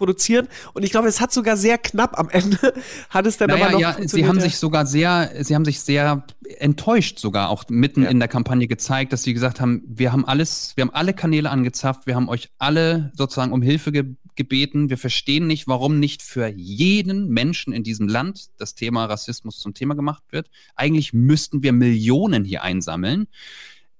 produzieren. 0.00 0.48
Und 0.72 0.82
ich 0.82 0.90
glaube, 0.90 1.08
es 1.08 1.20
hat 1.20 1.30
sogar 1.30 1.58
sehr 1.58 1.76
knapp 1.76 2.18
am 2.18 2.30
Ende, 2.30 2.72
hat 3.10 3.26
es 3.26 3.36
dann 3.36 3.50
Naja, 3.50 3.66
aber 3.66 3.72
noch 3.74 3.80
ja, 3.80 3.96
sie 4.00 4.26
haben 4.26 4.40
sich 4.40 4.56
sogar 4.56 4.86
sehr, 4.86 5.30
sie 5.40 5.54
haben 5.54 5.66
sich 5.66 5.80
sehr 5.80 6.24
enttäuscht 6.58 7.18
sogar 7.18 7.50
auch 7.50 7.64
mitten 7.68 8.04
Ja. 8.04 8.08
in 8.08 8.18
der 8.18 8.28
Kampagne 8.28 8.66
gezeigt, 8.66 9.12
dass 9.12 9.22
sie 9.22 9.34
gesagt 9.34 9.60
haben, 9.60 9.82
wir 9.86 10.10
haben 10.10 10.24
alles, 10.24 10.72
wir 10.76 10.82
haben 10.82 10.94
alle 10.94 11.12
Kanäle 11.12 11.50
angezapft, 11.50 12.06
wir 12.06 12.14
haben 12.16 12.30
euch 12.30 12.48
alle 12.58 13.12
sozusagen 13.14 13.52
um 13.52 13.62
Hilfe 13.62 13.92
ge 13.92 14.04
gebeten. 14.36 14.88
Wir 14.88 14.96
verstehen 14.96 15.46
nicht, 15.46 15.68
warum 15.68 15.98
nicht 15.98 16.22
für 16.22 16.46
jeden 16.46 17.28
Menschen 17.28 17.74
in 17.74 17.82
diesem 17.82 18.08
Land 18.08 18.46
das 18.56 18.74
Thema 18.74 19.04
Rassismus 19.04 19.58
zum 19.58 19.74
Thema 19.74 19.94
gemacht 19.94 20.22
wird. 20.30 20.48
Eigentlich 20.76 21.12
müssten 21.12 21.62
wir 21.62 21.72
Millionen 21.74 22.44
hier 22.44 22.62
einsammeln. 22.62 23.26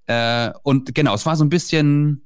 Äh, 0.07 0.51
und 0.63 0.95
genau, 0.95 1.15
es 1.15 1.27
war 1.27 1.37
so 1.37 1.45
ein 1.45 1.51
bisschen 1.51 2.23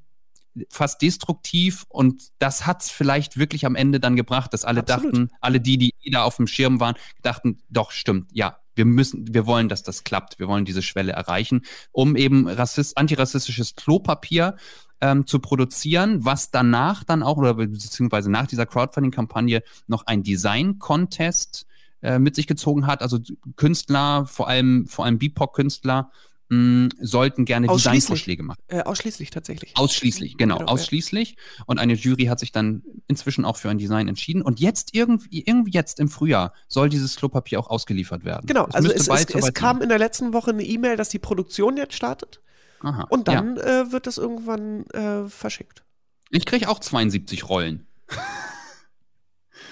fast 0.71 1.03
destruktiv 1.03 1.85
und 1.89 2.23
das 2.39 2.67
hat's 2.67 2.91
vielleicht 2.91 3.37
wirklich 3.37 3.67
am 3.67 3.75
Ende 3.75 4.01
dann 4.01 4.17
gebracht, 4.17 4.53
dass 4.53 4.65
alle 4.65 4.81
Absolut. 4.81 5.05
dachten, 5.05 5.31
alle 5.41 5.61
die, 5.61 5.79
die 5.79 6.11
da 6.11 6.23
auf 6.23 6.37
dem 6.37 6.47
Schirm 6.47 6.81
waren, 6.81 6.95
dachten, 7.23 7.59
doch, 7.71 7.91
stimmt, 7.91 8.29
ja, 8.33 8.59
wir 8.77 8.85
müssen, 8.85 9.33
wir 9.33 9.47
wollen, 9.47 9.69
dass 9.69 9.83
das 9.83 10.05
klappt, 10.05 10.39
wir 10.39 10.49
wollen 10.49 10.65
diese 10.65 10.83
Schwelle 10.83 11.13
erreichen, 11.13 11.63
um 11.93 12.17
eben 12.17 12.49
Rassist, 12.49 12.99
antirassistisches 12.99 13.75
Klopapier 13.75 14.57
ähm, 15.01 15.27
zu 15.27 15.39
produzieren, 15.39 16.25
was 16.25 16.51
danach 16.51 17.05
dann 17.05 17.23
auch, 17.23 17.37
oder 17.37 17.55
beziehungsweise 17.55 18.31
nach 18.31 18.47
dieser 18.47 18.67
Crowdfunding-Kampagne 18.67 19.63
noch 19.87 20.07
ein 20.07 20.23
Design-Contest 20.23 21.67
äh, 22.03 22.19
mit 22.19 22.35
sich 22.35 22.47
gezogen 22.47 22.87
hat. 22.87 23.03
Also 23.03 23.19
Künstler, 23.57 24.27
vor 24.27 24.49
allem, 24.49 24.87
vor 24.87 25.05
allem 25.05 25.19
BIPOC-Künstler, 25.19 26.11
mh, 26.49 26.89
sollten 27.01 27.45
gerne. 27.45 27.67
Designvorschläge 27.69 28.43
machen. 28.43 28.61
Äh, 28.69 28.83
ausschließlich 28.83 29.31
tatsächlich. 29.31 29.73
Ausschließlich, 29.77 30.37
genau, 30.37 30.57
Genau, 30.57 30.67
ja. 30.69 30.73
ausschließlich. 30.73 31.37
Und 31.67 31.79
eine 31.79 31.95
Jury 31.95 32.25
hat 32.25 32.39
sich 32.41 32.53
dann 32.53 32.83
inzwischen 33.07 33.45
auch 33.45 33.57
für 33.57 33.71
ein 33.71 33.79
Design 33.79 34.09
entschieden. 34.09 34.43
Und 34.43 34.61
jetzt 34.61 34.95
irgendwie, 34.95 35.43
irgendwie 35.45 35.73
jetzt 35.73 36.01
im 36.01 36.09
Frühjahr 36.09 36.53
soll 36.69 36.89
dieses 36.89 37.17
Klopapier 37.17 37.59
auch 37.61 37.69
ausgeliefert 37.69 38.25
werden. 38.25 38.47
Genau, 38.47 38.67
Es 38.69 38.75
also 38.75 38.91
es, 38.91 39.07
bald 39.09 39.35
es, 39.35 39.47
es 39.49 39.55
kam 39.55 39.77
sein. 39.77 39.85
in 39.85 39.89
der 39.89 39.99
letzten 39.99 40.33
Woche 40.33 40.51
eine 40.51 40.65
E-Mail, 40.65 40.97
dass 40.97 41.09
die 41.09 41.19
Produktion 41.19 41.77
jetzt 41.77 41.95
startet 41.95 42.41
Aha, 42.81 43.07
und 43.11 43.27
ja. 43.29 43.35
dann 43.35 43.57
äh, 43.57 43.91
wird 43.93 44.07
das 44.07 44.19
irgendwann 44.19 44.87
äh, 44.91 45.29
verschickt. 45.29 45.85
Ich 46.31 46.45
kriege 46.47 46.69
auch 46.69 46.79
72 46.81 47.49
Rollen. 47.49 47.87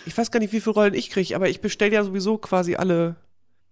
Ich 0.06 0.16
weiß 0.16 0.30
gar 0.30 0.40
nicht, 0.40 0.52
wie 0.52 0.60
viele 0.60 0.74
Rollen 0.74 0.94
ich 0.94 1.10
kriege, 1.10 1.34
aber 1.36 1.48
ich 1.48 1.60
bestelle 1.60 1.92
ja 1.92 2.02
sowieso 2.04 2.38
quasi 2.38 2.74
alle 2.76 3.16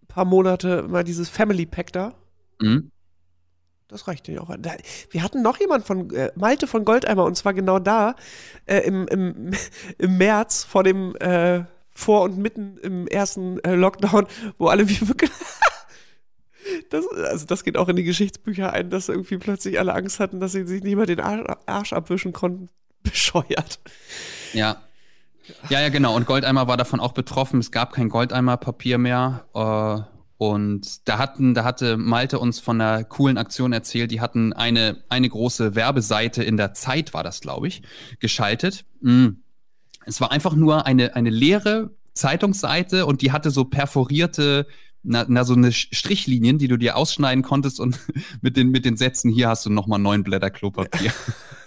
paar 0.09 0.25
Monate 0.25 0.83
mal 0.83 1.05
dieses 1.05 1.29
Family 1.29 1.67
Pack 1.67 1.93
da. 1.93 2.15
Mhm. 2.61 2.91
Das 3.89 4.07
reicht 4.07 4.29
ja 4.29 4.41
auch. 4.41 4.51
Wir 5.11 5.23
hatten 5.23 5.43
noch 5.43 5.59
jemand 5.59 5.85
von 5.85 6.15
äh, 6.15 6.31
Malte 6.37 6.69
von 6.69 6.85
Goldeimer 6.85 7.25
und 7.25 7.37
zwar 7.37 7.55
genau 7.55 7.81
da 7.81 8.15
äh, 8.67 8.79
im, 8.79 9.09
im, 9.09 9.51
im 9.99 10.17
März 10.17 10.63
vor 10.65 10.85
dem 10.85 11.17
äh, 11.17 11.65
vor 11.89 12.23
und 12.23 12.39
mitten 12.39 12.79
im 12.79 13.09
ersten 13.09 13.59
äh, 13.65 13.75
Lockdown, 13.75 14.27
wo 14.59 14.69
alle 14.69 14.89
wie 14.89 15.09
wirklich 15.09 15.31
das, 16.91 17.07
also 17.09 17.47
das 17.47 17.65
geht 17.65 17.77
auch 17.77 17.89
in 17.89 17.97
die 17.97 18.05
Geschichtsbücher 18.05 18.73
ein, 18.73 18.91
dass 18.91 19.09
irgendwie 19.09 19.39
plötzlich 19.39 19.79
alle 19.79 19.95
Angst 19.95 20.21
hatten, 20.21 20.41
dass 20.41 20.53
sie 20.53 20.67
sich 20.67 20.83
nicht 20.83 20.97
mehr 20.97 21.07
den 21.07 21.21
Arsch, 21.21 21.45
Arsch 21.67 21.93
abwischen 21.93 22.33
konnten. 22.33 22.69
Bescheuert. 23.03 23.81
Ja. 24.53 24.83
Ja, 25.69 25.81
ja, 25.81 25.89
genau. 25.89 26.15
Und 26.15 26.27
Goldeimer 26.27 26.69
war 26.69 26.77
davon 26.77 27.01
auch 27.01 27.13
betroffen. 27.13 27.59
Es 27.61 27.73
gab 27.73 27.93
kein 27.93 28.09
Goldeimer-Papier 28.09 28.99
mehr. 28.99 29.47
Äh, 29.55 30.20
und 30.41 31.07
da 31.07 31.19
hatten, 31.19 31.53
da 31.53 31.65
hatte 31.65 31.99
Malte 31.99 32.39
uns 32.39 32.61
von 32.61 32.81
einer 32.81 33.05
coolen 33.05 33.37
Aktion 33.37 33.75
erzählt. 33.75 34.11
Die 34.11 34.23
hatten 34.23 34.55
eine, 34.55 35.05
eine 35.11 35.29
große 35.29 35.75
Werbeseite 35.75 36.43
in 36.43 36.57
der 36.57 36.73
Zeit, 36.73 37.13
war 37.13 37.23
das, 37.23 37.43
glaube 37.43 37.69
ich, 37.69 37.83
geschaltet. 38.21 38.87
Mm. 39.03 39.33
Es 40.07 40.19
war 40.19 40.33
einfach 40.33 40.55
nur 40.55 40.87
eine, 40.87 41.15
eine 41.15 41.29
leere 41.29 41.95
Zeitungsseite 42.15 43.05
und 43.05 43.21
die 43.21 43.33
hatte 43.33 43.51
so 43.51 43.67
perforierte, 43.67 44.67
na, 45.03 45.27
na 45.29 45.45
so 45.45 45.53
eine 45.53 45.73
Strichlinien, 45.73 46.57
die 46.57 46.69
du 46.69 46.79
dir 46.79 46.97
ausschneiden 46.97 47.45
konntest 47.45 47.79
und 47.79 48.01
mit 48.41 48.57
den, 48.57 48.71
mit 48.71 48.87
den 48.87 48.97
Sätzen, 48.97 49.31
hier 49.31 49.51
hast 49.51 49.67
du 49.67 49.71
nochmal 49.71 49.99
neun 49.99 50.25
Blätter 50.25 50.49
Klopapier. 50.49 51.13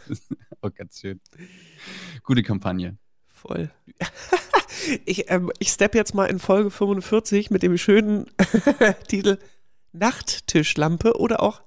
oh, 0.63 0.69
ganz 0.74 0.99
schön. 0.99 1.21
Gute 2.24 2.41
Kampagne. 2.41 2.97
Voll. 3.45 3.69
Ich, 5.05 5.29
ähm, 5.31 5.49
ich 5.59 5.69
step 5.69 5.95
jetzt 5.95 6.13
mal 6.13 6.25
in 6.25 6.39
Folge 6.39 6.69
45 6.69 7.51
mit 7.51 7.63
dem 7.63 7.77
schönen 7.77 8.25
Titel 9.07 9.37
Nachttischlampe 9.93 11.17
oder 11.19 11.41
auch 11.41 11.61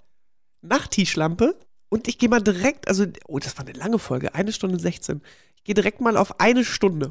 Nachttischlampe. 0.61 1.57
Und 1.89 2.09
ich 2.09 2.19
gehe 2.19 2.29
mal 2.29 2.43
direkt, 2.43 2.89
also, 2.89 3.07
oh, 3.27 3.39
das 3.39 3.57
war 3.57 3.65
eine 3.67 3.79
lange 3.79 3.99
Folge, 3.99 4.35
eine 4.35 4.53
Stunde 4.53 4.79
16. 4.79 5.23
Ich 5.57 5.65
gehe 5.65 5.75
direkt 5.75 6.01
mal 6.01 6.17
auf 6.17 6.41
eine 6.41 6.65
Stunde. 6.65 7.11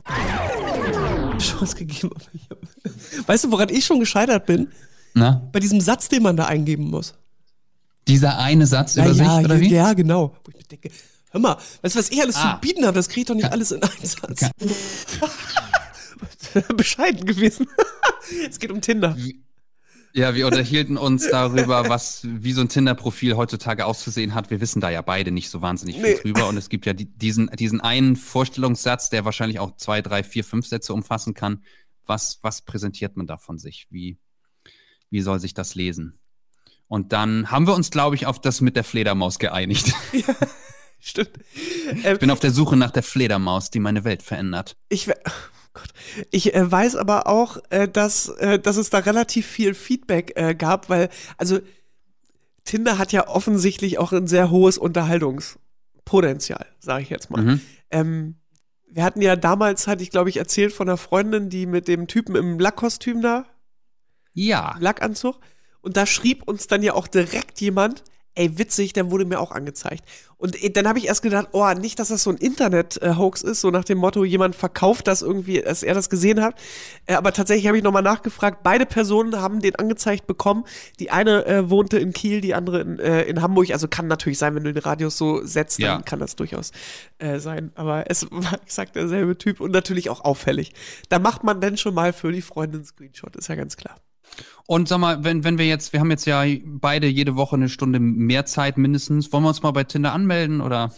Chance 1.40 1.76
gegeben. 1.78 2.12
Weißt 3.26 3.46
du, 3.46 3.52
woran 3.52 3.70
ich 3.70 3.86
schon 3.86 4.00
gescheitert 4.00 4.46
bin? 4.46 4.68
Na? 5.14 5.48
Bei 5.52 5.60
diesem 5.60 5.80
Satz, 5.82 6.10
den 6.10 6.22
man 6.24 6.38
da 6.38 6.46
eingeben 6.46 6.90
muss. 6.90 7.16
Dieser 8.08 8.38
eine 8.38 8.68
Satz 8.68 8.96
Ja, 8.96 9.06
über 9.06 9.14
sich, 9.14 9.26
ja, 9.26 9.40
oder 9.40 9.56
ja, 9.56 9.62
wie? 9.62 9.70
ja, 9.74 9.94
genau. 9.94 10.36
Wo 10.44 10.52
ich 10.52 10.58
mir 10.58 10.64
denke, 10.64 10.92
hör 11.36 11.42
mal, 11.42 11.58
weißt 11.82 11.96
du, 11.96 12.00
was 12.00 12.10
ich 12.10 12.22
alles 12.22 12.36
Ah. 12.38 12.56
zu 12.56 12.62
bieten 12.62 12.86
habe? 12.86 12.96
Das 12.96 13.10
kriege 13.10 13.22
ich 13.22 13.28
doch 13.28 13.36
nicht 13.36 13.52
alles 13.52 13.72
in 13.72 13.84
einen 13.84 14.06
Satz. 14.06 14.50
Bescheiden 16.78 17.26
gewesen. 17.26 17.68
es 18.50 18.60
geht 18.60 18.72
um 18.72 18.80
Tinder. 18.82 19.18
Ja, 20.14 20.34
wir 20.34 20.48
unterhielten 20.48 20.96
uns 20.96 21.28
darüber, 21.30 21.90
was, 21.90 22.22
wie 22.24 22.54
so 22.54 22.62
ein 22.62 22.70
Tinder-Profil 22.70 23.36
heutzutage 23.36 23.86
auszusehen 23.86 24.34
hat. 24.34 24.50
Wir 24.50 24.62
wissen 24.62 24.80
da 24.80 24.90
ja 24.90 25.02
beide 25.02 25.32
nicht 25.32 25.50
so 25.50 25.62
wahnsinnig 25.62 25.98
viel 25.98 26.14
Nee. 26.16 26.22
drüber. 26.22 26.48
Und 26.48 26.56
es 26.56 26.70
gibt 26.70 26.86
ja 26.86 26.94
die, 26.94 27.06
diesen, 27.06 27.48
diesen 27.48 27.82
einen 27.82 28.16
Vorstellungssatz, 28.16 29.10
der 29.10 29.26
wahrscheinlich 29.26 29.60
auch 29.60 29.76
zwei, 29.76 30.02
drei, 30.02 30.24
vier, 30.24 30.46
fünf 30.46 30.68
Sätze 30.68 30.94
umfassen 30.94 31.34
kann. 31.34 31.64
Was, 32.06 32.40
was 32.44 32.62
präsentiert 32.62 33.18
man 33.18 33.28
da 33.28 33.36
von 33.36 33.58
sich? 33.58 33.88
Wie, 33.90 34.18
wie 35.10 35.22
soll 35.22 35.42
sich 35.42 35.54
das 35.54 35.76
lesen? 35.76 36.18
Und 36.88 37.12
dann 37.12 37.52
haben 37.52 37.68
wir 37.68 37.74
uns, 37.74 37.90
glaube 37.92 38.16
ich, 38.16 38.26
auf 38.28 38.40
das 38.40 38.62
mit 38.62 38.78
der 38.78 38.84
Fledermaus 38.86 39.40
geeinigt. 39.40 39.92
Stimmt. 41.08 41.30
Ich 42.04 42.20
bin 42.20 42.32
auf 42.32 42.40
der 42.40 42.50
Suche 42.50 42.76
nach 42.76 42.90
der 42.90 43.04
Fledermaus, 43.04 43.70
die 43.70 43.80
meine 43.80 44.04
Welt 44.04 44.24
verändert. 44.24 44.76
Ich, 44.90 45.08
we- 45.08 45.14
oh 45.28 45.80
ich 46.32 46.56
äh, 46.56 46.72
weiß 46.72 46.96
aber 46.96 47.28
auch, 47.28 47.58
äh, 47.70 47.88
dass, 47.88 48.30
äh, 48.30 48.58
dass 48.58 48.78
es 48.78 48.90
da 48.90 48.98
relativ 49.00 49.46
viel 49.46 49.76
Feedback 49.76 50.32
äh, 50.36 50.56
gab, 50.56 50.90
weil, 50.90 51.10
also 51.38 51.60
Tinder 52.64 52.98
hat 52.98 53.12
ja 53.12 53.28
offensichtlich 53.28 54.00
auch 54.00 54.14
ein 54.14 54.26
sehr 54.26 54.50
hohes 54.50 54.80
Unterhaltungspotenzial, 54.80 56.66
sage 56.80 57.04
ich 57.04 57.10
jetzt 57.12 57.30
mal. 57.30 57.44
Mhm. 57.44 57.62
Ähm, 57.92 58.36
wir 58.90 59.04
hatten 59.04 59.22
ja 59.22 59.36
damals, 59.36 59.86
hatte 59.88 60.02
ich 60.02 60.10
glaube 60.10 60.30
ich 60.30 60.38
erzählt 60.38 60.74
von 60.74 60.90
einer 60.90 60.98
Freundin, 60.98 61.50
die 61.50 61.68
mit 61.68 61.88
dem 61.88 62.08
Typen 62.08 62.36
im 62.36 62.58
Lackkostüm 62.58 63.22
da 63.22 63.46
Ja. 64.34 64.76
Lackanzug. 64.80 65.40
Und 65.82 65.98
da 65.98 66.08
schrieb 66.08 66.48
uns 66.48 66.66
dann 66.66 66.82
ja 66.82 66.94
auch 66.94 67.08
direkt 67.08 67.62
jemand, 67.62 68.04
ey, 68.36 68.58
witzig, 68.58 68.94
der 68.94 69.10
wurde 69.12 69.26
mir 69.26 69.40
auch 69.40 69.52
angezeigt. 69.52 70.04
Und 70.38 70.62
äh, 70.62 70.70
dann 70.70 70.88
habe 70.88 71.00
ich 71.00 71.08
erst 71.08 71.22
gedacht, 71.22 71.48
oh, 71.54 71.66
nicht, 71.74 71.98
dass 72.00 72.10
das 72.10 72.24
so 72.24 72.30
ein 72.30 72.38
Internet-Hoax 72.38 73.42
ist, 73.42 73.62
so 73.62 73.72
nach 73.72 73.86
dem 73.86 73.98
Motto, 73.98 74.24
jemand 74.26 74.56
verkauft 74.56 75.08
das 75.08 75.22
irgendwie, 75.22 75.62
dass 75.62 75.82
er 75.82 75.94
das 75.94 76.10
gesehen 76.10 76.42
hat. 76.42 76.56
Äh, 77.06 77.14
aber 77.16 77.32
tatsächlich 77.32 77.68
habe 77.68 77.78
ich 77.78 77.84
nochmal 77.84 78.04
nachgefragt, 78.04 78.60
beide 78.62 78.86
Personen 78.86 79.40
haben 79.42 79.62
den 79.62 79.76
angezeigt 79.78 80.28
bekommen. 80.28 80.66
Die 81.00 81.10
eine 81.10 81.46
äh, 81.46 81.70
wohnte 81.70 81.98
in 81.98 82.12
Kiel, 82.14 82.42
die 82.42 82.54
andere 82.54 82.82
in, 82.82 83.00
äh, 83.00 83.24
in 83.24 83.42
Hamburg. 83.42 83.72
Also 83.72 83.88
kann 83.88 84.08
natürlich 84.08 84.38
sein, 84.38 84.54
wenn 84.56 84.64
du 84.66 84.74
den 84.74 84.84
Radius 84.84 85.18
so 85.18 85.44
setzt, 85.46 85.80
dann 85.82 86.00
Ja. 86.00 86.02
kann 86.02 86.20
das 86.20 86.36
durchaus 86.36 86.72
äh, 87.20 87.40
sein. 87.40 87.72
Aber 87.76 88.04
es 88.10 88.28
war 88.30 88.62
exakt 88.62 88.96
derselbe 88.96 89.38
Typ 89.38 89.62
und 89.62 89.72
natürlich 89.72 90.10
auch 90.10 90.26
auffällig. 90.26 90.74
Da 91.10 91.20
macht 91.20 91.44
man 91.44 91.62
dann 91.62 91.78
schon 91.78 91.94
mal 91.94 92.12
für 92.12 92.32
die 92.32 92.42
Freundin 92.42 92.82
einen 92.82 92.86
Screenshot, 92.86 93.36
ist 93.38 93.48
ja 93.48 93.56
ganz 93.56 93.78
klar. 93.78 93.96
Und 94.68 94.88
sag 94.88 94.98
mal, 94.98 95.24
wenn, 95.24 95.44
wenn 95.44 95.58
wir 95.58 95.68
jetzt, 95.68 95.94
wir 95.94 96.00
haben 96.00 96.10
jetzt 96.10 96.26
ja 96.26 96.44
beide 96.66 97.08
jede 97.08 97.36
Woche 97.36 97.56
eine 97.56 97.70
Stunde 97.70 98.00
mehr 98.00 98.46
Zeit 98.46 98.78
mindestens, 98.78 99.32
wollen 99.32 99.44
wir 99.44 99.50
uns 99.50 99.62
mal 99.62 99.72
bei 99.72 99.84
Tinder 99.84 100.12
anmelden 100.12 100.62
oder 100.62 100.92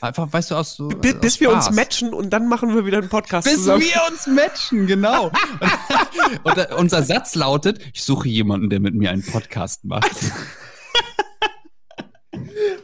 einfach, 0.00 0.32
weißt 0.32 0.52
du, 0.52 0.54
aus 0.54 0.76
so. 0.76 0.88
Bis, 0.88 1.16
aus 1.16 1.40
wir 1.40 1.50
uns 1.50 1.70
matchen 1.70 2.14
und 2.14 2.30
dann 2.30 2.48
machen 2.48 2.74
wir 2.74 2.86
wieder 2.86 2.98
einen 2.98 3.08
Podcast 3.08 3.46
Bis 3.46 3.56
zusammen. 3.56 3.82
wir 3.82 4.00
uns 4.10 4.26
matchen, 4.28 4.86
genau. 4.86 5.32
und, 6.44 6.56
und 6.56 6.72
unser 6.78 7.02
Satz 7.02 7.34
lautet, 7.34 7.80
ich 7.92 8.04
suche 8.04 8.28
jemanden, 8.28 8.70
der 8.70 8.78
mit 8.80 8.94
mir 8.94 9.10
einen 9.10 9.24
Podcast 9.24 9.84
macht. 9.84 10.10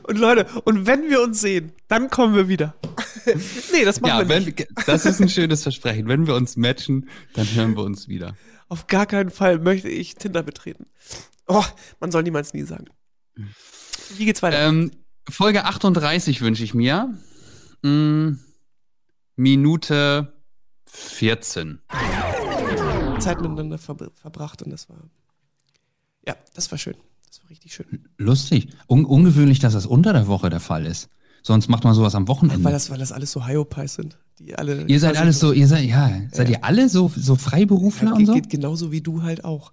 Und 0.07 0.19
Leute, 0.19 0.47
und 0.65 0.87
wenn 0.87 1.09
wir 1.09 1.23
uns 1.23 1.41
sehen, 1.41 1.73
dann 1.89 2.11
kommen 2.11 2.35
wir 2.35 2.47
wieder. 2.47 2.75
nee, 3.73 3.85
das 3.85 4.01
machen 4.01 4.11
ja, 4.11 4.19
wir 4.21 4.29
wenn, 4.29 4.45
nicht. 4.45 4.67
das 4.87 5.07
ist 5.07 5.21
ein 5.21 5.31
schönes 5.31 5.63
Versprechen. 5.63 6.09
Wenn 6.09 6.27
wir 6.27 6.35
uns 6.35 6.57
matchen, 6.57 7.09
dann 7.33 7.47
hören 7.55 7.75
wir 7.75 7.85
uns 7.85 8.07
wieder. 8.07 8.37
Auf 8.69 8.87
gar 8.87 9.07
keinen 9.07 9.31
Fall 9.31 9.59
möchte 9.59 9.89
ich 9.89 10.15
Tinder 10.15 10.43
betreten. 10.43 10.87
Oh, 11.47 11.65
man 12.01 12.11
soll 12.11 12.23
niemals 12.23 12.55
nie 12.55 12.63
sagen. 12.63 12.87
Wie 14.17 14.25
geht's 14.25 14.43
weiter? 14.43 14.67
Ähm, 14.67 14.91
Folge 15.29 15.65
38 15.65 16.41
wünsche 16.41 16.65
ich 16.65 16.75
mir. 16.75 17.15
Mm, 17.83 18.35
Minute 19.37 20.33
14. 20.87 21.81
Zeit 23.19 23.41
miteinander 23.41 23.79
ver 23.79 23.97
verbracht 24.15 24.63
und 24.63 24.71
das 24.71 24.89
war. 24.89 24.99
Ja, 26.27 26.37
das 26.55 26.71
war 26.71 26.79
schön. 26.79 26.97
Das 27.27 27.43
war 27.43 27.51
richtig 27.51 27.75
schön. 27.75 28.09
Lustig. 28.17 28.69
Un 28.87 29.05
ungewöhnlich, 29.05 29.59
dass 29.59 29.73
das 29.73 29.87
unter 29.87 30.13
der 30.13 30.27
Woche 30.27 30.51
der 30.51 30.61
Fall 30.61 30.87
ist. 30.87 31.09
Sonst 31.43 31.69
macht 31.69 31.85
man 31.85 31.95
sowas 31.95 32.15
am 32.15 32.29
Wochenende. 32.29 32.65
Weil 32.65 32.73
das, 32.73 32.91
weil 32.91 32.99
das 32.99 33.13
alles 33.13 33.33
so 33.33 33.47
Hyopies 33.47 33.95
sind. 33.95 34.19
Die 34.39 34.55
alle. 34.57 34.85
ihr 34.87 34.99
seid 35.01 35.17
alles 35.17 35.39
so, 35.39 35.53
ihr 35.53 35.69
seid, 35.69 35.85
ja, 35.85 36.11
seid 36.33 36.49
ihr 36.49 36.65
alle 36.65 36.89
so, 36.89 37.11
so 37.15 37.37
Freiberufler 37.37 38.09
Ja, 38.09 38.13
und 38.13 38.19
geht, 38.19 38.27
so? 38.27 38.35
geht 38.35 38.51
genauso 38.51 38.91
wie 38.93 39.01
du 39.01 39.23
halt 39.23 39.45
auch. 39.45 39.73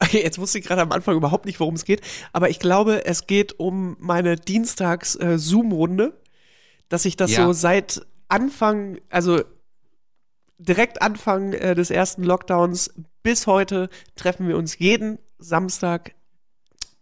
Okay, 0.00 0.22
jetzt 0.22 0.38
wusste 0.38 0.58
ich 0.58 0.64
gerade 0.64 0.82
am 0.82 0.92
Anfang 0.92 1.16
überhaupt 1.16 1.46
nicht, 1.46 1.58
worum 1.60 1.74
es 1.74 1.84
geht, 1.84 2.00
aber 2.32 2.50
ich 2.50 2.58
glaube, 2.58 3.06
es 3.06 3.26
geht 3.26 3.58
um 3.60 3.96
meine 4.00 4.36
Dienstags-Zoom-Runde, 4.36 6.20
dass 6.88 7.04
ich 7.04 7.16
das 7.16 7.30
Ja. 7.30 7.46
so 7.46 7.52
seit 7.52 8.04
Anfang, 8.28 8.98
also 9.10 9.42
direkt 10.58 11.00
Anfang 11.02 11.52
äh, 11.52 11.74
des 11.74 11.90
ersten 11.90 12.24
Lockdowns 12.24 12.92
bis 13.22 13.46
heute 13.46 13.88
treffen 14.16 14.48
wir 14.48 14.56
uns 14.56 14.78
jeden 14.78 15.18
Samstag, 15.38 16.14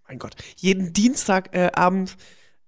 mein 0.07 0.18
Gott, 0.18 0.36
jeden 0.57 0.93
Dienstagabend 0.93 2.11
äh, 2.12 2.14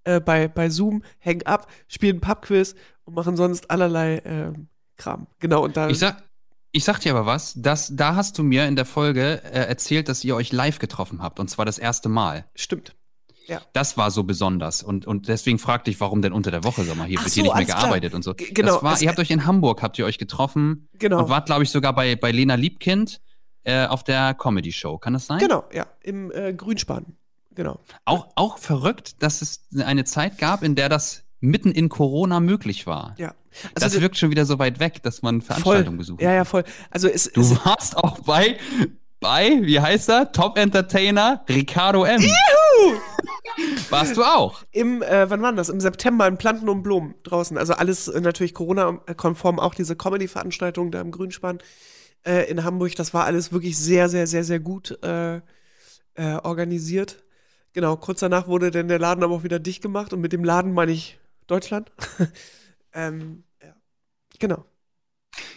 äh, 0.05 0.21
bei, 0.21 0.49
bei 0.49 0.69
Zoom, 0.71 1.03
hängen 1.19 1.43
ab, 1.47 1.67
spielen 1.89 2.21
Pubquiz 2.21 2.75
und 3.05 3.15
machen 3.15 3.37
sonst 3.37 3.71
allerlei 3.71 4.23
ähm, 4.25 4.69
Kram. 4.97 5.27
Genau, 5.39 5.65
und 5.65 5.77
da. 5.77 5.89
Ich 5.89 5.99
sag, 5.99 6.23
ich 6.73 6.85
sag 6.85 7.01
dir 7.01 7.13
aber 7.15 7.27
was, 7.27 7.55
das, 7.57 7.91
da 7.95 8.15
hast 8.17 8.39
du 8.39 8.43
mir 8.43 8.67
in 8.67 8.77
der 8.77 8.85
Folge 8.87 9.43
äh, 9.45 9.67
erzählt, 9.67 10.09
dass 10.09 10.25
ihr 10.25 10.35
euch 10.37 10.53
live 10.53 10.79
getroffen 10.79 11.23
habt 11.23 11.39
und 11.41 11.49
zwar 11.49 11.65
das 11.65 11.79
erste 11.79 12.09
Mal. 12.09 12.47
Stimmt. 12.55 12.95
Das 13.75 13.99
war 13.99 14.11
so 14.11 14.25
besonders 14.25 14.83
und, 14.83 15.07
und 15.07 15.29
deswegen 15.29 15.59
fragte 15.59 15.91
ich, 15.91 16.01
warum 16.01 16.23
denn 16.23 16.33
unter 16.33 16.51
der 16.51 16.65
Woche, 16.65 16.85
sag 16.85 16.97
mal, 16.97 17.07
hier 17.07 17.19
Ach 17.19 17.25
wird 17.25 17.33
so, 17.33 17.35
hier 17.35 17.43
nicht 17.43 17.51
mehr 17.51 17.57
alles 17.57 17.69
klar. 17.69 17.81
gearbeitet 17.83 18.15
und 18.15 18.23
so. 18.23 18.33
G- 18.33 18.51
genau, 18.53 18.75
Das 18.77 18.83
war, 18.83 18.95
es- 18.95 19.03
ihr 19.03 19.11
habt 19.11 19.19
euch 19.19 19.31
in 19.31 19.45
Hamburg, 19.45 19.83
habt 19.83 19.99
ihr 19.99 20.07
euch 20.07 20.17
getroffen 20.17 20.89
Genau. 20.95 21.19
und 21.25 21.29
wart, 21.29 21.47
glaube 21.47 21.63
ich, 21.63 21.71
sogar 21.71 21.93
bei, 21.95 22.17
bei 22.17 22.31
Lena 22.33 22.55
Liebkind 22.55 23.21
äh, 23.65 23.85
auf 23.87 24.05
der 24.05 24.33
Comedy-Show. 24.33 24.97
Kann 24.99 25.13
das 25.13 25.27
sein? 25.27 25.39
Genau, 25.39 25.65
ja, 25.75 25.87
im 26.01 26.31
äh, 26.31 26.55
Grünspan. 26.55 27.05
Genau. 27.55 27.81
Auch, 28.05 28.29
auch 28.37 28.59
verrückt, 28.59 29.23
dass 29.23 29.43
es 29.43 29.61
eine 29.85 30.05
Zeit 30.05 30.39
gab, 30.39 30.63
in 30.63 30.75
der 30.75 30.89
das 30.89 31.25
mitten 31.41 31.73
in 31.73 31.89
Corona 31.89 32.39
möglich 32.41 32.87
war. 32.87 33.15
Ja. 33.19 33.35
das 33.75 33.93
d- 33.93 34.01
wirkt 34.01 34.17
schon 34.17 34.31
wieder 34.31 34.45
so 34.47 34.59
weit 34.59 34.79
weg, 34.81 35.03
dass 35.03 35.23
man 35.23 35.43
Veranstaltungen 35.43 35.99
besucht. 35.99 36.23
Ja, 36.23 36.33
ja, 36.33 36.45
voll. 36.45 36.65
Also 36.91 37.09
es, 37.09 37.31
Du 37.33 37.41
es 37.41 37.65
warst 37.65 37.97
auch 37.97 38.21
bei, 38.21 38.57
bei, 39.21 39.59
wie 39.63 39.81
heißt 39.81 40.09
er? 40.09 40.31
Top 40.33 40.57
Entertainer 40.57 41.45
Ricardo 41.49 42.05
M. 42.05 42.23
Warst 43.91 44.17
du 44.17 44.23
auch? 44.25 44.63
im, 44.73 45.03
äh, 45.03 45.29
wann 45.29 45.43
war 45.43 45.53
das? 45.53 45.69
Im 45.69 45.81
September 45.81 46.27
in 46.27 46.39
Planten 46.39 46.69
und 46.69 46.83
Blumen 46.83 47.15
draußen. 47.23 47.59
Also 47.59 47.75
alles 47.75 48.07
natürlich 48.07 48.55
Corona-konform, 48.55 49.59
auch 49.59 49.75
diese 49.75 49.95
Comedy-Veranstaltung 49.97 50.91
da 50.91 51.01
im 51.01 51.11
Grünspan 51.11 51.59
äh, 52.27 52.49
in 52.51 52.65
Hamburg. 52.65 52.97
Das 52.97 53.13
war 53.13 53.25
alles 53.25 53.53
wirklich 53.53 53.77
sehr, 53.79 54.09
sehr, 54.09 54.27
sehr, 54.27 54.45
sehr 54.45 54.61
gut 54.61 54.99
äh, 55.03 55.37
äh, 55.37 55.41
organisiert. 56.43 57.23
Genau, 57.73 57.97
kurz 57.97 58.21
danach 58.21 58.49
wurde 58.49 58.71
dann 58.71 58.89
der 58.89 58.99
Laden 58.99 59.25
aber 59.25 59.35
auch 59.35 59.45
wieder 59.45 59.59
dicht 59.59 59.83
gemacht 59.83 60.13
und 60.13 60.21
mit 60.21 60.33
dem 60.33 60.45
Laden 60.45 60.75
meine 60.75 60.93
ich 60.93 61.19
Deutschland. 61.47 61.91
ähm, 62.93 63.45
ja. 63.63 63.75
Genau. 64.39 64.65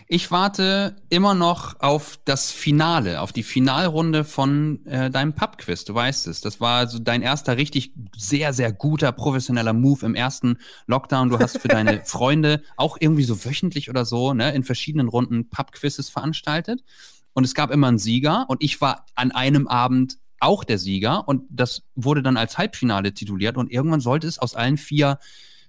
Ich 0.08 0.32
warte 0.32 0.96
immer 1.10 1.34
noch 1.34 1.80
auf 1.80 2.20
das 2.26 2.52
Finale, 2.52 3.22
auf 3.22 3.34
die 3.34 3.44
Finalrunde 3.44 4.24
von 4.24 4.86
äh, 4.86 5.10
deinem 5.10 5.34
Pub-Quiz. 5.34 5.84
Du 5.84 5.96
weißt 5.96 6.28
es. 6.28 6.42
Das 6.42 6.62
war 6.62 6.88
so 6.88 7.00
dein 7.00 7.22
erster 7.22 7.58
richtig 7.58 7.94
sehr, 8.16 8.54
sehr 8.54 8.72
guter 8.72 9.12
professioneller 9.12 9.74
Move 9.74 10.06
im 10.06 10.16
ersten 10.16 10.60
Lockdown. 10.86 11.30
Du 11.30 11.40
hast 11.40 11.58
für 11.58 11.68
deine 11.68 12.02
Freunde 12.06 12.62
auch 12.78 12.98
irgendwie 13.00 13.24
so 13.24 13.44
wöchentlich 13.44 13.90
oder 13.90 14.06
so 14.06 14.34
ne, 14.34 14.54
in 14.54 14.64
verschiedenen 14.64 15.10
Runden 15.10 15.50
Pub-Quizzes 15.50 16.10
veranstaltet. 16.10 16.84
Und 17.34 17.44
es 17.44 17.54
gab 17.54 17.72
immer 17.72 17.88
einen 17.88 18.00
Sieger. 18.00 18.46
Und 18.48 18.64
ich 18.64 18.80
war 18.80 19.08
an 19.16 19.32
einem 19.32 19.68
Abend 19.68 20.20
auch 20.40 20.64
der 20.64 20.78
Sieger. 20.78 21.28
Und 21.28 21.44
das 21.50 21.84
wurde 21.96 22.22
dann 22.22 22.38
als 22.38 22.58
Halbfinale 22.58 23.14
tituliert. 23.14 23.58
Und 23.58 23.72
irgendwann 23.72 24.02
sollte 24.02 24.28
es 24.28 24.40
aus 24.40 24.56
allen 24.56 24.78
vier 24.78 25.20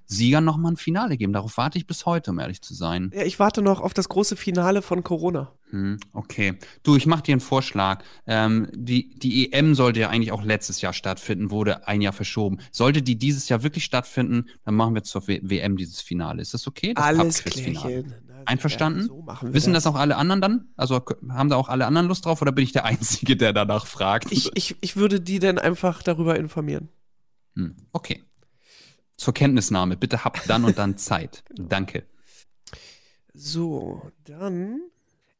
Siegern 0.07 0.45
nochmal 0.45 0.73
ein 0.73 0.77
Finale 0.77 1.17
geben. 1.17 1.33
Darauf 1.33 1.57
warte 1.57 1.79
ich 1.79 1.87
bis 1.87 2.07
heute, 2.07 2.31
um 2.31 2.39
ehrlich 2.39 2.63
zu 2.63 2.75
sein. 2.75 3.11
Ja, 3.15 3.25
ich 3.25 3.39
warte 3.39 3.61
noch 3.61 3.81
auf 3.81 3.93
das 3.93 4.09
große 4.09 4.37
Finale 4.37 4.83
von 4.83 5.03
Corona. 5.03 5.53
Hm, 5.71 5.99
okay. 6.13 6.55
Du, 6.85 6.95
ich 6.95 7.07
mache 7.07 7.23
dir 7.23 7.33
einen 7.33 7.41
Vorschlag. 7.41 8.05
Ähm, 8.27 8.69
die, 8.73 9.19
die 9.19 9.53
EM 9.53 9.75
sollte 9.75 10.01
ja 10.01 10.09
eigentlich 10.09 10.31
auch 10.31 10.45
letztes 10.45 10.81
Jahr 10.81 10.93
stattfinden, 10.93 11.51
wurde 11.51 11.89
ein 11.89 12.01
Jahr 12.01 12.13
verschoben. 12.13 12.59
Sollte 12.71 13.03
die 13.03 13.19
dieses 13.19 13.49
Jahr 13.49 13.65
wirklich 13.65 13.85
stattfinden, 13.85 14.47
dann 14.65 14.77
machen 14.77 14.95
wir 14.95 15.03
zur 15.03 15.27
w 15.27 15.41
WM 15.43 15.77
dieses 15.77 16.01
Finale. 16.01 16.41
Ist 16.41 16.55
das 16.55 16.69
okay? 16.69 16.95
Das 16.95 17.05
Alles 17.05 17.43
klärchen. 17.43 18.15
Einverstanden? 18.47 19.07
so 19.07 19.27
Wissen 19.43 19.73
das 19.73 19.87
auch 19.87 19.95
alle 19.95 20.17
anderen 20.17 20.41
dann? 20.41 20.69
Also 20.77 21.03
haben 21.31 21.51
da 21.51 21.57
auch 21.57 21.69
alle 21.69 21.87
anderen 21.87 22.09
Lust 22.09 22.25
drauf 22.25 22.43
oder 22.43 22.53
bin 22.53 22.65
ich 22.65 22.73
der 22.73 22.85
Einzige, 22.85 23.37
der 23.37 23.53
danach 23.53 23.87
fragt? 23.87 24.33
Ich, 24.33 24.51
ich, 24.55 24.77
ich 24.81 24.97
würde 24.97 25.21
die 25.21 25.39
dann 25.39 25.59
einfach 25.59 26.03
darüber 26.03 26.37
informieren. 26.37 26.89
Hm, 27.55 27.77
okay. 27.93 28.23
Zur 29.17 29.35
Kenntnisnahme. 29.35 29.97
Bitte 29.97 30.25
habt 30.25 30.49
dann 30.49 30.65
und 30.65 30.79
dann 30.79 30.97
Zeit. 30.99 31.43
Danke. 31.57 32.05
So, 33.33 34.11
dann. 34.25 34.81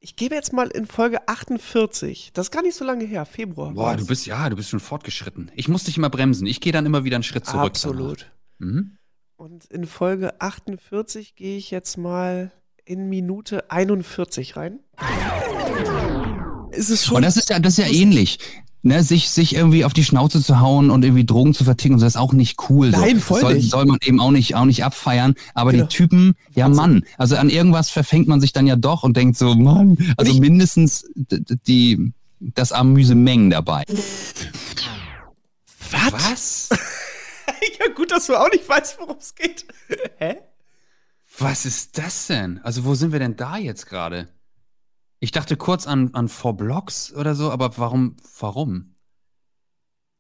Ich 0.01 0.17
gebe 0.17 0.35
jetzt 0.35 0.53
mal 0.53 0.69
in 0.69 0.87
Folge 0.87 1.27
48. 1.27 2.31
Das 2.33 2.47
ist 2.47 2.51
gar 2.51 2.63
nicht 2.63 2.77
so 2.77 2.85
lange 2.85 3.05
her, 3.05 3.25
Februar. 3.25 3.73
Boah, 3.73 3.87
war's. 3.87 4.01
du 4.01 4.07
bist 4.07 4.27
ja, 4.27 4.49
du 4.49 4.57
bist 4.57 4.71
schon 4.71 4.81
fortgeschritten. 4.81 5.51
Ich 5.55 5.69
muss 5.69 5.85
dich 5.85 5.97
immer 5.97 6.11
bremsen. 6.11 6.47
Ich 6.47 6.61
gehe 6.61 6.73
dann 6.73 6.87
immer 6.87 7.05
wieder 7.05 7.17
einen 7.17 7.25
Schritt 7.25 7.47
zurück. 7.47 7.67
Absolut. 7.67 8.31
Mhm. 8.59 8.99
Und 9.37 9.67
in 9.67 9.87
Folge 9.87 10.41
48 10.41 11.35
gehe 11.35 11.59
ich 11.59 11.71
jetzt 11.71 11.97
mal 11.97 12.53
in 12.87 13.09
Minute 13.09 13.71
41 13.71 14.57
rein. 14.57 14.79
Ist 16.71 16.89
es 16.91 17.05
schon. 17.05 17.17
Und 17.17 17.23
das 17.23 17.37
ist 17.37 17.51
ja, 17.51 17.59
das 17.59 17.77
ist 17.79 17.85
ja 17.87 17.93
ähnlich. 17.93 18.39
Ne, 18.83 19.03
sich, 19.03 19.31
sich 19.31 19.57
irgendwie 19.57 19.85
auf 19.85 19.93
die 19.95 20.05
Schnauze 20.05 20.41
zu 20.41 20.61
hauen 20.61 20.91
und 20.91 21.05
irgendwie 21.05 21.25
Drogen 21.27 21.55
zu 21.55 21.65
verticken, 21.65 21.99
das 21.99 22.13
ist 22.13 22.17
auch 22.17 22.33
nicht 22.33 22.71
cool. 22.71 22.93
So. 22.93 23.01
Nein, 23.01 23.19
voll 23.19 23.41
soll, 23.41 23.55
nicht. 23.55 23.69
soll 23.71 23.85
man 23.85 23.99
eben 24.05 24.21
auch 24.21 24.31
nicht, 24.31 24.55
auch 24.55 24.65
nicht 24.65 24.85
abfeiern. 24.85 25.35
Aber 25.55 25.73
Genau. 25.73 25.87
die 25.87 25.89
Typen, 25.97 26.35
ja 26.55 26.67
Wahnsinn. 26.67 26.77
Mann, 26.77 27.03
also 27.19 27.35
an 27.35 27.51
irgendwas 27.51 27.91
verfängt 27.91 28.29
man 28.29 28.41
sich 28.41 28.53
dann 28.53 28.69
ja 28.69 28.77
doch 28.77 29.03
und 29.03 29.17
denkt 29.17 29.37
so, 29.39 29.57
Mann, 29.57 29.99
also 30.17 30.31
ich- 30.31 30.39
mindestens 30.39 31.05
die, 31.17 32.13
das 32.39 32.71
Amüsemeng 32.71 33.51
dabei. 33.51 33.83
Was? 35.91 36.69
ja, 37.81 37.93
gut, 37.93 38.13
dass 38.13 38.27
du 38.27 38.37
auch 38.37 38.51
nicht 38.53 38.69
weißt, 38.69 38.99
worum 39.01 39.17
es 39.19 39.35
geht. 39.35 39.67
Hä? 40.19 40.37
Was 41.39 41.67
ist 41.67 41.99
das 41.99 42.27
denn? 42.29 42.61
Also 42.63 42.85
wo 42.85 42.95
sind 42.95 43.13
wir 43.13 43.19
denn 43.19 43.37
da 43.37 43.57
jetzt 43.59 43.87
gerade? 43.87 44.29
Ich 45.19 45.33
dachte 45.33 45.57
kurz 45.57 45.87
an, 45.87 46.15
an 46.15 46.29
Four 46.29 46.57
Blocks 46.57 47.13
oder 47.15 47.35
so, 47.35 47.51
aber 47.51 47.77
warum, 47.79 48.17
warum? 48.41 48.95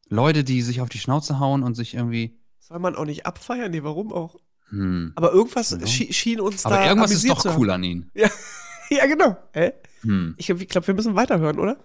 Leute, 0.08 0.44
die 0.44 0.62
sich 0.62 0.80
auf 0.80 0.88
die 0.88 0.98
Schnauze 0.98 1.38
hauen 1.40 1.62
und 1.62 1.74
sich 1.74 1.94
irgendwie, 1.94 2.38
Soll 2.60 2.78
man 2.78 2.96
auch 2.96 3.04
nicht 3.04 3.26
abfeiern? 3.26 3.70
Nee, 3.70 3.82
warum 3.82 4.12
auch? 4.12 4.36
hm. 4.68 5.12
Aber 5.16 5.32
irgendwas 5.32 5.70
Genau. 5.70 5.86
schien, 5.86 6.12
schien 6.12 6.40
uns 6.40 6.64
Aber 6.66 6.76
da 6.76 6.86
irgendwas 6.88 7.12
ist 7.12 7.28
doch 7.28 7.56
cool 7.58 7.70
an 7.70 7.84
ihnen. 7.84 8.10
Ja. 8.14 8.28
ja, 8.90 9.06
genau. 9.06 9.36
Hä? 9.52 9.72
Hm. 10.02 10.34
Ich, 10.38 10.48
ich 10.50 10.68
glaube, 10.68 10.86
wir 10.86 10.94
müssen 10.94 11.14
weiterhören, 11.14 11.58
oder? 11.58 11.78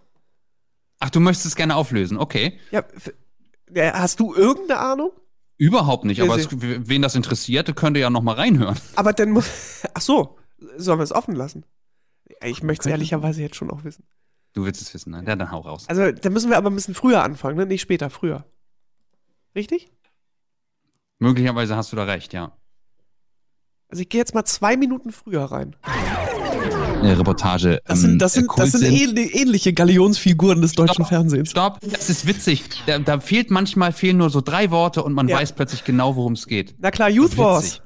Ach, 0.99 1.09
du 1.09 1.19
möchtest 1.19 1.47
es 1.47 1.55
gerne 1.55 1.75
auflösen, 1.75 2.17
okay. 2.17 2.59
Ja, 2.71 2.83
hast 3.93 4.19
du 4.19 4.33
irgendeine 4.35 4.79
Ahnung? 4.79 5.11
Überhaupt 5.61 6.05
nicht, 6.05 6.19
aber 6.23 6.37
es, 6.37 6.47
wen 6.49 7.03
das 7.03 7.13
interessiert, 7.13 7.75
könnte 7.75 7.99
ja 7.99 8.09
noch 8.09 8.23
mal 8.23 8.33
reinhören. 8.33 8.79
Aber 8.95 9.13
dann 9.13 9.29
muss. 9.29 9.83
Ach 9.93 10.01
so, 10.01 10.39
sollen 10.75 10.97
wir 10.97 11.03
es 11.03 11.11
offen 11.11 11.35
lassen? 11.35 11.67
Ich 12.43 12.63
möchte 12.63 12.89
es 12.89 12.91
ehrlicherweise 12.91 13.43
jetzt 13.43 13.57
schon 13.57 13.69
auch 13.69 13.83
wissen. 13.83 14.03
Du 14.53 14.65
willst 14.65 14.81
es 14.81 14.91
wissen, 14.91 15.11
ne? 15.11 15.23
Ja, 15.23 15.35
dann 15.35 15.51
hau 15.51 15.59
raus. 15.59 15.85
Also, 15.87 16.11
dann 16.11 16.33
müssen 16.33 16.49
wir 16.49 16.57
aber 16.57 16.71
ein 16.71 16.75
bisschen 16.75 16.95
früher 16.95 17.23
anfangen, 17.23 17.57
ne? 17.57 17.67
Nicht 17.67 17.81
später, 17.81 18.09
früher. 18.09 18.43
Richtig? 19.53 19.91
Möglicherweise 21.19 21.75
hast 21.75 21.91
du 21.91 21.95
da 21.95 22.05
recht, 22.05 22.33
ja. 22.33 22.57
Also, 23.87 24.01
ich 24.01 24.09
gehe 24.09 24.19
jetzt 24.19 24.33
mal 24.33 24.45
zwei 24.45 24.75
Minuten 24.77 25.11
früher 25.11 25.43
rein. 25.43 25.75
Reportage. 27.03 27.81
Das 27.85 28.01
sind, 28.01 28.19
das 28.19 28.35
ähm, 28.35 28.41
sind, 28.47 28.59
das 28.59 28.71
sind 28.71 28.81
Kult 28.89 28.99
ähnli- 29.17 29.31
ähnliche 29.33 29.73
Galionsfiguren 29.73 30.61
des 30.61 30.73
deutschen 30.73 31.05
Fernsehens. 31.05 31.51
Stopp, 31.51 31.79
das 31.81 32.09
ist 32.09 32.25
witzig. 32.27 32.63
Da, 32.85 32.99
da 32.99 33.19
fehlt 33.19 33.51
manchmal 33.51 33.91
fehlen 33.93 34.17
nur 34.17 34.29
so 34.29 34.41
drei 34.41 34.71
Worte 34.71 35.03
und 35.03 35.13
man 35.13 35.27
Ja. 35.27 35.37
weiß 35.37 35.53
plötzlich 35.53 35.83
genau, 35.83 36.15
worum 36.15 36.33
es 36.33 36.47
geht. 36.47 36.75
Na 36.79 36.91
klar, 36.91 37.09
Youth 37.09 37.37
Wars. 37.37 37.81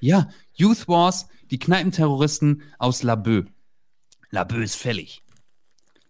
Ja, 0.00 0.28
Youth 0.54 0.88
Wars, 0.88 1.26
die 1.50 1.58
Kneipenterroristen 1.58 2.62
aus 2.78 3.02
Laboe. 3.02 3.46
Laboe 4.30 4.62
ist 4.62 4.76
fällig. 4.76 5.22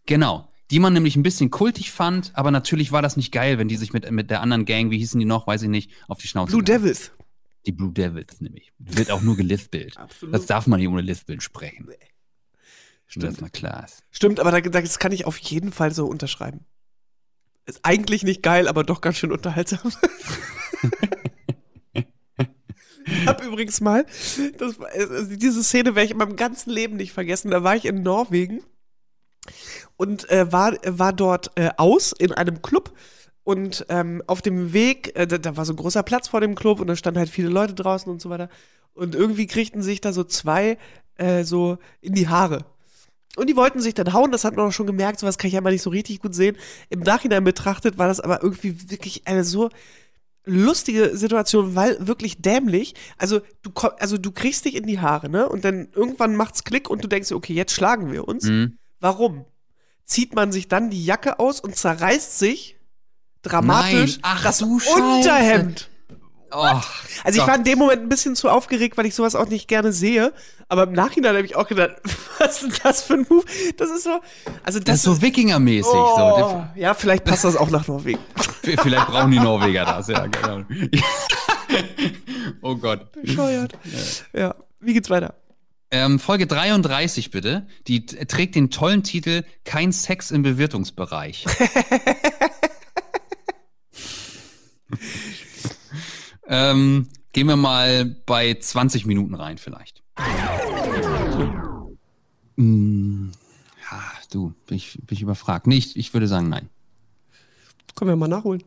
Genau. 0.06 0.46
Die 0.70 0.78
man 0.78 0.92
nämlich 0.92 1.16
ein 1.16 1.24
bisschen 1.24 1.50
kultig 1.50 1.90
fand, 1.90 2.30
aber 2.34 2.52
natürlich 2.52 2.92
war 2.92 3.02
das 3.02 3.16
nicht 3.16 3.32
geil, 3.32 3.58
wenn 3.58 3.66
die 3.66 3.76
sich 3.76 3.92
mit, 3.92 4.08
mit 4.12 4.30
der 4.30 4.40
anderen 4.40 4.64
Gang, 4.66 4.90
wie 4.92 4.98
hießen 4.98 5.18
die 5.18 5.26
noch, 5.26 5.48
weiß 5.48 5.62
ich 5.62 5.68
nicht, 5.68 5.90
auf 6.06 6.18
die 6.18 6.28
Schnauze 6.28 6.52
Blue 6.52 6.62
gegangen. 6.62 6.82
Devils. 6.84 7.10
Die 7.66 7.72
Blue 7.72 7.92
Devils 7.92 8.40
nämlich. 8.40 8.70
Wird 8.78 9.10
auch 9.10 9.20
nur 9.20 9.36
gelispelt. 9.36 9.96
Absolut. 9.98 10.32
Das 10.34 10.46
darf 10.46 10.68
man 10.68 10.78
nicht 10.78 10.88
ohne 10.88 11.00
Lispeln 11.02 11.40
sprechen. 11.40 11.88
Stimmt. 13.10 13.24
Das 13.34 13.40
mal 13.40 13.50
klar 13.50 13.84
ist. 13.84 14.04
Stimmt, 14.12 14.38
aber 14.38 14.52
da, 14.52 14.60
das 14.60 14.98
kann 15.00 15.10
ich 15.10 15.24
auf 15.26 15.36
jeden 15.38 15.72
Fall 15.72 15.92
so 15.92 16.06
unterschreiben. 16.06 16.64
Ist 17.66 17.80
eigentlich 17.82 18.22
nicht 18.22 18.40
geil, 18.42 18.68
aber 18.68 18.84
doch 18.84 19.00
ganz 19.00 19.16
schön 19.16 19.32
unterhaltsam. 19.32 19.92
ich 21.92 23.26
hab 23.26 23.44
übrigens 23.44 23.80
mal, 23.80 24.06
das, 24.58 24.78
war- 24.78 24.88
also 24.92 25.34
diese 25.36 25.62
Szene 25.64 25.94
werde 25.96 26.04
ich 26.06 26.10
in 26.12 26.18
meinem 26.18 26.36
ganzen 26.36 26.70
Leben 26.70 26.96
nicht 26.96 27.12
vergessen. 27.12 27.50
Da 27.50 27.64
war 27.64 27.74
ich 27.74 27.84
in 27.84 28.02
Norwegen 28.02 28.62
und 29.96 30.30
äh, 30.30 30.52
war, 30.52 30.74
war 30.86 31.12
dort 31.12 31.50
äh, 31.56 31.70
aus 31.76 32.12
in 32.12 32.32
einem 32.32 32.62
Club. 32.62 32.92
Und 33.42 33.86
ähm, 33.88 34.22
auf 34.28 34.42
dem 34.42 34.72
Weg, 34.72 35.16
äh, 35.16 35.26
da, 35.26 35.38
da 35.38 35.56
war 35.56 35.64
so 35.64 35.72
ein 35.72 35.76
großer 35.76 36.02
Platz 36.04 36.28
vor 36.28 36.40
dem 36.40 36.54
Club 36.54 36.78
und 36.78 36.86
da 36.86 36.94
standen 36.94 37.18
halt 37.18 37.30
viele 37.30 37.48
Leute 37.48 37.74
draußen 37.74 38.10
und 38.12 38.20
so 38.20 38.30
weiter. 38.30 38.48
Und 38.92 39.14
irgendwie 39.16 39.46
kriegten 39.48 39.82
sich 39.82 40.00
da 40.00 40.12
so 40.12 40.22
zwei 40.24 40.78
äh, 41.16 41.42
so 41.42 41.78
in 42.00 42.14
die 42.14 42.28
Haare. 42.28 42.64
Und 43.36 43.48
die 43.48 43.56
wollten 43.56 43.80
sich 43.80 43.94
dann 43.94 44.12
hauen, 44.12 44.32
das 44.32 44.44
hat 44.44 44.56
man 44.56 44.66
auch 44.66 44.72
schon 44.72 44.86
gemerkt, 44.86 45.20
sowas 45.20 45.38
kann 45.38 45.48
ich 45.48 45.54
ja 45.54 45.60
mal 45.60 45.72
nicht 45.72 45.82
so 45.82 45.90
richtig 45.90 46.20
gut 46.20 46.34
sehen. 46.34 46.56
Im 46.88 47.00
Nachhinein 47.00 47.44
betrachtet 47.44 47.96
war 47.96 48.08
das 48.08 48.20
aber 48.20 48.42
irgendwie 48.42 48.90
wirklich 48.90 49.26
eine 49.26 49.44
so 49.44 49.70
lustige 50.44 51.16
Situation, 51.16 51.74
weil 51.74 52.06
wirklich 52.06 52.42
dämlich. 52.42 52.94
Also 53.18 53.40
du, 53.62 53.70
also 53.98 54.18
du 54.18 54.32
kriegst 54.32 54.64
dich 54.64 54.74
in 54.74 54.86
die 54.86 54.98
Haare, 54.98 55.28
ne? 55.28 55.48
Und 55.48 55.64
dann 55.64 55.88
irgendwann 55.94 56.34
macht's 56.34 56.64
Klick 56.64 56.90
und 56.90 57.04
du 57.04 57.08
denkst, 57.08 57.30
okay, 57.32 57.52
jetzt 57.52 57.72
schlagen 57.72 58.10
wir 58.10 58.26
uns. 58.26 58.44
Mhm. 58.44 58.78
Warum? 58.98 59.44
Zieht 60.04 60.34
man 60.34 60.50
sich 60.50 60.66
dann 60.66 60.90
die 60.90 61.04
Jacke 61.04 61.38
aus 61.38 61.60
und 61.60 61.76
zerreißt 61.76 62.38
sich 62.38 62.76
dramatisch 63.42 64.16
Nein. 64.16 64.20
Ach, 64.22 64.42
das. 64.42 64.62
Unterhemd. 64.62 65.88
Oh, 66.52 66.64
Also 66.64 66.82
ich 67.32 67.36
Gott. 67.38 67.48
war 67.48 67.54
in 67.56 67.64
dem 67.64 67.78
Moment 67.78 68.02
ein 68.02 68.08
bisschen 68.08 68.36
zu 68.36 68.48
aufgeregt, 68.48 68.96
weil 68.96 69.06
ich 69.06 69.14
sowas 69.14 69.34
auch 69.34 69.48
nicht 69.48 69.68
gerne 69.68 69.92
sehe. 69.92 70.32
Aber 70.68 70.84
im 70.84 70.92
Nachhinein 70.92 71.34
habe 71.36 71.44
ich 71.46 71.56
auch 71.56 71.66
gedacht, 71.66 71.96
was 72.38 72.62
ist 72.62 72.84
das 72.84 73.02
für 73.02 73.14
ein 73.14 73.26
Move? 73.28 73.44
Das 73.76 73.90
ist 73.90 74.04
so. 74.04 74.20
Also 74.64 74.78
das, 74.78 74.84
Das 74.84 74.94
ist 74.96 75.02
so 75.02 75.22
Wikingermäßig. 75.22 75.92
Oh, 75.92 76.62
ja, 76.76 76.94
vielleicht 76.94 77.24
passt 77.24 77.44
das 77.44 77.56
auch 77.56 77.70
nach 77.70 77.86
Norwegen. 77.86 78.20
So. 78.62 78.72
Vielleicht 78.82 79.06
brauchen 79.06 79.30
die 79.30 79.38
Norweger 79.40 79.86
das, 79.86 80.08
ja, 80.08 80.26
genau. 80.26 80.60
oh 82.60 82.76
Gott. 82.76 83.10
Bescheuert. 83.12 83.72
Ja, 84.34 84.54
wie 84.80 84.92
geht's 84.92 85.08
weiter? 85.08 85.32
Ähm, 85.90 86.20
Folge 86.20 86.46
33 86.46 87.30
bitte. 87.30 87.66
Die 87.88 88.04
trägt 88.04 88.56
den 88.56 88.70
tollen 88.70 89.02
Titel 89.02 89.44
Kein 89.64 89.92
Sex 89.92 90.30
im 90.30 90.42
Bewirtungsbereich. 90.42 91.46
Ähm, 96.50 97.06
gehen 97.32 97.46
wir 97.46 97.56
mal 97.56 98.04
bei 98.26 98.54
20 98.54 99.06
Minuten 99.06 99.34
rein 99.34 99.56
vielleicht. 99.56 100.02
Mm, 102.56 103.30
ja, 103.90 104.02
du, 104.30 104.52
bin 104.66 104.76
ich, 104.76 104.98
bin 105.06 105.16
ich 105.16 105.22
überfragt. 105.22 105.66
Nee, 105.66 105.76
ich, 105.76 105.96
ich 105.96 106.12
würde 106.12 106.28
sagen 106.28 106.48
nein. 106.48 106.68
Können 107.94 108.10
wir 108.10 108.16
mal 108.16 108.28
nachholen. 108.28 108.62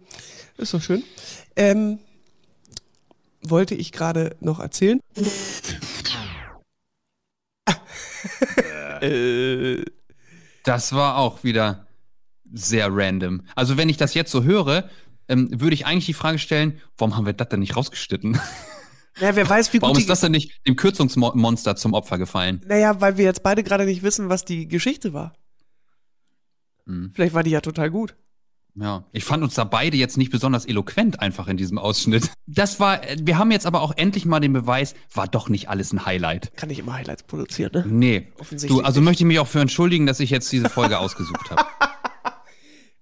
Ist 0.57 0.73
doch 0.73 0.81
schön. 0.81 1.03
Ähm, 1.55 1.99
wollte 3.41 3.76
ich 3.76 3.91
gerade 3.91 4.35
noch 4.39 4.60
erzählen. 4.60 4.99
äh, 9.01 9.84
Das 10.64 10.93
war 10.93 11.18
auch 11.18 11.43
wieder 11.43 11.88
sehr 12.53 12.88
random. 12.91 13.41
Also 13.55 13.77
wenn 13.77 13.89
ich 13.89 13.97
das 13.97 14.14
jetzt 14.14 14.31
so 14.31 14.43
höre, 14.43 14.89
ähm, 15.27 15.49
würde 15.51 15.73
ich 15.73 15.85
eigentlich 15.85 16.05
die 16.05 16.13
Frage 16.13 16.39
stellen, 16.39 16.79
warum 16.97 17.15
haben 17.15 17.25
wir 17.25 17.33
das 17.33 17.49
denn 17.49 17.59
nicht 17.59 17.75
rausgeschnitten? 17.75 18.39
ja, 19.19 19.35
wer 19.35 19.49
weiß, 19.49 19.73
wie 19.73 19.77
gut 19.77 19.83
Warum 19.83 19.97
ist 19.97 20.09
das 20.09 20.21
denn 20.21 20.31
nicht 20.31 20.65
dem 20.67 20.75
Kürzungsmonster 20.75 21.75
zum 21.75 21.93
Opfer 21.93 22.17
gefallen? 22.17 22.61
Naja, 22.67 22.99
weil 23.01 23.17
wir 23.17 23.25
jetzt 23.25 23.43
beide 23.43 23.63
gerade 23.63 23.85
nicht 23.85 24.03
wissen, 24.03 24.29
was 24.29 24.45
die 24.45 24.67
Geschichte 24.67 25.13
war. 25.13 25.33
Hm. 26.85 27.11
Vielleicht 27.13 27.33
war 27.33 27.43
die 27.43 27.51
ja 27.51 27.61
total 27.61 27.89
gut. 27.89 28.15
Ja, 28.75 29.05
ich 29.11 29.23
fand 29.23 29.43
uns 29.43 29.53
da 29.53 29.65
beide 29.65 29.97
jetzt 29.97 30.17
nicht 30.17 30.31
besonders 30.31 30.65
eloquent 30.65 31.19
einfach 31.19 31.47
in 31.47 31.57
diesem 31.57 31.77
Ausschnitt. 31.77 32.31
Das 32.47 32.79
war, 32.79 33.01
wir 33.21 33.37
haben 33.37 33.51
jetzt 33.51 33.67
aber 33.67 33.81
auch 33.81 33.93
endlich 33.95 34.25
mal 34.25 34.39
den 34.39 34.51
Beweis, 34.51 34.95
war 35.13 35.27
doch 35.27 35.47
nicht 35.47 35.69
alles 35.69 35.93
ein 35.93 36.07
Highlight. 36.07 36.55
Kann 36.57 36.71
ich 36.71 36.79
immer 36.79 36.93
Highlights 36.93 37.23
produzieren, 37.23 37.71
ne? 37.71 37.83
Nee. 37.85 38.27
Offensichtlich 38.39 38.79
Du, 38.79 38.83
also 38.83 38.99
möchte 38.99 39.23
ich 39.23 39.27
mich 39.27 39.37
auch 39.37 39.47
für 39.47 39.59
entschuldigen, 39.59 40.07
dass 40.07 40.19
ich 40.19 40.31
jetzt 40.31 40.51
diese 40.51 40.69
Folge 40.69 40.97
ausgesucht 40.99 41.51
habe. 41.51 41.63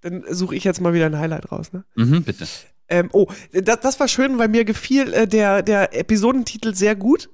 Dann 0.01 0.23
suche 0.29 0.55
ich 0.55 0.63
jetzt 0.63 0.81
mal 0.81 0.93
wieder 0.93 1.05
ein 1.05 1.17
Highlight 1.17 1.51
raus, 1.51 1.73
ne? 1.73 1.83
Mhm, 1.95 2.23
bitte. 2.23 2.47
Ähm, 2.89 3.09
oh, 3.13 3.27
das, 3.53 3.79
das 3.79 3.99
war 3.99 4.07
schön, 4.07 4.37
weil 4.37 4.47
mir 4.47 4.65
gefiel 4.65 5.13
äh, 5.13 5.27
der, 5.27 5.61
der 5.61 5.97
Episodentitel 5.97 6.73
sehr 6.73 6.95
gut. 6.95 7.29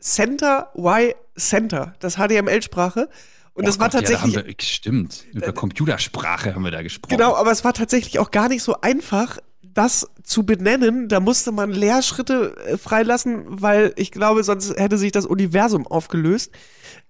Center 0.00 0.72
Y 0.76 1.14
Center, 1.36 1.94
das 2.00 2.16
HTML-Sprache. 2.16 3.08
Und 3.54 3.66
das 3.66 3.76
Oh 3.76 3.80
war 3.80 3.88
Gott, 3.88 4.00
tatsächlich. 4.00 4.34
Ja, 4.34 4.40
da 4.42 4.46
haben 4.48 4.54
wir, 4.58 4.64
stimmt. 4.64 5.24
Über 5.32 5.52
Computersprache 5.52 6.54
haben 6.54 6.64
wir 6.64 6.70
da 6.70 6.82
gesprochen. 6.82 7.16
Genau, 7.16 7.36
aber 7.36 7.52
es 7.52 7.64
war 7.64 7.72
tatsächlich 7.72 8.18
auch 8.18 8.30
gar 8.30 8.48
nicht 8.48 8.62
so 8.62 8.80
einfach, 8.80 9.38
das 9.74 10.08
zu 10.22 10.44
benennen. 10.44 11.08
Da 11.08 11.20
musste 11.20 11.52
man 11.52 11.70
Leerschritte 11.70 12.56
äh, 12.66 12.76
freilassen, 12.78 13.44
weil 13.46 13.92
ich 13.96 14.10
glaube, 14.12 14.42
sonst 14.44 14.76
hätte 14.78 14.96
sich 14.98 15.12
das 15.12 15.26
Universum 15.26 15.86
aufgelöst. 15.86 16.50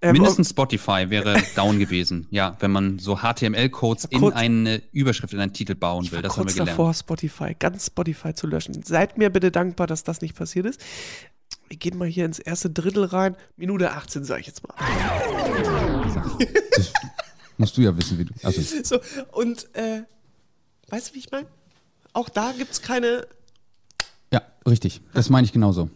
Ähm, 0.03 0.13
Mindestens 0.13 0.51
Spotify 0.51 1.11
wäre 1.11 1.41
down 1.57 1.79
gewesen. 1.79 2.27
Ja, 2.31 2.57
wenn 2.61 2.73
man 2.73 2.99
so 2.99 3.19
HTML-Codes 3.19 4.07
in 4.07 4.21
kurz- 4.21 4.35
eine 4.35 4.83
Überschrift, 4.93 5.33
in 5.35 5.41
einen 5.41 5.53
Titel 5.53 5.75
bauen 5.75 6.11
will. 6.11 6.23
Das 6.23 6.33
haben 6.33 6.39
wir 6.41 6.45
kurz 6.45 6.55
gelernt. 6.55 6.71
davor, 6.71 6.95
Spotify, 6.95 7.55
ganz 7.59 7.87
Spotify 7.87 8.35
zu 8.35 8.47
löschen. 8.47 8.83
Seid 8.83 9.19
mir 9.19 9.31
bitte 9.31 9.51
dankbar, 9.51 9.87
dass 9.87 10.03
das 10.03 10.21
nicht 10.21 10.35
passiert 10.35 10.67
ist. 10.67 10.81
Wir 11.69 11.77
gehen 11.79 11.97
mal 11.97 12.09
hier 12.09 12.25
ins 12.25 12.39
erste 12.39 12.71
Drittel 12.71 13.05
rein. 13.05 13.37
Minute 13.57 13.93
18, 13.93 14.25
sage 14.25 14.41
ich 14.43 14.47
jetzt 14.49 14.63
mal. 14.67 14.75
Das 16.77 16.93
musst 17.57 17.77
du 17.77 17.83
ja 17.83 17.97
wissen, 17.97 18.19
wie 18.19 18.25
du. 18.25 18.35
Also, 18.43 18.61
So, 18.83 18.99
und 19.33 19.69
äh, 19.75 20.03
weißt 20.89 21.11
du, 21.11 21.15
wie 21.15 21.19
ich 21.19 21.31
meine? 21.31 21.47
Auch 22.15 22.29
da 22.31 22.53
gibt 22.57 22.73
es 22.73 22.81
keine. 22.81 23.27
ja, 24.33 24.41
richtig. 24.67 25.03
Das 25.13 25.29
meine 25.29 25.45
ich 25.45 25.53
genauso. 25.53 25.91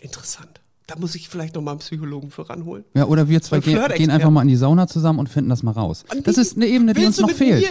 Interessant. 0.00 0.60
Da 0.86 0.94
muss 0.96 1.14
ich 1.16 1.28
vielleicht 1.28 1.54
noch 1.56 1.62
mal 1.62 1.72
einen 1.72 1.80
Psychologen 1.80 2.30
für 2.30 2.48
ranholen. 2.48 2.84
Ja, 2.94 3.06
oder 3.06 3.28
wir 3.28 3.42
zwei 3.42 3.58
gehen, 3.58 3.82
gehen 3.96 4.10
einfach 4.10 4.30
mal 4.30 4.42
in 4.42 4.48
die 4.48 4.56
Sauna 4.56 4.86
zusammen 4.86 5.18
und 5.18 5.28
finden 5.28 5.50
das 5.50 5.64
mal 5.64 5.72
raus. 5.72 6.04
Das 6.22 6.38
ist 6.38 6.56
eine 6.56 6.66
Ebene, 6.66 6.94
die 6.94 7.04
uns 7.04 7.18
noch 7.18 7.26
mit 7.28 7.36
fehlt. 7.36 7.66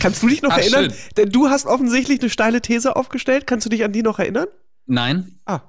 Kannst 0.00 0.22
du 0.22 0.28
dich 0.28 0.42
noch 0.42 0.50
Ach, 0.50 0.58
erinnern? 0.58 0.90
schön. 0.90 0.94
Denn 1.16 1.30
du 1.30 1.48
hast 1.48 1.66
offensichtlich 1.66 2.20
eine 2.20 2.28
steile 2.28 2.60
These 2.60 2.96
aufgestellt. 2.96 3.46
Kannst 3.46 3.64
du 3.64 3.70
dich 3.70 3.82
an 3.84 3.92
die 3.92 4.02
noch 4.02 4.18
erinnern? 4.18 4.46
Nein. 4.86 5.38
Ah. 5.46 5.60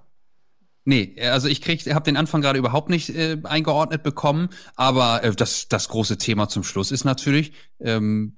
Nee, 0.89 1.15
also 1.19 1.49
ich 1.49 1.61
krieg, 1.61 1.81
habe 1.93 2.05
den 2.05 2.15
Anfang 2.15 2.39
gerade 2.39 2.57
überhaupt 2.57 2.89
nicht 2.89 3.09
äh, 3.09 3.38
eingeordnet 3.43 4.03
bekommen, 4.03 4.47
aber 4.77 5.22
äh, 5.22 5.35
das, 5.35 5.68
das 5.68 5.89
große 5.89 6.18
Thema 6.18 6.47
zum 6.47 6.64
Schluss 6.64 6.91
ist 6.91 7.03
natürlich, 7.03 7.51
ähm, 7.81 8.38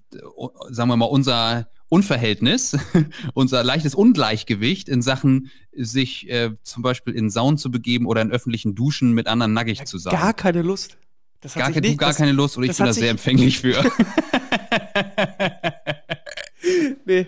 sagen 0.71 0.89
wir 0.89 0.97
mal, 0.97 1.05
unser 1.05 1.69
Unverhältnis, 1.89 2.75
unser 3.35 3.63
leichtes 3.63 3.93
Ungleichgewicht 3.93 4.89
in 4.89 5.03
Sachen, 5.03 5.51
sich 5.73 6.27
äh, 6.27 6.49
zum 6.63 6.81
Beispiel 6.81 7.13
in 7.13 7.29
Saunen 7.29 7.59
zu 7.59 7.69
begeben 7.69 8.07
oder 8.07 8.23
in 8.23 8.31
öffentlichen 8.31 8.73
Duschen 8.73 9.11
mit 9.13 9.27
anderen 9.27 9.53
nackig 9.53 9.85
zu 9.85 9.99
sein. 9.99 10.11
Gar 10.13 10.33
keine 10.33 10.63
Lust. 10.63 10.97
Das 11.41 11.55
hat 11.55 11.59
gar, 11.59 11.67
sich 11.67 11.75
ke- 11.75 11.81
du 11.81 11.87
nicht- 11.89 11.99
gar 11.99 12.09
das- 12.09 12.17
keine 12.17 12.31
Lust 12.31 12.57
oder 12.57 12.65
ich 12.65 12.69
das 12.69 12.77
bin 12.77 12.85
da 12.87 12.93
sehr 12.93 13.09
empfänglich 13.11 13.59
für. 13.59 13.75
Nee. 17.05 17.27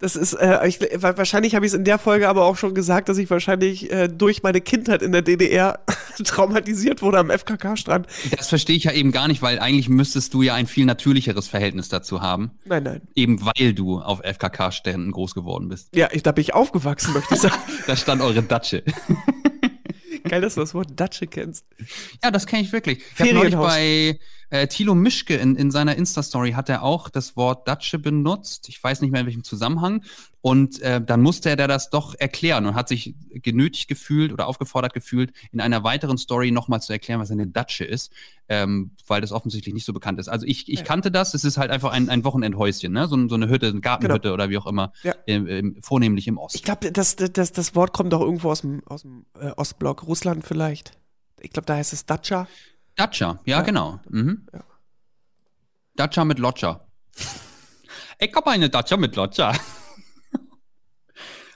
Das 0.00 0.16
ist, 0.16 0.32
äh, 0.32 0.66
ich, 0.66 0.80
wa- 0.80 1.16
wahrscheinlich 1.18 1.54
habe 1.54 1.66
ich 1.66 1.72
es 1.72 1.78
in 1.78 1.84
der 1.84 1.98
Folge 1.98 2.28
aber 2.28 2.46
auch 2.46 2.56
schon 2.56 2.74
gesagt, 2.74 3.10
dass 3.10 3.18
ich 3.18 3.28
wahrscheinlich 3.28 3.92
äh, 3.92 4.08
durch 4.08 4.42
meine 4.42 4.62
Kindheit 4.62 5.02
in 5.02 5.12
der 5.12 5.20
DDR 5.20 5.80
traumatisiert 6.24 7.02
wurde 7.02 7.18
am 7.18 7.28
FKK-Strand. 7.30 8.06
Das 8.36 8.48
verstehe 8.48 8.76
ich 8.76 8.84
ja 8.84 8.92
eben 8.92 9.12
gar 9.12 9.28
nicht, 9.28 9.42
weil 9.42 9.58
eigentlich 9.58 9.90
müsstest 9.90 10.32
du 10.32 10.40
ja 10.40 10.54
ein 10.54 10.66
viel 10.66 10.86
natürlicheres 10.86 11.48
Verhältnis 11.48 11.90
dazu 11.90 12.22
haben. 12.22 12.50
Nein, 12.64 12.82
nein. 12.84 13.00
Eben 13.14 13.44
weil 13.44 13.74
du 13.74 14.00
auf 14.00 14.20
FKK-Ständen 14.24 15.12
groß 15.12 15.34
geworden 15.34 15.68
bist. 15.68 15.94
Ja, 15.94 16.08
ich, 16.12 16.22
da 16.22 16.32
bin 16.32 16.42
ich 16.42 16.54
aufgewachsen, 16.54 17.12
möchte 17.12 17.34
ich 17.34 17.40
sagen. 17.40 17.54
Da 17.86 17.94
stand 17.94 18.22
eure 18.22 18.42
Datsche. 18.42 18.82
Geil, 20.24 20.40
dass 20.40 20.54
du 20.54 20.60
das 20.60 20.74
Wort 20.74 20.88
Datsche 20.96 21.26
kennst. 21.26 21.64
Ja, 22.22 22.30
das 22.30 22.46
kenne 22.46 22.62
ich 22.62 22.72
wirklich. 22.72 23.00
Ich 23.14 23.20
habe 23.20 23.34
neulich 23.34 23.54
bei 23.54 24.18
äh, 24.50 24.66
Thilo 24.66 24.94
Mischke 24.94 25.36
in, 25.36 25.56
in 25.56 25.70
seiner 25.70 25.96
Insta-Story 25.96 26.52
hat 26.52 26.68
er 26.68 26.82
auch 26.82 27.08
das 27.08 27.36
Wort 27.36 27.66
Datsche 27.66 27.98
benutzt. 27.98 28.68
Ich 28.68 28.82
weiß 28.82 29.00
nicht 29.00 29.10
mehr 29.10 29.20
in 29.22 29.26
welchem 29.26 29.44
Zusammenhang. 29.44 30.02
Und 30.42 30.80
äh, 30.80 31.02
dann 31.04 31.20
musste 31.20 31.50
er 31.50 31.68
das 31.68 31.90
doch 31.90 32.14
erklären 32.18 32.64
und 32.64 32.74
hat 32.74 32.88
sich 32.88 33.14
genötigt 33.30 33.88
gefühlt 33.88 34.32
oder 34.32 34.46
aufgefordert 34.46 34.94
gefühlt, 34.94 35.32
in 35.52 35.60
einer 35.60 35.84
weiteren 35.84 36.16
Story 36.16 36.50
nochmal 36.50 36.80
zu 36.80 36.92
erklären, 36.94 37.20
was 37.20 37.30
eine 37.30 37.46
Datsche 37.46 37.84
ist, 37.84 38.10
ähm, 38.48 38.92
weil 39.06 39.20
das 39.20 39.32
offensichtlich 39.32 39.74
nicht 39.74 39.84
so 39.84 39.92
bekannt 39.92 40.18
ist. 40.18 40.28
Also 40.28 40.46
ich, 40.46 40.70
ich 40.72 40.82
kannte 40.82 41.10
das, 41.10 41.34
es 41.34 41.44
ist 41.44 41.58
halt 41.58 41.70
einfach 41.70 41.92
ein, 41.92 42.08
ein 42.08 42.24
Wochenendhäuschen, 42.24 42.90
ne? 42.90 43.06
so, 43.06 43.28
so 43.28 43.34
eine 43.34 43.50
Hütte, 43.50 43.68
eine 43.68 43.80
Gartenhütte 43.80 44.32
oder 44.32 44.48
wie 44.48 44.56
auch 44.56 44.66
immer, 44.66 44.92
Ja. 45.02 45.14
ähm, 45.26 45.46
ähm, 45.46 45.76
vornehmlich 45.82 46.26
im 46.26 46.38
Osten. 46.38 46.56
Ich 46.56 46.64
glaube, 46.64 46.90
das, 46.90 47.16
das, 47.16 47.52
das 47.52 47.74
Wort 47.74 47.92
kommt 47.92 48.12
doch 48.14 48.22
irgendwo 48.22 48.50
aus 48.50 48.62
dem, 48.62 48.82
aus 48.86 49.02
dem 49.02 49.26
äh, 49.38 49.50
Ostblock, 49.58 50.06
Russland 50.06 50.46
vielleicht. 50.46 50.92
Ich 51.42 51.50
glaube, 51.50 51.66
da 51.66 51.76
heißt 51.76 51.92
es 51.92 52.06
Datscha. 52.06 52.48
Dacia, 52.96 53.40
ja, 53.44 53.58
Ja. 53.58 53.62
genau. 53.62 54.00
Mhm. 54.08 54.46
Ja. 54.52 54.64
Dacia 55.96 56.24
mit 56.24 56.38
Lodger. 56.38 56.86
ich 58.18 58.34
habe 58.34 58.50
eine 58.50 58.70
Dacia 58.70 58.96
mit 58.96 59.16
Lodger. 59.16 59.54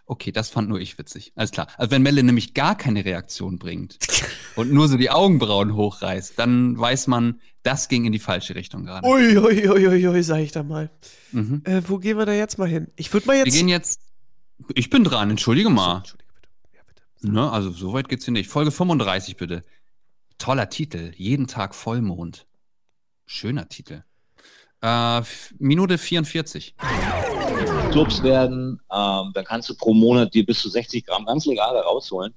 Okay, 0.06 0.32
das 0.32 0.51
fand 0.51 0.69
nur 0.69 0.81
ich 0.81 0.98
witzig. 0.98 1.32
Alles 1.35 1.51
klar. 1.51 1.66
Also 1.78 1.90
wenn 1.90 2.02
Melle 2.02 2.23
nämlich 2.23 2.52
gar 2.52 2.77
keine 2.77 3.06
Reaktion 3.06 3.59
bringt 3.59 3.97
und 4.55 4.70
nur 4.70 4.86
so 4.86 4.98
die 4.98 5.09
Augenbrauen 5.11 5.74
hochreißt, 5.74 6.39
dann 6.39 6.78
weiß 6.78 7.06
man, 7.06 7.40
das 7.62 7.89
ging 7.89 8.05
in 8.05 8.12
die 8.12 8.19
falsche 8.19 8.55
Richtung 8.55 8.85
gerade. 8.85 9.09
Ui, 9.09 9.39
ui, 9.39 9.66
ui, 9.66 9.89
ui, 9.89 10.06
ui, 10.09 10.23
sag 10.23 10.40
ich 10.40 10.52
da 10.52 10.62
mal. 10.62 10.90
Mhm. 11.32 11.62
Äh, 11.65 11.81
wo 11.89 11.98
gehen 11.98 12.19
wir 12.19 12.27
da 12.27 12.32
jetzt 12.35 12.59
mal 12.59 12.69
hin? 12.69 12.89
Ich 12.97 13.11
würde 13.15 13.27
mal 13.27 13.36
jetzt. 13.36 13.47
Wir 13.47 13.52
gehen 13.52 13.69
jetzt. 13.69 13.98
Ich 14.74 14.90
bin 14.90 15.05
dran, 15.05 15.31
entschuldige 15.31 15.70
mal. 15.70 15.98
Entschuldige 15.98 16.28
bitte. 16.35 16.48
Ja, 16.77 16.82
bitte. 16.86 17.32
Ne, 17.32 17.51
also 17.51 17.70
so 17.70 17.94
weit 17.94 18.11
geht's 18.11 18.27
hier 18.27 18.32
nicht. 18.32 18.51
Folge 18.51 18.73
35 18.73 19.39
bitte. 19.39 19.65
Toller 20.44 20.68
Titel. 20.68 21.12
Jeden 21.16 21.46
Tag 21.46 21.74
Vollmond. 21.74 22.44
Schöner 23.24 23.66
Titel. 23.66 24.02
Äh, 24.82 25.22
Minute 25.58 25.96
44. 25.96 26.74
Clubs 27.90 28.22
werden, 28.22 28.78
ähm, 28.92 29.30
da 29.32 29.42
kannst 29.42 29.70
du 29.70 29.74
pro 29.74 29.94
Monat 29.94 30.34
dir 30.34 30.44
bis 30.44 30.60
zu 30.60 30.68
60 30.68 31.06
Gramm 31.06 31.24
ganz 31.24 31.46
legal 31.46 31.74
rausholen. 31.78 32.34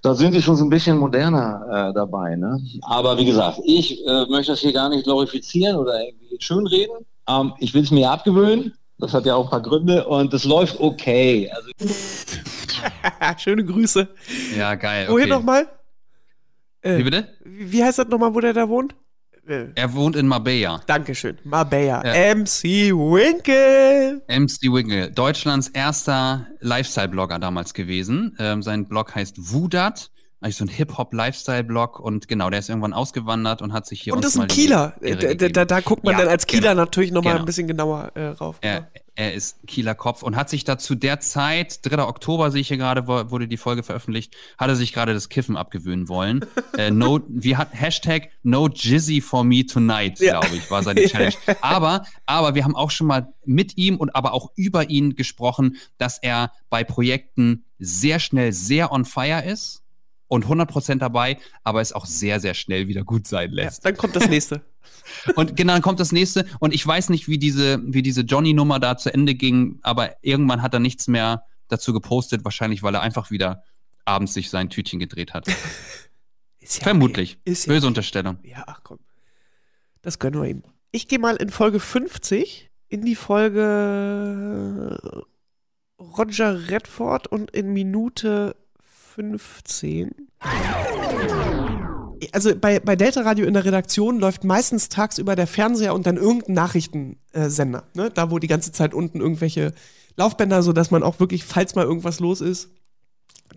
Da 0.00 0.14
sind 0.14 0.32
die 0.34 0.40
schon 0.40 0.56
so 0.56 0.64
ein 0.64 0.70
bisschen 0.70 0.96
moderner 0.96 1.90
äh, 1.90 1.92
dabei. 1.92 2.34
Ne? 2.34 2.58
Aber 2.80 3.18
wie 3.18 3.26
gesagt, 3.26 3.60
ich 3.62 4.02
äh, 4.06 4.24
möchte 4.30 4.52
das 4.52 4.60
hier 4.60 4.72
gar 4.72 4.88
nicht 4.88 5.04
glorifizieren 5.04 5.76
oder 5.76 6.02
irgendwie 6.02 6.38
schönreden. 6.40 6.96
Ähm, 7.28 7.52
ich 7.58 7.74
will 7.74 7.82
es 7.82 7.90
mir 7.90 8.10
abgewöhnen. 8.10 8.72
Das 8.96 9.12
hat 9.12 9.26
ja 9.26 9.34
auch 9.34 9.44
ein 9.44 9.50
paar 9.50 9.60
Gründe 9.60 10.06
und 10.06 10.32
das 10.32 10.44
läuft 10.44 10.80
okay. 10.80 11.52
Also 11.54 11.94
Schöne 13.36 13.66
Grüße. 13.66 14.08
Ja, 14.56 14.76
geil. 14.76 15.08
Wohin 15.10 15.24
Okay. 15.24 15.30
nochmal? 15.30 15.68
Äh, 16.82 16.98
Wie 16.98 17.02
bitte? 17.04 17.28
Wie 17.44 17.82
heißt 17.82 17.98
das 17.98 18.08
nochmal, 18.08 18.34
wo 18.34 18.40
der 18.40 18.52
da 18.52 18.68
wohnt? 18.68 18.94
Äh, 19.46 19.66
Er 19.74 19.92
wohnt 19.94 20.14
in 20.16 20.26
Marbella. 20.28 20.82
Dankeschön. 20.86 21.38
Marbella. 21.44 22.04
Ja. 22.04 22.34
MC 22.34 22.92
Winkel. 22.92 24.22
MC 24.28 24.72
Wiggle, 24.72 25.10
Deutschlands 25.10 25.68
erster 25.68 26.46
Lifestyle-Blogger 26.60 27.38
damals 27.38 27.74
gewesen. 27.74 28.36
Ähm, 28.38 28.62
sein 28.62 28.86
Blog 28.88 29.14
heißt 29.14 29.52
Wudat. 29.52 30.10
Eigentlich 30.40 30.56
so 30.56 30.64
ein 30.64 30.68
Hip-Hop-Lifestyle-Blog 30.68 32.00
und 32.00 32.26
genau, 32.26 32.50
der 32.50 32.58
ist 32.58 32.68
irgendwann 32.68 32.92
ausgewandert 32.92 33.62
und 33.62 33.72
hat 33.72 33.86
sich 33.86 34.00
hier 34.02 34.12
Und 34.12 34.24
das 34.24 34.34
ist 34.34 34.40
ein 34.40 34.48
Kieler. 34.48 34.94
Ehre 35.00 35.36
Da, 35.36 35.48
da, 35.48 35.64
da 35.64 35.80
guckt 35.80 36.02
man 36.02 36.14
Ja, 36.14 36.20
dann 36.20 36.28
als 36.28 36.46
Kieler 36.48 36.70
genau. 36.70 36.82
natürlich 36.82 37.12
nochmal 37.12 37.34
Genau. 37.34 37.42
ein 37.44 37.46
bisschen 37.46 37.68
genauer 37.68 38.10
äh, 38.16 38.26
rauf. 38.26 38.56
Er, 38.60 38.88
er 39.14 39.34
ist 39.34 39.58
Kieler 39.66 39.94
Kopf 39.94 40.22
und 40.22 40.36
hat 40.36 40.48
sich 40.48 40.64
dazu 40.64 40.94
der 40.94 41.20
Zeit, 41.20 41.80
3. 41.82 42.02
Oktober 42.04 42.50
sehe 42.50 42.62
ich 42.62 42.68
hier 42.68 42.78
gerade, 42.78 43.06
wurde 43.06 43.46
die 43.46 43.56
Folge 43.58 43.82
veröffentlicht, 43.82 44.34
hat 44.56 44.68
er 44.68 44.76
sich 44.76 44.92
gerade 44.92 45.12
das 45.12 45.28
Kiffen 45.28 45.56
abgewöhnen 45.56 46.08
wollen. 46.08 46.44
äh, 46.78 46.90
no, 46.90 47.20
wie 47.28 47.56
hat 47.56 47.68
Hashtag 47.72 48.30
No 48.42 48.68
Jizzy 48.68 49.20
for 49.20 49.44
me 49.44 49.66
tonight, 49.66 50.18
Ja. 50.18 50.40
glaube 50.40 50.56
ich, 50.56 50.70
war 50.70 50.82
seine 50.82 51.04
Challenge. 51.06 51.34
Aber, 51.60 52.04
aber 52.26 52.54
wir 52.54 52.64
haben 52.64 52.74
auch 52.76 52.90
schon 52.90 53.06
mal 53.06 53.32
mit 53.44 53.76
ihm 53.76 53.96
und 53.98 54.14
aber 54.16 54.32
auch 54.32 54.50
über 54.56 54.88
ihn 54.88 55.14
gesprochen, 55.14 55.76
dass 55.98 56.18
er 56.18 56.52
bei 56.70 56.82
Projekten 56.84 57.64
sehr 57.78 58.18
schnell 58.18 58.52
sehr 58.52 58.92
on 58.92 59.04
fire 59.04 59.44
ist 59.44 59.82
und 60.28 60.46
100% 60.46 60.96
dabei, 60.96 61.36
aber 61.64 61.82
es 61.82 61.92
auch 61.92 62.06
sehr, 62.06 62.40
sehr 62.40 62.54
schnell 62.54 62.88
wieder 62.88 63.04
gut 63.04 63.26
sein 63.26 63.50
Ja, 63.50 63.64
lässt. 63.64 63.84
dann 63.84 63.96
kommt 63.96 64.16
das 64.16 64.28
nächste. 64.28 64.62
Und 65.36 65.56
genau, 65.56 65.74
dann 65.74 65.82
kommt 65.82 66.00
das 66.00 66.12
nächste. 66.12 66.46
Und 66.58 66.74
ich 66.74 66.86
weiß 66.86 67.08
nicht, 67.10 67.28
wie 67.28 67.38
diese, 67.38 67.80
wie 67.84 68.02
diese 68.02 68.22
Johnny-Nummer 68.22 68.80
da 68.80 68.96
zu 68.96 69.12
Ende 69.12 69.34
ging, 69.34 69.78
aber 69.82 70.16
irgendwann 70.22 70.62
hat 70.62 70.74
er 70.74 70.80
nichts 70.80 71.08
mehr 71.08 71.44
dazu 71.68 71.92
gepostet, 71.92 72.44
wahrscheinlich, 72.44 72.82
weil 72.82 72.94
er 72.94 73.02
einfach 73.02 73.30
wieder 73.30 73.62
abends 74.04 74.34
sich 74.34 74.50
sein 74.50 74.70
Tütchen 74.70 74.98
gedreht 74.98 75.34
hat. 75.34 75.46
Ist 76.60 76.78
ja 76.78 76.84
Vermutlich. 76.84 77.38
Okay. 77.40 77.52
Ist 77.52 77.66
ja, 77.66 77.72
Böse 77.72 77.86
Unterstellung. 77.86 78.38
ja, 78.44 78.64
ach 78.66 78.80
komm. 78.84 78.98
Das 80.02 80.18
gönnen 80.18 80.40
wir 80.40 80.48
ihm. 80.48 80.62
Ich 80.90 81.08
gehe 81.08 81.18
mal 81.18 81.36
in 81.36 81.50
Folge 81.50 81.80
50 81.80 82.70
in 82.88 83.04
die 83.04 83.14
Folge 83.14 84.98
Roger 85.98 86.68
Redford 86.68 87.26
und 87.28 87.50
in 87.50 87.72
Minute 87.72 88.54
15. 89.14 90.28
Also 92.32 92.54
bei, 92.54 92.78
bei 92.80 92.94
Delta 92.96 93.22
Radio 93.22 93.46
in 93.46 93.54
der 93.54 93.64
Redaktion 93.64 94.18
läuft 94.20 94.44
meistens 94.44 94.88
tagsüber 94.88 95.34
der 95.36 95.46
Fernseher 95.46 95.94
und 95.94 96.06
dann 96.06 96.16
irgendein 96.16 96.54
Nachrichtensender. 96.54 97.84
Ne? 97.94 98.10
Da, 98.10 98.30
wo 98.30 98.38
die 98.38 98.46
ganze 98.46 98.70
Zeit 98.72 98.94
unten 98.94 99.20
irgendwelche 99.20 99.72
Laufbänder, 100.16 100.62
sodass 100.62 100.90
man 100.90 101.02
auch 101.02 101.18
wirklich, 101.20 101.44
falls 101.44 101.74
mal 101.74 101.84
irgendwas 101.84 102.20
los 102.20 102.40
ist, 102.40 102.68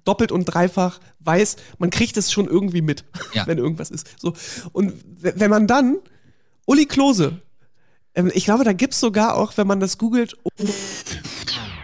doppelt 0.04 0.32
und 0.32 0.46
dreifach 0.46 1.00
weiß, 1.20 1.56
man 1.80 1.90
kriegt 1.90 2.18
es 2.18 2.32
schon 2.32 2.48
irgendwie 2.48 2.82
mit, 2.82 3.06
Ja. 3.34 3.46
wenn 3.48 3.58
irgendwas 3.58 3.92
ist. 3.92 4.08
So. 4.20 4.34
Und 4.72 4.94
wenn 5.20 5.50
man 5.50 5.68
dann 5.68 5.98
Uli 6.66 6.86
Klose, 6.86 7.42
ähm, 8.16 8.32
ich 8.34 8.46
glaube, 8.46 8.64
da 8.64 8.74
gibt 8.74 8.94
es 8.94 9.00
sogar 9.00 9.36
auch, 9.36 9.58
wenn 9.58 9.68
man 9.68 9.80
das 9.80 9.98
googelt, 9.98 10.36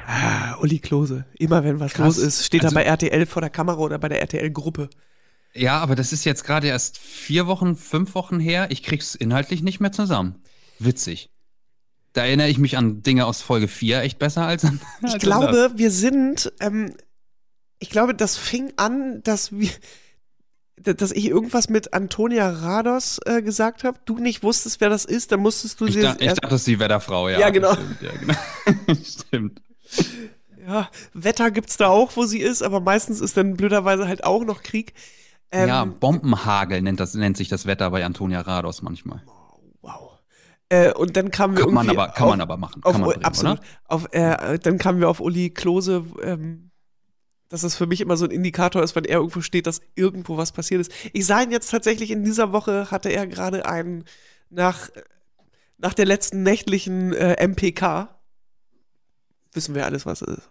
ah, 0.08 0.56
Uli 0.62 0.80
Klose, 0.80 1.26
immer 1.38 1.64
wenn 1.64 1.80
was 1.80 1.94
Krass. 1.94 2.18
los 2.18 2.26
ist, 2.26 2.46
steht 2.46 2.64
Also- 2.64 2.76
er 2.76 2.84
bei 2.84 2.84
RTL 2.90 3.26
vor 3.26 3.42
der 3.42 3.50
Kamera 3.50 3.78
oder 3.80 3.98
bei 4.00 4.10
der 4.10 4.22
RTL-Gruppe. 4.22 4.90
Ja, 5.54 5.80
aber 5.80 5.96
das 5.96 6.14
ist 6.14 6.24
jetzt 6.24 6.44
gerade 6.44 6.68
erst 6.68 6.98
vier 6.98 7.48
Wochen, 7.48 7.76
fünf 7.76 8.16
Wochen 8.16 8.40
her. 8.40 8.68
Ich 8.70 8.84
krieg's 8.84 9.16
inhaltlich 9.16 9.62
nicht 9.62 9.80
mehr 9.80 9.92
zusammen. 9.92 10.42
Witzig. 10.80 11.30
Da 12.14 12.26
erinnere 12.26 12.50
ich 12.50 12.58
mich 12.58 12.78
an 12.78 13.04
Dinge 13.04 13.26
aus 13.26 13.42
Folge 13.42 13.68
4 13.68 14.02
echt 14.02 14.20
besser 14.20 14.46
als 14.46 14.66
an. 14.66 14.82
Ich 15.00 15.06
als 15.06 15.14
an 15.14 15.20
glaube, 15.20 15.72
wir 15.76 15.92
sind, 15.92 16.52
ähm, 16.60 16.94
ich 17.80 17.90
glaube, 17.90 18.14
das 18.14 18.38
fing 18.38 18.74
an, 18.78 19.22
dass 19.24 19.52
wir, 19.52 19.70
dass 20.78 21.12
ich 21.12 21.28
irgendwas 21.28 21.70
mit 21.70 21.94
Antonia 21.94 22.50
Rados 22.50 23.20
äh, 23.26 23.42
gesagt 23.42 23.84
habe, 23.84 24.00
du 24.06 24.18
nicht 24.20 24.44
wusstest, 24.44 24.82
wer 24.82 24.90
das 24.90 25.06
ist, 25.06 25.32
dann 25.32 25.42
musstest 25.42 25.80
du 25.80 25.86
das. 25.86 25.96
Ich, 25.96 26.02
sie 26.02 26.08
da, 26.08 26.16
ich 26.20 26.28
dachte, 26.28 26.48
das 26.50 26.62
ist 26.62 26.68
die 26.68 26.80
Wetterfrau, 26.80 27.30
ja. 27.30 27.40
Ja, 27.40 27.50
genau. 27.50 27.74
Stimmt, 27.74 28.02
ja, 28.02 28.12
genau. 28.20 29.02
Stimmt. 29.04 29.62
Ja, 30.66 30.90
Wetter 31.14 31.52
gibt's 31.52 31.78
da 31.78 31.88
auch, 31.88 32.16
wo 32.16 32.26
sie 32.26 32.40
ist, 32.40 32.62
aber 32.62 32.80
meistens 32.80 33.20
ist 33.20 33.36
dann 33.38 33.56
blöderweise 33.58 34.08
halt 34.08 34.24
auch 34.24 34.44
noch 34.44 34.64
Krieg. 34.64 34.94
Ähm, 35.52 35.68
ja, 35.68 35.86
Bombenhagel 35.86 36.82
nennt, 36.82 37.00
das, 37.00 37.14
nennt 37.14 37.38
sich 37.38 37.50
das 37.50 37.66
Wetter 37.66 37.90
bei 37.92 38.06
Antonia 38.06 38.42
Rados 38.42 38.82
manchmal. 38.82 39.22
Wow. 39.82 40.20
Äh, 40.70 40.94
und 40.94 41.18
dann 41.18 41.32
kamen 41.32 41.58
wir 41.58 41.66
Kann 41.66 41.74
man 41.74 41.90
aber, 41.90 42.08
kann 42.10 42.24
auf, 42.24 42.30
man 42.30 42.42
aber 42.42 42.58
machen. 42.58 42.82
auf, 42.84 42.94
Kann 42.94 43.02
man 43.02 43.10
bringen, 43.10 43.26
absolut. 43.26 43.60
oder? 43.60 43.68
Auf, 43.86 44.08
äh, 44.14 44.58
dann 44.60 44.78
kamen 44.78 45.02
wir 45.02 45.10
auf 45.10 45.20
Uli 45.20 45.50
Klose, 45.50 46.06
ähm, 46.24 46.72
dass 47.50 47.62
das 47.62 47.76
für 47.76 47.86
mich 47.86 48.00
immer 48.00 48.16
so 48.16 48.24
ein 48.24 48.32
Indikator 48.32 48.82
ist, 48.82 48.96
wenn 48.96 49.04
er 49.04 49.18
irgendwo 49.18 49.42
steht, 49.42 49.68
dass 49.68 49.82
irgendwo 49.96 50.38
was 50.38 50.54
passiert 50.54 50.80
ist. 50.80 50.92
Ich 51.12 51.26
sah 51.26 51.42
ihn 51.42 51.52
jetzt 51.52 51.70
tatsächlich 51.70 52.10
in 52.10 52.24
dieser 52.24 52.54
Woche, 52.54 52.90
hatte 52.90 53.10
er 53.10 53.28
gerade 53.28 53.66
einen 53.66 54.06
nach, 54.50 54.90
nach 55.78 55.94
der 55.94 56.06
letzten 56.06 56.44
nächtlichen 56.44 57.12
äh, 57.12 57.46
MPK. 57.46 58.21
Wissen 59.54 59.76
wir 59.76 59.86
alles, 59.86 60.06
was 60.06 60.22
ist. 60.22 60.50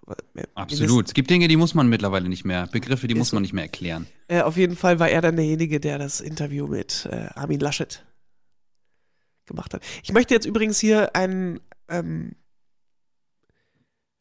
Absolut. 0.55 1.09
Es 1.09 1.14
gibt 1.14 1.31
Dinge, 1.31 1.48
die 1.48 1.56
muss 1.56 1.74
man 1.74 1.89
mittlerweile 1.89 2.28
nicht 2.28 2.44
mehr, 2.44 2.66
Begriffe, 2.66 3.09
die 3.09 3.14
muss 3.14 3.32
man 3.32 3.43
nicht 3.43 3.55
mehr 3.55 3.64
erklären. 3.64 4.06
Äh, 4.28 4.43
auf 4.43 4.59
jeden 4.59 4.77
Fall 4.77 4.98
war 4.98 5.09
er 5.09 5.22
dann 5.22 5.36
derjenige, 5.36 5.81
der 5.81 5.98
das 5.98 6.20
Interview 6.20 6.66
mit 6.66 7.09
äh, 7.10 7.28
Armin 7.35 7.60
Laschet 7.60 8.05
gemacht 9.47 9.72
hat. 9.72 9.82
Ich 10.02 10.12
möchte 10.12 10.35
jetzt 10.35 10.44
übrigens 10.47 10.78
hier 10.78 11.16
ein 11.16 11.60
ähm, 11.89 12.32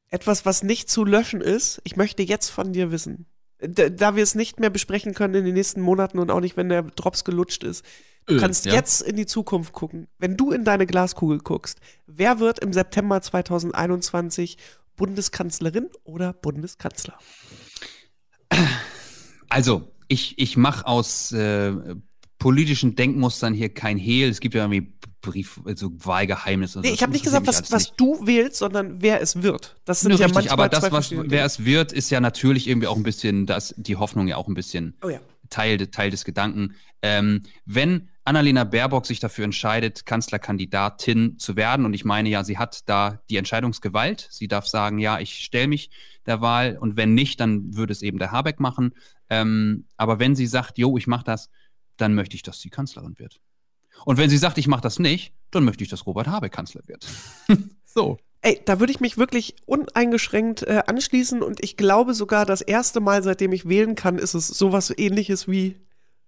etwas, 0.10 0.46
was 0.46 0.64
nicht 0.64 0.90
zu 0.90 1.06
löschen 1.06 1.42
ist. 1.42 1.82
Ich 1.84 1.96
möchte 1.96 2.24
jetzt 2.24 2.50
von 2.50 2.74
dir 2.74 2.92
wissen. 2.92 3.26
Da, 3.60 3.90
da 3.90 4.16
wir 4.16 4.24
es 4.24 4.36
nicht 4.36 4.60
mehr 4.60 4.70
besprechen 4.70 5.14
können 5.14 5.36
in 5.36 5.46
den 5.46 5.54
nächsten 5.54 5.82
Monaten 5.82 6.20
und 6.20 6.32
auch 6.32 6.40
nicht, 6.40 6.56
wenn 6.56 6.70
der 6.70 6.84
Drops 6.84 7.26
gelutscht 7.26 7.64
ist. 7.64 7.86
Du 8.30 8.40
kannst 8.40 8.66
ja. 8.66 8.74
jetzt 8.74 9.02
in 9.02 9.16
die 9.16 9.26
Zukunft 9.26 9.74
gucken. 9.74 10.08
Wenn 10.18 10.38
du 10.38 10.52
in 10.52 10.64
deine 10.64 10.86
Glaskugel 10.86 11.40
guckst, 11.40 11.80
wer 12.08 12.40
wird 12.40 12.60
im 12.60 12.74
September 12.74 13.22
2021 13.22 14.58
Bundeskanzlerin 14.96 15.90
oder 16.04 16.34
Bundeskanzler? 16.34 17.18
Also, 19.50 19.92
ich, 20.08 20.38
ich 20.38 20.58
mache 20.58 20.86
aus 20.86 21.32
äh, 21.32 21.74
politischen 22.38 22.96
Denkmustern 22.96 23.54
hier 23.54 23.70
kein 23.70 23.98
Hehl. 23.98 24.30
Es 24.30 24.40
gibt 24.40 24.56
ja 24.56 24.62
irgendwie 24.62 24.94
Brief, 25.22 25.60
also 25.66 25.92
Wahlgeheimnis. 25.98 26.78
und 26.78 26.84
Nee, 26.84 26.90
so. 26.90 26.94
ich 26.94 27.02
habe 27.02 27.12
nicht 27.12 27.26
gesagt, 27.26 27.46
was, 27.46 27.72
was 27.74 27.94
du 27.96 28.26
wählst, 28.26 28.58
sondern 28.58 29.02
wer 29.02 29.22
es 29.22 29.42
wird. 29.44 29.76
Das 29.84 30.00
sind 30.00 30.12
Nur 30.12 30.20
ja 30.20 30.28
richtig, 30.28 30.50
manchmal 30.50 30.54
aber 30.54 30.70
das, 30.70 30.92
was, 30.94 31.12
wer 31.12 31.44
es 31.44 31.66
wird, 31.66 31.92
ist 31.92 32.10
ja 32.10 32.22
natürlich 32.22 32.68
irgendwie 32.70 32.88
auch 32.88 32.96
ein 32.96 33.04
bisschen, 33.04 33.46
das, 33.46 33.74
die 33.76 33.98
Hoffnung 33.98 34.28
ja 34.28 34.38
auch 34.38 34.48
ein 34.48 34.54
bisschen 34.54 34.96
Oh 35.04 35.10
ja. 35.10 35.20
Teil, 35.50 35.78
Teil 35.88 36.10
des 36.10 36.24
Gedanken. 36.24 36.76
Ähm, 37.02 37.42
wenn 37.66 38.08
Annalena 38.30 38.64
Baerbock 38.64 39.08
sich 39.08 39.20
dafür 39.20 39.44
entscheidet, 39.44 40.06
Kanzlerkandidatin 40.06 41.40
zu 41.40 41.56
werden, 41.56 41.84
und 41.84 41.96
ich 41.96 42.06
meine 42.06 42.30
ja, 42.30 42.44
sie 42.44 42.60
hat 42.60 42.88
da 42.88 43.24
die 43.28 43.38
Entscheidungsgewalt, 43.38 44.28
sie 44.30 44.48
darf 44.48 44.68
sagen, 44.68 45.00
ja, 45.00 45.20
ich 45.20 45.44
stelle 45.44 45.68
mich 45.68 45.90
der 46.28 46.40
Wahl, 46.40 46.78
und 46.80 46.96
wenn 46.96 47.16
nicht, 47.16 47.40
dann 47.40 47.76
würde 47.76 47.92
es 47.92 48.04
eben 48.04 48.20
der 48.20 48.32
Habeck 48.32 48.60
machen. 48.60 48.94
Ähm, 49.32 49.88
aber 49.98 50.20
wenn 50.20 50.36
sie 50.36 50.46
sagt, 50.46 50.78
jo, 50.78 50.96
ich 50.96 51.08
mache 51.08 51.24
das, 51.24 51.50
dann 51.98 52.14
möchte 52.14 52.36
ich, 52.36 52.44
dass 52.44 52.62
sie 52.62 52.70
Kanzlerin 52.70 53.18
wird. 53.18 53.42
Und 54.06 54.18
wenn 54.18 54.30
sie 54.30 54.38
sagt, 54.38 54.60
ich 54.60 54.68
mache 54.68 54.82
das 54.82 55.00
nicht, 55.00 55.34
dann 55.50 55.66
möchte 55.66 55.84
ich, 55.84 55.90
dass 55.90 56.06
Robert 56.06 56.28
Habeck 56.28 56.52
Kanzler 56.52 56.82
wird. 56.86 57.08
so. 57.84 58.20
Ey, 58.42 58.62
da 58.64 58.80
würde 58.80 58.92
ich 58.92 59.00
mich 59.00 59.18
wirklich 59.18 59.56
uneingeschränkt 59.66 60.62
äh, 60.64 60.84
anschließen 60.86 61.42
und 61.42 61.64
ich 61.64 61.78
glaube 61.78 62.14
sogar, 62.14 62.46
das 62.46 62.62
erste 62.62 63.00
Mal, 63.00 63.24
seitdem 63.24 63.54
ich 63.54 63.68
wählen 63.68 63.96
kann, 63.96 64.20
ist 64.20 64.36
es 64.36 64.48
sowas 64.48 64.94
ähnliches 64.96 65.48
wie. 65.48 65.78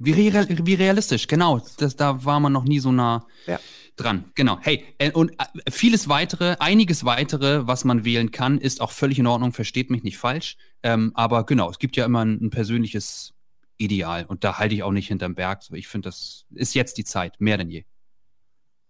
Wie, 0.03 0.11
real, 0.11 0.47
wie 0.49 0.73
realistisch, 0.73 1.27
genau. 1.27 1.61
Das, 1.77 1.95
da 1.95 2.25
war 2.25 2.39
man 2.39 2.51
noch 2.53 2.63
nie 2.63 2.79
so 2.79 2.91
nah 2.91 3.27
Ja. 3.45 3.59
dran. 3.95 4.31
Genau. 4.35 4.57
Hey, 4.61 4.83
äh, 4.97 5.11
und 5.11 5.31
äh, 5.39 5.71
vieles 5.71 6.07
weitere, 6.07 6.55
einiges 6.59 7.05
weitere, 7.05 7.67
was 7.67 7.83
man 7.85 8.03
wählen 8.03 8.31
kann, 8.31 8.57
ist 8.57 8.81
auch 8.81 8.91
völlig 8.91 9.19
in 9.19 9.27
Ordnung, 9.27 9.53
versteht 9.53 9.89
mich 9.91 10.03
nicht 10.03 10.17
falsch. 10.17 10.57
Ähm, 10.83 11.11
aber 11.13 11.45
genau, 11.45 11.69
es 11.69 11.77
gibt 11.77 11.97
ja 11.97 12.05
immer 12.05 12.25
ein, 12.25 12.39
ein 12.41 12.49
persönliches 12.49 13.33
Ideal 13.77 14.25
und 14.25 14.43
da 14.43 14.57
halte 14.57 14.73
ich 14.75 14.83
auch 14.83 14.91
nicht 14.91 15.07
hinterm 15.07 15.35
Berg. 15.35 15.61
Ich 15.71 15.87
finde, 15.87 16.09
das 16.09 16.45
ist 16.51 16.73
jetzt 16.73 16.97
die 16.97 17.03
Zeit, 17.03 17.39
mehr 17.39 17.57
denn 17.57 17.69
je. 17.69 17.83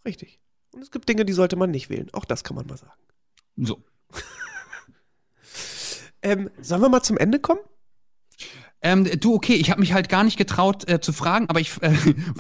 Richtig. 0.06 0.40
Und 0.74 0.82
es 0.82 0.92
gibt 0.92 1.10
Dinge, 1.10 1.26
die 1.26 1.34
sollte 1.34 1.56
man 1.58 1.72
nicht 1.72 1.90
wählen. 1.90 2.10
Auch 2.14 2.26
das 2.26 2.44
kann 2.44 2.56
man 2.56 2.66
mal 2.68 2.78
sagen. 2.78 2.94
So. 3.58 3.84
Ähm, 6.24 6.52
sollen 6.62 6.82
wir 6.84 6.90
mal 6.90 7.02
zum 7.02 7.18
Ende 7.18 7.40
kommen? 7.40 7.62
Ähm, 8.84 9.08
du, 9.20 9.36
okay, 9.36 9.54
ich 9.54 9.70
habe 9.70 9.80
mich 9.80 9.94
halt 9.94 10.10
gar 10.10 10.24
nicht 10.24 10.38
getraut 10.38 10.90
äh, 10.90 11.00
zu 11.00 11.14
fragen, 11.14 11.46
aber 11.50 11.60
ich, 11.60 11.72
äh, 11.82 11.94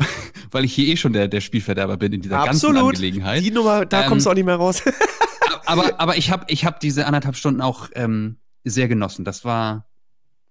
weil 0.51 0.65
ich 0.65 0.73
hier 0.73 0.87
eh 0.87 0.97
schon 0.97 1.13
der, 1.13 1.27
der 1.27 1.39
Spielverderber 1.41 1.97
bin 1.97 2.13
in 2.13 2.21
dieser 2.21 2.37
ganzen 2.37 2.67
Absolut. 2.67 2.95
Angelegenheit. 2.95 3.43
Die 3.43 3.51
Nummer, 3.51 3.85
da 3.85 4.01
Ähm, 4.03 4.07
kommst 4.07 4.25
du 4.25 4.31
auch 4.31 4.33
nicht 4.33 4.45
mehr 4.45 4.55
raus. 4.55 4.81
aber, 5.65 5.99
aber 5.99 6.17
ich 6.17 6.31
habe 6.31 6.45
ich 6.47 6.65
hab 6.65 6.79
diese 6.79 7.05
anderthalb 7.05 7.35
Stunden 7.35 7.61
auch 7.61 7.89
ähm, 7.93 8.37
sehr 8.63 8.87
genossen. 8.87 9.23
Das 9.23 9.45
war, 9.45 9.87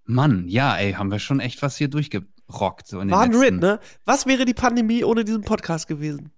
Mann, 0.04 0.46
ja, 0.46 0.76
ey, 0.76 0.92
haben 0.92 1.10
wir 1.10 1.18
schon 1.18 1.40
echt 1.40 1.60
was 1.60 1.76
hier 1.76 1.88
durchgerockt. 1.88 2.86
So 2.86 3.00
in 3.00 3.10
War 3.10 3.22
ein 3.22 3.34
Ritt, 3.34 3.60
ne? 3.60 3.80
Was 4.04 4.26
wäre 4.26 4.44
die 4.44 4.54
Pandemie 4.54 5.02
ohne 5.02 5.24
diesen 5.24 5.42
Podcast 5.42 5.88
gewesen? 5.88 6.30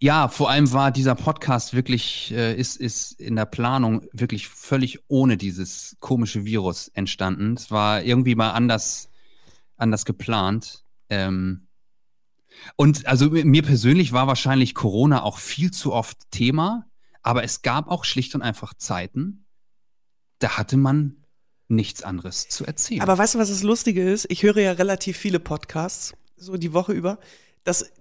Ja, 0.00 0.28
vor 0.28 0.50
allem 0.50 0.72
war 0.72 0.90
dieser 0.90 1.14
Podcast 1.14 1.74
wirklich, 1.74 2.32
äh, 2.32 2.54
ist, 2.54 2.76
ist 2.76 3.20
in 3.20 3.36
der 3.36 3.46
Planung 3.46 4.06
wirklich 4.12 4.48
völlig 4.48 5.00
ohne 5.08 5.36
dieses 5.36 5.96
komische 6.00 6.44
Virus 6.44 6.88
entstanden. 6.88 7.54
Es 7.54 7.70
war 7.70 8.02
irgendwie 8.02 8.34
mal 8.34 8.50
anders, 8.50 9.10
anders 9.76 10.04
geplant. 10.04 10.84
Ähm, 11.08 11.68
und 12.76 13.06
also 13.06 13.30
mir 13.30 13.62
persönlich 13.62 14.12
war 14.12 14.26
wahrscheinlich 14.26 14.74
Corona 14.74 15.22
auch 15.22 15.38
viel 15.38 15.70
zu 15.70 15.92
oft 15.92 16.18
Thema, 16.30 16.86
aber 17.22 17.44
es 17.44 17.62
gab 17.62 17.88
auch 17.88 18.04
schlicht 18.04 18.34
und 18.34 18.42
einfach 18.42 18.74
Zeiten, 18.74 19.44
da 20.38 20.56
hatte 20.56 20.76
man 20.76 21.24
nichts 21.68 22.02
anderes 22.02 22.48
zu 22.48 22.64
erzählen. 22.64 23.02
Aber 23.02 23.18
weißt 23.18 23.34
du, 23.34 23.38
was 23.38 23.50
das 23.50 23.62
Lustige 23.62 24.10
ist? 24.10 24.26
Ich 24.30 24.42
höre 24.42 24.58
ja 24.58 24.72
relativ 24.72 25.16
viele 25.16 25.38
Podcasts, 25.38 26.14
so 26.36 26.56
die 26.56 26.72
Woche 26.72 26.92
über. 26.92 27.18
Das, 27.64 27.92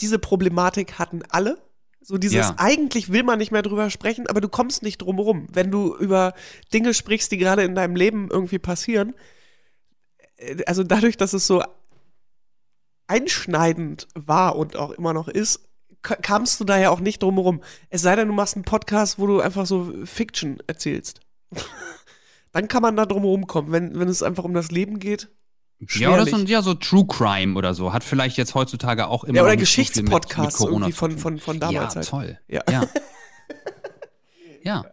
diese 0.00 0.18
Problematik 0.18 0.98
hatten 0.98 1.22
alle. 1.28 1.60
So 2.02 2.16
dieses, 2.18 2.48
Ja. 2.48 2.54
eigentlich 2.58 3.12
will 3.12 3.22
man 3.22 3.38
nicht 3.38 3.52
mehr 3.52 3.62
drüber 3.62 3.90
sprechen, 3.90 4.26
aber 4.26 4.40
du 4.40 4.48
kommst 4.48 4.82
nicht 4.82 4.98
drum 5.02 5.18
rum. 5.18 5.46
Wenn 5.52 5.70
du 5.70 5.94
über 5.96 6.32
Dinge 6.72 6.94
sprichst, 6.94 7.30
die 7.30 7.36
gerade 7.36 7.62
in 7.62 7.74
deinem 7.74 7.94
Leben 7.94 8.28
irgendwie 8.30 8.58
passieren, 8.58 9.14
äh, 10.36 10.64
also 10.66 10.82
dadurch, 10.82 11.16
dass 11.18 11.34
es 11.34 11.46
so 11.46 11.62
einschneidend 13.06 14.08
war 14.14 14.56
und 14.56 14.76
auch 14.76 14.90
immer 14.92 15.12
noch 15.12 15.28
ist, 15.28 15.68
ka- 16.02 16.16
kamst 16.16 16.60
du 16.60 16.64
da 16.64 16.78
ja 16.78 16.90
auch 16.90 17.00
nicht 17.00 17.22
drum 17.22 17.38
rum. 17.38 17.62
Es 17.88 18.02
sei 18.02 18.16
denn, 18.16 18.28
du 18.28 18.34
machst 18.34 18.54
einen 18.54 18.64
Podcast, 18.64 19.18
wo 19.18 19.26
du 19.26 19.40
einfach 19.40 19.66
so 19.66 19.92
Fiction 20.04 20.58
erzählst. 20.66 21.20
Dann 22.52 22.68
kann 22.68 22.82
man 22.82 22.96
da 22.96 23.06
drum 23.06 23.24
rumkommen. 23.24 23.72
Wenn, 23.72 23.98
wenn 23.98 24.08
es 24.08 24.22
einfach 24.22 24.44
um 24.44 24.54
das 24.54 24.70
Leben 24.70 24.98
geht, 24.98 25.28
ja, 25.88 26.12
oder 26.12 26.26
so, 26.26 26.36
ja, 26.36 26.62
so 26.62 26.74
True 26.74 27.06
Crime 27.06 27.56
oder 27.56 27.74
so. 27.74 27.92
Hat 27.92 28.04
vielleicht 28.04 28.36
jetzt 28.36 28.54
heutzutage 28.54 29.06
auch 29.06 29.24
immer 29.24 29.36
Ja, 29.36 29.42
oder 29.42 29.52
so 29.52 29.58
Geschichtspodcasts 29.58 30.58
Corona 30.58 30.86
irgendwie 30.86 30.92
von, 30.92 31.18
von, 31.18 31.38
von 31.38 31.60
damals 31.60 31.94
Ja, 31.94 32.00
halt. 32.00 32.08
toll. 32.08 32.38
Ja. 32.48 32.62
Ja. 32.70 32.88
ja. 34.62 34.84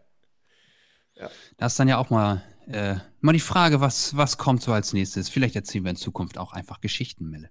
Da 1.57 1.65
ist 1.65 1.79
dann 1.79 1.87
ja 1.87 1.97
auch 1.97 2.09
mal, 2.09 2.43
äh, 2.67 2.95
mal 3.21 3.33
die 3.33 3.39
Frage, 3.39 3.81
was, 3.81 4.15
was 4.15 4.37
kommt 4.37 4.61
so 4.61 4.71
als 4.71 4.93
nächstes? 4.93 5.29
Vielleicht 5.29 5.55
erzählen 5.55 5.83
wir 5.83 5.91
in 5.91 5.95
Zukunft 5.97 6.37
auch 6.37 6.53
einfach 6.53 6.79
Geschichten, 6.79 7.29
Melle. 7.29 7.49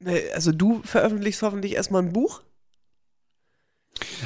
Nee, 0.00 0.30
Also 0.32 0.52
du 0.52 0.82
veröffentlichst 0.82 1.42
hoffentlich 1.42 1.74
erstmal 1.74 2.02
ein 2.02 2.12
Buch. 2.12 2.42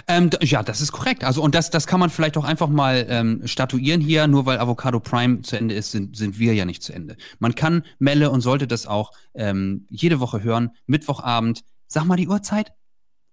Ähm, 0.06 0.30
ja, 0.42 0.62
das 0.62 0.80
ist 0.80 0.92
korrekt. 0.92 1.24
Also, 1.24 1.42
und 1.42 1.54
das, 1.54 1.70
das 1.70 1.86
kann 1.86 2.00
man 2.00 2.10
vielleicht 2.10 2.36
auch 2.36 2.44
einfach 2.44 2.68
mal 2.68 3.06
ähm, 3.08 3.42
statuieren 3.46 4.00
hier. 4.00 4.26
Nur 4.26 4.46
weil 4.46 4.58
Avocado 4.58 5.00
Prime 5.00 5.42
zu 5.42 5.56
Ende 5.56 5.74
ist, 5.74 5.90
sind, 5.90 6.16
sind 6.16 6.38
wir 6.38 6.54
ja 6.54 6.64
nicht 6.64 6.82
zu 6.82 6.92
Ende. 6.92 7.16
Man 7.38 7.54
kann 7.54 7.84
Melle 7.98 8.30
und 8.30 8.40
sollte 8.40 8.66
das 8.66 8.86
auch 8.86 9.12
ähm, 9.34 9.86
jede 9.90 10.20
Woche 10.20 10.42
hören. 10.42 10.70
Mittwochabend. 10.86 11.64
Sag 11.86 12.04
mal 12.04 12.16
die 12.16 12.28
Uhrzeit. 12.28 12.72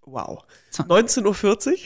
Wow. 0.05 0.43
19.40 0.71 1.71
Uhr? 1.71 1.77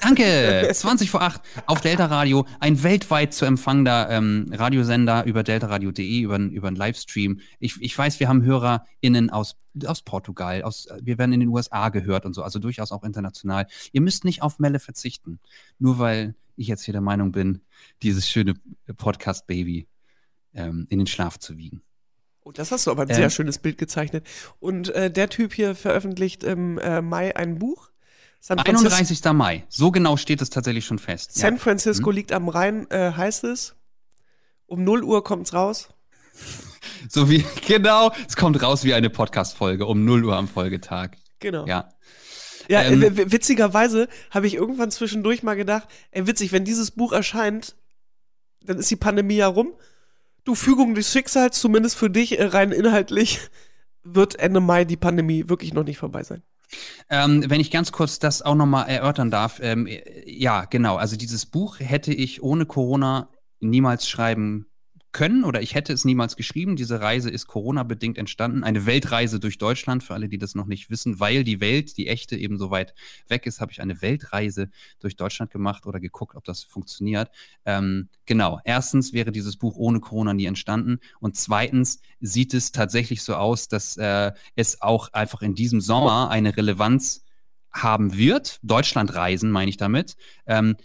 Danke. 0.00 0.70
20 0.74 1.10
vor 1.10 1.22
8 1.22 1.40
auf 1.64 1.80
Delta 1.80 2.04
Radio. 2.06 2.46
Ein 2.60 2.82
weltweit 2.82 3.32
zu 3.32 3.46
empfangender 3.46 4.10
ähm, 4.10 4.50
Radiosender 4.52 5.24
über 5.24 5.42
deltaradio.de, 5.42 6.20
über, 6.20 6.38
über 6.38 6.68
einen 6.68 6.76
Livestream. 6.76 7.40
Ich, 7.58 7.80
ich 7.80 7.96
weiß, 7.96 8.20
wir 8.20 8.28
haben 8.28 8.42
HörerInnen 8.42 9.30
aus, 9.30 9.56
aus 9.86 10.02
Portugal, 10.02 10.62
aus, 10.62 10.86
wir 11.00 11.16
werden 11.16 11.32
in 11.32 11.40
den 11.40 11.48
USA 11.48 11.88
gehört 11.88 12.26
und 12.26 12.34
so, 12.34 12.42
also 12.42 12.58
durchaus 12.58 12.92
auch 12.92 13.04
international. 13.04 13.66
Ihr 13.92 14.02
müsst 14.02 14.24
nicht 14.24 14.42
auf 14.42 14.58
Melle 14.58 14.78
verzichten. 14.78 15.40
Nur 15.78 15.98
weil 15.98 16.34
ich 16.56 16.66
jetzt 16.66 16.84
hier 16.84 16.92
der 16.92 17.00
Meinung 17.00 17.32
bin, 17.32 17.62
dieses 18.02 18.28
schöne 18.28 18.54
Podcast-Baby 18.98 19.88
ähm, 20.52 20.86
in 20.90 20.98
den 20.98 21.06
Schlaf 21.06 21.38
zu 21.38 21.56
wiegen. 21.56 21.82
Oh, 22.46 22.52
das 22.52 22.70
hast 22.70 22.86
du 22.86 22.92
aber 22.92 23.02
ein 23.02 23.10
Ähm, 23.10 23.16
sehr 23.16 23.30
schönes 23.30 23.58
Bild 23.58 23.76
gezeichnet. 23.76 24.24
Und 24.60 24.90
äh, 24.90 25.10
der 25.10 25.28
Typ 25.28 25.52
hier 25.52 25.74
veröffentlicht 25.74 26.44
im 26.44 26.78
äh, 26.78 27.02
Mai 27.02 27.34
ein 27.34 27.58
Buch. 27.58 27.90
San, 28.38 28.60
Francis 28.60 28.92
31. 28.92 29.32
Mai. 29.32 29.64
So 29.68 29.90
genau 29.90 30.16
steht 30.16 30.40
es 30.40 30.48
tatsächlich 30.48 30.84
schon 30.84 31.00
fest. 31.00 31.34
San 31.34 31.54
ja. 31.54 31.60
Francisco 31.60 32.10
Hm? 32.10 32.14
liegt 32.14 32.30
am 32.30 32.48
Rhein, 32.48 32.88
äh, 32.92 33.10
heißt 33.10 33.42
es. 33.42 33.74
Um 34.66 34.84
0 34.84 35.02
Uhr 35.02 35.24
kommt's 35.24 35.54
raus. 35.54 35.88
So 37.08 37.28
wie, 37.28 37.44
genau, 37.66 38.12
es 38.28 38.36
kommt 38.36 38.62
raus 38.62 38.84
wie 38.84 38.94
eine 38.94 39.10
Podcast-Folge 39.10 39.86
um 39.86 40.04
0 40.04 40.24
Uhr 40.24 40.36
am 40.36 40.46
Folgetag. 40.46 41.10
Genau. 41.40 41.66
Ja. 41.66 41.88
Ja, 42.68 42.82
Ähm, 42.82 43.02
äh, 43.02 43.32
witzigerweise 43.32 44.08
habe 44.30 44.46
ich 44.46 44.54
irgendwann 44.54 44.92
zwischendurch 44.92 45.42
mal 45.42 45.54
gedacht, 45.56 45.88
ey, 46.12 46.26
witzig, 46.28 46.52
wenn 46.52 46.64
dieses 46.64 46.92
Buch 46.92 47.12
erscheint, 47.12 47.74
dann 48.62 48.78
ist 48.78 48.90
die 48.90 48.96
Pandemie 48.96 49.36
ja 49.36 49.48
rum. 49.48 49.74
Du, 50.46 50.54
Fügung 50.54 50.94
des 50.94 51.10
Schicksals, 51.10 51.58
zumindest 51.58 51.96
für 51.96 52.08
dich, 52.08 52.38
äh, 52.38 52.44
rein 52.44 52.70
inhaltlich, 52.70 53.40
wird 54.04 54.38
Ende 54.38 54.60
Mai 54.60 54.84
die 54.84 54.96
Pandemie 54.96 55.48
wirklich 55.48 55.74
noch 55.74 55.82
nicht 55.82 55.98
vorbei 55.98 56.22
sein. 56.22 56.44
Ähm, 57.10 57.44
wenn 57.48 57.60
ich 57.60 57.72
ganz 57.72 57.90
kurz 57.90 58.20
das 58.20 58.42
auch 58.42 58.54
nochmal 58.54 58.88
erörtern 58.88 59.32
darf, 59.32 59.58
ähm, 59.60 59.88
äh, 59.88 60.02
ja, 60.24 60.64
genau, 60.64 60.96
also 60.96 61.16
dieses 61.16 61.46
Buch 61.46 61.80
hätte 61.80 62.14
ich 62.14 62.44
ohne 62.44 62.64
Corona 62.64 63.28
niemals 63.58 64.08
schreiben 64.08 64.66
können 65.16 65.44
oder 65.44 65.62
ich 65.62 65.74
hätte 65.74 65.94
es 65.94 66.04
niemals 66.04 66.36
geschrieben. 66.36 66.76
Diese 66.76 67.00
Reise 67.00 67.30
ist 67.30 67.46
Corona-bedingt 67.46 68.18
entstanden. 68.18 68.64
Eine 68.64 68.84
Weltreise 68.84 69.40
durch 69.40 69.56
Deutschland, 69.56 70.04
für 70.04 70.12
alle, 70.12 70.28
die 70.28 70.36
das 70.36 70.54
noch 70.54 70.66
nicht 70.66 70.90
wissen, 70.90 71.20
weil 71.20 71.42
die 71.42 71.58
Welt, 71.58 71.96
die 71.96 72.06
echte, 72.06 72.36
eben 72.36 72.58
so 72.58 72.70
weit 72.70 72.92
weg 73.26 73.46
ist, 73.46 73.62
habe 73.62 73.72
ich 73.72 73.80
eine 73.80 74.02
Weltreise 74.02 74.68
durch 75.00 75.16
Deutschland 75.16 75.50
gemacht 75.50 75.86
oder 75.86 76.00
geguckt, 76.00 76.36
ob 76.36 76.44
das 76.44 76.64
funktioniert. 76.64 77.30
Ähm, 77.64 78.10
genau, 78.26 78.60
erstens 78.64 79.14
wäre 79.14 79.32
dieses 79.32 79.56
Buch 79.56 79.76
ohne 79.76 80.00
Corona 80.00 80.34
nie 80.34 80.44
entstanden 80.44 80.98
und 81.18 81.34
zweitens 81.34 82.02
sieht 82.20 82.52
es 82.52 82.70
tatsächlich 82.70 83.22
so 83.22 83.36
aus, 83.36 83.68
dass 83.68 83.96
äh, 83.96 84.32
es 84.54 84.82
auch 84.82 85.14
einfach 85.14 85.40
in 85.40 85.54
diesem 85.54 85.80
Sommer 85.80 86.28
eine 86.28 86.54
Relevanz 86.58 87.24
haben 87.72 88.18
wird. 88.18 88.58
Deutschlandreisen 88.62 89.50
meine 89.50 89.70
ich 89.70 89.78
damit. 89.78 90.14
Ähm, 90.44 90.76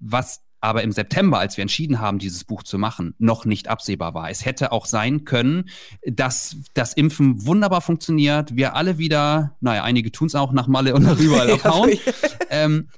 was 0.00 0.42
aber 0.66 0.82
im 0.82 0.90
September, 0.90 1.38
als 1.38 1.56
wir 1.56 1.62
entschieden 1.62 2.00
haben, 2.00 2.18
dieses 2.18 2.42
Buch 2.42 2.64
zu 2.64 2.76
machen, 2.76 3.14
noch 3.18 3.44
nicht 3.44 3.68
absehbar 3.68 4.14
war. 4.14 4.30
Es 4.30 4.44
hätte 4.44 4.72
auch 4.72 4.84
sein 4.84 5.24
können, 5.24 5.70
dass 6.04 6.56
das 6.74 6.92
Impfen 6.92 7.46
wunderbar 7.46 7.80
funktioniert, 7.80 8.56
wir 8.56 8.74
alle 8.74 8.98
wieder, 8.98 9.54
naja, 9.60 9.84
einige 9.84 10.10
tun 10.10 10.26
es 10.26 10.34
auch 10.34 10.50
nach 10.50 10.66
Malle 10.66 10.96
und 10.96 11.04
nach 11.04 11.20
überall 11.20 11.48
abhauen. 11.52 11.92
ähm, 12.50 12.88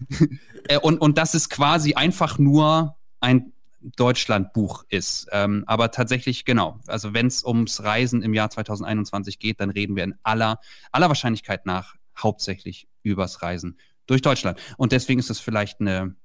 äh, 0.69 0.79
und, 0.79 0.99
und 0.99 1.19
dass 1.19 1.35
es 1.35 1.51
quasi 1.51 1.93
einfach 1.93 2.39
nur 2.39 2.97
ein 3.21 3.53
Deutschlandbuch 3.83 4.87
ist. 4.89 5.27
Ähm, 5.33 5.65
aber 5.67 5.91
tatsächlich, 5.91 6.47
genau, 6.47 6.81
also 6.87 7.13
wenn 7.13 7.27
es 7.27 7.45
ums 7.45 7.83
Reisen 7.83 8.23
im 8.23 8.33
Jahr 8.33 8.49
2021 8.49 9.39
geht, 9.39 9.61
dann 9.61 9.69
reden 9.69 9.95
wir 9.95 10.05
in 10.05 10.15
aller, 10.23 10.59
aller 10.91 11.09
Wahrscheinlichkeit 11.09 11.67
nach 11.67 11.97
hauptsächlich 12.17 12.89
übers 13.03 13.43
Reisen 13.43 13.79
durch 14.07 14.23
Deutschland. 14.23 14.59
Und 14.79 14.93
deswegen 14.93 15.21
ist 15.21 15.29
es 15.29 15.39
vielleicht 15.39 15.83
eine, 15.83 16.17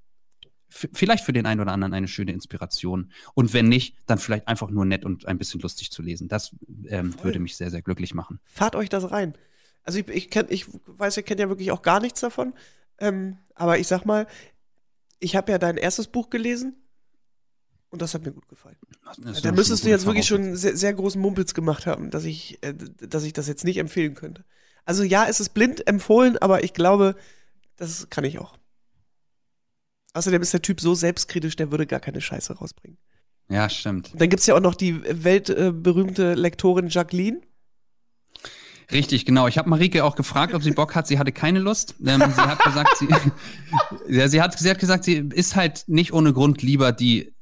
vielleicht 0.74 1.24
für 1.24 1.34
den 1.34 1.46
einen 1.46 1.62
oder 1.62 1.72
anderen 1.72 1.94
eine 1.94 2.08
schöne 2.08 2.32
Inspiration. 2.32 3.12
Und 3.34 3.54
wenn 3.54 3.70
nicht, 3.70 3.96
dann 4.06 4.18
vielleicht 4.18 4.48
einfach 4.48 4.70
nur 4.70 4.86
nett 4.86 5.06
und 5.06 5.28
ein 5.28 5.38
bisschen 5.38 5.62
lustig 5.62 5.92
zu 5.92 6.02
lesen. 6.02 6.28
Das 6.28 6.56
ähm, 6.88 7.16
würde 7.24 7.40
mich 7.40 7.56
sehr, 7.56 7.70
sehr 7.70 7.82
glücklich 7.82 8.14
machen. 8.14 8.40
Fahrt 8.46 8.76
euch 8.76 8.90
das 8.90 9.12
rein. 9.12 9.36
Also 9.84 10.00
ich, 10.00 10.08
ich, 10.10 10.30
kenn, 10.30 10.48
ich 10.50 10.66
weiß, 10.88 11.18
ihr 11.18 11.24
kennt 11.24 11.40
ja 11.40 11.50
wirklich 11.50 11.72
auch 11.72 11.82
gar 11.82 12.00
nichts 12.00 12.22
davon. 12.22 12.54
Ähm, 13.00 13.38
aber 13.56 13.80
ich 13.80 13.88
sag 13.88 14.06
mal, 14.06 14.28
ich 15.20 15.36
habe 15.36 15.52
ja 15.52 15.58
dein 15.58 15.78
erstes 15.78 16.08
Buch 16.08 16.30
gelesen 16.30 16.76
und 17.90 18.02
das 18.02 18.14
hat 18.14 18.26
mir 18.26 18.32
gut 18.32 18.48
gefallen. 18.48 18.78
Da 19.44 19.52
müsstest 19.52 19.86
du 19.86 19.90
jetzt 19.90 20.06
wirklich 20.06 20.26
schon 20.26 20.56
sehr, 20.56 20.76
sehr, 20.76 20.94
großen 20.94 21.22
Mumpels 21.22 21.54
gemacht 21.54 21.86
haben, 21.86 22.10
dass 22.10 22.26
ich, 22.26 22.58
äh, 22.62 22.74
dass 22.74 23.24
ich 23.24 23.34
das 23.34 23.48
jetzt 23.48 23.64
nicht 23.64 23.78
empfehlen 23.78 24.16
könnte. 24.16 24.44
Also 24.86 25.04
ja, 25.04 25.28
es 25.28 25.40
ist 25.40 25.54
blind 25.54 25.88
empfohlen, 25.88 26.38
aber 26.38 26.64
ich 26.64 26.74
glaube, 26.74 27.16
das 27.76 28.10
kann 28.10 28.24
ich 28.24 28.40
auch. 28.40 28.58
Außerdem 30.14 30.42
ist 30.42 30.54
der 30.54 30.62
Typ 30.62 30.80
so 30.80 30.94
selbstkritisch, 30.94 31.56
der 31.56 31.72
würde 31.72 31.88
gar 31.88 32.00
keine 32.00 32.22
Scheiße 32.22 32.54
rausbringen. 32.54 32.98
Ja, 33.50 33.70
stimmt. 33.70 34.12
Dann 34.16 34.30
gibt 34.30 34.40
es 34.40 34.46
ja 34.48 34.56
auch 34.56 34.62
noch 34.62 34.76
die 34.76 35.04
weltberühmte 35.04 36.34
Lektorin 36.34 36.88
Jacqueline. 36.88 37.42
Richtig, 38.92 39.26
genau. 39.26 39.48
Ich 39.48 39.58
habe 39.58 39.70
Marike 39.70 40.04
auch 40.04 40.16
gefragt, 40.16 40.54
ob 40.54 40.62
sie 40.62 40.72
Bock 40.72 40.94
hat. 40.96 41.08
Sie 41.08 41.18
hatte 41.18 41.32
keine 41.32 41.60
Lust. 41.60 41.96
Ähm, 42.06 42.20
sie 42.20 42.42
hat 42.42 42.64
gesagt, 42.64 42.98
sie, 42.98 43.08
ja, 44.08 44.28
sie, 44.28 44.42
hat, 44.42 44.58
sie 44.58 44.70
hat 44.70 44.80
gesagt, 44.80 45.04
sie 45.04 45.30
ist 45.34 45.56
halt 45.56 45.86
nicht 45.88 46.14
ohne 46.14 46.34
Grund 46.34 46.62
lieber 46.62 46.92
die 46.92 47.34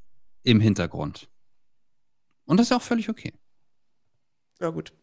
im 0.43 0.59
Hintergrund. 0.59 1.29
Und 2.45 2.57
das 2.57 2.67
ist 2.67 2.73
auch 2.73 2.81
völlig 2.81 3.09
okay. 3.09 3.33
Ja, 4.59 4.69
gut. 4.69 4.93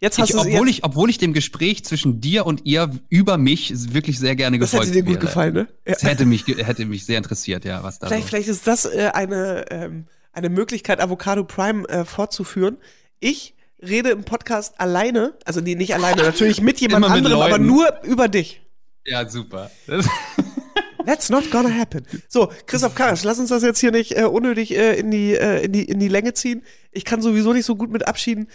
Jetzt 0.00 0.18
hast 0.18 0.30
ich, 0.30 0.36
obwohl, 0.36 0.68
jetzt, 0.68 0.78
ich, 0.78 0.84
obwohl 0.84 1.10
ich 1.10 1.18
dem 1.18 1.32
Gespräch 1.32 1.84
zwischen 1.84 2.20
dir 2.20 2.46
und 2.46 2.64
ihr 2.64 2.90
über 3.08 3.36
mich 3.36 3.92
wirklich 3.92 4.18
sehr 4.18 4.36
gerne 4.36 4.58
Das 4.58 4.70
gefolgt 4.70 4.90
hätte 4.90 4.98
dir 4.98 5.02
gut 5.02 5.14
wäre. 5.16 5.26
gefallen, 5.26 5.54
ne? 5.54 5.68
Ja. 5.86 5.94
Das 5.94 6.02
hätte 6.04 6.24
mich, 6.24 6.46
hätte 6.46 6.86
mich 6.86 7.04
sehr 7.04 7.18
interessiert, 7.18 7.64
ja, 7.64 7.82
was 7.82 7.98
da 7.98 8.06
Vielleicht, 8.06 8.24
so. 8.24 8.28
vielleicht 8.28 8.48
ist 8.48 8.66
das 8.68 8.84
äh, 8.84 9.10
eine, 9.12 9.64
ähm, 9.70 10.06
eine 10.32 10.50
Möglichkeit, 10.50 11.00
Avocado 11.00 11.42
Prime 11.42 11.88
äh, 11.88 12.04
fortzuführen. 12.04 12.76
Ich 13.18 13.54
rede 13.82 14.10
im 14.10 14.22
Podcast 14.22 14.80
alleine, 14.80 15.34
also 15.44 15.60
nee, 15.60 15.74
nicht 15.74 15.94
alleine, 15.94 16.22
natürlich 16.22 16.60
mit 16.60 16.80
jemand 16.80 17.04
mit 17.04 17.10
anderem, 17.10 17.40
aber 17.40 17.50
Leuten. 17.58 17.66
nur 17.66 17.88
über 18.04 18.28
dich. 18.28 18.62
Ja, 19.04 19.28
super. 19.28 19.70
Das, 19.88 20.06
That's 21.06 21.30
not 21.30 21.50
gonna 21.50 21.70
happen. 21.70 22.04
So, 22.28 22.52
Christoph 22.66 22.94
Karasch, 22.94 23.24
lass 23.24 23.38
uns 23.38 23.48
das 23.48 23.62
jetzt 23.62 23.80
hier 23.80 23.90
nicht 23.90 24.16
äh, 24.16 24.24
unnötig 24.24 24.76
äh, 24.76 24.94
in, 24.98 25.10
die, 25.10 25.34
äh, 25.34 25.64
in, 25.64 25.72
die, 25.72 25.84
in 25.84 25.98
die 25.98 26.08
Länge 26.08 26.34
ziehen. 26.34 26.62
Ich 26.92 27.04
kann 27.04 27.22
sowieso 27.22 27.52
nicht 27.52 27.64
so 27.64 27.76
gut 27.76 27.90
mit 27.90 28.06
abschieden. 28.06 28.48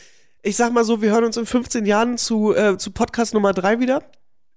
Ich 0.46 0.58
sag 0.58 0.74
mal 0.74 0.84
so, 0.84 1.02
wir 1.02 1.12
hören 1.12 1.24
uns 1.24 1.38
in 1.38 1.46
15 1.46 1.86
Jahren 1.86 2.18
zu, 2.18 2.54
äh, 2.54 2.78
zu 2.78 2.92
Podcast 2.92 3.34
Nummer 3.34 3.54
3 3.54 3.80
wieder. 3.80 4.04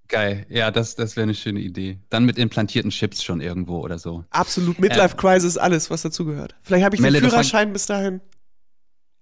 geil. 0.08 0.44
Ja, 0.48 0.72
das, 0.72 0.96
das 0.96 1.14
wäre 1.14 1.22
eine 1.22 1.34
schöne 1.34 1.60
Idee. 1.60 2.00
Dann 2.10 2.24
mit 2.24 2.38
implantierten 2.38 2.90
Chips 2.90 3.22
schon 3.22 3.40
irgendwo 3.40 3.78
oder 3.78 3.96
so. 4.00 4.24
Absolut 4.30 4.80
Midlife 4.80 5.14
Crisis, 5.14 5.56
alles, 5.56 5.88
was 5.88 6.02
dazugehört. 6.02 6.56
Vielleicht 6.62 6.84
habe 6.84 6.96
ich 6.96 7.00
Melle, 7.00 7.20
den 7.20 7.30
Führerschein 7.30 7.72
bis 7.72 7.86
dahin. 7.86 8.20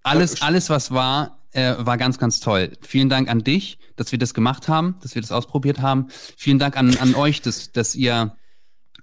Alles, 0.05 0.41
alles, 0.41 0.71
was 0.71 0.91
war, 0.91 1.39
äh, 1.53 1.75
war 1.79 1.99
ganz, 1.99 2.19
ganz 2.19 2.41
toll. 2.41 2.73
Vielen 2.81 3.11
Dank 3.11 3.29
an 3.29 3.45
dich, 3.45 3.79
dass 3.97 4.11
wir 4.11 4.19
das 4.19 4.33
gemacht 4.33 4.67
haben, 4.67 4.97
dass 5.03 5.15
wir 5.15 5.21
das 5.21 5.33
ausprobiert 5.33 5.83
haben. 5.83 6.09
Vielen 6.39 6.59
Dank 6.59 6.79
an, 6.79 6.97
an 6.97 7.15
euch, 7.15 7.43
dass, 7.43 7.73
dass 7.73 7.95
ihr 7.95 8.37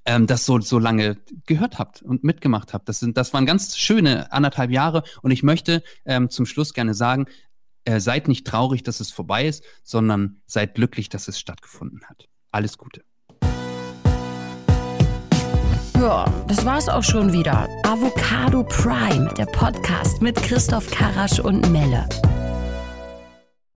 ähm, 0.05 0.25
das 0.25 0.45
so, 0.45 0.59
so 0.61 0.79
lange 0.79 1.17
gehört 1.45 1.77
habt 1.77 2.01
und 2.01 2.23
mitgemacht 2.23 2.73
habt. 2.73 2.89
Das, 2.89 2.99
sind, 2.99 3.17
das 3.17 3.33
waren 3.33 3.45
ganz 3.45 3.77
schöne 3.77 4.31
anderthalb 4.31 4.71
Jahre 4.71 5.03
und 5.21 5.29
ich 5.29 5.43
möchte 5.43 5.83
ähm, 6.05 6.31
zum 6.31 6.47
Schluss 6.47 6.73
gerne 6.73 6.95
sagen, 6.95 7.27
äh, 7.85 7.99
seid 7.99 8.27
nicht 8.27 8.45
traurig, 8.45 8.83
dass 8.83 8.99
es 8.99 9.11
vorbei 9.11 9.47
ist, 9.47 9.63
sondern 9.83 10.41
seid 10.45 10.75
glücklich, 10.75 11.09
dass 11.09 11.27
es 11.27 11.39
stattgefunden 11.39 12.01
hat. 12.07 12.27
Alles 12.51 12.77
Gute. 12.77 13.03
Ja, 15.95 16.25
das 16.47 16.65
war's 16.65 16.89
auch 16.89 17.03
schon 17.03 17.31
wieder. 17.31 17.69
Avocado 17.83 18.63
Prime, 18.63 19.31
der 19.37 19.45
Podcast 19.45 20.21
mit 20.21 20.35
Christoph 20.35 20.89
Karasch 20.89 21.39
und 21.39 21.71
Melle. 21.71 22.09